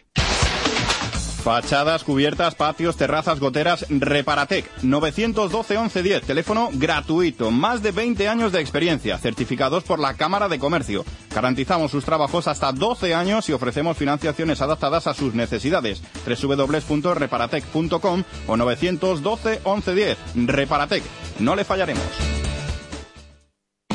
Fachadas, 1.43 2.05
cubiertas, 2.05 2.55
patios, 2.55 2.97
terrazas, 2.97 3.41
goteras, 3.41 3.87
Reparatec. 3.89 4.71
912 4.83 5.75
1110, 5.75 6.23
teléfono 6.23 6.69
gratuito. 6.73 7.51
Más 7.51 7.83
de 7.83 7.93
20 7.93 8.29
años 8.29 8.53
de 8.53 8.61
experiencia, 8.61 9.17
certificados 9.19 9.85
por 9.85 9.99
la 9.99 10.15
Cámara 10.15 10.49
de 10.49 10.59
Comercio. 10.59 11.05
Garantizamos 11.35 11.91
sus 11.91 12.05
trabajos 12.05 12.47
hasta 12.47 12.73
12 12.73 13.15
años 13.15 13.49
y 13.49 13.53
ofrecemos 13.53 13.97
financiaciones 13.97 14.61
adaptadas 14.61 15.07
a 15.07 15.15
sus 15.15 15.35
necesidades. 15.35 16.03
www.reparatec.com 16.27 18.23
o 18.47 18.57
912 18.57 19.61
1110. 19.65 20.19
Reparatec. 20.47 21.03
No 21.39 21.57
le 21.57 21.65
fallaremos. 21.65 22.50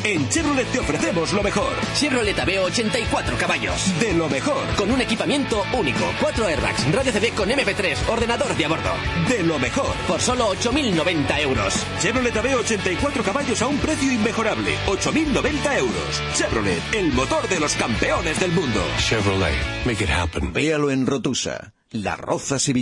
En 0.05 0.29
Chevrolet 0.29 0.71
te 0.71 0.77
ofrecemos 0.77 1.33
lo 1.33 1.41
mejor. 1.41 1.73
Chevrolet 1.95 2.37
Aveo 2.37 2.65
84 2.65 3.37
caballos. 3.39 3.99
De 3.99 4.13
lo 4.13 4.29
mejor. 4.29 4.63
Con 4.77 4.91
un 4.91 5.01
equipamiento 5.01 5.63
único. 5.73 6.05
4 6.21 6.45
airbags, 6.45 6.91
radio 6.91 7.11
CD 7.11 7.31
con 7.31 7.49
MP3, 7.49 8.07
ordenador 8.07 8.55
de 8.55 8.65
a 8.65 8.67
bordo. 8.67 8.91
De 9.27 9.41
lo 9.41 9.57
mejor. 9.57 9.95
Por 10.07 10.21
solo 10.21 10.53
8.090 10.53 11.39
euros. 11.41 11.83
Chevrolet 11.99 12.37
Aveo 12.37 12.59
84 12.59 13.23
caballos 13.23 13.59
a 13.63 13.67
un 13.67 13.79
precio 13.79 14.11
inmejorable. 14.11 14.77
8.090 14.85 15.79
euros. 15.79 16.23
Chevrolet, 16.35 16.83
el 16.93 17.11
motor 17.11 17.49
de 17.49 17.59
los 17.59 17.73
campeones 17.73 18.39
del 18.39 18.51
mundo. 18.51 18.83
Chevrolet, 18.99 19.85
make 19.87 20.03
it 20.03 20.09
happen. 20.11 20.53
Véalo 20.53 20.91
en 20.91 21.07
Rotusa, 21.07 21.73
La 21.89 22.15
Roza 22.15 22.57
y 22.67 22.73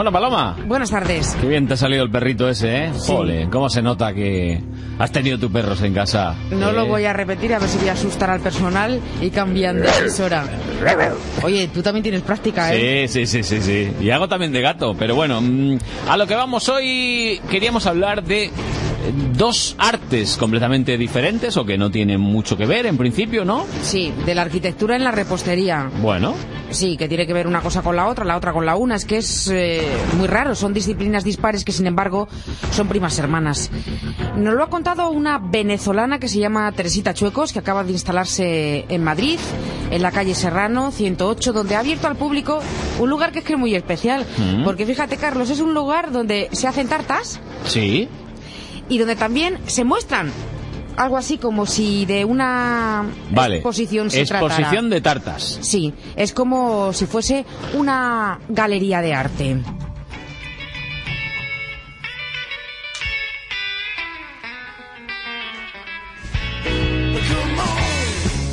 Bueno, 0.00 0.12
Paloma. 0.12 0.56
Buenas 0.66 0.90
tardes. 0.90 1.36
Qué 1.38 1.46
bien 1.46 1.68
te 1.68 1.74
ha 1.74 1.76
salido 1.76 2.02
el 2.02 2.10
perrito 2.10 2.48
ese, 2.48 2.86
¿eh? 2.86 2.92
Jole, 3.06 3.48
¿cómo 3.52 3.68
se 3.68 3.82
nota 3.82 4.14
que 4.14 4.58
has 4.98 5.12
tenido 5.12 5.38
tus 5.38 5.50
perros 5.50 5.82
en 5.82 5.92
casa? 5.92 6.34
No 6.50 6.70
¿Eh? 6.70 6.72
lo 6.72 6.86
voy 6.86 7.04
a 7.04 7.12
repetir 7.12 7.52
a 7.52 7.58
ver 7.58 7.68
si 7.68 7.76
voy 7.76 7.90
a 7.90 7.92
asustar 7.92 8.30
al 8.30 8.40
personal 8.40 8.98
y 9.20 9.28
cambian 9.28 9.78
de 9.82 9.90
emisora. 9.98 10.46
Oye, 11.42 11.68
tú 11.68 11.82
también 11.82 12.02
tienes 12.02 12.22
práctica, 12.22 12.74
¿eh? 12.74 13.08
Sí, 13.08 13.26
sí, 13.26 13.42
sí, 13.42 13.60
sí, 13.60 13.60
sí. 13.60 13.92
Y 14.00 14.08
hago 14.08 14.26
también 14.26 14.52
de 14.52 14.62
gato, 14.62 14.96
pero 14.98 15.14
bueno, 15.14 15.42
mm, 15.42 15.76
a 16.08 16.16
lo 16.16 16.26
que 16.26 16.34
vamos 16.34 16.70
hoy 16.70 17.38
queríamos 17.50 17.86
hablar 17.86 18.24
de 18.24 18.50
dos 19.36 19.76
artes 19.78 19.99
completamente 20.38 20.98
diferentes 20.98 21.56
o 21.56 21.64
que 21.64 21.78
no 21.78 21.90
tienen 21.90 22.20
mucho 22.20 22.56
que 22.56 22.66
ver 22.66 22.86
en 22.86 22.96
principio, 22.96 23.44
¿no? 23.44 23.66
Sí, 23.82 24.12
de 24.26 24.34
la 24.34 24.42
arquitectura 24.42 24.96
en 24.96 25.04
la 25.04 25.12
repostería. 25.12 25.90
Bueno, 26.02 26.34
Sí, 26.70 26.96
que 26.96 27.08
tiene 27.08 27.26
que 27.26 27.32
ver 27.32 27.46
una 27.46 27.60
cosa 27.60 27.82
con 27.82 27.96
la 27.96 28.06
otra, 28.06 28.24
la 28.24 28.36
otra 28.36 28.52
con 28.52 28.64
la 28.64 28.76
una. 28.76 28.94
Es 28.94 29.04
que 29.04 29.18
es 29.18 29.48
eh, 29.48 29.82
muy 30.16 30.28
raro. 30.28 30.54
Son 30.54 30.72
disciplinas 30.72 31.24
dispares 31.24 31.64
que, 31.64 31.72
sin 31.72 31.86
embargo, 31.86 32.28
son 32.70 32.86
primas 32.86 33.18
hermanas. 33.18 33.70
Nos 34.36 34.54
lo 34.54 34.62
ha 34.62 34.70
contado 34.70 35.10
una 35.10 35.38
venezolana 35.38 36.20
que 36.20 36.28
se 36.28 36.38
llama 36.38 36.70
Teresita 36.72 37.12
Chuecos, 37.12 37.52
que 37.52 37.58
acaba 37.58 37.82
de 37.82 37.92
instalarse 37.92 38.86
en 38.88 39.02
Madrid, 39.02 39.38
en 39.90 40.02
la 40.02 40.12
calle 40.12 40.34
Serrano 40.34 40.92
108, 40.92 41.52
donde 41.52 41.74
ha 41.74 41.80
abierto 41.80 42.06
al 42.06 42.16
público 42.16 42.60
un 43.00 43.10
lugar 43.10 43.32
que 43.32 43.40
es 43.40 43.44
que 43.44 43.54
es 43.54 43.58
muy 43.58 43.74
especial. 43.74 44.24
Mm. 44.38 44.64
Porque 44.64 44.86
fíjate, 44.86 45.16
Carlos, 45.16 45.50
es 45.50 45.58
un 45.60 45.74
lugar 45.74 46.12
donde 46.12 46.48
se 46.52 46.68
hacen 46.68 46.86
tartas 46.86 47.40
sí. 47.64 48.08
Y 48.90 48.98
donde 48.98 49.16
también 49.16 49.58
se 49.66 49.84
muestran 49.84 50.30
algo 50.96 51.16
así 51.16 51.38
como 51.38 51.64
si 51.64 52.04
de 52.04 52.26
una 52.26 53.04
Vale. 53.30 53.56
exposición 53.56 54.10
se 54.10 54.20
Exposición 54.20 54.60
tratara. 54.68 54.88
de 54.88 55.00
tartas. 55.00 55.58
Sí, 55.62 55.94
es 56.16 56.34
como 56.34 56.92
si 56.92 57.06
fuese 57.06 57.46
una 57.72 58.38
galería 58.50 59.00
de 59.00 59.14
arte. 59.14 59.56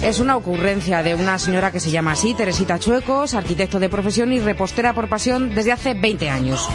Es 0.03 0.19
una 0.19 0.37
ocurrencia 0.37 1.03
de 1.03 1.15
una 1.15 1.37
señora 1.37 1.71
que 1.71 1.79
se 1.81 1.91
llama 1.91 2.11
así, 2.13 2.33
Teresita 2.33 2.79
Chuecos, 2.79 3.33
arquitecto 3.33 3.77
de 3.79 3.89
profesión 3.89 4.31
y 4.31 4.39
repostera 4.39 4.93
por 4.93 5.09
pasión 5.09 5.53
desde 5.53 5.73
hace 5.73 5.95
20 5.95 6.29
años. 6.29 6.69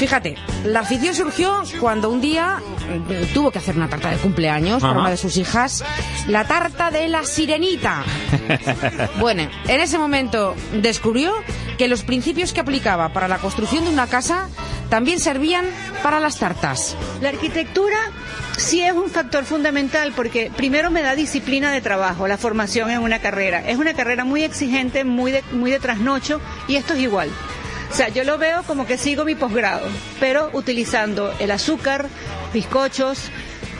Fíjate, 0.00 0.34
la 0.64 0.80
afición 0.80 1.14
surgió 1.14 1.62
cuando 1.78 2.08
un 2.08 2.22
día 2.22 2.56
mm, 2.56 3.34
tuvo 3.34 3.50
que 3.50 3.58
hacer 3.58 3.76
una 3.76 3.86
tarta 3.86 4.08
de 4.08 4.16
cumpleaños 4.16 4.80
para 4.80 4.98
una 4.98 5.10
de 5.10 5.18
sus 5.18 5.36
hijas, 5.36 5.84
la 6.26 6.46
tarta 6.46 6.90
de 6.90 7.06
la 7.08 7.22
sirenita. 7.24 8.02
Bueno, 9.18 9.42
en 9.68 9.80
ese 9.80 9.98
momento 9.98 10.54
descubrió 10.80 11.34
que 11.76 11.86
los 11.86 12.02
principios 12.02 12.54
que 12.54 12.60
aplicaba 12.60 13.12
para 13.12 13.28
la 13.28 13.36
construcción 13.36 13.84
de 13.84 13.90
una 13.90 14.06
casa 14.06 14.48
también 14.88 15.20
servían 15.20 15.66
para 16.02 16.18
las 16.18 16.38
tartas. 16.38 16.96
La 17.20 17.28
arquitectura 17.28 17.98
sí 18.56 18.80
es 18.80 18.92
un 18.92 19.10
factor 19.10 19.44
fundamental 19.44 20.14
porque 20.16 20.50
primero 20.56 20.90
me 20.90 21.02
da 21.02 21.14
disciplina 21.14 21.72
de 21.72 21.82
trabajo, 21.82 22.26
la 22.26 22.38
formación 22.38 22.90
en 22.90 23.00
una 23.00 23.18
carrera. 23.18 23.68
Es 23.68 23.76
una 23.76 23.92
carrera 23.92 24.24
muy 24.24 24.44
exigente, 24.44 25.04
muy 25.04 25.30
de, 25.30 25.42
muy 25.52 25.70
de 25.70 25.78
trasnocho 25.78 26.40
y 26.68 26.76
esto 26.76 26.94
es 26.94 27.00
igual. 27.00 27.28
O 27.90 27.94
sea, 27.94 28.08
yo 28.08 28.24
lo 28.24 28.38
veo 28.38 28.62
como 28.62 28.86
que 28.86 28.96
sigo 28.96 29.24
mi 29.24 29.34
posgrado, 29.34 29.86
pero 30.20 30.50
utilizando 30.52 31.34
el 31.40 31.50
azúcar, 31.50 32.06
bizcochos, 32.52 33.30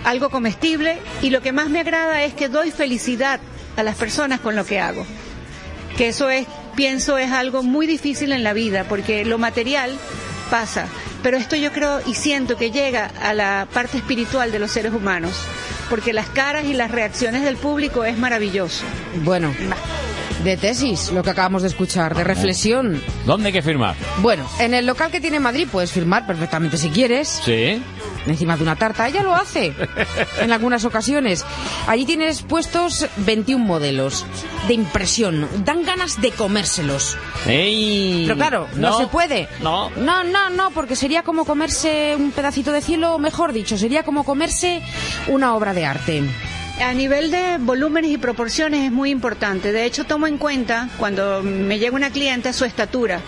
algo 0.05 0.31
comestible 0.31 0.99
y 1.23 1.31
lo 1.31 1.43
que 1.43 1.53
más 1.53 1.69
me 1.69 1.81
agrada 1.81 2.25
es 2.25 2.35
que 2.35 2.49
doy 2.49 2.71
felicidad 2.71 3.41
a 3.77 3.83
las 3.83 3.97
personas 3.97 4.41
con 4.41 4.57
lo 4.57 4.65
que 4.67 4.81
hago. 4.81 5.07
Que 5.97 6.09
eso 6.09 6.29
es, 6.29 6.47
pienso, 6.75 7.19
es 7.19 7.31
algo 7.31 7.63
muy 7.63 7.87
difícil 7.87 8.33
en 8.33 8.43
la 8.43 8.53
vida 8.53 8.85
porque 8.89 9.25
lo 9.25 9.39
material 9.39 9.97
pasa, 10.51 10.87
pero 11.23 11.37
esto 11.37 11.55
yo 11.55 11.71
creo 11.73 12.01
y 12.05 12.15
siento 12.15 12.57
que 12.57 12.71
llega 12.71 13.11
a 13.23 13.33
la 13.35 13.69
parte 13.73 13.99
espiritual 13.99 14.51
de 14.51 14.59
los 14.59 14.73
seres 14.73 14.93
humanos, 14.93 15.35
porque 15.89 16.13
las 16.13 16.29
caras 16.29 16.65
y 16.65 16.75
las 16.75 16.91
reacciones 16.91 17.43
del 17.43 17.57
público 17.57 18.05
es 18.05 18.19
maravilloso. 18.19 18.85
Bueno, 19.23 19.55
de 20.45 20.57
tesis, 20.57 21.11
lo 21.13 21.23
que 21.23 21.31
acabamos 21.31 21.63
de 21.63 21.69
escuchar, 21.69 22.15
de 22.15 22.25
reflexión. 22.25 23.03
¿Dónde 23.27 23.49
hay 23.49 23.53
que 23.53 23.63
firmar? 23.63 23.95
Bueno, 24.19 24.47
en 24.59 24.75
el 24.75 24.87
local 24.87 25.11
que 25.11 25.21
tiene 25.21 25.41
Madrid 25.41 25.69
puedes 25.71 25.93
firmar 25.93 26.27
perfectamente 26.27 26.77
si 26.77 26.89
quieres. 26.89 27.41
Sí. 27.45 27.83
Encima 28.27 28.57
de 28.57 28.63
una 28.63 28.77
tarta. 28.77 29.09
Ella 29.09 29.23
lo 29.23 29.35
hace 29.35 29.75
en 30.41 30.53
algunas 30.53 30.85
ocasiones. 30.85 31.45
Allí 31.87 32.05
tienes 32.05 32.43
puestos 32.43 33.07
21 33.19 33.65
modelos 33.65 34.27
de 34.69 34.75
impresión. 34.75 35.49
Dan 35.65 35.85
ganas 35.85 36.21
de 36.21 36.31
comérselos. 36.31 37.17
¡Ey! 37.47 38.25
Pero 38.27 38.37
claro, 38.37 38.69
no, 38.77 38.99
se 38.99 39.07
puede. 39.07 39.49
No. 39.63 39.91
No, 39.91 40.25
no, 40.25 40.51
no, 40.51 40.71
porque 40.71 40.97
sería 40.97 41.23
como 41.23 41.45
comerse 41.45 42.15
un 42.17 42.31
pedacito 42.33 42.73
de 42.73 42.81
cielo, 42.81 43.15
o 43.15 43.19
mejor 43.19 43.53
dicho, 43.53 43.79
sería 43.79 44.03
como 44.03 44.25
comerse 44.25 44.83
una 45.29 45.55
obra 45.55 45.73
de 45.75 45.87
arte. 45.87 46.23
A 46.83 46.95
nivel 46.95 47.31
de 47.31 47.59
volúmenes 47.59 48.11
y 48.11 48.17
proporciones 48.17 48.87
es 48.87 48.91
muy 48.91 49.11
importante. 49.11 49.71
De 49.71 49.85
hecho, 49.85 50.05
tomo 50.05 50.27
en 50.27 50.39
cuenta 50.39 50.89
cuando 50.99 51.43
me 51.43 51.79
llega 51.79 51.95
una 51.95 52.11
cliente 52.11 52.55
su 52.55 52.65
estatura. 52.65 53.21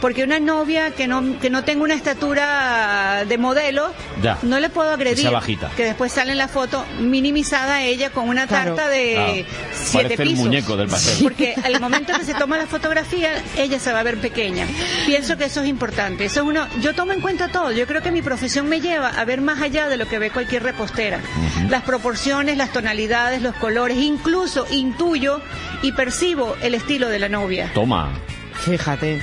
Porque 0.00 0.24
una 0.24 0.40
novia 0.40 0.92
que 0.92 1.06
no, 1.06 1.38
que 1.40 1.50
no 1.50 1.62
tenga 1.64 1.84
una 1.84 1.94
estatura 1.94 3.24
de 3.28 3.38
modelo, 3.38 3.92
Ya. 4.22 4.38
no 4.42 4.58
le 4.60 4.70
puedo 4.70 4.90
agredir. 4.90 5.30
bajita. 5.30 5.70
Que 5.76 5.84
después 5.84 6.12
sale 6.12 6.32
en 6.32 6.38
la 6.38 6.48
foto 6.48 6.84
minimizada 7.00 7.82
ella 7.82 8.10
con 8.10 8.28
una 8.28 8.46
Claro. 8.46 8.74
tarta 8.74 8.90
de 8.90 9.12
Claro. 9.14 9.32
siete 9.74 10.04
Parece 10.08 10.22
el 10.22 10.28
pisos. 10.30 10.44
muñeco 10.46 10.76
del 10.76 10.88
pastel. 10.88 11.22
Porque 11.22 11.54
al 11.62 11.80
momento 11.80 12.12
que 12.18 12.24
se 12.24 12.34
toma 12.34 12.56
la 12.56 12.66
fotografía, 12.66 13.30
ella 13.56 13.78
se 13.78 13.92
va 13.92 14.00
a 14.00 14.02
ver 14.02 14.18
pequeña. 14.18 14.66
Pienso 15.06 15.36
que 15.36 15.44
eso 15.44 15.60
es 15.62 15.68
importante. 15.68 16.24
Eso 16.24 16.40
es 16.40 16.46
uno, 16.46 16.66
yo 16.80 16.94
tomo 16.94 17.12
en 17.12 17.20
cuenta 17.20 17.48
todo. 17.48 17.70
Yo 17.72 17.86
creo 17.86 18.02
que 18.02 18.10
mi 18.10 18.22
profesión 18.22 18.68
me 18.68 18.80
lleva 18.80 19.08
a 19.08 19.24
ver 19.24 19.40
más 19.40 19.60
allá 19.60 19.88
de 19.88 19.96
lo 19.96 20.08
que 20.08 20.18
ve 20.18 20.30
cualquier 20.30 20.62
repostera. 20.62 21.20
Las 21.68 21.82
proporciones, 21.82 22.56
las 22.56 22.72
tonalidades, 22.72 23.42
los 23.42 23.54
colores, 23.56 23.98
incluso 23.98 24.66
intuyo 24.70 25.40
y 25.82 25.92
percibo 25.92 26.56
el 26.62 26.74
estilo 26.74 27.08
de 27.08 27.18
la 27.18 27.28
novia. 27.28 27.70
Toma. 27.74 28.10
Fíjate. 28.54 29.20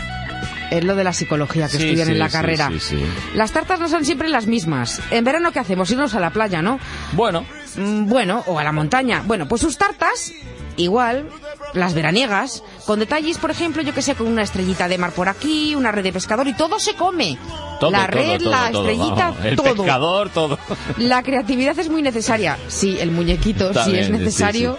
Es 0.71 0.83
lo 0.83 0.95
de 0.95 1.03
la 1.03 1.13
psicología 1.13 1.67
que 1.69 1.77
Sí, 1.77 1.83
estudian 1.85 2.07
sí, 2.07 2.13
en 2.13 2.19
la 2.19 2.29
carrera. 2.29 2.69
sí, 2.69 2.79
sí. 2.79 3.05
Las 3.35 3.51
tartas 3.51 3.79
no 3.79 3.87
son 3.87 4.03
siempre 4.05 4.27
las 4.29 4.47
mismas. 4.47 5.01
En 5.11 5.23
verano, 5.23 5.51
¿qué 5.51 5.59
hacemos? 5.59 5.89
Irnos 5.91 6.13
a 6.15 6.19
la 6.19 6.31
playa, 6.31 6.61
¿no? 6.61 6.79
Bueno. 7.13 7.45
Mm, 7.75 8.07
Bueno, 8.09 8.43
o 8.47 8.57
a 8.59 8.63
la 8.63 8.71
montaña. 8.71 9.21
Bueno, 9.25 9.47
pues 9.47 9.61
sus 9.61 9.77
tartas, 9.77 10.33
igual, 10.77 11.29
las 11.73 11.93
veraniegas, 11.93 12.63
con 12.85 12.99
detalles, 12.99 13.37
por 13.37 13.51
ejemplo, 13.51 13.81
yo 13.81 13.93
que 13.93 14.01
sé, 14.01 14.15
con 14.15 14.27
una 14.27 14.43
estrellita 14.43 14.87
de 14.87 14.97
mar 14.97 15.11
por 15.11 15.29
aquí, 15.29 15.75
una 15.75 15.91
red 15.91 16.03
de 16.03 16.13
pescador 16.13 16.47
y 16.47 16.53
todo 16.53 16.79
se 16.79 16.93
come. 16.93 17.37
Todo, 17.79 17.91
la 17.91 18.07
todo, 18.07 18.17
red, 18.17 18.39
todo, 18.39 18.49
la 18.49 18.71
todo, 18.71 18.89
estrellita, 18.89 19.29
vamos. 19.29 19.45
El 19.45 19.55
todo. 19.55 19.75
pescador, 19.75 20.29
todo. 20.29 20.59
La 20.97 21.21
creatividad 21.21 21.77
es 21.77 21.89
muy 21.89 22.01
necesaria. 22.01 22.57
Sí, 22.67 22.97
el 22.99 23.11
muñequito, 23.11 23.67
sí 23.67 23.73
También, 23.75 23.99
es 23.99 24.05
sí, 24.07 24.11
necesario. 24.13 24.77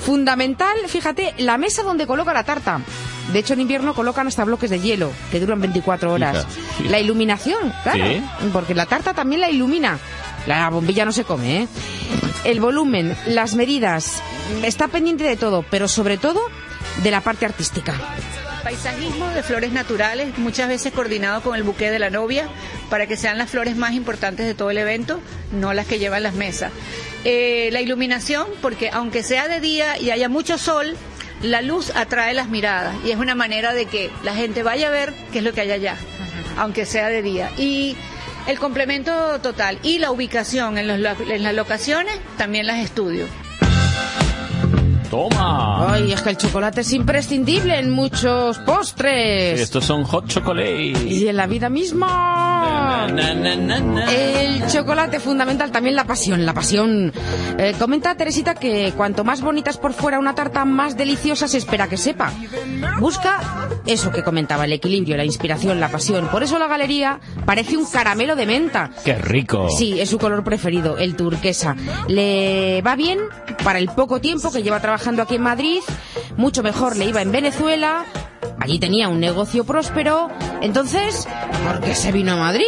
Fundamental, 0.00 0.76
fíjate, 0.86 1.34
la 1.38 1.56
mesa 1.56 1.82
donde 1.82 2.06
coloca 2.06 2.34
la 2.34 2.44
tarta. 2.44 2.80
De 3.32 3.38
hecho, 3.38 3.54
en 3.54 3.60
invierno 3.60 3.94
colocan 3.94 4.26
hasta 4.26 4.44
bloques 4.44 4.70
de 4.70 4.80
hielo, 4.80 5.10
que 5.30 5.40
duran 5.40 5.60
24 5.60 6.12
horas. 6.12 6.46
Fija, 6.46 6.76
fija. 6.76 6.90
La 6.90 7.00
iluminación, 7.00 7.72
claro. 7.82 8.04
Sí. 8.06 8.22
Porque 8.52 8.74
la 8.74 8.86
tarta 8.86 9.14
también 9.14 9.40
la 9.40 9.50
ilumina. 9.50 9.98
La 10.46 10.70
bombilla 10.70 11.04
no 11.04 11.12
se 11.12 11.24
come, 11.24 11.62
¿eh? 11.62 11.68
El 12.44 12.60
volumen, 12.60 13.16
las 13.26 13.54
medidas, 13.54 14.22
está 14.62 14.88
pendiente 14.88 15.24
de 15.24 15.36
todo, 15.36 15.64
pero 15.70 15.88
sobre 15.88 16.16
todo 16.16 16.40
de 17.02 17.10
la 17.10 17.20
parte 17.20 17.46
artística. 17.46 17.94
Paisajismo 18.62 19.28
de 19.30 19.42
flores 19.42 19.72
naturales, 19.72 20.38
muchas 20.38 20.68
veces 20.68 20.92
coordinado 20.92 21.40
con 21.42 21.56
el 21.56 21.62
buque 21.62 21.90
de 21.90 21.98
la 21.98 22.10
novia, 22.10 22.48
para 22.90 23.06
que 23.06 23.16
sean 23.16 23.38
las 23.38 23.50
flores 23.50 23.76
más 23.76 23.92
importantes 23.92 24.46
de 24.46 24.54
todo 24.54 24.70
el 24.70 24.78
evento, 24.78 25.20
no 25.52 25.72
las 25.72 25.86
que 25.86 25.98
llevan 25.98 26.22
las 26.22 26.34
mesas. 26.34 26.72
Eh, 27.24 27.68
la 27.72 27.80
iluminación, 27.80 28.46
porque 28.62 28.90
aunque 28.90 29.22
sea 29.22 29.48
de 29.48 29.60
día 29.60 29.98
y 29.98 30.10
haya 30.10 30.28
mucho 30.28 30.58
sol, 30.58 30.96
la 31.42 31.62
luz 31.62 31.90
atrae 31.94 32.34
las 32.34 32.48
miradas 32.48 32.94
y 33.04 33.10
es 33.10 33.16
una 33.18 33.34
manera 33.34 33.72
de 33.72 33.86
que 33.86 34.10
la 34.22 34.34
gente 34.34 34.62
vaya 34.62 34.88
a 34.88 34.90
ver 34.90 35.12
qué 35.32 35.38
es 35.38 35.44
lo 35.44 35.52
que 35.52 35.60
hay 35.60 35.70
allá, 35.70 35.96
aunque 36.56 36.86
sea 36.86 37.08
de 37.08 37.22
día. 37.22 37.50
Y 37.58 37.96
el 38.46 38.58
complemento 38.58 39.40
total 39.40 39.78
y 39.82 39.98
la 39.98 40.10
ubicación 40.10 40.78
en, 40.78 40.86
los 40.88 40.98
lo- 41.00 41.30
en 41.32 41.42
las 41.42 41.54
locaciones 41.54 42.18
también 42.38 42.66
las 42.66 42.78
estudio. 42.78 43.26
Toma. 45.16 45.94
Ay, 45.94 46.12
es 46.12 46.20
que 46.20 46.28
el 46.28 46.36
chocolate 46.36 46.82
es 46.82 46.92
imprescindible 46.92 47.78
en 47.78 47.90
muchos 47.90 48.58
postres. 48.58 49.58
Estos 49.58 49.86
son 49.86 50.04
hot 50.04 50.28
chocolate. 50.28 50.92
Y 51.06 51.26
en 51.26 51.36
la 51.38 51.46
vida 51.46 51.70
misma. 51.70 53.06
Na, 53.10 53.32
na, 53.32 53.56
na, 53.56 53.80
na. 53.80 54.12
El 54.12 54.66
chocolate 54.66 55.18
fundamental, 55.18 55.70
también 55.70 55.96
la 55.96 56.04
pasión, 56.04 56.44
la 56.44 56.52
pasión. 56.52 57.14
Eh, 57.56 57.74
comenta 57.78 58.14
Teresita 58.14 58.54
que 58.54 58.92
cuanto 58.94 59.24
más 59.24 59.40
bonita 59.40 59.70
es 59.70 59.78
por 59.78 59.94
fuera 59.94 60.18
una 60.18 60.34
tarta, 60.34 60.66
más 60.66 60.98
deliciosa 60.98 61.48
se 61.48 61.56
espera 61.56 61.88
que 61.88 61.96
sepa. 61.96 62.30
Busca 63.00 63.40
eso 63.86 64.10
que 64.10 64.22
comentaba, 64.22 64.66
el 64.66 64.72
equilibrio, 64.74 65.16
la 65.16 65.24
inspiración, 65.24 65.80
la 65.80 65.88
pasión. 65.88 66.28
Por 66.28 66.42
eso 66.42 66.58
la 66.58 66.66
galería 66.66 67.20
parece 67.46 67.78
un 67.78 67.86
caramelo 67.86 68.36
de 68.36 68.44
menta. 68.44 68.90
Qué 69.02 69.14
rico. 69.14 69.68
Sí, 69.70 69.98
es 69.98 70.10
su 70.10 70.18
color 70.18 70.44
preferido, 70.44 70.98
el 70.98 71.16
turquesa. 71.16 71.74
Le 72.06 72.82
va 72.82 72.96
bien 72.96 73.20
para 73.64 73.78
el 73.78 73.88
poco 73.88 74.20
tiempo 74.20 74.52
que 74.52 74.62
lleva 74.62 74.80
trabajando 74.80 75.05
aquí 75.06 75.36
en 75.36 75.42
Madrid, 75.42 75.80
mucho 76.36 76.62
mejor 76.62 76.96
le 76.96 77.04
iba 77.04 77.22
en 77.22 77.30
Venezuela. 77.30 78.04
allí 78.58 78.78
tenía 78.80 79.08
un 79.08 79.20
negocio 79.20 79.64
próspero. 79.64 80.28
Entonces, 80.60 81.28
¿por 81.64 81.80
qué 81.80 81.94
se 81.94 82.10
vino 82.10 82.32
a 82.32 82.36
Madrid? 82.36 82.64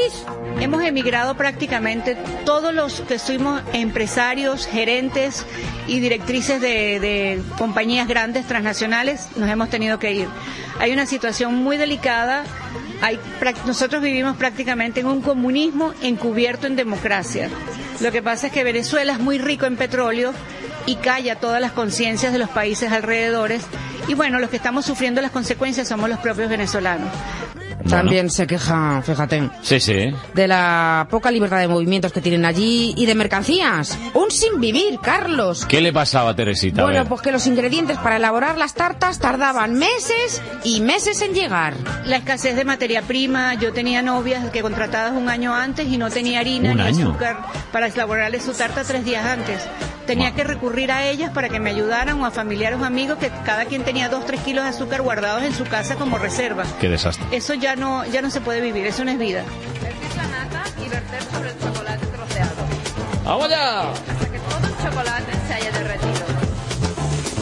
Hemos 0.60 0.82
emigrado 0.84 1.34
prácticamente 1.36 2.16
todos 2.44 2.72
los 2.72 3.00
que 3.02 3.18
fuimos 3.18 3.60
empresarios, 3.72 4.66
gerentes 4.66 5.44
y 5.88 6.00
directrices 6.00 6.60
de, 6.60 7.00
de 7.00 7.42
compañías 7.58 8.06
grandes 8.06 8.46
transnacionales, 8.46 9.28
nos 9.36 9.48
hemos 9.48 9.68
tenido 9.68 9.98
que 9.98 10.12
ir. 10.12 10.28
Hay 10.78 10.92
una 10.92 11.06
situación 11.06 11.54
muy 11.56 11.76
delicada. 11.76 12.44
Hay, 13.00 13.18
nosotros 13.66 14.00
vivimos 14.02 14.36
prácticamente 14.36 15.00
en 15.00 15.06
un 15.06 15.22
comunismo 15.22 15.92
encubierto 16.02 16.66
en 16.66 16.76
democracia. 16.76 17.48
Lo 18.00 18.12
que 18.12 18.22
pasa 18.22 18.48
es 18.48 18.52
que 18.52 18.62
Venezuela 18.64 19.12
es 19.12 19.18
muy 19.18 19.38
rico 19.38 19.66
en 19.66 19.76
petróleo 19.76 20.32
y 20.88 20.96
calla 20.96 21.36
todas 21.36 21.60
las 21.60 21.72
conciencias 21.72 22.32
de 22.32 22.38
los 22.38 22.48
países 22.48 22.90
alrededores. 22.90 23.62
Y 24.08 24.14
bueno, 24.14 24.38
los 24.38 24.48
que 24.48 24.56
estamos 24.56 24.86
sufriendo 24.86 25.20
las 25.20 25.30
consecuencias 25.32 25.86
somos 25.86 26.08
los 26.08 26.18
propios 26.18 26.48
venezolanos. 26.48 27.10
También 27.88 28.30
se 28.30 28.46
queja, 28.46 29.02
fíjate, 29.02 29.50
Sí, 29.62 29.80
sí. 29.80 30.14
de 30.34 30.48
la 30.48 31.06
poca 31.10 31.30
libertad 31.30 31.58
de 31.58 31.68
movimientos 31.68 32.12
que 32.12 32.20
tienen 32.20 32.44
allí 32.44 32.94
y 32.96 33.06
de 33.06 33.14
mercancías. 33.14 33.98
Un 34.14 34.30
sin 34.30 34.60
vivir, 34.60 34.98
Carlos. 35.02 35.64
¿Qué 35.66 35.80
le 35.80 35.92
pasaba 35.92 36.30
a 36.30 36.36
Teresita? 36.36 36.82
A 36.82 36.84
Bueno, 36.84 37.00
ver. 37.00 37.08
pues 37.08 37.22
que 37.22 37.32
los 37.32 37.46
ingredientes 37.46 37.98
para 37.98 38.16
elaborar 38.16 38.58
las 38.58 38.74
tartas 38.74 39.18
tardaban 39.18 39.74
meses 39.74 40.42
y 40.64 40.80
meses 40.80 41.22
en 41.22 41.32
llegar. 41.34 41.74
La 42.04 42.16
escasez 42.16 42.56
de 42.56 42.64
materia 42.64 43.02
prima, 43.02 43.54
yo 43.54 43.72
tenía 43.72 44.02
novias 44.02 44.50
que 44.50 44.62
contratadas 44.62 45.12
un 45.12 45.28
año 45.28 45.54
antes 45.54 45.86
y 45.88 45.98
no 45.98 46.10
tenía 46.10 46.40
harina 46.40 46.70
¿Un 46.72 46.76
ni 46.78 46.82
año? 46.82 47.08
azúcar 47.10 47.38
para 47.72 47.86
elaborarle 47.88 48.40
su 48.40 48.52
tarta 48.52 48.84
tres 48.84 49.04
días 49.04 49.24
antes. 49.24 49.62
Tenía 50.06 50.32
que 50.32 50.42
recurrir 50.42 50.90
a 50.90 51.06
ellas 51.06 51.30
para 51.34 51.50
que 51.50 51.60
me 51.60 51.68
ayudaran 51.68 52.18
o 52.18 52.24
a 52.24 52.30
familiares 52.30 52.78
o 52.80 52.84
amigos 52.86 53.18
que 53.18 53.30
cada 53.44 53.66
quien 53.66 53.82
tenía 53.84 54.08
dos, 54.08 54.24
tres 54.24 54.40
kilos 54.40 54.64
de 54.64 54.70
azúcar 54.70 55.02
guardados 55.02 55.42
en 55.42 55.52
su 55.52 55.64
casa 55.64 55.96
como 55.96 56.16
reserva. 56.16 56.64
Qué 56.80 56.88
desastre. 56.88 57.26
Eso 57.30 57.52
ya 57.52 57.76
no, 57.78 58.04
ya 58.06 58.22
no 58.22 58.30
se 58.30 58.40
puede 58.40 58.60
vivir, 58.60 58.86
eso 58.86 59.04
no 59.04 59.10
es 59.10 59.18
vida. 59.18 59.44
y 60.84 60.88
verter 60.88 61.22
sobre 61.32 61.50
el 61.50 61.58
chocolate 61.58 62.06
troceado. 62.06 62.62
¡Vamos 63.24 63.48
ya! 63.50 63.90
Hasta 63.90 64.30
que 64.30 64.38
todo 64.38 64.66
el 64.66 64.76
chocolate 64.76 65.32
se 65.46 65.54
haya 65.54 65.70
derretido. 65.72 66.17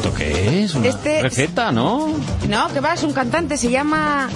¿Esto 0.07 0.19
qué 0.19 0.63
es? 0.65 0.75
Una 0.75 0.89
Este- 0.89 1.23
receta, 1.23 1.73
¿no? 1.73 2.09
No, 2.49 2.69
que 2.73 2.81
va, 2.81 2.95
es 2.95 3.03
un 3.03 3.13
cantante, 3.13 3.57
se 3.57 3.71
llama 3.71 4.29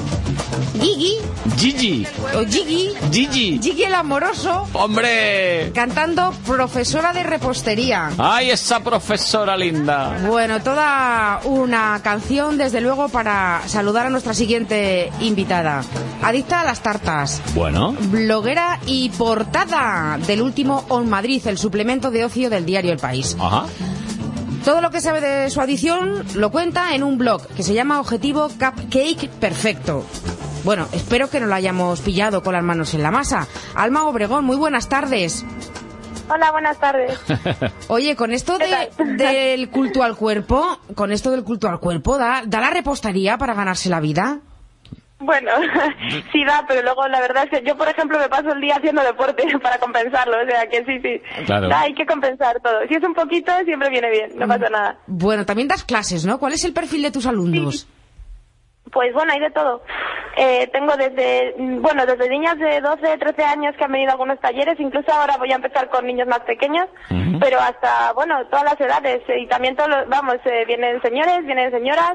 Gigi 0.80 1.16
Gigi. 1.56 2.06
o 2.34 2.40
Gigi. 2.44 2.90
Gigi. 3.12 3.60
Gigi 3.62 3.84
el 3.84 3.94
amoroso. 3.94 4.66
¡Hombre! 4.72 5.70
Cantando 5.74 6.32
profesora 6.46 7.12
de 7.12 7.22
repostería. 7.22 8.10
¡Ay, 8.18 8.50
esa 8.50 8.80
profesora 8.80 9.56
linda! 9.56 10.18
Bueno, 10.26 10.60
toda 10.62 11.40
una 11.44 12.00
canción, 12.02 12.56
desde 12.56 12.80
luego, 12.80 13.08
para 13.08 13.62
saludar 13.66 14.06
a 14.06 14.10
nuestra 14.10 14.34
siguiente 14.34 15.10
invitada. 15.20 15.82
Adicta 16.22 16.60
a 16.60 16.64
las 16.64 16.80
tartas. 16.82 17.40
Bueno. 17.54 17.94
Bloguera 18.10 18.78
y 18.86 19.10
portada 19.10 20.18
del 20.26 20.42
último 20.42 20.84
On 20.88 21.08
Madrid, 21.08 21.42
el 21.46 21.58
suplemento 21.58 22.10
de 22.10 22.24
ocio 22.24 22.50
del 22.50 22.64
diario 22.64 22.92
El 22.92 22.98
País. 22.98 23.36
Ajá. 23.38 23.66
Todo 24.64 24.80
lo 24.80 24.90
que 24.90 25.00
sabe 25.00 25.20
de 25.20 25.50
su 25.50 25.60
adicción 25.60 26.24
lo 26.34 26.50
cuenta 26.50 26.94
en 26.94 27.02
un 27.02 27.16
blog 27.18 27.46
que 27.48 27.62
se 27.62 27.74
llama 27.74 27.98
Objetivo 28.00 28.48
Cupcake 28.48 29.28
Perfecto. 29.40 30.04
Bueno, 30.64 30.86
espero 30.92 31.30
que 31.30 31.40
no 31.40 31.46
lo 31.46 31.54
hayamos 31.54 32.00
pillado 32.00 32.42
con 32.42 32.52
las 32.52 32.62
manos 32.62 32.92
en 32.92 33.02
la 33.02 33.10
masa. 33.10 33.46
Alma 33.74 34.04
Obregón, 34.06 34.44
muy 34.44 34.56
buenas 34.56 34.88
tardes. 34.88 35.44
Hola, 36.28 36.52
buenas 36.52 36.78
tardes. 36.78 37.18
Oye, 37.88 38.14
con 38.14 38.32
esto 38.32 38.58
de- 38.58 38.90
del 39.16 39.70
culto 39.70 40.02
al 40.02 40.14
cuerpo, 40.16 40.78
con 40.94 41.10
esto 41.10 41.30
del 41.30 41.42
culto 41.42 41.66
al 41.68 41.80
cuerpo, 41.80 42.18
¿da, 42.18 42.42
da 42.46 42.60
la 42.60 42.70
repostería 42.70 43.38
para 43.38 43.54
ganarse 43.54 43.88
la 43.88 44.00
vida? 44.00 44.40
Bueno, 45.20 45.50
sí 46.32 46.44
da, 46.44 46.64
pero 46.66 46.82
luego 46.82 47.06
la 47.08 47.20
verdad 47.20 47.44
es 47.44 47.50
que 47.50 47.66
yo, 47.66 47.76
por 47.76 47.86
ejemplo, 47.88 48.18
me 48.18 48.28
paso 48.28 48.52
el 48.52 48.60
día 48.60 48.76
haciendo 48.76 49.02
deporte 49.02 49.44
para 49.62 49.78
compensarlo, 49.78 50.36
o 50.42 50.46
sea 50.50 50.66
que 50.68 50.84
sí, 50.84 50.98
sí. 51.00 51.22
Claro. 51.44 51.68
Da, 51.68 51.80
hay 51.82 51.94
que 51.94 52.06
compensar 52.06 52.58
todo. 52.60 52.80
Si 52.88 52.94
es 52.94 53.02
un 53.04 53.14
poquito, 53.14 53.52
siempre 53.64 53.90
viene 53.90 54.10
bien, 54.10 54.30
no 54.36 54.48
pasa 54.48 54.68
nada. 54.70 54.96
Bueno, 55.06 55.44
también 55.44 55.68
das 55.68 55.84
clases, 55.84 56.24
¿no? 56.24 56.38
¿Cuál 56.38 56.54
es 56.54 56.64
el 56.64 56.72
perfil 56.72 57.02
de 57.02 57.10
tus 57.10 57.26
alumnos? 57.26 57.86
Pues 58.92 59.12
bueno, 59.12 59.32
hay 59.32 59.40
de 59.40 59.50
todo. 59.50 59.82
Eh, 60.36 60.68
tengo 60.72 60.96
desde, 60.96 61.54
bueno, 61.80 62.06
desde 62.06 62.28
niñas 62.28 62.58
de 62.58 62.80
12, 62.80 63.18
13 63.18 63.44
años 63.44 63.74
que 63.76 63.84
han 63.84 63.92
venido 63.92 64.10
a 64.10 64.12
algunos 64.14 64.40
talleres, 64.40 64.80
incluso 64.80 65.12
ahora 65.12 65.36
voy 65.36 65.52
a 65.52 65.56
empezar 65.56 65.90
con 65.90 66.06
niños 66.06 66.26
más 66.26 66.40
pequeños, 66.40 66.86
pero 67.40 67.60
hasta, 67.60 68.12
bueno, 68.14 68.34
todas 68.46 68.64
las 68.64 68.80
edades. 68.80 69.22
eh, 69.28 69.40
Y 69.42 69.46
también 69.48 69.76
todos 69.76 69.90
los, 69.90 70.08
vamos, 70.08 70.36
eh, 70.44 70.64
vienen 70.66 71.00
señores, 71.02 71.44
vienen 71.44 71.70
señoras. 71.70 72.14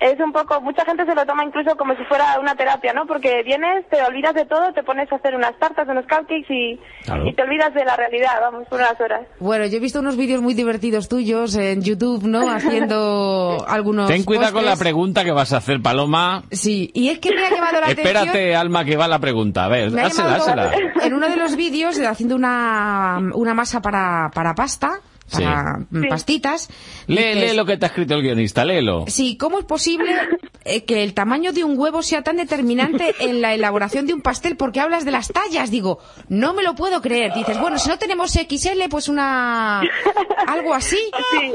Es 0.00 0.18
un 0.20 0.32
poco, 0.32 0.60
mucha 0.60 0.84
gente 0.84 1.04
se 1.04 1.14
lo 1.14 1.24
toma 1.26 1.44
incluso 1.44 1.76
como 1.76 1.94
si 1.96 2.04
fuera 2.04 2.38
una 2.40 2.54
terapia, 2.54 2.92
¿no? 2.92 3.06
Porque 3.06 3.42
vienes, 3.44 3.88
te 3.88 4.02
olvidas 4.02 4.34
de 4.34 4.44
todo, 4.44 4.72
te 4.72 4.82
pones 4.82 5.10
a 5.12 5.16
hacer 5.16 5.34
unas 5.34 5.58
tartas, 5.58 5.88
unos 5.88 6.04
cupcakes 6.04 6.46
y, 6.48 6.78
Claro. 7.04 7.26
y 7.26 7.34
te 7.34 7.42
olvidas 7.42 7.72
de 7.74 7.84
la 7.84 7.96
realidad, 7.96 8.32
vamos, 8.40 8.66
por 8.68 8.78
unas 8.80 9.00
horas. 9.00 9.22
Bueno, 9.40 9.66
yo 9.66 9.76
he 9.76 9.80
visto 9.80 10.00
unos 10.00 10.16
vídeos 10.16 10.42
muy 10.42 10.54
divertidos 10.54 11.08
tuyos 11.08 11.54
en 11.56 11.82
YouTube, 11.82 12.24
¿no? 12.24 12.50
Haciendo 12.50 13.64
algunos. 13.68 14.08
Ten 14.08 14.24
cuidado 14.24 14.52
con 14.52 14.64
la 14.64 14.76
pregunta 14.76 15.24
que 15.24 15.32
vas 15.32 15.52
a 15.52 15.58
hacer, 15.58 15.80
Paloma. 15.80 16.42
Sí, 16.50 16.90
y 16.94 17.08
es 17.08 17.18
que 17.18 17.34
me 17.34 17.44
ha 17.46 17.50
llamado 17.50 17.80
la 17.80 17.86
atención. 17.86 18.06
Espérate, 18.06 18.56
Alma, 18.56 18.84
que 18.84 18.96
va 18.96 19.08
la 19.08 19.18
pregunta. 19.18 19.64
A 19.64 19.68
ver, 19.68 19.90
llamado 19.90 20.28
dásela. 20.28 20.72
En 21.02 21.14
uno 21.14 21.28
de 21.28 21.36
los 21.36 21.56
vídeos, 21.56 21.96
de 21.96 22.06
haciendo 22.06 22.36
una, 22.36 23.18
una 23.34 23.54
masa 23.54 23.80
para, 23.80 24.30
para 24.34 24.54
pasta, 24.54 25.00
Sí. 25.28 25.42
para 25.42 25.80
pastitas. 26.08 26.68
Lee, 27.06 27.34
lee 27.34 27.54
lo 27.54 27.64
que 27.64 27.76
te 27.76 27.86
ha 27.86 27.88
escrito 27.88 28.14
el 28.14 28.22
guionista, 28.22 28.64
léelo. 28.64 29.04
Sí, 29.08 29.36
¿cómo 29.36 29.58
es 29.58 29.64
posible 29.64 30.12
eh, 30.64 30.84
que 30.84 31.02
el 31.02 31.14
tamaño 31.14 31.52
de 31.52 31.64
un 31.64 31.78
huevo 31.78 32.02
sea 32.02 32.22
tan 32.22 32.36
determinante 32.36 33.14
en 33.20 33.40
la 33.42 33.52
elaboración 33.54 34.06
de 34.06 34.14
un 34.14 34.20
pastel? 34.22 34.56
Porque 34.56 34.80
hablas 34.80 35.04
de 35.04 35.10
las 35.10 35.28
tallas. 35.28 35.70
Digo, 35.70 35.98
no 36.28 36.54
me 36.54 36.62
lo 36.62 36.74
puedo 36.74 37.02
creer. 37.02 37.32
Dices, 37.34 37.58
bueno, 37.60 37.78
si 37.78 37.88
no 37.88 37.98
tenemos 37.98 38.32
XL, 38.32 38.88
pues 38.90 39.08
una... 39.08 39.80
algo 40.46 40.74
así. 40.74 40.98
Sí. 41.32 41.52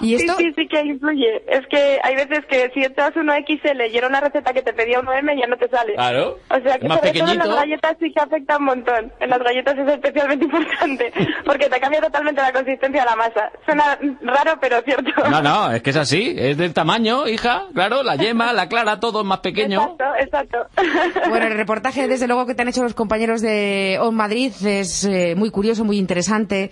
Y 0.00 0.14
esto... 0.14 0.34
Sí, 0.38 0.44
sí, 0.46 0.52
sí 0.56 0.68
que 0.68 0.80
influye. 0.80 1.42
Es 1.48 1.66
que 1.68 1.98
hay 2.02 2.14
veces 2.16 2.40
que 2.48 2.70
si 2.74 2.80
estás 2.80 3.12
uno 3.16 3.32
XL 3.46 3.82
y 3.92 3.96
era 3.96 4.08
una 4.08 4.20
receta 4.20 4.52
que 4.52 4.62
te 4.62 4.72
pedía 4.72 5.00
uno 5.00 5.12
M, 5.12 5.36
ya 5.38 5.46
no 5.46 5.56
te 5.56 5.68
sale. 5.68 5.94
Claro. 5.94 6.38
O 6.48 6.60
sea 6.62 6.78
que 6.78 6.88
Más 6.88 6.98
sobre 6.98 7.12
todo 7.12 7.20
en 7.20 7.26
pequeñito. 7.26 7.44
las 7.46 7.56
galletas 7.56 7.96
sí 8.00 8.12
que 8.12 8.20
afecta 8.20 8.56
un 8.56 8.64
montón. 8.64 9.12
En 9.20 9.30
las 9.30 9.38
galletas 9.40 9.78
es 9.78 9.88
especialmente 9.88 10.44
importante 10.46 11.12
porque 11.44 11.68
te 11.68 11.78
cambia 11.80 12.00
totalmente 12.00 12.40
la 12.40 12.52
consistencia 12.52 13.01
la 13.04 13.16
masa. 13.16 13.50
Suena 13.64 13.98
raro, 14.22 14.58
pero 14.60 14.80
cierto. 14.82 15.10
No, 15.30 15.42
no, 15.42 15.72
es 15.72 15.82
que 15.82 15.90
es 15.90 15.96
así. 15.96 16.34
Es 16.36 16.56
del 16.56 16.72
tamaño, 16.74 17.28
hija. 17.28 17.66
Claro, 17.74 18.02
la 18.02 18.16
yema, 18.16 18.52
la 18.52 18.68
clara, 18.68 19.00
todo 19.00 19.20
es 19.20 19.26
más 19.26 19.40
pequeño. 19.40 19.96
Exacto, 20.20 20.58
exacto. 20.66 21.28
Bueno, 21.28 21.46
el 21.46 21.54
reportaje, 21.56 22.08
desde 22.08 22.26
luego, 22.26 22.46
que 22.46 22.54
te 22.54 22.62
han 22.62 22.68
hecho 22.68 22.82
los 22.82 22.94
compañeros 22.94 23.40
de 23.40 23.98
On 24.00 24.14
Madrid 24.14 24.52
es 24.64 25.04
eh, 25.04 25.34
muy 25.36 25.50
curioso, 25.50 25.84
muy 25.84 25.98
interesante. 25.98 26.70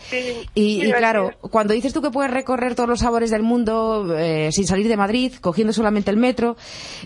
y, 0.54 0.86
y 0.86 0.92
claro, 0.92 1.32
cuando 1.40 1.74
dices 1.74 1.92
tú 1.92 2.02
que 2.02 2.10
puedes 2.10 2.30
recorrer 2.30 2.74
todos 2.74 2.88
los 2.88 3.00
sabores 3.00 3.30
del 3.30 3.42
mundo 3.42 4.06
eh, 4.16 4.50
sin 4.52 4.66
salir 4.66 4.88
de 4.88 4.96
Madrid, 4.96 5.32
cogiendo 5.40 5.72
solamente 5.72 6.10
el 6.10 6.16
metro, 6.16 6.56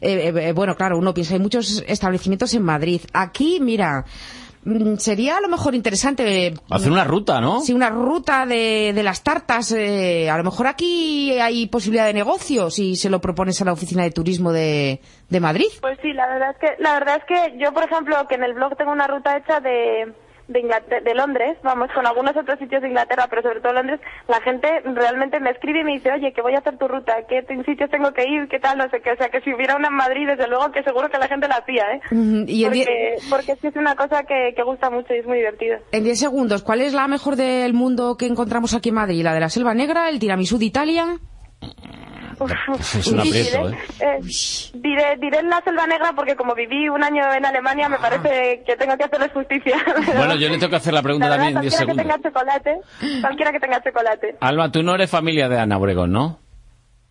eh, 0.01 0.33
eh, 0.35 0.53
bueno, 0.53 0.75
claro, 0.77 0.99
uno 0.99 1.15
piensa, 1.15 1.35
hay 1.35 1.41
muchos 1.41 1.85
establecimientos 1.87 2.55
en 2.55 2.63
Madrid. 2.63 3.01
Aquí, 3.13 3.59
mira, 3.61 4.05
sería 4.99 5.36
a 5.36 5.41
lo 5.41 5.49
mejor 5.49 5.74
interesante. 5.74 6.47
eh, 6.49 6.55
Hacer 6.70 6.91
una 6.91 7.05
ruta, 7.05 7.41
¿no? 7.41 7.61
Sí, 7.61 7.73
una 7.73 7.91
ruta 7.91 8.47
de, 8.47 8.93
de 8.95 9.03
las 9.03 9.23
tartas. 9.23 9.73
eh, 9.73 10.31
a 10.31 10.36
lo 10.39 10.45
mejor 10.45 10.66
aquí 10.66 11.32
hay 11.39 11.66
posibilidad 11.66 12.07
de 12.07 12.15
negocio 12.15 12.70
si 12.70 12.97
se 12.97 13.11
lo 13.11 13.20
propones 13.20 13.61
a 13.61 13.65
la 13.65 13.73
oficina 13.73 14.03
de 14.03 14.11
turismo 14.11 14.53
de, 14.53 15.01
de 15.28 15.41
Madrid. 15.41 15.66
Pues 15.81 15.99
sí, 16.03 16.12
la 16.12 16.27
verdad 16.27 16.51
es 16.51 16.57
que 16.59 16.82
la 16.82 16.95
verdad 16.95 17.16
es 17.19 17.24
que 17.27 17.59
yo, 17.59 17.73
por 17.73 17.85
ejemplo, 17.85 18.16
que 18.28 18.35
en 18.36 18.45
el 18.45 18.55
blog 18.55 18.77
tengo 18.77 18.93
una 18.93 19.07
ruta 19.07 19.36
hecha 19.36 19.61
de 19.61 20.12
de, 20.49 20.61
Inglater- 20.61 21.03
de 21.03 21.15
Londres, 21.15 21.57
vamos, 21.62 21.89
con 21.95 22.07
algunos 22.07 22.37
otros 22.37 22.59
sitios 22.59 22.83
de 22.83 22.89
Inglaterra, 22.89 23.27
pero 23.31 23.43
sobre 23.43 23.61
todo 23.61 23.73
Londres, 23.73 24.01
la 24.29 24.41
gente 24.43 24.69
realmente 24.85 25.41
me 25.41 25.51
escribe 25.51 25.81
y 25.81 25.85
me 25.85 25.93
dice, 25.93 26.12
oye, 26.12 26.33
que 26.33 26.43
voy 26.43 26.55
a 26.55 26.59
hacer 26.59 26.77
tu 26.79 26.87
ruta, 26.89 27.15
qué 27.29 27.43
sitios 27.65 27.91
tengo 27.91 28.12
que 28.12 28.29
ir, 28.29 28.49
qué 28.49 28.59
tal, 28.61 28.79
no 28.79 28.89
sé 28.91 29.01
qué, 29.01 29.12
o 29.12 29.16
sea, 29.16 29.29
que 29.29 29.41
si 29.41 29.53
hubiera 29.55 29.77
una 29.77 29.89
en 29.89 29.95
Madrid, 29.95 30.27
desde 30.27 30.49
luego 30.49 30.71
que 30.73 30.83
seguro 30.83 31.09
que 31.09 31.19
la 31.19 31.29
gente 31.29 31.49
la 31.49 31.57
hacía, 31.57 31.85
¿eh? 31.95 32.01
Y 32.47 32.65
Porque, 32.65 33.15
porque 33.31 33.53
es 33.53 33.61
que 33.61 33.69
es 33.69 33.77
una 33.77 33.95
cosa 33.97 34.23
que, 34.25 34.53
que 34.55 34.62
gusta 34.62 34.91
mucho 34.91 35.15
y 35.15 35.19
es 35.19 35.27
muy 35.27 35.39
divertido. 35.39 35.79
En 35.93 36.05
10 36.05 36.19
segundos, 36.19 36.62
¿cuál 36.62 36.81
es 36.83 36.93
la 36.93 37.09
mejor 37.09 37.37
del 37.37 37.73
mundo 37.75 38.16
que 38.16 38.27
encontramos 38.27 38.75
aquí 38.75 38.91
en 38.91 38.97
Madrid? 38.97 39.23
¿La 39.25 39.35
de 39.35 39.41
la 39.41 39.49
Selva 39.49 39.75
Negra, 39.75 40.09
el 40.09 40.19
tiramisú 40.19 40.59
de 40.59 40.66
Italia? 40.66 41.07
Es 42.81 43.06
un 43.09 43.20
aprieto, 43.20 43.69
¿eh? 43.70 43.78
Eh, 44.01 44.20
diré, 44.74 45.16
diré 45.20 45.39
en 45.39 45.48
la 45.51 45.61
Selva 45.62 45.86
Negra 45.86 46.12
porque 46.15 46.36
como 46.36 46.55
viví 46.55 46.89
un 46.89 47.02
año 47.02 47.23
en 47.32 47.44
Alemania 47.44 47.89
me 47.89 47.98
parece 47.98 48.62
que 48.66 48.77
tengo 48.77 48.97
que 48.97 49.05
hacerles 49.05 49.32
justicia. 49.32 49.77
Bueno, 50.16 50.35
yo 50.36 50.48
le 50.48 50.59
tengo 50.59 50.70
que 50.70 50.77
hacer 50.77 50.94
la 50.94 51.02
pregunta 51.02 51.28
La 51.28 51.36
verdad, 51.36 51.52
también 51.52 51.65
en 51.65 51.70
10 51.70 51.74
cualquiera 51.77 52.05
que 52.05 52.11
segundos. 52.11 52.32
tenga 52.32 52.56
chocolate, 52.62 53.20
cualquiera 53.20 53.52
que 53.52 53.61
tenga 53.61 53.82
chocolate. 53.82 54.36
Alba, 54.40 54.70
tú 54.70 54.82
no 54.82 54.94
eres 54.94 55.11
familia 55.11 55.48
de 55.48 55.59
Ana 55.59 55.77
Obregón, 55.78 56.12
¿no? 56.12 56.39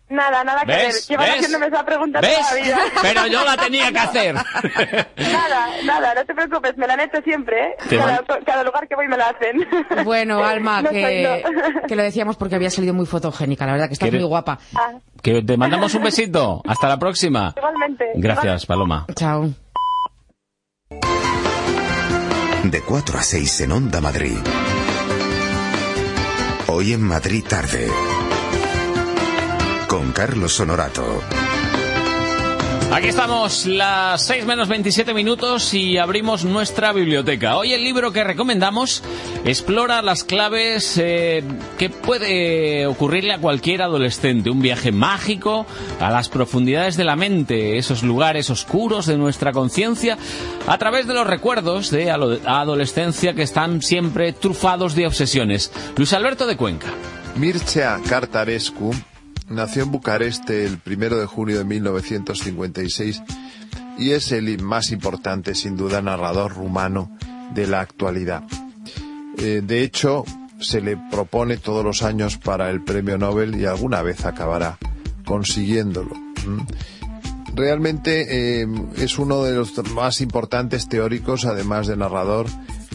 Nada, 0.08 0.44
nada 0.44 0.60
que 0.60 0.66
ver. 0.66 0.86
¿Ves? 0.86 1.08
Llevan 1.08 1.26
¿Ves? 1.26 1.34
haciéndome 1.36 1.66
esa 1.68 1.84
pregunta 1.84 2.20
¿Ves? 2.20 2.36
toda 2.38 2.54
la 2.54 2.62
vida. 2.62 2.78
Pero 3.02 3.26
yo 3.26 3.44
la 3.44 3.56
tenía 3.56 3.90
que 3.90 3.98
hacer. 3.98 4.34
Nada, 5.16 5.66
nada, 5.84 6.14
no 6.14 6.24
te 6.24 6.34
preocupes, 6.34 6.76
me 6.76 6.86
la 6.86 6.92
han 6.94 7.00
hecho 7.00 7.20
siempre, 7.24 7.68
¿eh? 7.68 7.76
Cada, 8.44 8.62
lugar 8.62 8.86
que 8.86 8.94
voy 8.94 9.08
me 9.08 9.16
la 9.16 9.30
hacen. 9.30 9.66
Bueno, 10.04 10.44
Alma, 10.44 10.82
No 10.82 10.90
que, 10.90 11.42
lo 11.88 12.02
decíamos 12.02 12.36
porque 12.36 12.54
había 12.54 12.70
salido 12.70 12.92
muy 12.94 13.06
fotogénica, 13.06 13.64
la 13.66 13.72
verdad 13.72 13.86
que 13.88 13.94
estás 13.94 14.08
¿Quiere- 14.08 14.18
muy 14.20 14.28
guapa. 14.28 14.58
Ah, 14.74 14.92
Que 15.22 15.42
te 15.42 15.56
mandamos 15.56 15.94
un 15.94 16.02
besito. 16.02 16.62
Hasta 16.66 16.88
la 16.88 16.98
próxima. 16.98 17.54
igualmente. 17.56 18.04
Gracias, 18.14 18.66
Paloma. 18.66 19.06
Chao. 19.14 19.50
De 22.64 22.80
4 22.82 23.18
a 23.18 23.22
6 23.22 23.60
en 23.62 23.72
Onda 23.72 24.00
Madrid. 24.00 24.36
Hoy 26.68 26.92
en 26.92 27.02
Madrid 27.02 27.44
tarde. 27.48 27.88
Con 29.88 30.12
Carlos 30.12 30.58
Honorato. 30.60 31.22
Aquí 32.92 33.08
estamos, 33.08 33.66
las 33.66 34.24
6 34.24 34.46
menos 34.46 34.68
27 34.68 35.14
minutos 35.14 35.74
y 35.74 35.98
abrimos 35.98 36.44
nuestra 36.44 36.92
biblioteca. 36.92 37.56
Hoy 37.56 37.72
el 37.72 37.82
libro 37.82 38.12
que 38.12 38.22
recomendamos 38.22 39.02
explora 39.44 40.00
las 40.00 40.22
claves 40.22 40.96
eh, 40.98 41.42
que 41.76 41.90
puede 41.90 42.86
ocurrirle 42.86 43.32
a 43.32 43.40
cualquier 43.40 43.82
adolescente. 43.82 44.50
Un 44.50 44.62
viaje 44.62 44.92
mágico 44.92 45.66
a 45.98 46.10
las 46.10 46.28
profundidades 46.28 46.96
de 46.96 47.04
la 47.04 47.16
mente, 47.16 47.78
esos 47.78 48.04
lugares 48.04 48.48
oscuros 48.50 49.06
de 49.06 49.18
nuestra 49.18 49.52
conciencia, 49.52 50.16
a 50.66 50.78
través 50.78 51.08
de 51.08 51.14
los 51.14 51.26
recuerdos 51.26 51.90
de 51.90 52.10
adolescencia 52.12 53.34
que 53.34 53.42
están 53.42 53.82
siempre 53.82 54.32
trufados 54.32 54.94
de 54.94 55.06
obsesiones. 55.06 55.72
Luis 55.96 56.12
Alberto 56.12 56.46
de 56.46 56.56
Cuenca. 56.56 56.88
Mircea 57.34 58.00
Cartarescu 58.08 58.94
nació 59.48 59.82
en 59.82 59.92
Bucarest 59.92 60.48
el 60.50 60.78
primero 60.78 61.18
de 61.18 61.26
junio 61.26 61.58
de 61.58 61.64
1956 61.64 63.22
y 63.98 64.10
es 64.10 64.32
el 64.32 64.62
más 64.62 64.90
importante, 64.90 65.54
sin 65.54 65.76
duda, 65.76 66.02
narrador 66.02 66.54
rumano 66.54 67.16
de 67.54 67.66
la 67.66 67.80
actualidad. 67.80 68.42
Eh, 69.38 69.62
de 69.64 69.82
hecho, 69.82 70.24
se 70.58 70.80
le 70.80 70.96
propone 70.96 71.56
todos 71.56 71.84
los 71.84 72.02
años 72.02 72.38
para 72.38 72.70
el 72.70 72.82
premio 72.82 73.18
Nobel 73.18 73.54
y 73.60 73.66
alguna 73.66 74.02
vez 74.02 74.24
acabará 74.24 74.78
consiguiéndolo. 75.24 76.12
Realmente 77.54 78.62
eh, 78.62 78.66
es 78.96 79.18
uno 79.18 79.44
de 79.44 79.54
los 79.54 79.76
más 79.92 80.20
importantes 80.20 80.88
teóricos, 80.88 81.44
además 81.44 81.86
de 81.86 81.96
narrador, 81.96 82.46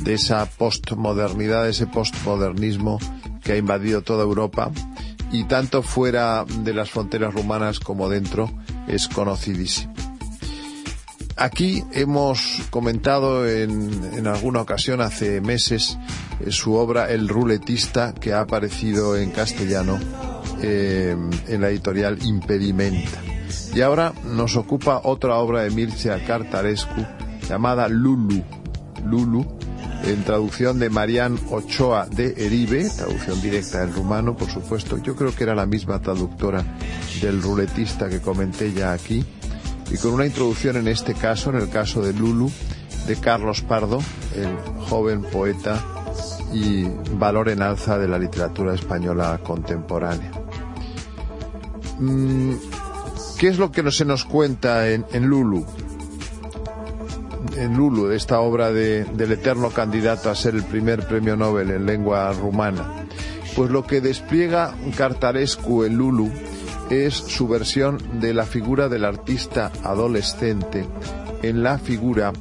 de 0.01 0.13
esa 0.15 0.45
postmodernidad, 0.45 1.63
de 1.63 1.71
ese 1.71 1.87
postmodernismo 1.87 2.99
que 3.43 3.53
ha 3.53 3.57
invadido 3.57 4.01
toda 4.01 4.23
Europa 4.23 4.71
y 5.31 5.45
tanto 5.45 5.81
fuera 5.81 6.45
de 6.45 6.73
las 6.73 6.89
fronteras 6.89 7.33
rumanas 7.33 7.79
como 7.79 8.09
dentro 8.09 8.51
es 8.87 9.07
conocidísimo. 9.07 9.93
Aquí 11.37 11.83
hemos 11.93 12.61
comentado 12.69 13.47
en, 13.47 14.13
en 14.13 14.27
alguna 14.27 14.61
ocasión 14.61 14.99
hace 14.99 15.39
meses 15.39 15.97
eh, 16.41 16.51
su 16.51 16.73
obra 16.73 17.09
El 17.09 17.29
ruletista 17.29 18.13
que 18.13 18.33
ha 18.33 18.41
aparecido 18.41 19.15
en 19.15 19.31
castellano 19.31 19.99
eh, 20.61 21.15
en 21.47 21.61
la 21.61 21.69
editorial 21.69 22.19
Impedimenta. 22.25 23.21
Y 23.73 23.81
ahora 23.81 24.13
nos 24.25 24.57
ocupa 24.57 25.01
otra 25.03 25.35
obra 25.35 25.61
de 25.61 25.69
Mircea 25.69 26.25
Cartarescu 26.25 27.05
llamada 27.47 27.87
Lulu. 27.87 28.43
Lulu, 29.05 29.58
en 30.03 30.23
traducción 30.23 30.79
de 30.79 30.89
Marián 30.89 31.39
Ochoa 31.49 32.07
de 32.07 32.33
Eribe, 32.37 32.89
traducción 32.89 33.41
directa 33.41 33.79
del 33.79 33.93
rumano, 33.93 34.35
por 34.35 34.49
supuesto. 34.49 34.97
Yo 34.97 35.15
creo 35.15 35.35
que 35.35 35.43
era 35.43 35.55
la 35.55 35.65
misma 35.65 36.01
traductora 36.01 36.63
del 37.21 37.41
ruletista 37.41 38.09
que 38.09 38.21
comenté 38.21 38.73
ya 38.73 38.93
aquí. 38.93 39.25
Y 39.91 39.97
con 39.97 40.13
una 40.13 40.25
introducción 40.25 40.77
en 40.77 40.87
este 40.87 41.13
caso, 41.13 41.49
en 41.49 41.57
el 41.57 41.69
caso 41.69 42.01
de 42.01 42.13
Lulu, 42.13 42.51
de 43.07 43.15
Carlos 43.15 43.61
Pardo, 43.61 43.99
el 44.35 44.55
joven 44.85 45.23
poeta 45.23 45.83
y 46.53 46.85
valor 47.13 47.49
en 47.49 47.61
alza 47.61 47.97
de 47.97 48.07
la 48.07 48.17
literatura 48.17 48.73
española 48.73 49.39
contemporánea. 49.43 50.31
Mm, 51.99 52.53
¿Qué 53.37 53.47
es 53.47 53.57
lo 53.57 53.71
que 53.71 53.89
se 53.91 54.05
nos 54.05 54.25
cuenta 54.25 54.89
en, 54.89 55.05
en 55.11 55.25
Lulu? 55.25 55.65
En 57.59 57.75
Lulu, 57.75 58.11
esta 58.11 58.39
obra 58.39 58.71
de- 58.71 59.03
del 59.03 59.33
eterno 59.33 59.69
candidato 59.69 60.29
a 60.29 60.35
ser 60.35 60.55
el 60.55 60.63
primer 60.63 61.05
premio 61.07 61.35
Nobel 61.35 61.71
en 61.71 61.85
lengua 61.85 62.31
rumana. 62.33 63.05
Pues 63.55 63.69
lo 63.69 63.85
que 63.85 63.99
despliega 64.01 64.73
Cartarescu 64.95 65.83
en 65.83 65.97
Lulu 65.97 66.31
es 66.89 67.13
su 67.15 67.47
versión 67.47 67.97
de 68.21 68.33
la 68.33 68.45
figura 68.45 68.87
del 68.87 69.03
artista 69.05 69.71
adolescente 69.83 70.85
en 71.43 71.61
la 71.63 71.77
figura, 71.77 72.31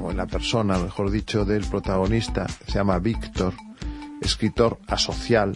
o 0.00 0.10
en 0.10 0.16
la 0.18 0.26
persona, 0.26 0.78
mejor 0.78 1.10
dicho, 1.10 1.44
del 1.44 1.64
protagonista, 1.64 2.46
se 2.66 2.72
llama 2.72 2.98
Víctor, 2.98 3.54
escritor 4.20 4.78
asocial 4.86 5.52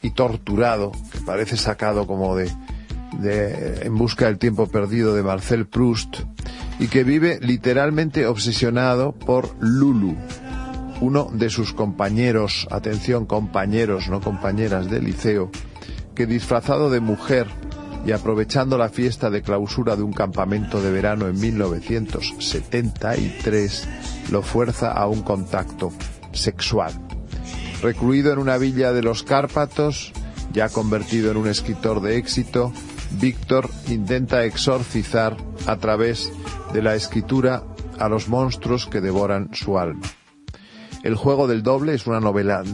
y 0.00 0.10
torturado, 0.12 0.92
que 1.12 1.18
parece 1.20 1.56
sacado 1.56 2.06
como 2.06 2.36
de, 2.36 2.50
de 3.18 3.82
En 3.86 3.96
busca 3.96 4.26
del 4.26 4.38
tiempo 4.38 4.66
perdido 4.68 5.14
de 5.14 5.22
Marcel 5.22 5.66
Proust, 5.66 6.20
y 6.78 6.88
que 6.88 7.04
vive 7.04 7.38
literalmente 7.40 8.26
obsesionado 8.26 9.12
por 9.12 9.56
Lulu, 9.60 10.16
uno 11.00 11.30
de 11.32 11.48
sus 11.50 11.72
compañeros, 11.72 12.66
atención 12.70 13.26
compañeros, 13.26 14.08
no 14.08 14.20
compañeras 14.20 14.88
de 14.90 15.00
liceo, 15.00 15.50
que 16.14 16.26
disfrazado 16.26 16.90
de 16.90 17.00
mujer 17.00 17.48
y 18.06 18.12
aprovechando 18.12 18.78
la 18.78 18.90
fiesta 18.90 19.30
de 19.30 19.42
clausura 19.42 19.96
de 19.96 20.02
un 20.02 20.12
campamento 20.12 20.80
de 20.82 20.92
verano 20.92 21.26
en 21.26 21.40
1973, 21.40 23.88
lo 24.30 24.42
fuerza 24.42 24.92
a 24.92 25.06
un 25.06 25.22
contacto 25.22 25.90
sexual. 26.32 26.92
Recluido 27.82 28.30
en 28.32 28.38
una 28.38 28.58
villa 28.58 28.92
de 28.92 29.02
los 29.02 29.22
Cárpatos, 29.22 30.12
ya 30.52 30.68
convertido 30.68 31.30
en 31.30 31.38
un 31.38 31.48
escritor 31.48 32.00
de 32.00 32.16
éxito, 32.16 32.72
Víctor 33.20 33.70
intenta 33.88 34.44
exorcizar 34.44 35.36
a 35.66 35.76
través 35.76 36.32
de 36.74 36.82
la 36.82 36.96
escritura 36.96 37.62
a 38.00 38.08
los 38.08 38.28
monstruos 38.28 38.88
que 38.88 39.00
devoran 39.00 39.48
su 39.54 39.78
alma. 39.78 40.02
El 41.04 41.14
juego 41.14 41.46
del 41.46 41.62
doble 41.62 41.94
es 41.94 42.08
una 42.08 42.18
novela 42.18 42.64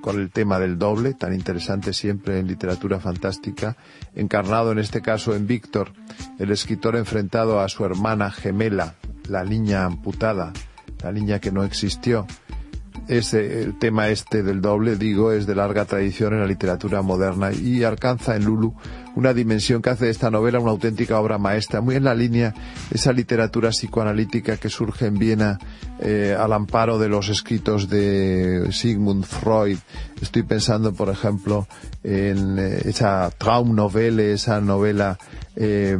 con 0.00 0.18
el 0.18 0.30
tema 0.30 0.58
del 0.58 0.78
doble, 0.78 1.14
tan 1.14 1.32
interesante 1.32 1.92
siempre 1.92 2.40
en 2.40 2.48
literatura 2.48 2.98
fantástica, 2.98 3.76
encarnado 4.16 4.72
en 4.72 4.80
este 4.80 5.00
caso 5.00 5.36
en 5.36 5.46
Víctor, 5.46 5.92
el 6.40 6.50
escritor 6.50 6.96
enfrentado 6.96 7.60
a 7.60 7.68
su 7.68 7.84
hermana 7.84 8.32
gemela, 8.32 8.94
la 9.28 9.44
niña 9.44 9.84
amputada, 9.84 10.52
la 11.00 11.12
niña 11.12 11.38
que 11.38 11.52
no 11.52 11.62
existió. 11.62 12.26
Ese, 13.08 13.62
el 13.62 13.78
tema 13.78 14.08
este 14.08 14.42
del 14.42 14.60
doble, 14.60 14.96
digo, 14.96 15.32
es 15.32 15.46
de 15.46 15.54
larga 15.54 15.84
tradición 15.84 16.34
en 16.34 16.40
la 16.40 16.46
literatura 16.46 17.02
moderna 17.02 17.52
y 17.52 17.82
alcanza 17.82 18.36
en 18.36 18.44
Lulu 18.44 18.74
una 19.16 19.34
dimensión 19.34 19.82
que 19.82 19.90
hace 19.90 20.06
de 20.06 20.10
esta 20.10 20.30
novela 20.30 20.60
una 20.60 20.70
auténtica 20.70 21.18
obra 21.18 21.38
maestra, 21.38 21.80
muy 21.80 21.96
en 21.96 22.04
la 22.04 22.14
línea 22.14 22.54
esa 22.90 23.12
literatura 23.12 23.70
psicoanalítica 23.70 24.56
que 24.56 24.68
surge 24.68 25.06
en 25.06 25.18
Viena 25.18 25.58
eh, 25.98 26.36
al 26.38 26.52
amparo 26.52 26.98
de 26.98 27.08
los 27.08 27.28
escritos 27.28 27.88
de 27.88 28.68
Sigmund 28.72 29.24
Freud. 29.24 29.78
Estoy 30.20 30.42
pensando, 30.42 30.92
por 30.92 31.08
ejemplo, 31.08 31.66
en 32.04 32.58
eh, 32.58 32.82
esa 32.84 33.30
Traumnovelle, 33.36 34.32
esa 34.32 34.60
novela 34.60 35.18
eh, 35.56 35.98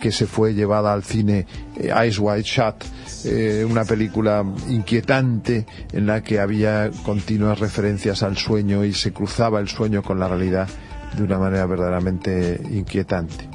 que 0.00 0.12
se 0.12 0.26
fue 0.26 0.54
llevada 0.54 0.92
al 0.92 1.02
cine, 1.02 1.46
eh, 1.76 1.90
Eyes 1.94 2.18
Wide 2.18 2.42
Shut, 2.42 2.84
eh, 3.24 3.66
una 3.68 3.84
película 3.84 4.44
inquietante 4.68 5.66
en 5.92 6.06
la 6.06 6.22
que 6.22 6.38
había 6.38 6.90
continuas 7.04 7.58
referencias 7.58 8.22
al 8.22 8.36
sueño 8.36 8.84
y 8.84 8.92
se 8.92 9.12
cruzaba 9.12 9.60
el 9.60 9.68
sueño 9.68 10.02
con 10.02 10.18
la 10.18 10.28
realidad 10.28 10.68
de 11.16 11.22
una 11.22 11.38
manera 11.38 11.66
verdaderamente 11.66 12.60
inquietante. 12.70 13.48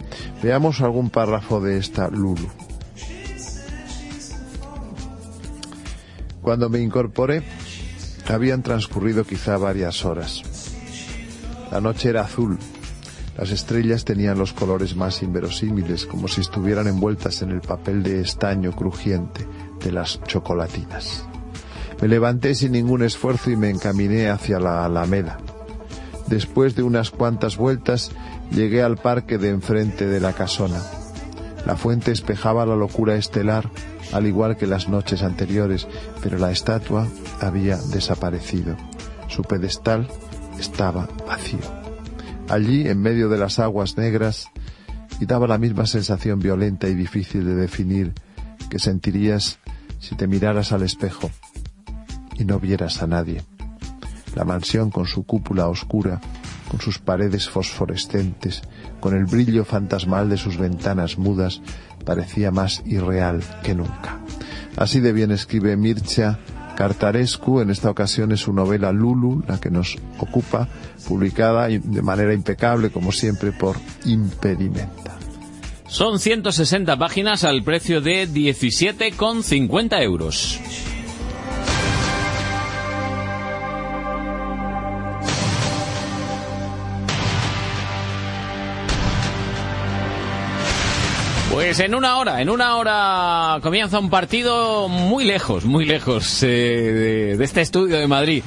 Veamos 0.44 0.82
algún 0.82 1.10
párrafo 1.10 1.62
de 1.62 1.78
esta 1.78 2.10
Lulu. 2.10 2.50
Cuando 6.42 6.70
me 6.70 6.80
incorporé, 6.80 7.44
habían 8.28 8.62
transcurrido 8.62 9.24
quizá 9.24 9.58
varias 9.58 10.06
horas. 10.06 10.44
La 11.72 11.82
noche 11.82 12.10
era 12.10 12.22
azul. 12.22 12.60
Las 13.38 13.52
estrellas 13.52 14.06
tenían 14.06 14.38
los 14.38 14.54
colores 14.54 14.96
más 14.96 15.22
inverosímiles, 15.22 16.06
como 16.06 16.28
si 16.28 16.42
estuvieran 16.42 16.88
envueltas 16.88 17.42
en 17.42 17.52
el 17.52 17.62
papel 17.62 18.02
de 18.02 18.22
estaño 18.22 18.72
crujiente 18.72 19.46
de 19.84 19.92
las 19.92 20.22
chocolatinas. 20.24 21.26
Me 22.02 22.08
levanté 22.08 22.56
sin 22.56 22.72
ningún 22.72 23.04
esfuerzo 23.04 23.52
y 23.52 23.58
me 23.58 23.70
encaminé 23.70 24.30
hacia 24.30 24.60
la 24.60 24.86
alameda. 24.86 25.38
Después 26.28 26.76
de 26.76 26.84
unas 26.84 27.12
cuantas 27.12 27.58
vueltas, 27.58 28.12
llegué 28.52 28.82
al 28.82 28.98
parque 28.98 29.38
de 29.38 29.50
enfrente 29.50 30.08
de 30.08 30.20
la 30.20 30.34
casona. 30.34 30.82
La 31.66 31.76
fuente 31.76 32.12
espejaba 32.12 32.66
la 32.66 32.76
locura 32.76 33.16
estelar, 33.16 33.70
al 34.14 34.28
igual 34.28 34.56
que 34.56 34.68
las 34.68 34.88
noches 34.88 35.24
anteriores, 35.24 35.88
pero 36.22 36.38
la 36.38 36.52
estatua 36.52 37.08
había 37.42 37.78
desaparecido. 37.78 38.76
Su 39.28 39.44
pedestal 39.44 40.08
estaba 40.58 41.08
vacío. 41.28 41.85
Allí 42.50 42.88
en 42.88 43.02
medio 43.02 43.30
de 43.30 43.38
las 43.38 43.60
aguas 43.60 43.98
negras 43.98 44.48
y 45.20 45.26
daba 45.26 45.48
la 45.48 45.58
misma 45.58 45.86
sensación 45.86 46.40
violenta 46.40 46.88
y 46.88 46.96
difícil 46.96 47.46
de 47.46 47.56
definir 47.56 48.14
que 48.70 48.80
sentirías 48.80 49.60
si 50.00 50.16
te 50.16 50.28
miraras 50.28 50.72
al 50.72 50.84
espejo 50.84 51.32
y 52.38 52.46
no 52.46 52.60
vieras 52.60 53.02
a 53.02 53.08
nadie. 53.08 53.42
La 54.36 54.44
mansión 54.44 54.92
con 54.92 55.06
su 55.06 55.24
cúpula 55.24 55.68
oscura, 55.68 56.20
con 56.70 56.82
sus 56.82 57.00
paredes 57.00 57.50
fosforescentes, 57.50 58.62
con 59.00 59.16
el 59.16 59.26
brillo 59.26 59.64
fantasmal 59.64 60.30
de 60.30 60.38
sus 60.38 60.58
ventanas 60.58 61.18
mudas, 61.18 61.62
parecía 62.04 62.52
más 62.52 62.84
irreal 62.86 63.42
que 63.64 63.76
nunca. 63.76 64.20
Así 64.76 65.00
de 65.00 65.14
bien 65.14 65.32
escribe 65.32 65.78
Mircea 65.78 66.40
Cartarescu, 66.76 67.62
en 67.62 67.70
esta 67.70 67.90
ocasión 67.90 68.32
es 68.32 68.42
su 68.42 68.54
novela 68.54 68.92
Lulu, 68.92 69.44
la 69.48 69.60
que 69.60 69.72
nos 69.72 69.98
ocupa, 70.20 70.68
publicada 71.08 71.68
de 71.68 72.02
manera 72.02 72.34
impecable, 72.34 72.90
como 72.90 73.12
siempre, 73.12 73.52
por 73.52 73.78
Impedimenta. 74.06 75.18
Son 75.88 76.20
160 76.20 76.98
páginas 76.98 77.44
al 77.44 77.64
precio 77.64 78.02
de 78.02 78.28
17,50 78.28 80.02
euros. 80.04 80.60
Pues 91.76 91.88
en 91.88 91.96
una 91.96 92.20
hora, 92.20 92.42
en 92.42 92.50
una 92.50 92.78
hora 92.78 93.60
comienza 93.62 94.00
un 94.00 94.10
partido 94.10 94.88
muy 94.88 95.26
lejos, 95.26 95.66
muy 95.66 95.84
lejos 95.84 96.42
eh, 96.42 97.36
de, 97.38 97.44
este 97.44 97.60
estudio 97.60 97.98
de 97.98 98.08
Madrid. 98.08 98.46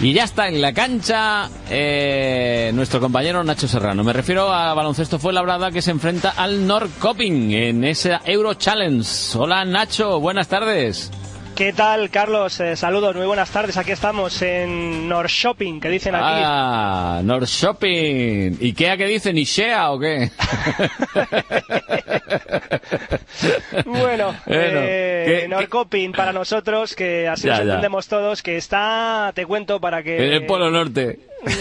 Y 0.00 0.14
ya 0.14 0.24
está 0.24 0.48
en 0.48 0.62
la 0.62 0.72
cancha 0.72 1.50
eh, 1.68 2.70
nuestro 2.72 2.98
compañero 2.98 3.44
Nacho 3.44 3.68
Serrano. 3.68 4.02
Me 4.02 4.14
refiero 4.14 4.50
a 4.50 4.72
baloncesto 4.72 5.18
Fuenlabrada 5.18 5.70
que 5.70 5.82
se 5.82 5.90
enfrenta 5.90 6.30
al 6.30 6.66
Norrköping 6.66 7.52
en 7.52 7.84
esa 7.84 8.22
Euro 8.24 8.54
Challenge. 8.54 9.06
Hola 9.36 9.66
Nacho, 9.66 10.18
buenas 10.18 10.48
tardes. 10.48 11.10
¿Qué 11.60 11.74
tal, 11.74 12.08
Carlos? 12.08 12.58
Eh, 12.60 12.74
saludos, 12.74 13.14
muy 13.14 13.26
buenas 13.26 13.50
tardes. 13.50 13.76
Aquí 13.76 13.92
estamos 13.92 14.40
en 14.40 15.06
North 15.06 15.28
Shopping, 15.28 15.78
que 15.78 15.90
dicen 15.90 16.14
aquí. 16.14 16.24
Ah, 16.26 17.20
North 17.22 17.48
Shopping. 17.48 18.56
¿Y 18.60 18.72
qué 18.72 18.88
a 18.88 18.96
qué 18.96 19.04
dicen? 19.04 19.36
¿Ishea 19.36 19.90
o 19.90 20.00
qué? 20.00 20.30
bueno, 23.84 24.34
eh, 24.46 25.40
¿qué- 25.42 25.48
Norrköping 25.48 26.12
para 26.12 26.32
nosotros, 26.32 26.96
que 26.96 27.28
así 27.28 27.48
Ya, 27.48 27.50
nos 27.50 27.58
ya. 27.58 27.64
entendemos 27.64 28.08
todos, 28.08 28.42
que 28.42 28.56
está, 28.56 29.30
te 29.34 29.44
cuento 29.44 29.82
para 29.82 30.02
que... 30.02 30.16
En 30.16 30.32
el 30.32 30.46
Polo 30.46 30.70
Norte. 30.70 31.18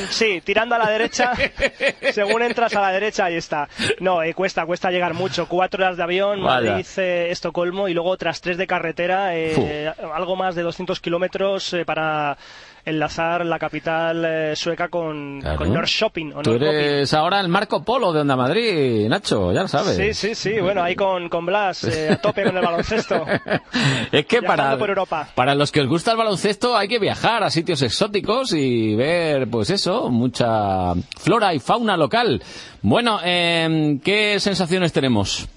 Sí, 0.10 0.42
tirando 0.44 0.76
a 0.76 0.78
la 0.78 0.90
derecha, 0.90 1.34
según 2.12 2.42
entras 2.42 2.76
a 2.76 2.82
la 2.82 2.92
derecha, 2.92 3.26
ahí 3.26 3.36
está. 3.36 3.70
No, 4.00 4.22
eh, 4.24 4.34
cuesta, 4.34 4.66
cuesta 4.66 4.92
llegar 4.92 5.14
mucho. 5.14 5.48
Cuatro 5.48 5.84
horas 5.84 5.98
de 5.98 6.04
avión, 6.04 6.44
Vaya. 6.44 6.72
Madrid, 6.72 6.86
eh, 6.98 7.28
Estocolmo 7.32 7.88
y 7.88 7.94
luego 7.94 8.10
otras 8.10 8.42
tres 8.42 8.58
de 8.58 8.68
carretera, 8.68 9.36
eh, 9.38 9.92
algo 10.14 10.36
más 10.36 10.56
de 10.56 10.64
200 10.64 11.00
kilómetros 11.00 11.74
eh, 11.74 11.86
para 11.86 12.38
enlazar 12.86 13.46
la 13.46 13.60
capital 13.60 14.24
eh, 14.26 14.56
sueca 14.56 14.90
con, 14.90 15.40
Claro. 15.42 15.58
con 15.58 15.74
Norrköping. 15.74 16.34
o 16.36 16.42
Tú 16.42 16.54
eres 16.54 17.14
ahora 17.14 17.40
el 17.40 17.48
Marco 17.48 17.84
Polo 17.84 18.12
de 18.14 18.22
Onda 18.22 18.36
Madrid, 18.36 19.08
Nacho, 19.08 19.52
ya 19.52 19.62
lo 19.64 19.68
sabes. 19.68 19.96
Sí, 19.98 20.14
sí, 20.14 20.36
sí, 20.36 20.60
bueno, 20.60 20.82
ahí 20.84 20.96
con, 20.96 21.30
con 21.30 21.46
Blas, 21.46 21.84
eh, 21.84 22.10
a 22.12 22.16
tope 22.18 22.44
con 22.44 22.56
el 22.58 22.64
baloncesto. 22.64 23.26
Es 24.12 24.26
que 24.26 24.42
para, 24.42 24.78
por 24.78 24.90
Europa. 24.90 25.28
para 25.36 25.54
los 25.56 25.72
que 25.72 25.82
os 25.82 25.88
gusta 25.88 26.12
el 26.12 26.18
baloncesto 26.18 26.76
hay 26.76 26.88
que 26.88 27.00
viajar 27.00 27.44
a 27.44 27.50
sitios 27.50 27.82
exóticos 27.82 28.54
y 28.54 28.96
ver, 28.96 29.48
pues 29.50 29.70
eso, 29.70 30.10
mucha 30.10 30.94
flora 31.18 31.54
y 31.54 31.60
fauna 31.60 31.96
local. 31.98 32.42
Bueno, 32.82 33.20
eh, 33.24 34.00
¿qué 34.04 34.40
sensaciones 34.40 34.92
tenemos? 34.94 35.48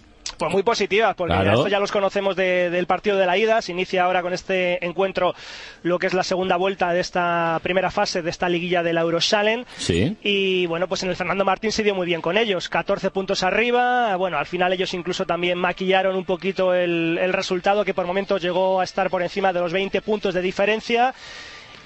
Pues 0.48 0.55
muy 0.55 0.62
positivas, 0.62 1.14
porque 1.14 1.35
Claro. 1.35 1.52
esto 1.55 1.69
ya 1.69 1.78
los 1.81 1.93
conocemos 1.93 2.36
de- 2.36 2.70
del 2.70 2.86
partido 2.86 3.16
de 3.16 3.27
la 3.27 3.36
ida. 3.36 3.60
Se 3.62 3.73
inicia 3.73 4.05
ahora 4.05 4.23
con 4.23 4.32
este 4.32 4.85
encuentro 4.85 5.35
lo 5.82 5.98
que 5.98 6.06
es 6.06 6.14
la 6.14 6.23
segunda 6.23 6.56
vuelta 6.56 6.93
de 6.93 7.01
esta 7.01 7.59
primera 7.62 7.90
fase 7.90 8.23
de 8.23 8.31
esta 8.31 8.48
liguilla 8.48 8.82
de 8.82 8.93
la 8.93 9.02
Eurochallenge. 9.02 9.66
Sí. 9.78 10.16
Y 10.23 10.66
bueno, 10.66 10.89
pues 10.89 11.02
en 11.02 11.10
el 11.10 11.16
Fernando 11.16 11.44
Martín 11.44 11.73
se 11.73 11.82
dio 11.82 11.94
muy 11.94 12.06
bien 12.06 12.20
con 12.20 12.36
ellos. 12.36 12.69
14 12.69 13.10
puntos 13.10 13.43
arriba. 13.43 14.16
Bueno, 14.16 14.39
al 14.39 14.47
final 14.47 14.73
ellos 14.73 14.93
incluso 14.94 15.27
también 15.27 15.59
maquillaron 15.59 16.16
un 16.16 16.24
poquito 16.24 16.74
el, 16.74 17.19
el 17.20 17.32
resultado, 17.32 17.85
que 17.85 17.94
por 17.94 18.06
momentos 18.06 18.40
llegó 18.43 18.81
a 18.81 18.85
estar 18.85 19.10
por 19.10 19.23
encima 19.23 19.52
de 19.52 19.60
los 19.60 19.73
20 19.73 20.02
puntos 20.02 20.35
de 20.35 20.43
diferencia. 20.43 21.14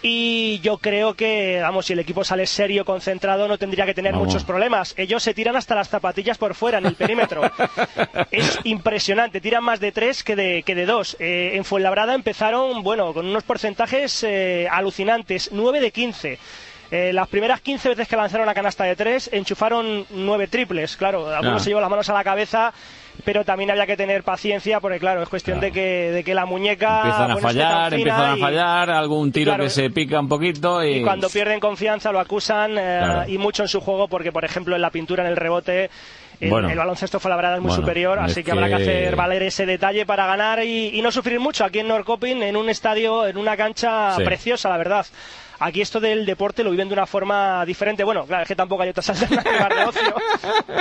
Y 0.03 0.61
yo 0.61 0.79
creo 0.79 1.15
que, 1.15 1.59
vamos, 1.63 1.87
si 1.87 1.93
el 1.95 1.99
equipo 1.99 2.23
sale 2.23 2.47
serio, 2.47 2.85
concentrado, 2.85 3.49
no 3.49 3.59
tendría 3.59 3.87
que 3.87 3.95
tener 3.95 4.13
Vamos. 4.13 4.29
muchos 4.29 4.45
problemas. 4.45 4.95
Ellos 4.97 5.23
se 5.23 5.35
tiran 5.35 5.57
hasta 5.57 5.75
las 5.75 5.89
zapatillas 5.89 6.39
por 6.39 6.55
fuera, 6.55 6.79
en 6.79 6.87
el 6.87 6.95
perímetro. 6.95 7.43
es 8.31 8.59
impresionante, 8.65 9.41
tiran 9.41 9.65
más 9.65 9.81
de 9.81 9.93
tres 9.93 10.23
que 10.23 10.37
de, 10.37 10.63
que 10.63 10.75
de 10.75 10.87
dos. 10.87 11.17
Eh, 11.19 11.53
en 11.55 11.65
Fuenlabrada 11.65 12.15
empezaron, 12.15 12.83
bueno, 12.83 13.13
con 13.15 13.27
unos 13.27 13.43
porcentajes 13.43 14.23
eh, 14.23 14.69
alucinantes, 14.71 15.51
9 15.53 15.81
de 15.81 15.91
15. 15.91 16.39
Eh, 16.93 17.13
las 17.13 17.27
primeras 17.27 17.61
15 17.61 17.89
veces 17.89 18.07
que 18.07 18.15
lanzaron 18.17 18.47
la 18.47 18.55
canasta 18.55 18.85
de 18.85 18.95
tres, 18.95 19.29
enchufaron 19.33 20.07
nueve 20.11 20.47
triples. 20.47 20.97
Claro, 20.97 21.29
algunos 21.35 21.61
Ah. 21.63 21.65
se 21.65 21.71
llevan 21.71 21.83
las 21.83 21.91
manos 21.91 22.09
a 22.09 22.15
la 22.15 22.23
cabeza, 22.23 22.73
pero 23.27 23.45
también 23.45 23.71
había 23.73 23.87
que 23.87 23.97
tener 23.97 24.23
paciencia, 24.23 24.79
porque 24.81 25.01
claro, 25.01 25.21
es 25.21 25.29
cuestión 25.29 25.59
de, 25.61 25.73
que, 25.73 26.13
de 26.13 26.23
que 26.25 26.33
la 26.33 26.47
muñeca... 26.47 26.99
Empiezan 27.03 27.31
a 27.33 27.37
fallar, 27.39 27.93
empiezan 27.95 28.31
a 28.31 28.37
fallar, 28.37 28.91
algún 28.91 29.33
tiro 29.33 29.51
Claro. 29.51 29.65
que 29.65 29.71
se 29.71 29.91
pica 29.91 30.21
un 30.21 30.29
poquito 30.29 30.83
y... 30.85 30.99
y 30.99 31.03
cuando 31.03 31.29
pierden 31.29 31.59
confianza 31.59 32.13
lo 32.13 32.21
acusan 32.21 32.79
eh, 32.79 33.01
Claro. 33.03 33.29
y 33.29 33.37
mucho 33.37 33.65
en 33.65 33.69
su 33.69 33.81
juego 33.81 34.07
porque 34.09 34.31
por 34.31 34.45
ejemplo 34.45 34.77
en 34.77 34.81
la 34.83 34.91
pintura 34.91 35.25
en 35.25 35.31
el 35.31 35.37
rebote 35.37 35.91
el, 36.39 36.51
Bueno. 36.51 36.71
el 36.71 36.79
baloncesto 36.79 37.19
Fuenlabrada 37.19 37.57
es 37.57 37.63
muy 37.63 37.71
Bueno, 37.71 37.83
superior 37.83 38.19
es 38.19 38.25
así 38.31 38.45
que, 38.45 38.53
habrá 38.53 38.69
que 38.69 38.75
hacer 38.75 39.17
valer 39.17 39.43
ese 39.43 39.67
detalle 39.67 40.07
para 40.07 40.25
ganar 40.27 40.63
y, 40.63 40.97
y 40.97 41.03
no 41.03 41.11
sufrir 41.11 41.41
mucho 41.41 41.65
aquí 41.65 41.81
en 41.81 41.89
Norrköping 41.89 42.43
en 42.45 42.57
un 42.57 42.69
estadio 42.71 43.27
en 43.27 43.39
una 43.39 43.57
cancha 43.57 44.15
Sí. 44.17 44.23
preciosa 44.25 44.69
la 44.69 44.77
verdad 44.77 45.05
Aquí 45.59 45.81
esto 45.81 46.01
del 46.01 46.27
deporte 46.27 46.63
lo 46.63 46.71
viven 46.71 46.89
de 46.89 46.95
una 46.95 47.07
forma 47.07 47.65
diferente. 47.65 48.05
Bueno, 48.05 48.25
claro, 48.27 48.43
es 48.43 48.49
que 48.49 48.57
tampoco 48.57 48.83
hay 48.83 48.91
otras 48.91 49.09
alternativas 49.11 49.69
de 49.69 49.85
ocio. 49.85 50.15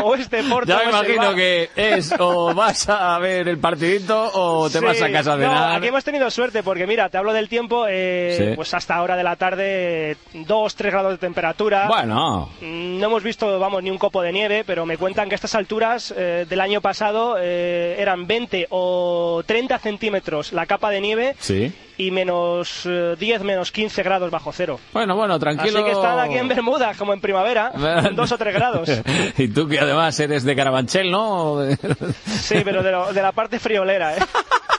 O 0.03 0.15
es 0.15 0.29
deporte 0.29 0.71
Ya 0.71 0.79
me 0.79 0.89
imagino 0.89 1.33
que 1.33 1.69
es 1.75 2.13
o 2.19 2.53
vas 2.53 2.89
a 2.89 3.17
ver 3.19 3.47
el 3.47 3.57
partidito 3.57 4.31
o 4.33 4.69
te 4.69 4.79
Sí, 4.79 4.85
vas 4.85 5.01
a 5.01 5.11
casa 5.11 5.33
a 5.33 5.35
no, 5.37 5.41
cenar. 5.43 5.75
aquí 5.77 5.87
hemos 5.87 6.03
tenido 6.03 6.29
suerte 6.29 6.61
porque, 6.63 6.85
mira, 6.87 7.09
te 7.09 7.17
hablo 7.17 7.33
del 7.33 7.47
tiempo, 7.49 7.85
eh, 7.89 8.35
Sí. 8.37 8.55
pues 8.55 8.73
hasta 8.73 8.95
ahora 8.95 9.15
de 9.15 9.23
la 9.23 9.35
tarde, 9.37 10.17
2, 10.33 10.75
3 10.75 10.91
grados 10.91 11.11
de 11.13 11.17
temperatura. 11.19 11.87
Bueno, 11.87 12.49
Mm, 12.61 12.99
No 12.99 13.05
hemos 13.07 13.23
visto, 13.23 13.59
vamos, 13.59 13.81
ni 13.83 13.89
un 13.91 13.97
copo 13.97 14.21
de 14.21 14.31
nieve, 14.31 14.63
pero 14.65 14.85
me 14.85 14.97
cuentan 14.97 15.29
que 15.29 15.35
a 15.35 15.37
estas 15.37 15.55
alturas 15.55 16.13
eh, 16.17 16.45
del 16.47 16.61
año 16.61 16.81
pasado 16.81 17.35
eh, 17.39 17.95
eran 17.99 18.27
20 18.27 18.67
o 18.69 19.43
30 19.45 19.79
centímetros 19.79 20.53
la 20.53 20.65
capa 20.65 20.89
de 20.89 21.01
nieve 21.01 21.35
sí. 21.39 21.73
Y 21.97 22.11
menos 22.11 22.81
eh, 22.85 23.15
10, 23.17 23.43
menos 23.43 23.71
15 23.71 24.03
grados 24.03 24.29
bajo 24.31 24.51
cero. 24.51 24.79
Bueno, 24.93 25.15
bueno, 25.15 25.39
tranquilo. 25.39 25.79
Así 25.79 25.85
que 25.85 25.91
están 25.91 26.19
aquí 26.19 26.35
en 26.37 26.47
Bermudas, 26.47 26.97
como 26.97 27.13
en 27.13 27.21
primavera, 27.21 27.71
con 28.03 28.15
2 28.15 28.31
o 28.31 28.37
3 28.37 28.53
grados. 28.53 28.89
y 29.37 29.47
tú 29.47 29.67
que 29.67 29.79
además 29.79 30.19
eres 30.19 30.43
de 30.43 30.55
Carabanchel, 30.55 31.09
¿no? 31.11 31.59
Sí, 32.25 32.57
pero 32.63 32.83
de, 32.83 32.91
lo- 32.91 33.13
de 33.13 33.21
la 33.21 33.31
parte 33.31 33.59
friolera, 33.59 34.15
¿eh? 34.17 34.19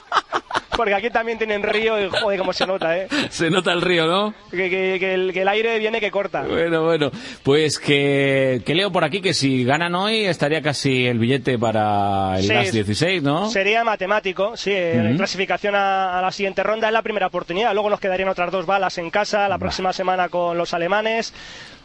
Porque 0.77 0.93
aquí 0.93 1.09
también 1.09 1.37
tienen 1.37 1.61
río 1.63 1.99
y 2.01 2.07
joder, 2.09 2.39
cómo 2.39 2.53
se 2.53 2.65
nota, 2.65 2.97
¿eh? 2.97 3.07
Se 3.29 3.49
nota 3.49 3.73
el 3.73 3.81
río, 3.81 4.07
¿no? 4.07 4.33
Que, 4.51 4.69
que- 4.69 4.97
que 4.99 5.13
el, 5.15 5.33
que 5.33 5.41
el 5.41 5.47
aire 5.49 5.77
viene 5.79 5.99
que 5.99 6.09
corta. 6.11 6.43
Bueno, 6.43 6.83
bueno, 6.85 7.11
pues 7.43 7.79
que, 7.79 8.61
que 8.65 8.75
leo 8.75 8.91
por 8.91 9.03
aquí 9.03 9.19
que 9.21 9.33
si 9.33 9.63
ganan 9.65 9.93
hoy 9.95 10.25
estaría 10.25 10.61
casi 10.61 11.07
el 11.07 11.19
billete 11.19 11.57
para 11.59 12.37
el 12.37 12.43
Sí, 12.43 12.53
GAS 12.53 12.71
16, 12.71 13.23
¿no? 13.23 13.49
Sería 13.49 13.83
matemático, 13.83 14.55
sí. 14.55 14.71
eh, 14.73 15.01
Ujú. 15.07 15.17
Clasificación 15.17 15.75
a, 15.75 16.17
a 16.17 16.21
la 16.21 16.31
siguiente 16.31 16.63
ronda 16.63 16.87
es 16.87 16.93
la 16.93 17.01
primera 17.01 17.27
oportunidad. 17.27 17.73
Luego 17.73 17.89
nos 17.89 17.99
quedarían 17.99 18.29
otras 18.29 18.51
dos 18.51 18.65
balas 18.65 18.97
en 18.99 19.09
casa 19.09 19.47
la 19.49 19.57
próxima 19.57 19.91
semana 19.93 20.29
con 20.29 20.57
los 20.57 20.73
alemanes. 20.73 21.33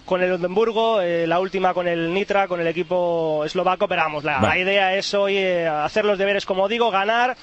Con 0.05 0.20
el 0.20 0.32
Oldenburgo, 0.32 1.01
eh, 1.01 1.28
la 1.28 1.39
última 1.39 1.73
con 1.74 1.86
el 1.86 2.12
Nitra, 2.12 2.48
con 2.48 2.60
el 2.60 2.66
equipo 2.66 3.44
eslovaco, 3.44 3.86
pero 3.86 4.02
vamos, 4.02 4.24
la, 4.24 4.39
Vale. 4.40 4.48
la 4.48 4.59
idea 4.59 4.97
es 4.97 5.14
hoy 5.14 5.36
eh, 5.39 5.69
hacer 5.69 6.05
los 6.05 6.19
deberes, 6.19 6.44
como 6.44 6.66
digo, 6.66 6.90
ganar, 6.90 7.36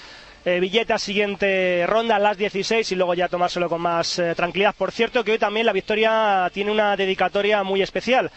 eh, 0.45 0.59
billete 0.59 0.93
a 0.93 0.97
siguiente 0.97 1.85
ronda 1.87 2.15
a 2.15 2.19
las 2.19 2.37
16 2.37 2.91
y 2.91 2.95
luego 2.95 3.13
ya 3.13 3.27
tomárselo 3.27 3.69
con 3.69 3.81
más 3.81 4.19
eh, 4.19 4.33
tranquilidad. 4.35 4.73
Por 4.77 4.91
cierto, 4.91 5.23
que 5.23 5.33
hoy 5.33 5.37
también 5.39 5.65
la 5.65 5.73
victoria 5.73 6.49
tiene 6.53 6.71
una 6.71 6.95
dedicatoria 6.95 7.63
muy 7.63 7.81
especial. 7.81 8.31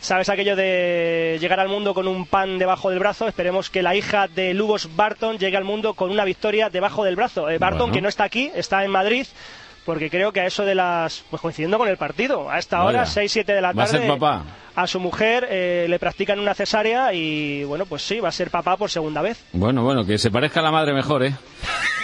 ¿Sabes 0.00 0.30
aquello 0.30 0.56
de 0.56 1.36
llegar 1.42 1.60
al 1.60 1.68
mundo 1.68 1.92
con 1.92 2.08
un 2.08 2.24
pan 2.24 2.58
debajo 2.58 2.88
del 2.88 2.98
brazo? 2.98 3.28
Esperemos 3.28 3.68
que 3.68 3.82
la 3.82 3.94
hija 3.94 4.28
de 4.28 4.54
Lubos 4.54 4.88
Barton 4.96 5.38
llegue 5.38 5.58
al 5.58 5.64
mundo 5.64 5.92
con 5.92 6.10
una 6.10 6.24
victoria 6.24 6.70
debajo 6.70 7.04
del 7.04 7.16
brazo. 7.16 7.50
Eh, 7.50 7.58
Barton, 7.58 7.80
Bueno. 7.80 7.92
que 7.94 8.00
no 8.00 8.08
está 8.08 8.24
aquí, 8.24 8.50
está 8.54 8.82
en 8.82 8.90
Madrid, 8.90 9.26
porque 9.84 10.10
creo 10.10 10.32
que 10.32 10.40
a 10.40 10.46
eso 10.46 10.64
de 10.64 10.74
las. 10.74 11.24
Pues 11.30 11.40
coincidiendo 11.42 11.78
con 11.78 11.88
el 11.88 11.96
partido, 11.96 12.50
a 12.50 12.58
esta 12.58 12.78
Vaya. 12.78 13.00
hora, 13.00 13.04
6-7 13.06 13.44
de 13.44 13.60
la 13.60 13.72
Va 13.72 13.82
a 13.84 13.86
tarde. 13.86 13.98
ser 14.00 14.08
papá. 14.08 14.44
A 14.76 14.86
su 14.86 15.00
mujer 15.00 15.46
eh, 15.50 15.86
le 15.88 15.98
practican 15.98 16.38
una 16.38 16.54
cesárea 16.54 17.12
y 17.12 17.64
bueno, 17.64 17.86
pues 17.86 18.02
sí, 18.02 18.20
va 18.20 18.28
a 18.28 18.32
ser 18.32 18.50
papá 18.50 18.76
por 18.76 18.90
segunda 18.90 19.20
vez. 19.22 19.44
Bueno, 19.52 19.82
bueno, 19.82 20.04
que 20.04 20.16
se 20.18 20.30
parezca 20.30 20.60
a 20.60 20.62
la 20.62 20.70
madre 20.70 20.92
mejor, 20.94 21.24
¿eh? 21.24 21.34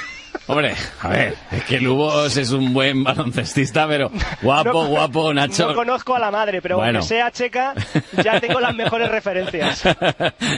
Hombre, 0.49 0.75
a 1.03 1.09
ver, 1.09 1.35
es 1.51 1.65
que 1.65 1.81
Lubos 1.81 2.37
es 2.37 2.53
un 2.53 2.73
buen 2.73 3.03
baloncestista, 3.03 3.89
pero 3.89 4.13
guapo, 4.43 4.85
No- 4.85 4.87
guapo, 4.89 5.35
Nacho. 5.35 5.69
No 5.69 5.75
conozco 5.75 6.15
a 6.15 6.21
la 6.21 6.31
madre, 6.31 6.63
pero 6.63 6.77
Bueno. 6.77 7.01
aunque 7.01 7.09
sea 7.15 7.33
checa, 7.33 7.75
ya 8.23 8.39
tengo 8.41 8.61
las 8.61 8.75
mejores 8.75 9.09
referencias. 9.11 9.83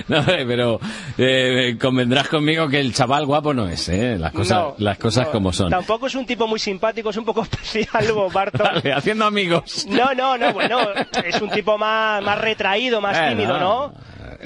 No, 0.08 0.24
pero 0.26 0.80
eh, 1.18 1.76
convendrás 1.80 2.28
conmigo 2.28 2.68
que 2.68 2.80
el 2.80 2.92
chaval 2.94 3.26
guapo 3.26 3.52
no 3.54 3.68
es, 3.68 3.88
¿eh? 3.88 4.16
Las 4.18 4.32
cosas, 4.32 4.58
No, 4.58 4.74
las 4.78 4.98
cosas 4.98 5.26
no. 5.26 5.32
como 5.32 5.52
son. 5.52 5.70
Tampoco 5.70 6.06
es 6.06 6.14
un 6.14 6.26
tipo 6.26 6.46
muy 6.46 6.58
simpático, 6.58 7.10
es 7.10 7.16
un 7.16 7.24
poco 7.24 7.42
especial, 7.50 8.06
Lugo 8.06 8.30
Barton. 8.30 8.66
Vale, 8.74 8.92
haciendo 8.92 9.24
amigos. 9.26 9.86
No, 9.88 10.14
no, 10.14 10.36
no, 10.38 10.52
bueno, 10.52 10.80
es 11.24 11.40
un 11.40 11.50
tipo 11.50 11.76
más, 11.78 12.22
más 12.22 12.38
retraído, 12.40 13.00
más 13.00 13.28
tímido, 13.28 13.58
¿no? 13.58 13.92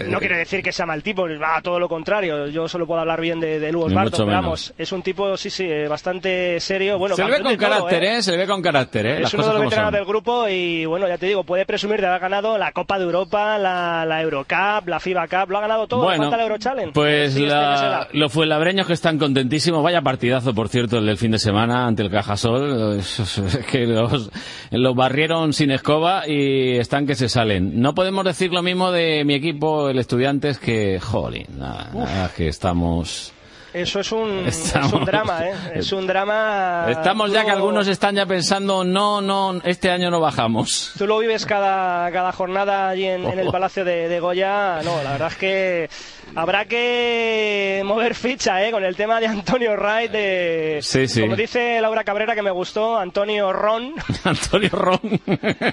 No 0.09 0.19
quiere 0.19 0.39
decir 0.39 0.63
que 0.63 0.73
sea 0.73 0.87
mal 0.87 1.03
tipo, 1.03 1.25
va 1.41 1.61
todo 1.63 1.79
lo 1.79 1.89
contrario. 1.89 2.47
Yo 2.49 2.67
solo 2.69 2.87
puedo 2.87 3.01
hablar 3.01 3.21
bien 3.21 3.41
de, 3.41 3.61
de 3.61 3.71
Lugos 3.73 3.91
Ni 3.91 3.95
Barton, 3.97 4.27
pero 4.27 4.41
vamos, 4.41 4.73
es 4.79 4.91
un 4.93 5.03
tipo, 5.03 5.37
sí, 5.37 5.51
sí, 5.51 5.65
eh, 5.65 5.87
bastante 5.89 6.59
serio. 6.61 6.99
Bueno, 6.99 7.15
se 7.15 7.25
le 7.25 7.31
ve 7.31 7.41
con 7.43 7.57
todo, 7.57 7.69
carácter, 7.71 8.05
¿eh? 8.05 8.17
¿eh? 8.17 8.23
Se 8.23 8.31
le 8.33 8.37
ve 8.39 8.47
con 8.47 8.63
carácter, 8.63 9.07
¿eh? 9.07 9.15
Es 9.17 9.21
Las 9.23 9.35
uno 9.35 9.47
de 9.47 9.53
los 9.55 9.63
veteranos 9.65 9.93
del 9.93 10.05
grupo 10.05 10.49
y 10.49 10.87
bueno, 10.87 11.07
ya 11.09 11.19
te 11.19 11.27
digo, 11.27 11.45
puede 11.45 11.67
presumir 11.67 12.01
de 12.01 12.07
haber 12.07 12.21
ganado 12.21 12.57
la 12.59 12.73
Copa 12.73 12.99
de 12.99 13.05
Europa, 13.05 13.59
la, 13.59 14.05
la 14.07 14.23
Eurocup, 14.23 14.87
la 14.89 14.99
FIBA 14.99 15.29
Cup, 15.29 15.51
lo 15.51 15.59
ha 15.59 15.61
ganado 15.61 15.87
todo, 15.87 16.05
Bueno, 16.05 16.23
falta 16.25 16.37
el 16.37 16.43
Euro 16.43 16.59
Challenge. 16.59 16.93
Pues 16.93 17.35
Sí, 17.35 17.43
este 17.45 17.55
la- 17.55 17.61
da. 17.61 18.09
los 18.13 18.33
fuenlabreños 18.33 18.87
que 18.87 18.93
están 18.95 19.19
contentísimos, 19.19 19.83
vaya 19.83 20.01
partidazo, 20.03 20.55
por 20.55 20.69
cierto, 20.69 20.99
el 20.99 21.07
del 21.07 21.19
fin 21.19 21.33
de 21.33 21.39
semana 21.39 21.87
ante 21.87 22.03
el 22.03 22.11
Cajasol, 22.11 22.99
es, 22.99 23.63
que 23.71 23.87
los, 23.87 24.31
los 24.71 24.95
barrieron 24.97 25.53
sin 25.53 25.71
escoba 25.71 26.27
y 26.27 26.77
están 26.79 27.07
que 27.07 27.15
se 27.15 27.29
salen. 27.29 27.81
No 27.81 27.95
podemos 27.95 28.25
decir 28.25 28.53
lo 28.53 28.63
mismo 28.63 28.91
de 28.91 29.25
mi 29.25 29.35
equipo, 29.35 29.82
el 29.91 29.99
Estudiantes, 29.99 30.59
que, 30.59 31.01
jolín, 31.01 31.47
nada, 31.59 31.91
nada, 31.95 32.31
que 32.35 32.49
estamos... 32.49 33.33
Eso 33.73 34.01
es 34.01 34.13
un, 34.13 34.45
es 34.47 34.75
drama, 35.07 35.49
¿eh? 35.49 35.55
Es 35.77 35.93
un 35.93 36.07
drama... 36.07 36.85
Estamos 36.89 37.33
ya 37.33 37.43
que 37.43 37.53
algunos 37.53 37.89
están 37.89 38.15
ya 38.15 38.27
pensando, 38.27 38.85
no, 38.85 39.23
no, 39.23 39.63
este 39.65 39.91
año 39.91 40.11
no 40.11 40.21
bajamos. 40.21 40.93
Tú 40.99 41.07
lo 41.07 41.19
vives 41.19 41.47
cada, 41.47 42.11
cada 42.13 42.33
jornada 42.33 42.91
allí 42.91 43.07
en, 43.07 43.25
en 43.25 43.39
el 43.39 43.49
Palacio 43.51 43.83
de, 43.87 44.09
de 44.09 44.21
Goya. 44.21 44.83
No, 44.85 45.03
la 45.03 45.13
verdad 45.13 45.29
es 45.29 45.37
que 45.37 45.91
habrá 46.35 46.65
que 46.67 47.83
mover 47.85 48.15
ficha, 48.15 48.67
¿eh? 48.67 48.71
Con 48.71 48.85
el 48.85 48.97
tema 48.97 49.21
de 49.21 49.27
Antonio 49.27 49.75
Wright, 49.77 50.11
de... 50.11 50.79
Sí, 50.83 51.07
sí. 51.09 51.21
Como 51.21 51.37
dice 51.37 51.81
Laura 51.81 52.05
Cabrera, 52.05 52.35
que 52.35 52.43
me 52.43 52.51
gustó, 52.51 52.99
Antonio 52.99 53.53
Ron. 53.53 53.95
Antonio 54.25 54.71
Ron. 54.73 55.01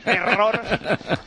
error. 0.06 0.62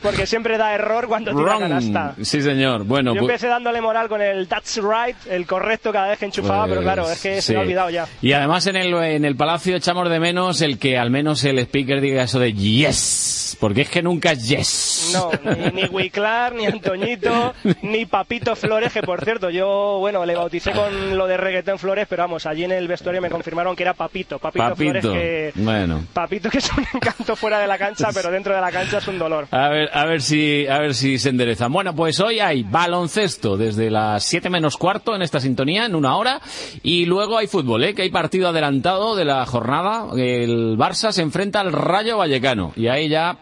Porque 0.01 0.27
siempre 0.27 0.59
da 0.59 0.75
error 0.75 1.07
cuando 1.09 1.35
tira 1.35 1.59
canasta. 1.59 2.15
Sí, 2.23 2.43
señor. 2.43 2.85
Bueno, 2.85 3.15
Yo 3.15 3.21
pues- 3.21 3.31
empecé 3.31 3.49
dándole 3.49 3.81
moral 3.81 4.09
con 4.09 4.21
el 4.23 4.49
that's 4.49 4.77
right, 4.83 5.17
el 5.29 5.47
correcto 5.47 5.93
cada 5.93 6.09
vez 6.09 6.19
que 6.19 6.27
enchufaba, 6.27 6.67
pero 6.67 6.83
claro, 6.83 7.11
es 7.11 7.21
que 7.21 7.41
se 7.41 7.53
me 7.53 7.59
ha 7.59 7.63
sí. 7.63 7.67
olvidado 7.67 7.91
ya. 7.91 8.07
Y 8.21 8.33
además 8.33 8.67
en 8.67 8.77
el, 8.77 8.95
en 8.95 9.25
el 9.25 9.37
Palacio 9.37 9.77
echamos 9.77 10.09
de 10.11 10.21
menos 10.21 10.61
el 10.63 10.79
que 10.79 10.99
al 10.99 11.11
menos 11.11 11.45
el 11.45 11.59
speaker 11.61 12.01
diga 12.01 12.23
eso 12.25 12.39
de 12.39 12.53
yes, 12.53 13.42
porque 13.63 13.83
es 13.83 13.91
que 13.91 14.03
nunca 14.03 14.33
es 14.33 14.49
yes. 14.49 15.13
No, 15.13 15.31
ni, 15.45 15.83
ni 15.83 15.89
Wiclar, 15.89 16.53
ni 16.53 16.67
Antoñito, 16.67 17.55
ni 17.83 18.07
Papito 18.07 18.57
Flores, 18.57 18.93
que 18.93 19.03
por 19.03 19.25
cierto, 19.25 19.51
yo, 19.51 19.99
bueno, 20.01 20.27
le 20.27 20.35
bauticé 20.35 20.73
con 20.73 21.17
lo 21.17 21.29
de 21.29 21.37
reggaetón 21.37 21.79
Flores, 21.79 22.09
pero 22.11 22.25
vamos, 22.25 22.45
allí 22.47 22.65
en 22.65 22.73
el 22.73 22.89
vestuario 22.89 23.23
me 23.23 23.31
confirmaron 23.31 23.77
que 23.77 23.85
era 23.85 23.95
Papito, 23.95 24.41
Papito, 24.41 24.75
Flores, 24.75 25.07
que... 25.07 25.53
Bueno. 25.55 26.03
Papito 26.13 26.51
que 26.51 26.59
es 26.59 26.73
un 26.77 26.85
encanto 26.93 27.37
fuera 27.37 27.61
de 27.61 27.69
la 27.69 27.79
cancha, 27.79 28.09
pero 28.13 28.33
dentro 28.33 28.53
de 28.53 28.61
la 28.61 28.73
cancha 28.73 28.99
es 28.99 29.07
un 29.07 29.17
dolor. 29.17 29.47
A 29.53 29.69
ver, 29.69 29.91
a 29.93 30.07
ver 30.07 30.23
si, 30.23 30.67
a 30.67 30.81
ver 30.81 30.95
si 30.97 31.21
se 31.21 31.29
enderezan. 31.29 31.73
Bueno, 31.73 31.95
pues 31.95 32.19
hoy 32.19 32.41
hay 32.41 32.65
baloncesto 32.65 33.57
desde 33.57 33.91
las 33.91 34.25
7 34.25 34.51
menos 34.51 34.77
cuarto 34.77 35.15
en 35.15 35.23
esta 35.23 35.39
sintonía, 35.39 35.87
en 35.87 35.95
una 35.95 36.17
hora, 36.17 36.41
y 36.83 37.07
luego 37.07 37.39
hay 37.39 37.47
fútbol, 37.47 37.85
¿eh? 37.85 37.95
que 37.95 38.03
hay 38.03 38.11
partido 38.11 38.49
adelantado 38.49 39.15
de 39.15 39.25
la 39.25 39.47
jornada. 39.47 40.09
El 40.17 40.77
Barça 40.77 41.13
se 41.13 41.23
enfrenta 41.23 41.61
al 41.61 41.73
Rayo 41.73 42.17
Vallecano, 42.17 42.73
y 42.75 42.89
ahí 42.89 43.09
ya, 43.09 43.39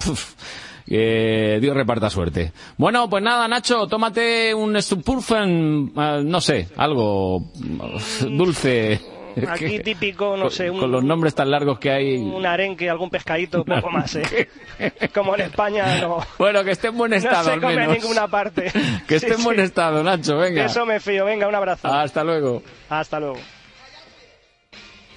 que 0.86 1.58
Dios 1.60 1.76
reparta 1.76 2.10
suerte. 2.10 2.52
Bueno, 2.76 3.08
pues 3.08 3.22
nada, 3.22 3.46
Nacho, 3.48 3.86
tómate 3.86 4.52
un 4.54 4.80
Stupurfen, 4.80 5.92
eh, 5.96 6.20
no 6.24 6.40
sé, 6.40 6.68
algo 6.76 7.40
mm, 7.54 8.36
dulce. 8.36 9.00
Aquí 9.48 9.78
típico, 9.78 10.36
no 10.36 10.50
sé, 10.50 10.68
un, 10.68 10.80
Con 10.80 10.90
los 10.90 11.04
nombres 11.04 11.36
tan 11.36 11.48
largos 11.52 11.78
que 11.78 11.90
hay. 11.92 12.16
un 12.16 12.44
arenque, 12.44 12.90
algún 12.90 13.08
pescadito, 13.10 13.64
poco 13.64 13.88
más, 13.88 14.16
¿eh? 14.16 14.48
Como 15.14 15.36
en 15.36 15.42
España 15.42 16.00
no... 16.00 16.18
Bueno, 16.36 16.64
que 16.64 16.72
esté 16.72 16.88
en 16.88 16.96
buen 16.96 17.12
estado 17.12 17.36
no 17.38 17.44
se 17.44 17.50
al 17.52 17.60
come 17.60 17.84
en 17.84 17.92
ninguna 17.92 18.26
parte. 18.26 18.72
Que 19.06 19.14
esté 19.16 19.28
Sí, 19.28 19.34
en 19.38 19.44
buen 19.44 19.58
sí. 19.58 19.62
estado, 19.62 20.02
Nacho, 20.02 20.36
venga. 20.36 20.64
Eso 20.64 20.84
me 20.84 20.98
fío. 20.98 21.24
Venga, 21.24 21.46
un 21.46 21.54
abrazo. 21.54 21.86
Hasta 21.86 22.24
luego. 22.24 22.62
Hasta 22.88 23.20
luego. 23.20 23.38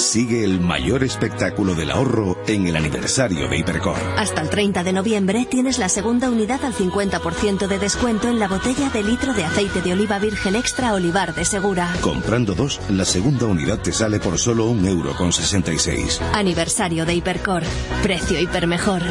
Sigue 0.00 0.44
el 0.44 0.60
mayor 0.60 1.04
espectáculo 1.04 1.74
del 1.74 1.90
ahorro 1.90 2.42
en 2.46 2.66
el 2.66 2.74
aniversario 2.74 3.48
de 3.48 3.58
Hipercor. 3.58 3.98
Hasta 4.16 4.40
el 4.40 4.48
30 4.48 4.82
de 4.82 4.94
noviembre 4.94 5.46
tienes 5.48 5.78
la 5.78 5.90
segunda 5.90 6.30
unidad 6.30 6.64
al 6.64 6.72
50% 6.72 7.68
de 7.68 7.78
descuento 7.78 8.28
en 8.28 8.38
la 8.38 8.48
botella 8.48 8.88
de 8.88 9.02
litro 9.02 9.34
de 9.34 9.44
aceite 9.44 9.82
de 9.82 9.92
oliva 9.92 10.18
virgen 10.18 10.56
extra 10.56 10.94
olivar 10.94 11.34
de 11.34 11.44
Segura. 11.44 11.92
Comprando 12.00 12.54
dos, 12.54 12.80
la 12.88 13.04
segunda 13.04 13.44
unidad 13.44 13.80
te 13.82 13.92
sale 13.92 14.18
por 14.20 14.38
solo 14.38 14.64
un 14.64 14.86
euro 14.86 15.14
con 15.16 15.34
66. 15.34 16.20
Aniversario 16.32 17.04
de 17.04 17.14
Hipercor. 17.16 17.62
Precio 18.02 18.40
hipermejor. 18.40 19.02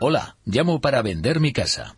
Hola, 0.00 0.36
llamo 0.44 0.80
para 0.80 1.02
vender 1.02 1.38
mi 1.38 1.52
casa. 1.52 1.94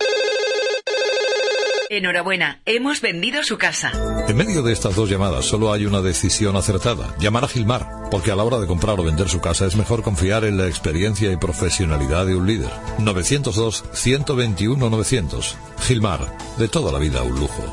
Enhorabuena, 1.93 2.61
hemos 2.67 3.01
vendido 3.01 3.43
su 3.43 3.59
casa. 3.59 3.91
En 4.29 4.37
medio 4.37 4.63
de 4.63 4.73
estas 4.73 4.95
dos 4.95 5.11
llamadas 5.11 5.45
solo 5.45 5.73
hay 5.73 5.87
una 5.87 6.01
decisión 6.01 6.55
acertada, 6.55 7.17
llamar 7.19 7.43
a 7.43 7.49
Gilmar, 7.49 7.85
porque 8.13 8.31
a 8.31 8.37
la 8.37 8.45
hora 8.45 8.61
de 8.61 8.69
comprar 8.69 9.01
o 9.01 9.03
vender 9.03 9.29
su 9.29 9.41
casa 9.41 9.67
es 9.67 9.75
mejor 9.75 10.05
confiar 10.05 10.45
en 10.45 10.57
la 10.57 10.69
experiencia 10.69 11.33
y 11.33 11.37
profesionalidad 11.37 12.27
de 12.27 12.37
un 12.37 12.47
líder. 12.47 12.71
902-121-900. 12.99 15.57
Gilmar, 15.81 16.33
de 16.59 16.69
toda 16.69 16.93
la 16.93 17.01
vida 17.01 17.25
un 17.25 17.41
lujo. 17.41 17.65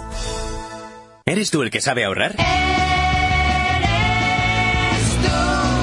¿Eres 1.23 1.51
tú 1.51 1.61
el 1.61 1.69
que 1.69 1.79
sabe 1.79 2.03
ahorrar? 2.03 2.35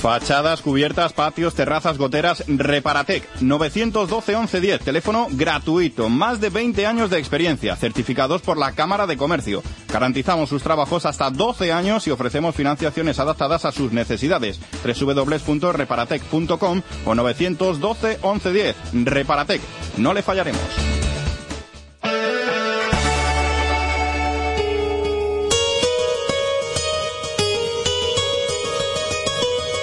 Fachadas, 0.00 0.62
cubiertas, 0.62 1.12
patios, 1.12 1.54
terrazas, 1.54 1.98
goteras, 1.98 2.42
Reparatec. 2.48 3.28
912 3.42 4.32
1110, 4.32 4.80
teléfono 4.80 5.26
gratuito. 5.30 6.08
Más 6.08 6.40
de 6.40 6.48
20 6.48 6.86
años 6.86 7.10
de 7.10 7.18
experiencia, 7.18 7.76
certificados 7.76 8.40
por 8.40 8.56
la 8.56 8.72
Cámara 8.72 9.06
de 9.06 9.18
Comercio. 9.18 9.62
Garantizamos 9.92 10.48
sus 10.48 10.62
trabajos 10.62 11.04
hasta 11.04 11.28
12 11.28 11.70
años 11.70 12.06
y 12.06 12.10
ofrecemos 12.10 12.54
financiaciones 12.54 13.18
adaptadas 13.18 13.66
a 13.66 13.72
sus 13.72 13.92
necesidades. 13.92 14.58
www.reparatec.com 14.82 16.82
o 17.04 17.14
912 17.14 18.20
1110. 18.22 18.76
Reparatec. 19.04 19.60
No 19.98 20.14
le 20.14 20.22
fallaremos. 20.22 21.09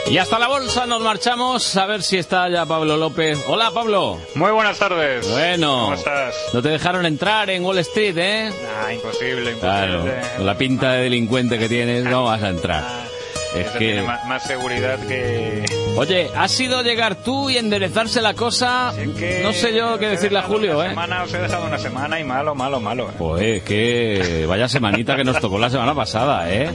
Y 0.09 0.17
hasta 0.19 0.39
la 0.39 0.47
bolsa 0.47 0.85
nos 0.85 1.01
marchamos 1.01 1.75
a 1.75 1.85
ver 1.85 2.01
si 2.01 2.17
está 2.17 2.47
ya 2.49 2.65
Pablo 2.65 2.95
López. 2.95 3.43
Hola, 3.47 3.71
Pablo. 3.71 4.17
Muy 4.35 4.51
buenas 4.51 4.79
tardes. 4.79 5.29
Bueno. 5.29 5.81
¿Cómo 5.83 5.95
estás? 5.95 6.33
No 6.53 6.61
te 6.61 6.69
dejaron 6.69 7.05
entrar 7.05 7.49
en 7.49 7.65
Wall 7.65 7.79
Street, 7.79 8.17
¿eh? 8.17 8.53
Ah, 8.85 8.93
imposible, 8.93 9.51
imposible. 9.51 9.59
Claro, 9.59 10.05
con 10.37 10.45
la 10.45 10.57
pinta 10.57 10.93
de 10.93 11.03
delincuente 11.03 11.59
que 11.59 11.67
tienes 11.67 12.05
no 12.05 12.23
vas 12.23 12.41
a 12.41 12.49
entrar. 12.49 13.06
Es 13.55 13.67
que- 13.71 13.79
tiene 13.79 14.01
más, 14.03 14.25
más 14.25 14.43
seguridad 14.43 14.99
que... 15.07 15.65
Oye, 15.97 16.29
ha 16.35 16.47
sido 16.47 16.83
llegar 16.83 17.15
tú 17.15 17.49
y 17.49 17.57
enderezarse 17.57 18.21
la 18.21 18.35
cosa. 18.35 18.93
no 19.41 19.51
sé 19.53 19.75
yo 19.75 19.97
qué 19.97 20.09
decirle 20.09 20.37
a 20.39 20.43
Julio, 20.43 20.83
¿eh? 20.83 20.89
Semana, 20.89 21.23
os 21.23 21.33
he 21.33 21.39
dejado 21.39 21.65
una 21.65 21.79
semana 21.79 22.19
y 22.19 22.23
malo, 22.23 22.53
malo, 22.53 22.79
malo. 22.79 23.09
¿eh? 23.09 23.13
Pues 23.17 23.63
que 23.63 24.45
vaya 24.47 24.67
semanita 24.67 25.15
que 25.15 25.23
nos 25.23 25.39
tocó 25.39 25.57
la 25.57 25.71
semana 25.71 25.95
pasada, 25.95 26.53
¿eh? 26.53 26.69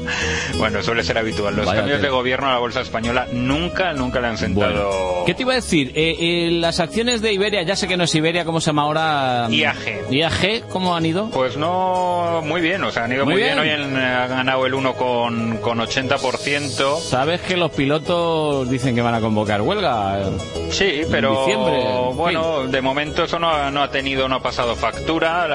Bueno, 0.59 0.83
suele 0.83 1.05
ser 1.05 1.19
habitual. 1.19 1.55
Los 1.55 1.67
Vaya 1.67 1.81
cambios 1.83 1.99
tela. 2.01 2.09
de 2.09 2.15
gobierno 2.17 2.49
a 2.49 2.53
la 2.55 2.59
bolsa 2.59 2.81
española 2.81 3.29
nunca, 3.33 3.93
nunca 3.93 4.21
le 4.21 4.27
han 4.29 4.39
sentado... 4.39 5.23
¿Qué 5.25 5.35
te 5.35 5.43
iba 5.43 5.53
a 5.53 5.57
decir? 5.57 5.93
Eh, 5.95 6.17
eh, 6.19 6.49
las 6.51 6.81
acciones 6.81 7.23
de 7.23 7.33
Iberia, 7.33 7.63
ya 7.63 7.77
sé 7.77 7.87
que 7.87 7.97
no 7.97 8.05
es 8.05 8.15
Iberia, 8.17 8.45
¿cómo 8.45 8.61
se 8.61 8.67
llama 8.71 8.83
ahora? 8.83 9.47
IAG. 9.51 10.11
IAG, 10.11 10.69
¿cómo 10.69 10.97
han 10.97 11.07
ido? 11.07 11.31
Pues 11.31 11.57
no 11.57 12.43
muy 12.45 12.61
bien, 12.61 12.83
o 12.83 12.91
sea, 12.91 13.05
han 13.05 13.13
ido 13.13 13.25
Muy 13.25 13.35
muy, 13.35 13.43
bien. 13.45 13.61
bien. 13.63 13.81
Hoy 13.81 13.85
han, 13.85 13.97
eh, 13.97 14.29
ganado 14.29 14.67
el 14.67 14.75
1 14.75 14.95
con, 14.95 15.59
con 15.59 15.79
80%. 15.79 16.62
Sabes 16.69 17.41
que 17.43 17.57
los 17.57 17.71
pilotos 17.73 18.69
dicen 18.71 18.95
que 18.95 19.03
van 19.03 19.15
a 19.15 19.21
convocar 19.21 19.61
huelga. 19.63 20.21
eh, 20.21 20.31
Sí, 20.71 21.01
en 21.03 21.11
pero 21.11 21.39
diciembre, 21.41 21.83
en 21.83 22.07
fin. 22.09 22.17
bueno, 22.17 22.67
de 22.67 22.81
momento 22.81 23.25
eso 23.25 23.39
no, 23.39 23.51
ha- 23.51 23.71
no 23.71 23.83
ha 23.83 23.91
tenido, 23.91 24.27
no 24.29 24.37
ha 24.37 24.43
pasado 24.43 24.75
factura. 24.75 25.47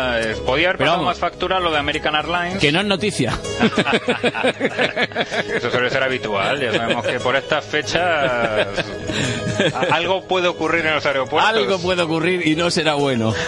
Podía 0.46 0.68
haber 0.70 0.78
Pero 0.78 0.92
pasado 0.92 0.92
vamos. 0.98 1.06
más 1.06 1.18
factura 1.20 1.60
lo 1.60 1.72
de 1.72 1.78
American 1.80 2.16
Airlines. 2.16 2.60
Que 2.60 2.72
no 2.72 2.80
es 2.82 2.86
noticia. 2.86 3.34
Eso 5.56 5.72
suele 5.72 5.90
ser 5.90 6.04
habitual. 6.04 6.60
Ya 6.60 6.72
sabemos 6.74 7.06
que 7.06 7.20
por 7.20 7.36
estas 7.36 7.66
fechas 7.66 8.68
algo 9.92 10.22
puede 10.28 10.48
ocurrir 10.48 10.86
en 10.86 10.94
los 10.96 11.06
aeropuertos. 11.06 11.50
Algo 11.50 11.80
puede 11.80 12.04
ocurrir 12.04 12.46
y 12.48 12.56
no 12.56 12.70
será 12.70 12.94
bueno. 12.94 13.34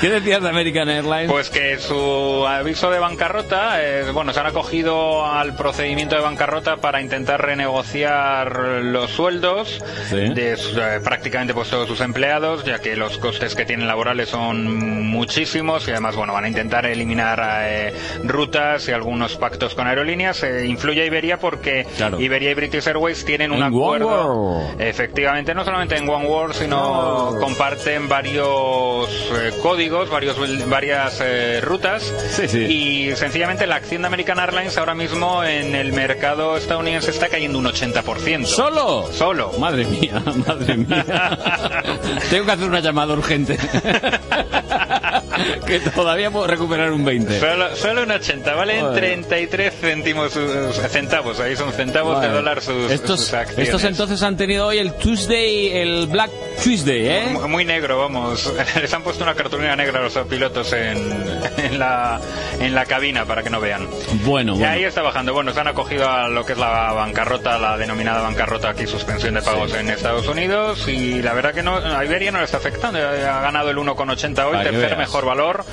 ¿Qué 0.00 0.10
decías 0.10 0.42
de 0.42 0.48
American 0.48 0.88
Airlines? 0.88 1.30
Pues 1.30 1.48
que 1.50 1.78
su 1.78 2.44
aviso 2.46 2.90
de 2.90 2.98
bancarrota, 2.98 3.82
eh, 3.82 4.10
bueno, 4.12 4.32
se 4.32 4.40
han 4.40 4.46
acogido 4.46 4.95
al 5.26 5.54
procedimiento 5.56 6.14
de 6.16 6.22
bancarrota 6.22 6.76
para 6.76 7.00
intentar 7.00 7.40
renegociar 7.42 8.52
los 8.82 9.10
sueldos 9.10 9.82
de 10.10 10.56
su- 10.56 10.80
eh, 10.80 11.00
prácticamente 11.02 11.54
pues 11.54 11.68
todos 11.70 11.88
sus 11.88 12.00
empleados, 12.00 12.64
ya 12.64 12.78
que 12.80 12.96
los 12.96 13.18
costes 13.18 13.54
que 13.54 13.64
tienen 13.64 13.86
laborales 13.86 14.28
son 14.28 15.04
muchísimos 15.06 15.86
y 15.88 15.90
además, 15.92 16.16
bueno, 16.16 16.32
van 16.32 16.44
a 16.44 16.48
intentar 16.48 16.86
eliminar 16.86 17.40
eh, 17.64 17.92
rutas 18.24 18.88
y 18.88 18.92
algunos 18.92 19.36
pactos 19.36 19.74
con 19.74 19.86
aerolíneas. 19.86 20.42
Eh, 20.42 20.66
influye 20.66 21.02
a 21.02 21.06
Iberia 21.06 21.38
porque 21.38 21.86
Claro. 21.96 22.20
Iberia 22.20 22.50
y 22.50 22.54
British 22.54 22.86
Airways 22.86 23.24
tienen 23.24 23.50
un 23.52 23.58
En 23.58 23.62
acuerdo. 23.64 24.62
Efectivamente, 24.78 25.54
no 25.54 25.64
solamente 25.64 25.96
en 25.96 26.08
One 26.08 26.26
World, 26.26 26.54
sino 26.54 27.34
comparten 27.40 28.08
varios 28.08 29.08
eh, 29.34 29.52
códigos, 29.62 30.10
varios, 30.10 30.36
varias 30.68 31.20
eh, 31.22 31.60
rutas. 31.62 32.12
Y 32.54 33.10
sencillamente 33.16 33.66
la 33.66 33.76
acción 33.76 34.02
de 34.02 34.06
American 34.08 34.38
Airlines 34.38 34.76
ahora 34.78 34.85
mismo 34.94 35.42
en 35.44 35.74
el 35.74 35.92
mercado 35.92 36.56
estadounidense 36.56 37.10
está 37.10 37.28
cayendo 37.28 37.58
un 37.58 37.66
80%. 37.66 38.44
¿Solo? 38.46 39.08
Solo. 39.12 39.52
Madre 39.58 39.84
mía, 39.86 40.22
madre 40.46 40.76
mía. 40.76 41.04
Tengo 42.30 42.46
que 42.46 42.52
hacer 42.52 42.68
una 42.68 42.80
llamada 42.80 43.12
urgente. 43.14 43.58
que 45.66 45.80
todavía 45.80 46.30
puedo 46.30 46.46
recuperar 46.46 46.90
un 46.92 47.04
20. 47.04 47.40
Solo, 47.40 47.76
solo 47.76 48.02
un 48.02 48.10
80, 48.10 48.54
vale 48.54 48.74
en 48.78 48.80
Joder. 48.86 49.00
33 49.04 49.74
céntimos, 49.80 50.32
sus- 50.32 50.76
centavos, 50.90 51.40
ahí 51.40 51.56
son 51.56 51.72
centavos 51.72 52.20
de 52.20 52.26
Vale. 52.28 52.38
dólar 52.38 52.60
sus, 52.62 52.90
estos, 52.90 53.20
sus 53.20 53.34
acciones. 53.34 53.66
estos 53.68 53.84
entonces 53.84 54.22
han 54.22 54.36
tenido 54.36 54.66
hoy 54.66 54.78
el 54.78 54.92
Tuesday, 54.94 55.68
el 55.76 56.06
Black 56.06 56.30
Tuesday, 56.62 57.08
¿eh? 57.08 57.26
Muy- 57.32 57.48
Muy 57.48 57.64
negro, 57.64 57.98
vamos. 57.98 58.52
Les 58.80 58.92
han 58.92 59.02
puesto 59.02 59.22
una 59.24 59.34
cartulina 59.34 59.74
negra 59.76 60.00
a 60.00 60.02
los 60.02 60.16
pilotos 60.28 60.72
en, 60.72 60.96
en, 61.58 61.78
la, 61.78 62.20
en 62.60 62.74
la 62.74 62.84
cabina 62.86 63.24
para 63.24 63.42
que 63.42 63.50
no 63.50 63.60
vean. 63.60 63.86
Bueno, 64.24 64.54
Y 64.54 64.58
bueno. 64.58 64.72
ahí 64.72 64.84
está 64.84 65.02
bajando. 65.02 65.32
Bueno, 65.32 65.52
se 65.52 65.60
han 65.60 65.68
acogido 65.68 66.08
a 66.08 66.28
lo 66.28 66.44
que 66.44 66.52
es 66.52 66.58
la 66.58 66.92
bancarrota, 66.92 67.58
la 67.58 67.76
denominada 67.76 68.20
bancarrota 68.22 68.70
aquí, 68.70 68.86
suspensión 68.86 69.34
de 69.34 69.42
pagos 69.42 69.74
en 69.74 69.90
Estados 69.90 70.26
Unidos. 70.28 70.86
Y 70.88 71.22
la 71.22 71.32
verdad 71.34 71.52
que 71.54 71.62
no, 71.62 71.76
a 71.76 72.04
Iberia 72.04 72.30
no 72.32 72.38
le 72.38 72.44
está 72.44 72.56
afectando. 72.58 72.98
Ha 72.98 73.40
ganado 73.40 73.70
el 73.70 73.76
1,80 73.76 74.44
hoy, 74.44 74.62
tercer 74.64 74.96
mejor 74.96 75.24
valor. 75.26 75.64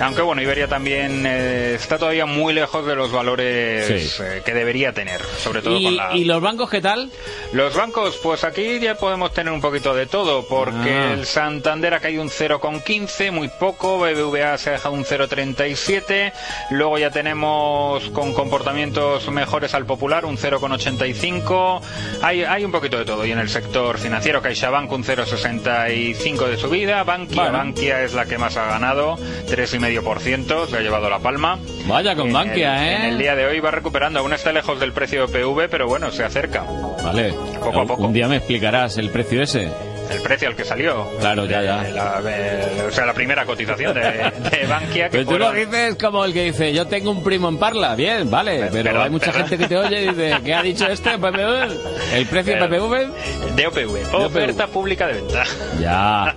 Aunque 0.00 0.22
bueno, 0.22 0.40
Iberia 0.40 0.66
también 0.66 1.26
eh, 1.26 1.74
está 1.74 1.98
todavía 1.98 2.24
muy 2.24 2.54
lejos 2.54 2.86
de 2.86 2.94
los 2.96 3.12
valores 3.12 3.86
Sí. 3.86 4.22
eh, 4.22 4.40
que 4.42 4.54
debería 4.54 4.94
tener. 4.94 5.20
Sobre 5.42 5.60
todo 5.60 5.76
¿Y, 5.78 5.84
con 5.84 5.96
la... 5.96 6.16
y 6.16 6.24
los 6.24 6.40
bancos 6.40 6.70
qué 6.70 6.80
tal? 6.80 7.10
Los 7.52 7.74
bancos, 7.74 8.16
pues 8.22 8.42
aquí 8.44 8.78
ya 8.80 8.94
podemos 8.94 9.34
tener 9.34 9.52
un 9.52 9.60
poquito 9.60 9.94
de 9.94 10.06
todo, 10.06 10.46
porque 10.48 10.90
Ah. 10.90 11.12
el 11.12 11.26
Santander 11.26 11.92
ha 11.92 12.00
caído 12.00 12.22
un 12.22 12.30
0,15, 12.30 13.30
muy 13.30 13.48
poco, 13.48 13.98
BBVA 13.98 14.56
se 14.56 14.70
ha 14.70 14.72
dejado 14.74 14.94
un 14.94 15.04
0,37, 15.04 16.32
luego 16.70 16.96
ya 16.96 17.10
tenemos 17.10 18.08
con 18.10 18.32
comportamientos 18.32 19.28
mejores 19.30 19.74
al 19.74 19.84
Popular 19.84 20.24
un 20.24 20.38
0,85, 20.38 21.82
hay, 22.22 22.44
hay 22.44 22.64
un 22.64 22.72
poquito 22.72 22.96
de 22.98 23.04
todo, 23.04 23.26
y 23.26 23.32
en 23.32 23.38
el 23.38 23.48
sector 23.50 23.98
financiero 23.98 24.40
CaixaBank 24.40 24.90
un 24.92 25.04
0,65 25.04 26.46
de 26.48 26.56
subida, 26.56 27.02
Bankia, 27.04 27.42
Bueno. 27.42 27.58
Bankia 27.58 28.02
es 28.04 28.14
la 28.14 28.24
que 28.26 28.38
más 28.38 28.56
ha 28.56 28.66
ganado, 28.66 28.99
3,5%, 29.48 30.66
se 30.68 30.76
ha 30.76 30.80
llevado 30.80 31.08
la 31.10 31.18
palma. 31.18 31.58
Vaya 31.86 32.14
con 32.14 32.28
En 32.28 32.32
Bankia, 32.32 32.76
el- 32.76 32.88
¿eh? 32.92 32.96
En 32.96 33.02
el 33.12 33.18
día 33.18 33.34
de 33.36 33.46
hoy 33.46 33.60
va 33.60 33.70
recuperando, 33.70 34.20
aún 34.20 34.32
está 34.32 34.52
lejos 34.52 34.78
del 34.80 34.92
precio 34.92 35.26
de 35.26 35.32
PV, 35.32 35.68
pero 35.68 35.86
bueno, 35.88 36.10
se 36.10 36.24
acerca. 36.24 36.64
Vale. 37.02 37.32
Poco 37.62 37.80
a 37.80 37.86
poco. 37.86 38.02
Un 38.04 38.12
día 38.12 38.28
me 38.28 38.36
explicarás 38.36 38.98
el 38.98 39.10
precio 39.10 39.42
ese. 39.42 39.68
El 40.10 40.20
precio 40.22 40.48
al 40.48 40.56
que 40.56 40.64
salió. 40.64 41.08
Claro, 41.20 41.44
ya, 41.46 41.62
ya. 41.62 41.88
Eh, 41.88 41.92
la- 41.92 42.20
eh, 42.26 42.84
o 42.88 42.90
sea, 42.90 43.06
la 43.06 43.14
primera 43.14 43.44
cotización 43.44 43.94
de, 43.94 44.00
de 44.00 44.66
Bankia. 44.66 45.04
Que 45.08 45.18
Pero 45.18 45.24
tú 45.24 45.38
lo 45.38 45.46
fueron- 45.50 45.70
dices 45.70 45.96
como 45.96 46.24
el 46.24 46.32
que 46.32 46.44
dice, 46.44 46.72
yo 46.72 46.86
tengo 46.86 47.10
un 47.10 47.22
primo 47.22 47.48
en 47.48 47.58
Parla. 47.58 47.94
Bien, 47.94 48.30
vale, 48.30 48.68
pero, 48.72 48.84
pero- 48.84 49.02
hay 49.02 49.10
mucha 49.10 49.32
pero- 49.32 49.46
gente 49.46 49.58
que 49.58 49.68
te 49.68 49.76
oye 49.76 50.02
y 50.04 50.08
dice, 50.08 50.34
¿qué 50.44 50.54
ha 50.54 50.62
dicho 50.62 50.86
este 50.86 51.10
PPV? 51.18 51.68
¿El 52.14 52.26
precio 52.26 52.54
Pero- 52.54 52.66
PPV? 52.68 53.54
De 53.56 53.66
OPV, 53.66 54.14
oferta 54.14 54.66
pública 54.66 55.06
de 55.06 55.14
venta. 55.14 55.44
Ya, 55.80 56.34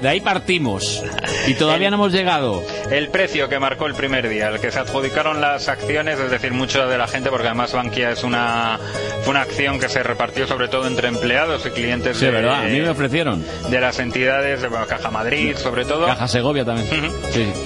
de 0.00 0.08
ahí 0.08 0.20
partimos. 0.20 1.02
Y 1.46 1.54
todavía 1.54 1.90
no 1.90 1.96
hemos 1.96 2.12
llegado. 2.12 2.62
El 2.90 3.08
precio 3.08 3.48
que 3.48 3.58
marcó 3.58 3.86
el 3.86 3.94
primer 3.94 4.28
día, 4.28 4.48
el 4.48 4.60
que 4.60 4.70
se 4.70 4.78
adjudicaron 4.78 5.40
las 5.40 5.68
acciones, 5.68 6.18
es 6.18 6.30
decir, 6.30 6.52
mucha 6.52 6.86
de 6.86 6.98
la 6.98 7.06
gente, 7.08 7.30
porque 7.30 7.46
además 7.48 7.72
Bankia 7.72 8.10
es 8.10 8.22
una, 8.24 8.78
fue 9.22 9.30
una 9.30 9.42
acción 9.42 9.78
que 9.80 9.88
se 9.88 10.02
repartió 10.02 10.46
sobre 10.46 10.68
todo 10.68 10.86
entre 10.86 11.08
empleados 11.08 11.64
y 11.66 11.70
clientes 11.70 12.16
Sí, 12.18 12.26
de, 12.26 12.30
verdad, 12.30 12.60
a 12.60 12.62
mí 12.64 12.80
me 12.80 12.94
ofrecieron. 13.06 13.44
de 13.70 13.80
las 13.80 13.98
entidades 13.98 14.62
de 14.62 14.68
bueno, 14.68 14.86
Caja 14.86 15.10
Madrid, 15.10 15.56
sobre 15.56 15.84
todo. 15.84 16.06
Caja 16.06 16.28
Segovia 16.28 16.64
también. 16.64 16.88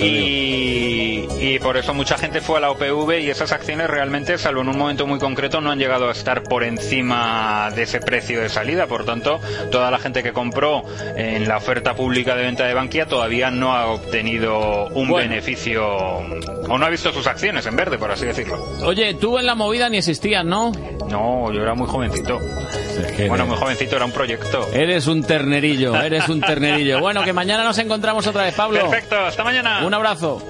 Y, 0.01 1.27
y 1.41 1.59
por 1.61 1.77
eso 1.77 1.93
mucha 1.95 2.17
gente 2.19 2.41
fue 2.41 2.59
a 2.59 2.61
la 2.61 2.71
OPV 2.71 3.21
y 3.21 3.31
esas 3.31 3.53
acciones 3.53 3.89
realmente, 3.89 4.39
salvo 4.39 4.63
en 4.63 4.69
un 4.69 4.79
momento 4.79 5.07
muy 5.07 5.19
concreto, 5.19 5.61
no 5.61 5.71
han 5.71 5.79
llegado 5.79 6.09
a 6.09 6.13
estar 6.13 6.43
por 6.43 6.65
encima 6.65 7.71
de 7.75 7.83
ese 7.83 8.01
precio 8.01 8.41
de 8.41 8.49
salida. 8.49 8.87
Por 8.87 9.05
tanto, 9.05 9.41
toda 9.71 9.91
la 9.91 9.99
gente 9.99 10.23
que 10.23 10.33
compró 10.33 10.85
en 11.17 11.47
la 11.49 11.57
oferta 11.59 11.95
pública 11.95 12.35
de 12.37 12.43
venta 12.45 12.65
de 12.65 12.75
Bankia 12.75 13.07
todavía 13.07 13.51
no 13.51 13.75
ha 13.75 13.87
obtenido 13.87 14.87
un 14.89 15.09
Bueno. 15.09 15.29
beneficio 15.29 15.87
o 15.87 16.79
no 16.79 16.85
ha 16.87 16.89
visto 16.91 17.13
sus 17.13 17.27
acciones 17.27 17.67
en 17.67 17.77
verde, 17.77 17.99
por 17.99 18.11
así 18.11 18.25
decirlo. 18.27 18.59
Oye, 18.83 19.15
tú 19.15 19.39
en 19.39 19.47
la 19.47 19.55
movida 19.55 19.89
ni 19.89 19.99
existías, 19.99 20.45
¿no? 20.45 20.73
No, 21.09 21.53
yo 21.53 21.63
era 21.63 21.75
muy 21.75 21.87
jovencito. 21.87 22.39
que 23.17 23.29
Bueno, 23.29 23.45
eres- 23.45 23.49
muy 23.49 23.57
jovencito, 23.57 23.97
era 23.97 24.05
un 24.05 24.13
proyecto. 24.13 24.69
Eres 24.73 25.07
un 25.07 25.23
ternerillo, 25.27 25.95
eres 26.01 26.29
un 26.29 26.41
ternerillo. 26.41 27.01
Bueno, 27.01 27.23
que 27.23 27.33
mañana 27.33 27.65
nos 27.65 27.79
encontramos 27.79 28.27
otra 28.27 28.45
vez, 28.45 28.55
Pablo. 28.55 28.91
Perfecto, 28.91 29.19
hasta 29.19 29.45
mañana. 29.45 29.85
Un 29.85 29.95
abrazo. 29.95 30.43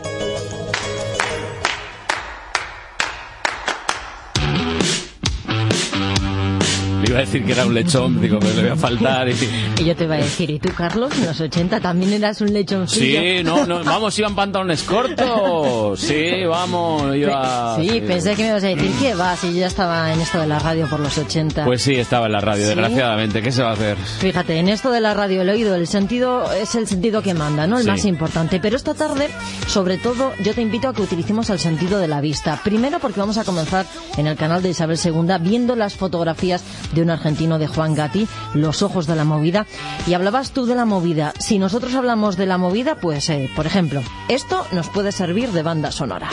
Le 7.03 7.11
iba 7.11 7.19
a 7.19 7.21
decir 7.21 7.45
que 7.45 7.53
era 7.53 7.67
un 7.67 7.75
lechón, 7.75 8.21
digo, 8.21 8.39
pero 8.41 8.55
le 8.55 8.63
voy 8.63 8.71
a 8.71 8.77
faltar. 8.77 9.29
Y... 9.29 9.85
Yo 9.85 9.95
te 9.95 10.05
iba 10.05 10.15
a 10.15 10.19
decir, 10.19 10.51
¿y 10.51 10.59
tú, 10.59 10.71
Carlos, 10.75 11.13
en 11.19 11.27
los 11.27 11.41
80 11.41 11.79
también 11.81 12.13
eras 12.15 12.41
un 12.41 12.53
lechoncillo? 12.53 13.21
Sí, 13.21 13.45
no, 13.45 13.67
no, 13.67 13.85
vamos, 13.85 14.19
iban 14.19 14.35
pantalones 14.35 14.83
cortos. 14.83 16.01
Sí, 16.01 16.45
vamos, 16.49 17.15
iba. 17.15 17.77
Sí, 17.77 18.01
pensé 18.07 18.35
que 18.35 18.43
me 18.43 18.49
ibas 18.49 18.65
a 18.65 18.69
decir 18.69 18.91
que 19.01 19.15
vas 19.15 19.45
y 19.45 19.53
yo 19.53 19.61
ya 19.61 19.67
estaba 19.67 20.13
en 20.13 20.21
esto 20.21 20.41
de 20.41 20.47
la 20.47 20.59
radio 20.59 20.87
por 20.89 21.01
los 21.01 21.17
80. 21.17 21.65
Pues 21.65 21.83
sí, 21.83 21.95
estaba 21.97 22.27
en 22.27 22.33
la 22.33 22.41
radio, 22.41 22.63
¿Sí? 22.63 22.69
desgraciadamente. 22.69 23.43
¿Qué 23.43 23.53
se 23.53 23.63
va 23.63 23.71
a 23.71 23.75
hacer? 23.75 23.97
Fíjate, 23.99 24.59
en 24.59 24.69
esto 24.69 24.91
de 24.91 25.01
la 25.01 25.13
radio, 25.15 25.43
el 25.43 25.51
oído, 25.51 25.75
el 25.75 25.87
sentido 25.87 26.51
es 26.53 26.75
el 26.75 26.87
sentido 26.87 27.23
que 27.23 27.35
manda, 27.35 27.67
¿no? 27.67 27.77
El 27.79 27.85
Sí. 27.85 27.91
más 27.91 28.05
importante. 28.07 28.59
Pero 28.59 28.77
esta 28.77 28.95
tarde, 28.95 29.29
sobre 29.67 29.99
todo, 29.99 30.33
yo 30.43 30.55
te 30.55 30.63
invito 30.63 30.89
a 30.89 30.95
que 30.95 31.03
utilicemos 31.03 31.51
el 31.51 31.59
sentido 31.59 31.99
de 31.99 32.09
la 32.09 32.21
vista. 32.21 32.59
Primero 32.65 32.99
porque 33.01 33.21
vamos 33.21 33.37
a 33.39 33.45
comenzar 33.45 33.85
en 34.17 34.27
el 34.27 34.37
canal 34.37 34.63
de 34.63 34.71
Isabel 34.71 34.99
II 35.03 35.13
viendo 35.41 35.77
las 35.77 35.95
fotografías 35.95 36.63
de 36.93 37.03
un 37.03 37.11
argentino 37.11 37.59
de 37.59 37.67
Juan 37.67 37.95
Gatti, 37.95 38.29
Los 38.55 38.83
ojos 38.83 39.07
de 39.07 39.17
la 39.17 39.25
movida. 39.25 39.67
Y 40.07 40.15
hablabas 40.15 40.51
tú 40.51 40.67
de 40.67 40.75
la 40.75 40.85
movida. 40.85 41.33
Si 41.39 41.59
nosotros 41.59 41.95
hablamos 41.95 42.37
de 42.37 42.47
la 42.47 42.59
movida, 42.59 42.97
pues, 42.97 43.29
eh, 43.31 43.51
por 43.55 43.67
ejemplo, 43.67 44.03
esto 44.29 44.67
nos 44.73 44.89
puede 44.89 45.13
servir 45.13 45.51
de 45.53 45.63
banda 45.63 45.91
sonora. 45.93 46.29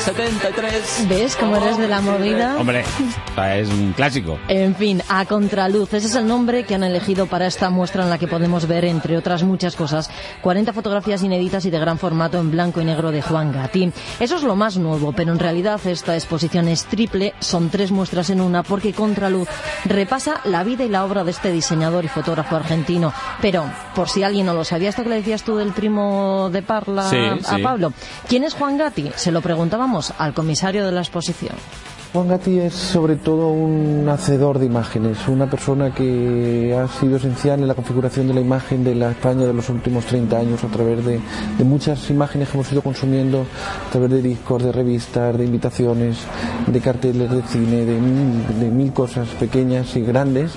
73. 0.00 1.06
¿Ves 1.08 1.36
cómo 1.36 1.56
eres 1.56 1.78
de 1.78 1.88
la 1.88 2.00
movida? 2.00 2.56
Hombre, 2.58 2.84
es 3.54 3.68
un 3.68 3.92
clásico. 3.92 4.38
En 4.48 4.74
fin, 4.74 5.02
a 5.08 5.24
contraluz. 5.26 5.92
Ese 5.94 6.06
es 6.06 6.14
el 6.14 6.26
nombre 6.26 6.64
que 6.64 6.74
han 6.74 6.82
elegido 6.84 7.26
para 7.26 7.46
esta 7.46 7.70
muestra 7.70 8.02
en 8.02 8.10
la 8.10 8.18
que 8.18 8.26
podemos 8.26 8.66
ver, 8.66 8.84
entre 8.84 9.16
otras 9.16 9.42
muchas 9.42 9.76
cosas, 9.76 10.10
40 10.42 10.72
fotografías 10.72 11.22
inéditas 11.22 11.64
y 11.66 11.70
de 11.70 11.78
gran 11.78 11.98
formato 11.98 12.38
en 12.38 12.50
blanco 12.50 12.80
y 12.80 12.84
negro 12.84 13.10
de 13.10 13.22
Juan 13.22 13.52
Gatti. 13.52 13.92
Eso 14.18 14.36
es 14.36 14.42
lo 14.42 14.56
más 14.56 14.76
nuevo, 14.76 15.12
pero 15.12 15.32
en 15.32 15.38
realidad 15.38 15.80
esta 15.84 16.14
exposición 16.14 16.68
es 16.68 16.84
triple, 16.86 17.34
son 17.40 17.68
tres 17.70 17.90
muestras 17.90 18.30
en 18.30 18.40
una, 18.40 18.62
porque 18.62 18.92
Contraluz 18.92 19.48
repasa 19.84 20.40
la 20.44 20.64
vida 20.64 20.84
y 20.84 20.88
la 20.88 21.04
obra 21.04 21.24
de 21.24 21.30
este 21.30 21.52
diseñador 21.52 22.04
y 22.04 22.08
fotógrafo 22.08 22.56
argentino. 22.56 23.12
Pero, 23.40 23.64
por 23.94 24.08
si 24.08 24.22
alguien 24.22 24.46
no 24.46 24.54
lo 24.54 24.64
sabía, 24.64 24.88
esto 24.88 25.02
que 25.02 25.08
le 25.10 25.16
decías 25.16 25.42
tú 25.42 25.56
del 25.56 25.72
primo 25.72 26.48
de 26.50 26.62
Parla 26.62 27.08
Sí, 27.08 27.16
a 27.16 27.56
sí. 27.56 27.62
Pablo, 27.62 27.92
¿quién 28.28 28.44
es 28.44 28.54
Juan 28.54 28.76
Gatti? 28.78 29.10
Se 29.16 29.30
lo 29.32 29.40
preguntábamos 29.90 30.12
al 30.18 30.34
comisario 30.34 30.86
de 30.86 30.92
la 30.92 31.00
exposición. 31.00 31.56
Juan 32.12 32.26
Gatti 32.26 32.58
es 32.58 32.74
sobre 32.74 33.14
todo 33.14 33.50
un 33.50 34.08
hacedor 34.08 34.58
de 34.58 34.66
imágenes, 34.66 35.28
una 35.28 35.48
persona 35.48 35.94
que 35.94 36.76
ha 36.76 36.88
sido 36.88 37.18
esencial 37.18 37.60
en 37.60 37.68
la 37.68 37.74
configuración 37.74 38.26
de 38.26 38.34
la 38.34 38.40
imagen 38.40 38.82
de 38.82 38.96
la 38.96 39.12
España 39.12 39.46
de 39.46 39.52
los 39.52 39.68
últimos 39.68 40.06
30 40.06 40.36
años 40.36 40.64
a 40.64 40.66
través 40.66 41.06
de, 41.06 41.20
muchas 41.62 42.10
imágenes 42.10 42.48
que 42.48 42.56
hemos 42.56 42.72
ido 42.72 42.82
consumiendo 42.82 43.46
a 43.86 43.92
través 43.92 44.10
de 44.10 44.22
discos, 44.22 44.60
de 44.60 44.72
revistas, 44.72 45.38
de 45.38 45.44
invitaciones, 45.44 46.18
de 46.66 46.80
carteles 46.80 47.30
de 47.30 47.42
cine, 47.42 47.84
de 47.84 48.70
mil, 48.70 48.92
cosas 48.92 49.28
pequeñas 49.38 49.94
y 49.94 50.00
grandes 50.00 50.50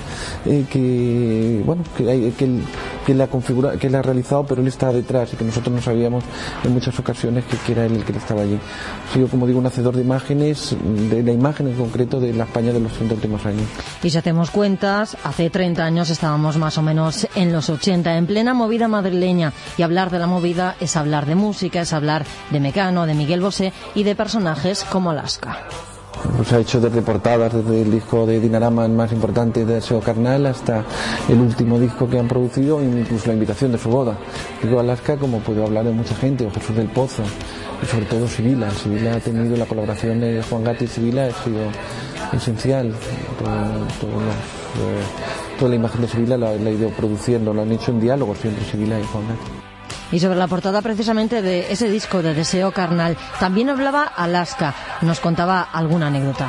eh, 0.47 0.65
que 0.67 1.61
bueno 1.63 1.83
que, 1.95 2.33
que 2.35 2.61
que 3.05 3.11
él 3.11 3.21
ha 3.21 3.27
configura, 3.27 3.77
que 3.77 3.87
él 3.87 3.95
ha 3.95 4.01
realizado, 4.01 4.45
pero 4.45 4.61
él 4.61 4.67
está 4.67 4.91
detrás 4.91 5.33
y 5.33 5.35
que 5.35 5.43
nosotros 5.43 5.75
no 5.75 5.81
sabíamos 5.81 6.23
en 6.63 6.73
muchas 6.73 6.97
ocasiones 6.97 7.43
que 7.45 7.71
era 7.71 7.85
él 7.85 7.95
el 7.95 8.05
que 8.05 8.13
estaba 8.13 8.41
allí. 8.41 8.57
Ha 8.57 9.13
sido, 9.13 9.27
como 9.27 9.45
digo, 9.45 9.59
un 9.59 9.65
hacedor 9.65 9.95
de 9.95 10.01
imágenes, 10.01 10.75
de 11.09 11.21
la 11.21 11.31
imagen 11.31 11.42
en 11.49 11.73
concreto 11.73 12.19
de 12.19 12.33
la 12.33 12.45
España 12.45 12.71
de 12.71 12.79
los 12.79 12.93
30 12.93 13.15
últimos 13.15 13.45
años. 13.45 13.63
Y 14.01 14.09
si 14.09 14.17
hacemos 14.17 14.49
cuentas, 14.49 15.17
hace 15.23 15.49
30 15.49 15.83
años 15.83 16.09
estábamos 16.09 16.57
más 16.57 16.77
o 16.77 16.81
menos 16.81 17.27
en 17.35 17.51
los 17.51 17.69
80, 17.69 18.17
en 18.17 18.27
plena 18.27 18.53
movida 18.53 18.87
madrileña. 18.87 19.53
Y 19.77 19.81
hablar 19.81 20.09
de 20.09 20.19
la 20.19 20.27
movida 20.27 20.75
es 20.79 20.95
hablar 20.95 21.25
de 21.25 21.35
música, 21.35 21.81
es 21.81 21.93
hablar 21.93 22.25
de 22.49 22.59
Mecano, 22.59 23.05
de 23.05 23.13
Miguel 23.13 23.41
Bosé 23.41 23.73
y 23.93 24.03
de 24.03 24.15
personajes 24.15 24.85
como 24.85 25.11
Alaska. 25.11 25.67
Pues 26.37 26.53
ha 26.53 26.59
hecho 26.59 26.79
desde 26.79 27.01
portadas, 27.01 27.53
desde 27.53 27.81
el 27.81 27.91
disco 27.91 28.25
de 28.25 28.39
Dinarama 28.39 28.87
más 28.87 29.11
importante 29.11 29.65
de 29.65 29.75
Deseo 29.75 29.99
Carnal 29.99 30.45
hasta 30.45 30.85
el 31.27 31.39
último 31.39 31.77
disco 31.77 32.09
que 32.09 32.17
han 32.17 32.27
producido, 32.27 32.81
incluso 32.81 33.27
la 33.27 33.33
invitación 33.33 33.71
de 33.71 33.77
su 33.77 33.89
boda. 33.89 34.17
Digo 34.61 34.79
Alaska 34.79 35.17
como 35.17 35.39
puedo 35.39 35.65
hablar 35.65 35.83
de 35.85 35.91
mucha 35.91 36.15
gente, 36.15 36.45
o 36.45 36.51
Jesús 36.51 36.75
del 36.75 36.87
Pozo, 36.87 37.23
y 37.83 37.85
sobre 37.85 38.05
todo 38.05 38.27
Sibila. 38.27 38.71
Sibila 38.71 39.15
ha 39.15 39.19
tenido 39.19 39.55
la 39.57 39.65
colaboración 39.65 40.19
de 40.19 40.41
Juan 40.49 40.63
Gatti 40.63 40.85
y 40.85 40.87
Sibila, 40.87 41.25
ha 41.25 41.43
sido 41.43 41.69
esencial. 42.31 42.93
Todo- 43.39 43.87
todo 43.99 44.21
eh, 44.21 45.03
toda 45.59 45.69
la 45.69 45.75
imagen 45.75 46.01
de 46.01 46.07
Sibila 46.07 46.37
la, 46.37 46.53
la 46.55 46.69
ido 46.71 46.89
produciendo, 46.89 47.53
lo 47.53 47.61
han 47.61 47.71
hecho 47.71 47.91
en 47.91 47.99
diálogo 47.99 48.33
siempre 48.35 48.63
Sibila 48.65 48.99
y 48.99 49.03
Juan 49.03 49.27
Gatti. 49.27 49.51
Y 50.11 50.19
sobre 50.19 50.37
la 50.37 50.47
portada 50.47 50.81
precisamente 50.81 51.41
de 51.41 51.71
ese 51.71 51.89
disco 51.89 52.21
de 52.21 52.33
Deseo 52.35 52.71
Carnal, 52.71 53.17
también 53.39 53.69
hablaba 53.69 54.03
Alaska, 54.03 54.73
nos 55.01 55.19
contaba 55.19 55.61
alguna 55.61 56.07
anécdota. 56.07 56.47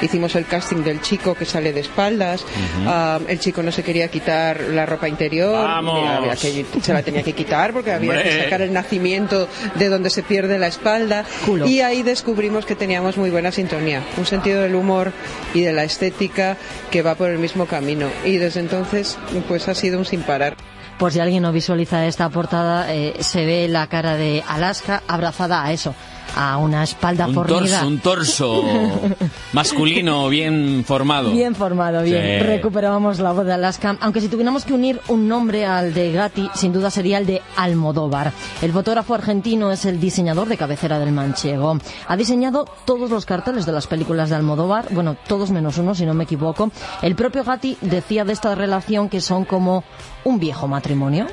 Hicimos 0.00 0.34
el 0.36 0.46
casting 0.46 0.78
del 0.82 1.00
chico 1.00 1.34
que 1.34 1.44
sale 1.44 1.72
de 1.72 1.80
espaldas. 1.80 2.44
Ah, 2.86 3.20
el 3.28 3.38
chico 3.38 3.62
no 3.62 3.70
se 3.70 3.82
quería 3.82 4.08
quitar 4.08 4.60
la 4.60 4.86
ropa 4.86 5.08
interior. 5.08 5.52
¡Vamos! 5.64 6.08
Había 6.08 6.34
que- 6.36 6.64
se 6.80 6.92
la 6.92 7.02
tenía 7.02 7.22
que 7.22 7.32
quitar 7.34 7.72
porque 7.72 7.92
había 7.92 8.10
Hombre. 8.10 8.24
que 8.28 8.42
sacar 8.44 8.62
el 8.62 8.72
nacimiento 8.72 9.48
de 9.76 9.88
donde 9.88 10.10
se 10.10 10.22
pierde 10.22 10.58
la 10.58 10.66
espalda. 10.68 11.24
Y 11.66 11.80
ahí 11.80 12.02
descubrimos 12.02 12.66
que 12.66 12.74
teníamos 12.74 13.16
muy 13.16 13.30
buena 13.30 13.52
sintonía. 13.52 14.02
Un 14.16 14.26
sentido 14.26 14.62
del 14.62 14.74
humor 14.74 15.12
y 15.54 15.60
de 15.60 15.72
la 15.72 15.84
estética 15.84 16.56
que 16.90 17.02
va 17.02 17.14
por 17.14 17.30
el 17.30 17.38
mismo 17.38 17.66
camino. 17.66 18.08
Y 18.24 18.36
desde 18.38 18.60
entonces, 18.60 19.18
pues 19.48 19.68
ha 19.68 19.74
sido 19.74 19.98
un 19.98 20.04
sin 20.04 20.22
parar. 20.22 20.56
Por 20.98 21.10
si 21.12 21.18
alguien 21.20 21.42
no 21.42 21.50
visualiza 21.52 22.06
esta 22.06 22.28
portada, 22.28 22.92
eh, 22.94 23.14
se 23.20 23.44
ve 23.44 23.66
la 23.68 23.86
cara 23.88 24.16
de 24.16 24.44
Alaska 24.46 25.02
abrazada 25.08 25.64
a 25.64 25.72
eso, 25.72 25.94
a 26.36 26.56
una 26.58 26.82
espalda 26.84 27.26
Un 27.28 27.34
fornida. 27.34 27.58
torso, 27.80 27.86
un 27.86 27.98
torso 27.98 28.62
masculino 29.52 30.28
bien 30.28 30.84
formado. 30.86 31.30
Bien 31.32 31.54
formado, 31.54 32.02
bien. 32.02 32.40
Sí. 32.40 32.46
Recuperábamos 32.46 33.18
la 33.18 33.32
voz 33.32 33.44
de 33.46 33.52
Alaska. 33.52 33.96
Aunque 34.00 34.20
si 34.20 34.28
tuviéramos 34.28 34.64
que 34.64 34.72
unir 34.72 35.00
un 35.08 35.28
nombre 35.28 35.66
al 35.66 35.92
de 35.94 36.12
Gatti, 36.12 36.48
sin 36.54 36.72
duda 36.72 36.90
sería 36.90 37.18
el 37.18 37.26
de 37.26 37.42
Almodóvar. 37.56 38.32
El 38.60 38.72
fotógrafo 38.72 39.14
argentino 39.14 39.70
es 39.72 39.84
el 39.84 40.00
diseñador 40.00 40.48
de 40.48 40.56
cabecera 40.56 40.98
del 40.98 41.12
manchego. 41.12 41.78
Ha 42.08 42.16
diseñado 42.16 42.64
todos 42.84 43.10
los 43.10 43.26
carteles 43.26 43.66
de 43.66 43.72
las 43.72 43.86
películas 43.86 44.30
de 44.30 44.36
Almodóvar, 44.36 44.86
bueno, 44.90 45.16
todos 45.26 45.50
menos 45.50 45.78
uno, 45.78 45.94
si 45.94 46.06
no 46.06 46.14
me 46.14 46.24
equivoco. 46.24 46.70
El 47.02 47.14
propio 47.14 47.44
Gatti 47.44 47.76
decía 47.80 48.24
de 48.24 48.32
esta 48.32 48.54
relación 48.54 49.08
que 49.08 49.20
son 49.20 49.44
como 49.44 49.84
un 50.24 50.38
viejo 50.38 50.68
matrimonio. 50.68 51.26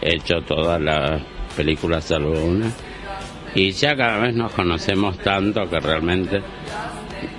He 0.00 0.14
hecho 0.16 0.36
todas 0.46 0.80
las 0.80 1.20
películas 1.56 2.04
salvo 2.04 2.30
una. 2.40 2.70
Y 3.54 3.70
ya 3.72 3.96
cada 3.96 4.18
vez 4.18 4.34
nos 4.34 4.52
conocemos 4.52 5.18
tanto 5.18 5.68
que 5.68 5.80
realmente 5.80 6.42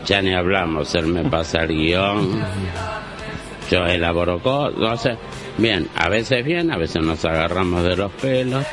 ya 0.05 0.21
ni 0.21 0.33
hablamos. 0.33 0.93
Él 0.95 1.07
me 1.07 1.23
pasa 1.29 1.63
el 1.63 1.69
guion, 1.69 2.43
yo 3.69 3.85
elaboro 3.85 4.39
cosas, 4.39 5.01
sé. 5.01 5.17
Bien, 5.57 5.87
a 5.95 6.09
veces 6.09 6.43
bien, 6.43 6.71
a 6.71 6.77
veces 6.77 7.03
nos 7.03 7.23
agarramos 7.25 7.83
de 7.83 7.95
los 7.95 8.11
pelos. 8.13 8.65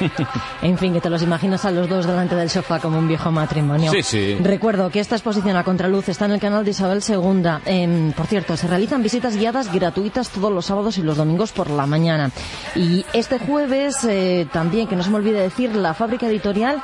En 0.62 0.76
fin, 0.78 0.92
que 0.92 1.00
te 1.00 1.10
los 1.10 1.22
imaginas 1.22 1.64
a 1.64 1.70
los 1.70 1.88
dos 1.88 2.06
delante 2.06 2.34
del 2.34 2.50
sofá 2.50 2.80
como 2.80 2.98
un 2.98 3.08
viejo 3.08 3.30
matrimonio. 3.30 3.90
Sí, 3.90 4.02
sí. 4.02 4.36
Recuerdo 4.40 4.90
que 4.90 5.00
esta 5.00 5.14
exposición 5.14 5.56
a 5.56 5.64
contraluz 5.64 6.08
está 6.08 6.24
en 6.24 6.32
el 6.32 6.40
canal 6.40 6.64
de 6.64 6.70
Isabel 6.72 7.02
II. 7.06 7.42
Em, 7.64 8.12
por 8.12 8.26
cierto, 8.26 8.56
se 8.56 8.66
realizan 8.66 9.02
visitas 9.02 9.36
guiadas 9.36 9.72
gratuitas 9.72 10.30
todos 10.30 10.52
los 10.52 10.66
sábados 10.66 10.98
y 10.98 11.02
los 11.02 11.16
domingos 11.16 11.52
por 11.52 11.70
la 11.70 11.86
mañana. 11.86 12.30
Y 12.74 13.04
este 13.12 13.38
jueves, 13.38 14.04
eh, 14.04 14.46
también, 14.52 14.88
que 14.88 14.96
no 14.96 15.02
se 15.02 15.10
me 15.10 15.16
olvide 15.16 15.40
decir, 15.40 15.74
la 15.74 15.94
fábrica 15.94 16.26
editorial 16.26 16.82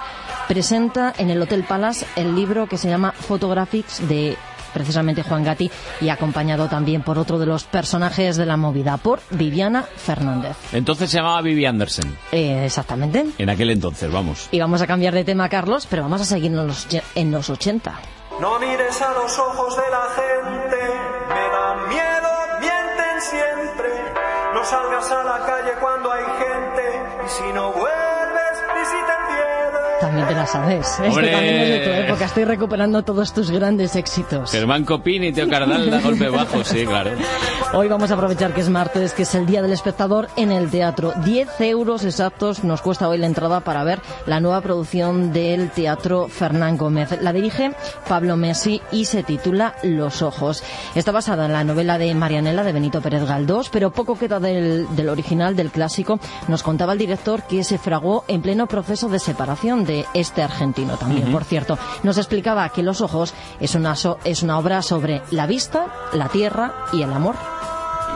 presenta 0.49 1.13
en 1.17 1.31
el 1.31 1.41
Hotel 1.41 1.65
Palace 1.65 2.07
el 2.17 2.35
libro 2.35 2.69
que 2.69 2.79
se 2.79 2.89
llama 2.89 3.13
Photographics 3.13 4.07
de 4.09 4.37
precisamente 4.75 5.23
Juan 5.23 5.45
Gatti 5.45 5.71
y 6.01 6.11
acompañado 6.11 6.69
también 6.69 7.03
por 7.03 7.19
otro 7.19 7.39
de 7.39 7.47
los 7.47 7.65
personajes 7.65 8.37
de 8.37 8.45
la 8.45 8.59
movida, 8.59 8.99
por 8.99 9.21
Viviana 9.31 9.83
Fernández. 9.97 10.57
Entonces 10.73 11.11
se 11.11 11.17
llamaba 11.17 11.41
Vivi 11.41 11.65
Anderson. 11.65 12.15
Eh, 12.33 12.65
exactamente. 12.67 13.25
En 13.39 13.49
aquel 13.49 13.71
entonces, 13.71 14.13
vamos. 14.13 14.49
Y 14.51 14.61
vamos 14.61 14.83
a 14.83 14.87
cambiar 14.87 15.15
de 15.15 15.25
tema, 15.25 15.49
Carlos, 15.49 15.87
pero 15.89 16.03
vamos 16.03 16.21
a 16.21 16.25
seguir 16.25 16.51
en 16.51 16.67
los, 16.67 16.87
en 17.15 17.31
los 17.31 17.49
80. 17.49 17.95
No 18.41 18.59
mires 18.59 19.01
a 19.01 19.13
los 19.15 19.39
ojos 19.39 19.77
de 19.77 19.91
la 19.91 20.09
gente, 20.17 20.77
me 21.29 21.49
dan 21.57 21.89
miedo, 21.89 22.31
mienten 22.61 23.21
siempre. 23.21 23.91
No 24.53 24.65
salgas 24.65 25.11
a 25.13 25.23
la 25.23 25.47
calle 25.47 25.73
cuando 25.81 26.13
hay 26.13 26.25
gente, 26.25 27.03
y 27.25 27.29
si 27.29 27.53
no 27.53 27.73
vuelves, 27.73 28.04
También 30.01 30.27
te 30.27 30.35
la 30.35 30.47
sabes. 30.47 30.87
Esto 30.87 31.03
¡Hombre! 31.05 31.31
también 31.31 31.55
es 31.57 31.69
de 31.69 31.79
tu 31.81 31.91
época. 31.91 32.25
Estoy 32.27 32.45
recuperando 32.45 33.03
todos 33.03 33.33
tus 33.33 33.51
grandes 33.51 33.97
éxitos. 33.97 34.51
Germán 34.51 34.85
Copini, 34.85 35.33
Teo 35.33 35.49
Cardal, 35.49 35.91
da 35.91 36.01
golpe 36.01 36.29
bajo, 36.29 36.65
sí, 36.65 36.85
claro. 36.85 37.11
Hoy 37.73 37.89
vamos 37.89 38.11
a 38.11 38.15
aprovechar 38.15 38.53
que 38.55 38.61
es 38.61 38.69
martes, 38.69 39.13
que 39.15 39.23
es 39.23 39.35
el 39.35 39.47
Día 39.47 39.63
del 39.63 39.73
Espectador 39.73 40.29
en 40.37 40.53
el 40.53 40.71
teatro. 40.71 41.13
10 41.25 41.61
euros 41.63 42.05
exactos 42.05 42.65
nos 42.65 42.83
cuesta 42.83 43.09
hoy 43.09 43.19
la 43.19 43.27
entrada 43.27 43.61
para 43.61 43.83
ver 43.85 44.01
la 44.27 44.41
nueva 44.41 44.61
producción 44.61 45.33
del 45.33 45.71
Teatro 45.71 46.29
Fernán 46.29 46.77
Gómez. 46.77 47.21
La 47.21 47.33
dirige 47.33 47.73
Pablo 48.09 48.37
Messi 48.37 48.81
y 48.93 49.07
se 49.07 49.23
titula 49.23 49.75
Los 49.83 50.23
Ojos. 50.23 50.63
Está 50.95 51.13
basada 51.13 51.47
en 51.47 51.53
la 51.53 51.65
novela 51.65 51.99
de 51.99 52.15
Marianela 52.15 52.63
de 52.63 52.73
Benito 52.73 53.01
Pérez 53.01 53.25
Galdós, 53.27 53.71
pero 53.71 53.93
poco 53.93 54.17
queda 54.19 54.39
del, 54.41 54.87
del 54.95 55.09
original, 55.09 55.57
del 55.57 55.71
clásico. 55.71 56.21
Nos 56.49 56.63
contaba 56.63 56.93
el 56.93 56.99
director 56.99 57.43
que 57.45 57.65
se 57.65 57.79
fragó 57.79 58.25
en 58.29 58.43
pleno 58.43 58.67
proceso 58.67 59.09
de 59.09 59.19
separación 59.19 59.85
de 59.85 59.94
este 60.15 60.43
argentino 60.43 60.97
también, 60.97 61.25
Ujú. 61.25 61.33
por 61.33 61.45
cierto. 61.45 61.79
Nos 62.03 62.19
explicaba 62.19 62.69
que 62.71 62.83
Los 62.83 63.01
Ojos 63.01 63.35
es 63.61 63.75
una, 63.75 63.95
so- 63.97 64.19
es 64.25 64.43
una 64.43 64.59
obra 64.59 64.83
sobre 64.83 65.23
la 65.31 65.47
vista, 65.47 65.87
la 66.13 66.29
tierra 66.29 66.73
y 66.93 67.03
el 67.03 67.13
amor. 67.13 67.35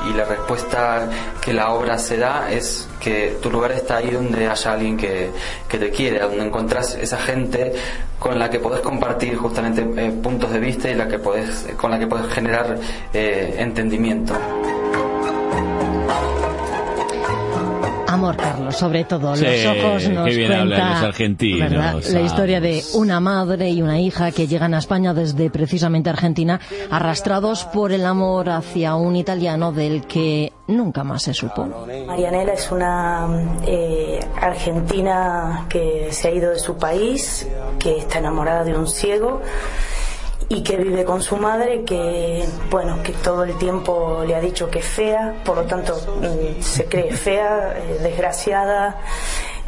y 0.09 0.13
la 0.17 0.25
respuesta 0.25 1.09
que 1.41 1.53
la 1.53 1.71
obra 1.73 1.99
se 1.99 2.17
da 2.19 2.49
es 2.53 2.89
que 3.01 3.37
tu 3.43 3.51
lugar 3.51 3.73
está 3.73 3.97
ahí 3.97 4.11
donde 4.13 4.49
haya 4.49 4.73
alguien 4.73 4.97
que, 4.97 5.31
que 5.69 5.77
te 5.77 5.91
quiere, 5.91 6.21
donde 6.21 6.45
encontrás 6.47 6.95
esa 6.95 7.19
gente 7.19 7.75
con 8.19 8.39
la 8.39 8.49
que 8.49 8.61
podés 8.61 8.81
compartir 8.81 9.37
justamente 9.37 9.83
eh, 9.97 10.13
puntos 10.23 10.53
de 10.53 10.61
vista 10.61 10.89
y 10.89 10.95
la 10.95 11.09
que 11.09 11.19
podés, 11.19 11.67
con 11.77 11.91
la 11.91 11.99
que 11.99 12.07
podés 12.07 12.33
generar 12.33 12.79
eh, 13.13 13.57
entendimiento. 13.59 14.35
Amor, 18.19 18.37
Carlos, 18.37 18.77
sobre 18.77 19.05
todo. 19.05 19.37
Sí, 19.37 19.45
los 19.45 19.77
ojos 19.77 20.09
nos 20.09 20.29
qué 20.29 20.35
bien 20.35 20.49
cuenta 20.49 20.91
los 20.91 21.03
argentinos, 21.05 21.71
¿verdad? 21.71 22.03
la 22.11 22.21
historia 22.21 22.61
de 22.61 22.83
una 22.95 23.21
madre 23.21 23.71
y 23.71 23.81
una 23.81 24.01
hija 24.01 24.33
que 24.33 24.49
llegan 24.49 24.75
a 24.75 24.79
España 24.79 25.15
desde 25.15 25.51
precisamente 25.51 26.11
Argentina, 26.11 26.59
arrastrados 26.91 27.65
por 27.67 27.93
el 27.93 28.05
amor 28.05 28.51
hacia 28.51 28.97
un 28.97 29.15
italiano 29.15 29.71
del 29.71 30.05
que 30.07 30.53
nunca 30.67 31.05
más 31.05 31.23
se 31.23 31.33
supo. 31.33 31.87
Marianela 32.09 32.55
es 32.55 32.73
una 32.73 33.29
eh, 33.65 34.19
argentina 34.41 35.67
que 35.69 36.09
se 36.11 36.27
ha 36.27 36.33
ido 36.33 36.51
de 36.51 36.59
su 36.59 36.77
país, 36.77 37.47
que 37.79 37.99
está 37.99 38.19
enamorada 38.19 38.65
de 38.65 38.77
un 38.77 38.89
ciego 38.89 39.43
y 40.49 40.63
que 40.63 40.77
vive 40.77 41.05
con 41.05 41.23
su 41.23 41.37
madre 41.37 41.83
que 41.85 42.45
bueno 42.71 43.03
que 43.03 43.13
todo 43.13 43.45
el 43.45 43.57
tiempo 43.59 44.25
le 44.27 44.35
ha 44.35 44.41
dicho 44.41 44.71
que 44.71 44.79
es 44.79 44.87
fea 44.87 45.35
por 45.45 45.57
lo 45.57 45.63
tanto 45.65 45.95
mm, 45.95 46.63
se 46.63 46.87
cree 46.87 47.13
fea 47.13 47.77
eh, 47.77 47.99
desgraciada 48.03 48.99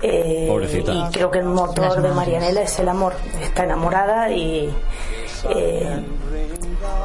eh, 0.02 0.47
Pobrecita. 0.48 0.93
y 0.93 1.05
creo 1.12 1.31
que 1.31 1.40
el 1.40 1.44
motor 1.44 2.01
de. 2.01 2.09
Marianela 2.11 2.62
es 2.62 2.78
el 2.78 2.89
amor 2.89 3.12
está 3.43 3.65
enamorada 3.65 4.31
y 4.31 4.74
eh, 5.51 6.05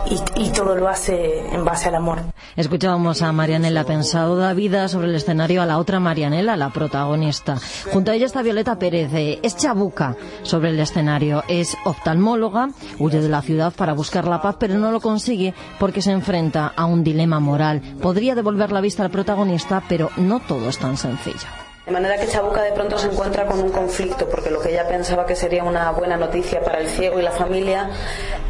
y, 0.09 0.49
todo 0.49 0.75
lo 0.75 0.87
hace 0.87 1.45
en 1.53 1.65
base 1.65 1.89
al 1.89 1.95
amor 1.95 2.19
Escuchábamos 2.55 3.21
a 3.21 3.31
Marianela 3.31 3.83
Pensado 3.83 4.37
da 4.37 4.53
vida 4.53 4.87
sobre 4.87 5.07
el 5.07 5.15
escenario 5.15 5.61
a 5.61 5.65
la 5.65 5.77
otra 5.77 5.99
Marianela, 5.99 6.55
la 6.55 6.69
protagonista. 6.69 7.57
Junto 7.91 8.11
a 8.11 8.15
ella 8.15 8.25
está 8.25 8.41
Violeta 8.41 8.79
Pérez, 8.79 9.13
eh, 9.13 9.39
es 9.43 9.57
chabuca 9.57 10.15
sobre 10.43 10.69
el 10.69 10.79
escenario, 10.79 11.43
es 11.49 11.75
oftalmóloga, 11.83 12.69
huye 12.97 13.19
de 13.19 13.29
la 13.29 13.41
ciudad 13.41 13.73
para 13.73 13.93
buscar 13.93 14.25
la 14.25 14.41
paz, 14.41 14.55
pero 14.57 14.77
no 14.77 14.91
lo 14.91 15.01
consigue 15.01 15.53
porque 15.79 16.01
se 16.01 16.11
enfrenta 16.11 16.71
a 16.75 16.85
un 16.85 17.03
dilema 17.03 17.41
moral. 17.41 17.81
Podría 18.01 18.35
devolver 18.35 18.71
la 18.71 18.81
vista 18.81 19.03
al 19.03 19.11
protagonista, 19.11 19.83
pero 19.89 20.09
no 20.15 20.39
todo 20.39 20.69
es 20.69 20.77
tan 20.77 20.95
sencillo. 20.95 21.64
De 21.85 21.91
manera 21.91 22.17
que 22.17 22.27
Chabuca 22.27 22.63
de 22.63 22.71
pronto 22.71 22.97
se 22.97 23.05
encuentra 23.05 23.45
con 23.45 23.59
un 23.59 23.69
conflicto, 23.69 24.27
porque 24.27 24.49
lo 24.49 24.59
que 24.59 24.71
ella 24.71 24.87
pensaba 24.87 25.23
que 25.27 25.35
sería 25.35 25.63
una 25.63 25.91
buena 25.91 26.17
noticia 26.17 26.59
para 26.61 26.79
el 26.79 26.87
ciego 26.87 27.19
y 27.19 27.21
la 27.21 27.31
familia, 27.31 27.91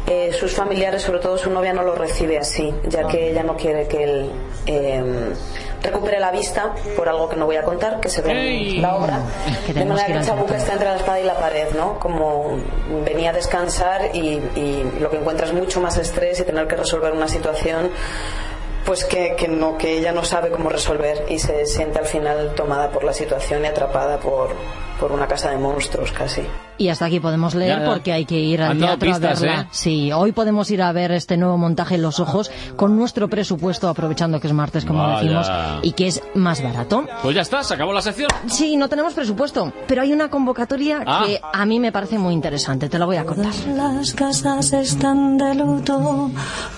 eh, 0.06 0.32
sus 0.32 0.54
familiares, 0.54 1.02
sobre 1.02 1.18
todo 1.18 1.36
su 1.36 1.50
novia, 1.50 1.74
no 1.74 1.82
lo 1.82 1.94
recibe 1.94 2.38
así, 2.38 2.74
ya 2.84 3.06
que 3.06 3.32
ella 3.32 3.42
no 3.42 3.54
quiere 3.54 3.86
que 3.88 4.04
él 4.04 4.30
eh, 4.64 5.04
recupere 5.82 6.18
la 6.18 6.30
vista 6.30 6.74
por 6.96 7.10
algo 7.10 7.28
que 7.28 7.36
no 7.36 7.44
voy 7.44 7.56
a 7.56 7.62
contar, 7.62 8.00
que 8.00 8.08
se 8.08 8.22
ve 8.22 8.76
en 8.76 8.80
la 8.80 8.96
obra. 8.96 9.20
De 9.66 9.84
manera 9.84 10.18
que 10.18 10.26
Chabuca 10.26 10.56
está 10.56 10.72
entre 10.72 10.88
la 10.88 10.96
espada 10.96 11.20
y 11.20 11.24
la 11.24 11.34
pared, 11.34 11.68
¿no? 11.76 11.98
Como 11.98 12.56
venía 13.04 13.30
a 13.30 13.32
descansar 13.34 14.16
y, 14.16 14.40
y 14.56 14.92
lo 14.98 15.10
que 15.10 15.18
encuentra 15.18 15.46
es 15.46 15.52
mucho 15.52 15.82
más 15.82 15.98
estrés 15.98 16.40
y 16.40 16.44
tener 16.44 16.66
que 16.66 16.76
resolver 16.76 17.12
una 17.12 17.28
situación 17.28 17.90
pues 18.86 19.04
que, 19.04 19.34
que 19.36 19.48
no 19.48 19.76
que 19.76 19.98
ella 19.98 20.12
no 20.12 20.24
sabe 20.24 20.50
cómo 20.50 20.68
resolver 20.70 21.26
y 21.28 21.38
se 21.38 21.66
siente 21.66 21.98
al 21.98 22.06
final 22.06 22.52
tomada 22.54 22.90
por 22.90 23.04
la 23.04 23.12
situación 23.12 23.64
y 23.64 23.66
atrapada 23.66 24.18
por, 24.18 24.50
por 25.00 25.12
una 25.12 25.26
casa 25.26 25.50
de 25.50 25.58
monstruos 25.58 26.12
casi. 26.12 26.42
Y 26.78 26.90
hasta 26.90 27.06
aquí 27.06 27.20
podemos 27.20 27.54
leer 27.54 27.78
Ya, 27.78 27.84
ya. 27.86 27.90
porque 27.90 28.12
hay 28.12 28.26
que 28.26 28.34
ir 28.38 28.60
al 28.60 28.78
teatro 28.78 28.98
pistas, 28.98 29.38
a 29.38 29.46
verla. 29.46 29.60
¿eh? 29.62 29.68
Sí, 29.70 30.12
hoy 30.12 30.32
podemos 30.32 30.70
ir 30.70 30.82
a 30.82 30.92
ver 30.92 31.10
este 31.10 31.38
nuevo 31.38 31.56
montaje 31.56 31.96
Los 31.96 32.20
Ojos 32.20 32.50
con 32.76 32.94
nuestro 32.96 33.28
presupuesto, 33.28 33.88
aprovechando 33.88 34.40
que 34.40 34.46
es 34.46 34.52
martes, 34.52 34.84
como 34.84 35.02
Vaya. 35.02 35.16
decimos, 35.22 35.50
y 35.82 35.92
que 35.92 36.06
es 36.08 36.22
más 36.34 36.62
barato. 36.62 37.06
Pues 37.22 37.34
ya 37.34 37.40
está, 37.40 37.64
se 37.64 37.72
acabó 37.72 37.94
la 37.94 38.02
sección. 38.02 38.28
Sí, 38.50 38.76
no 38.76 38.90
tenemos 38.90 39.14
presupuesto, 39.14 39.72
pero 39.86 40.02
hay 40.02 40.12
una 40.12 40.28
convocatoria 40.28 41.02
Ah. 41.06 41.24
que 41.26 41.40
a 41.50 41.64
mí 41.64 41.80
me 41.80 41.92
parece 41.92 42.18
muy 42.18 42.34
interesante. 42.34 42.90
Te 42.90 42.98
la 42.98 43.06
voy 43.06 43.16
a 43.16 43.24
contar. 43.24 43.52
Las 43.74 44.12
casas 44.12 44.70
están 44.74 45.38
de 45.38 45.54
luto, 45.54 46.30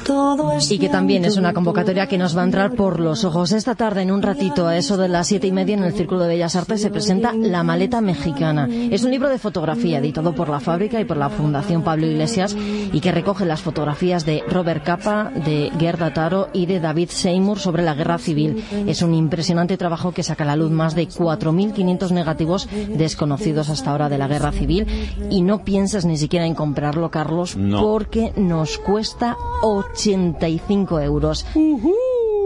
todo 0.06 0.52
es 0.52 0.70
Y 0.70 0.78
que 0.78 0.89
también 0.89 1.24
es 1.24 1.36
una 1.36 1.52
convocatoria 1.52 1.98
que 2.07 2.19
nos 2.19 2.37
va 2.37 2.43
a 2.43 2.45
entrar 2.45 2.73
por 2.73 3.01
los 3.01 3.25
ojos. 3.25 3.53
Esta 3.53 3.75
tarde, 3.75 4.03
en 4.03 4.11
un 4.11 4.23
ratito, 4.23 4.66
a 4.66 4.77
eso 4.77 4.97
de 4.97 5.09
las 5.09 5.27
siete 5.27 5.47
y 5.47 5.53
media, 5.53 5.77
en 5.77 5.83
el 5.85 5.93
Círculo 5.93 6.20
de 6.20 6.29
Bellas 6.29 6.57
Artes, 6.57 6.81
se 6.81 6.91
presenta 6.91 7.33
La 7.35 7.62
Maleta 7.62 8.01
Mexicana. 8.01 8.69
Es 8.91 9.03
un 9.05 9.11
libro 9.11 9.29
de 9.29 9.39
fotografía 9.39 9.99
editado 9.99 10.35
por 10.35 10.49
la 10.49 10.61
fábrica 10.61 11.01
y 11.01 11.05
por 11.05 11.16
la 11.16 11.29
Fundación 11.31 11.83
Pablo 11.83 12.07
Iglesias 12.07 12.57
y 12.93 13.01
que 13.01 13.12
recoge 13.12 13.45
las 13.45 13.61
fotografías 13.62 14.25
de 14.25 14.43
Robert 14.49 14.85
Capa, 14.85 15.31
de 15.45 15.70
Gerda 15.79 16.12
Taro 16.15 16.49
y 16.53 16.66
de 16.66 16.81
David 16.81 17.09
Seymour 17.11 17.59
sobre 17.59 17.83
la 17.83 17.95
guerra 17.95 18.19
civil. 18.19 18.62
Es 18.87 19.03
un 19.03 19.15
impresionante 19.15 19.77
trabajo 19.77 20.12
que 20.12 20.23
saca 20.23 20.45
a 20.45 20.47
la 20.47 20.57
luz 20.57 20.70
más 20.70 20.95
de 20.95 21.09
4.500 21.09 22.11
negativos 22.12 22.69
desconocidos 22.95 23.69
hasta 23.70 23.91
ahora 23.91 24.09
de 24.09 24.19
la 24.19 24.29
guerra 24.29 24.53
civil 24.53 24.87
y 25.31 25.43
no 25.43 25.65
piensas 25.65 26.05
ni 26.05 26.16
siquiera 26.16 26.47
en 26.47 26.55
comprarlo, 26.55 27.11
Carlos, 27.11 27.57
No. 27.57 27.81
porque 27.83 28.33
nos 28.37 28.79
cuesta 28.79 29.37
85 29.62 31.01
euros. 31.01 31.45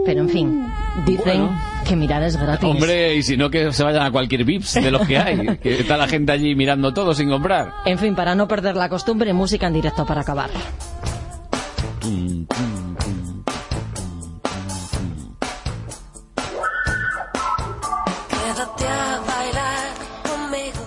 Pero 0.05 0.21
en 0.21 0.29
fin, 0.29 0.67
dicen 1.05 1.23
Bueno. 1.45 1.61
que 1.87 1.95
mirar 1.95 2.23
es 2.23 2.35
gratis. 2.37 2.69
Hombre, 2.69 3.15
y 3.15 3.23
si 3.23 3.37
no, 3.37 3.49
que 3.49 3.71
se 3.71 3.83
vayan 3.83 4.03
a 4.03 4.11
cualquier 4.11 4.43
VIPs 4.43 4.73
de 4.75 4.91
los 4.91 5.07
que 5.07 5.17
hay. 5.17 5.57
que 5.57 5.79
está 5.79 5.95
la 5.97 6.07
gente 6.07 6.31
allí 6.31 6.55
mirando 6.55 6.93
todo 6.93 7.13
sin 7.13 7.29
comprar. 7.29 7.71
En 7.85 7.97
fin, 7.97 8.15
para 8.15 8.35
no 8.35 8.47
perder 8.47 8.75
la 8.75 8.89
costumbre, 8.89 9.31
música 9.33 9.67
en 9.67 9.73
directo 9.73 10.05
para 10.05 10.21
acabar. 10.21 10.49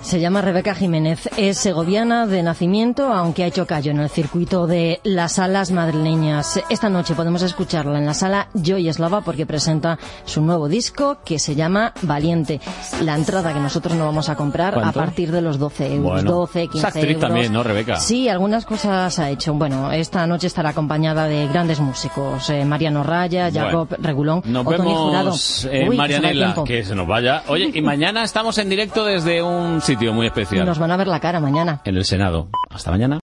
Se 0.07 0.21
llama 0.21 0.41
Rebeca 0.41 0.73
Jiménez, 0.77 1.29
es 1.37 1.59
segoviana 1.59 2.29
de 2.29 2.41
nacimiento, 2.45 3.13
aunque 3.13 3.43
ha 3.43 3.49
hecho 3.49 3.67
callo 3.67 3.91
en 3.91 3.99
el 3.99 4.09
circuito 4.09 4.69
de 4.69 5.01
las 5.03 5.33
salas 5.33 5.73
madrileñas. 5.73 6.61
Esta 6.71 6.89
noche 6.89 7.15
podemos 7.17 7.43
escucharla 7.43 7.99
en 7.99 8.07
la 8.07 8.15
sala 8.15 8.47
Joy 8.55 8.89
Eslava 8.89 9.23
porque 9.23 9.47
presenta 9.47 9.99
su 10.25 10.43
nuevo 10.43 10.69
disco 10.69 11.19
que 11.25 11.41
se 11.41 11.57
llama 11.57 11.93
Valiente. 12.03 12.61
La 13.03 13.17
entrada 13.17 13.53
que 13.53 13.59
nosotros 13.59 13.97
no 13.97 14.05
vamos 14.05 14.29
a 14.29 14.37
comprar 14.37 14.75
¿Cuánto? 14.75 14.91
a 15.01 15.03
partir 15.03 15.33
de 15.33 15.41
los 15.43 15.59
12 15.59 15.95
euros, 15.97 16.13
Bueno. 16.13 16.31
12, 16.31 16.69
15 16.69 16.79
Es 16.79 16.85
actriz 16.85 17.05
euros. 17.17 17.21
también, 17.21 17.53
¿no, 17.53 17.65
Rebeca? 17.65 17.97
Sí, 17.97 18.29
algunas 18.29 18.65
cosas 18.65 19.19
ha 19.19 19.29
hecho. 19.31 19.55
Bueno, 19.55 19.91
esta 19.91 20.25
noche 20.29 20.47
estará 20.47 20.69
acompañada 20.71 21.27
de 21.27 21.49
grandes 21.49 21.81
músicos, 21.81 22.49
eh, 22.51 22.65
Mariano 22.65 23.03
Raya, 23.03 23.51
Jacob 23.53 23.89
Bueno. 23.89 24.05
Regulón 24.07 24.43
Nos 24.45 24.65
o 24.69 24.71
Tony 24.71 24.95
Jurado. 24.95 25.25
vemos, 25.25 25.65
eh, 25.69 25.81
Uy, 25.83 25.89
que 25.89 25.91
se 25.91 25.97
Marianela, 25.97 26.55
que 26.65 26.85
se 26.85 26.95
nos 26.95 27.09
vaya. 27.09 27.43
Oye, 27.49 27.73
y 27.75 27.83
mañana 27.83 28.23
estamos 28.23 28.57
en 28.59 28.69
directo 28.69 29.05
desde 29.05 29.43
un 29.43 29.81
sitio 29.97 30.13
muy 30.13 30.27
especial. 30.27 30.67
Nos 30.67 30.79
van 30.79 30.91
a 30.91 30.97
ver 30.97 31.07
la 31.07 31.21
cara 31.21 31.41
mañana. 31.41 31.81
En 31.85 31.97
el 31.97 32.05
Senado. 32.05 32.49
Hasta 32.71 32.91
mañana. 32.91 33.15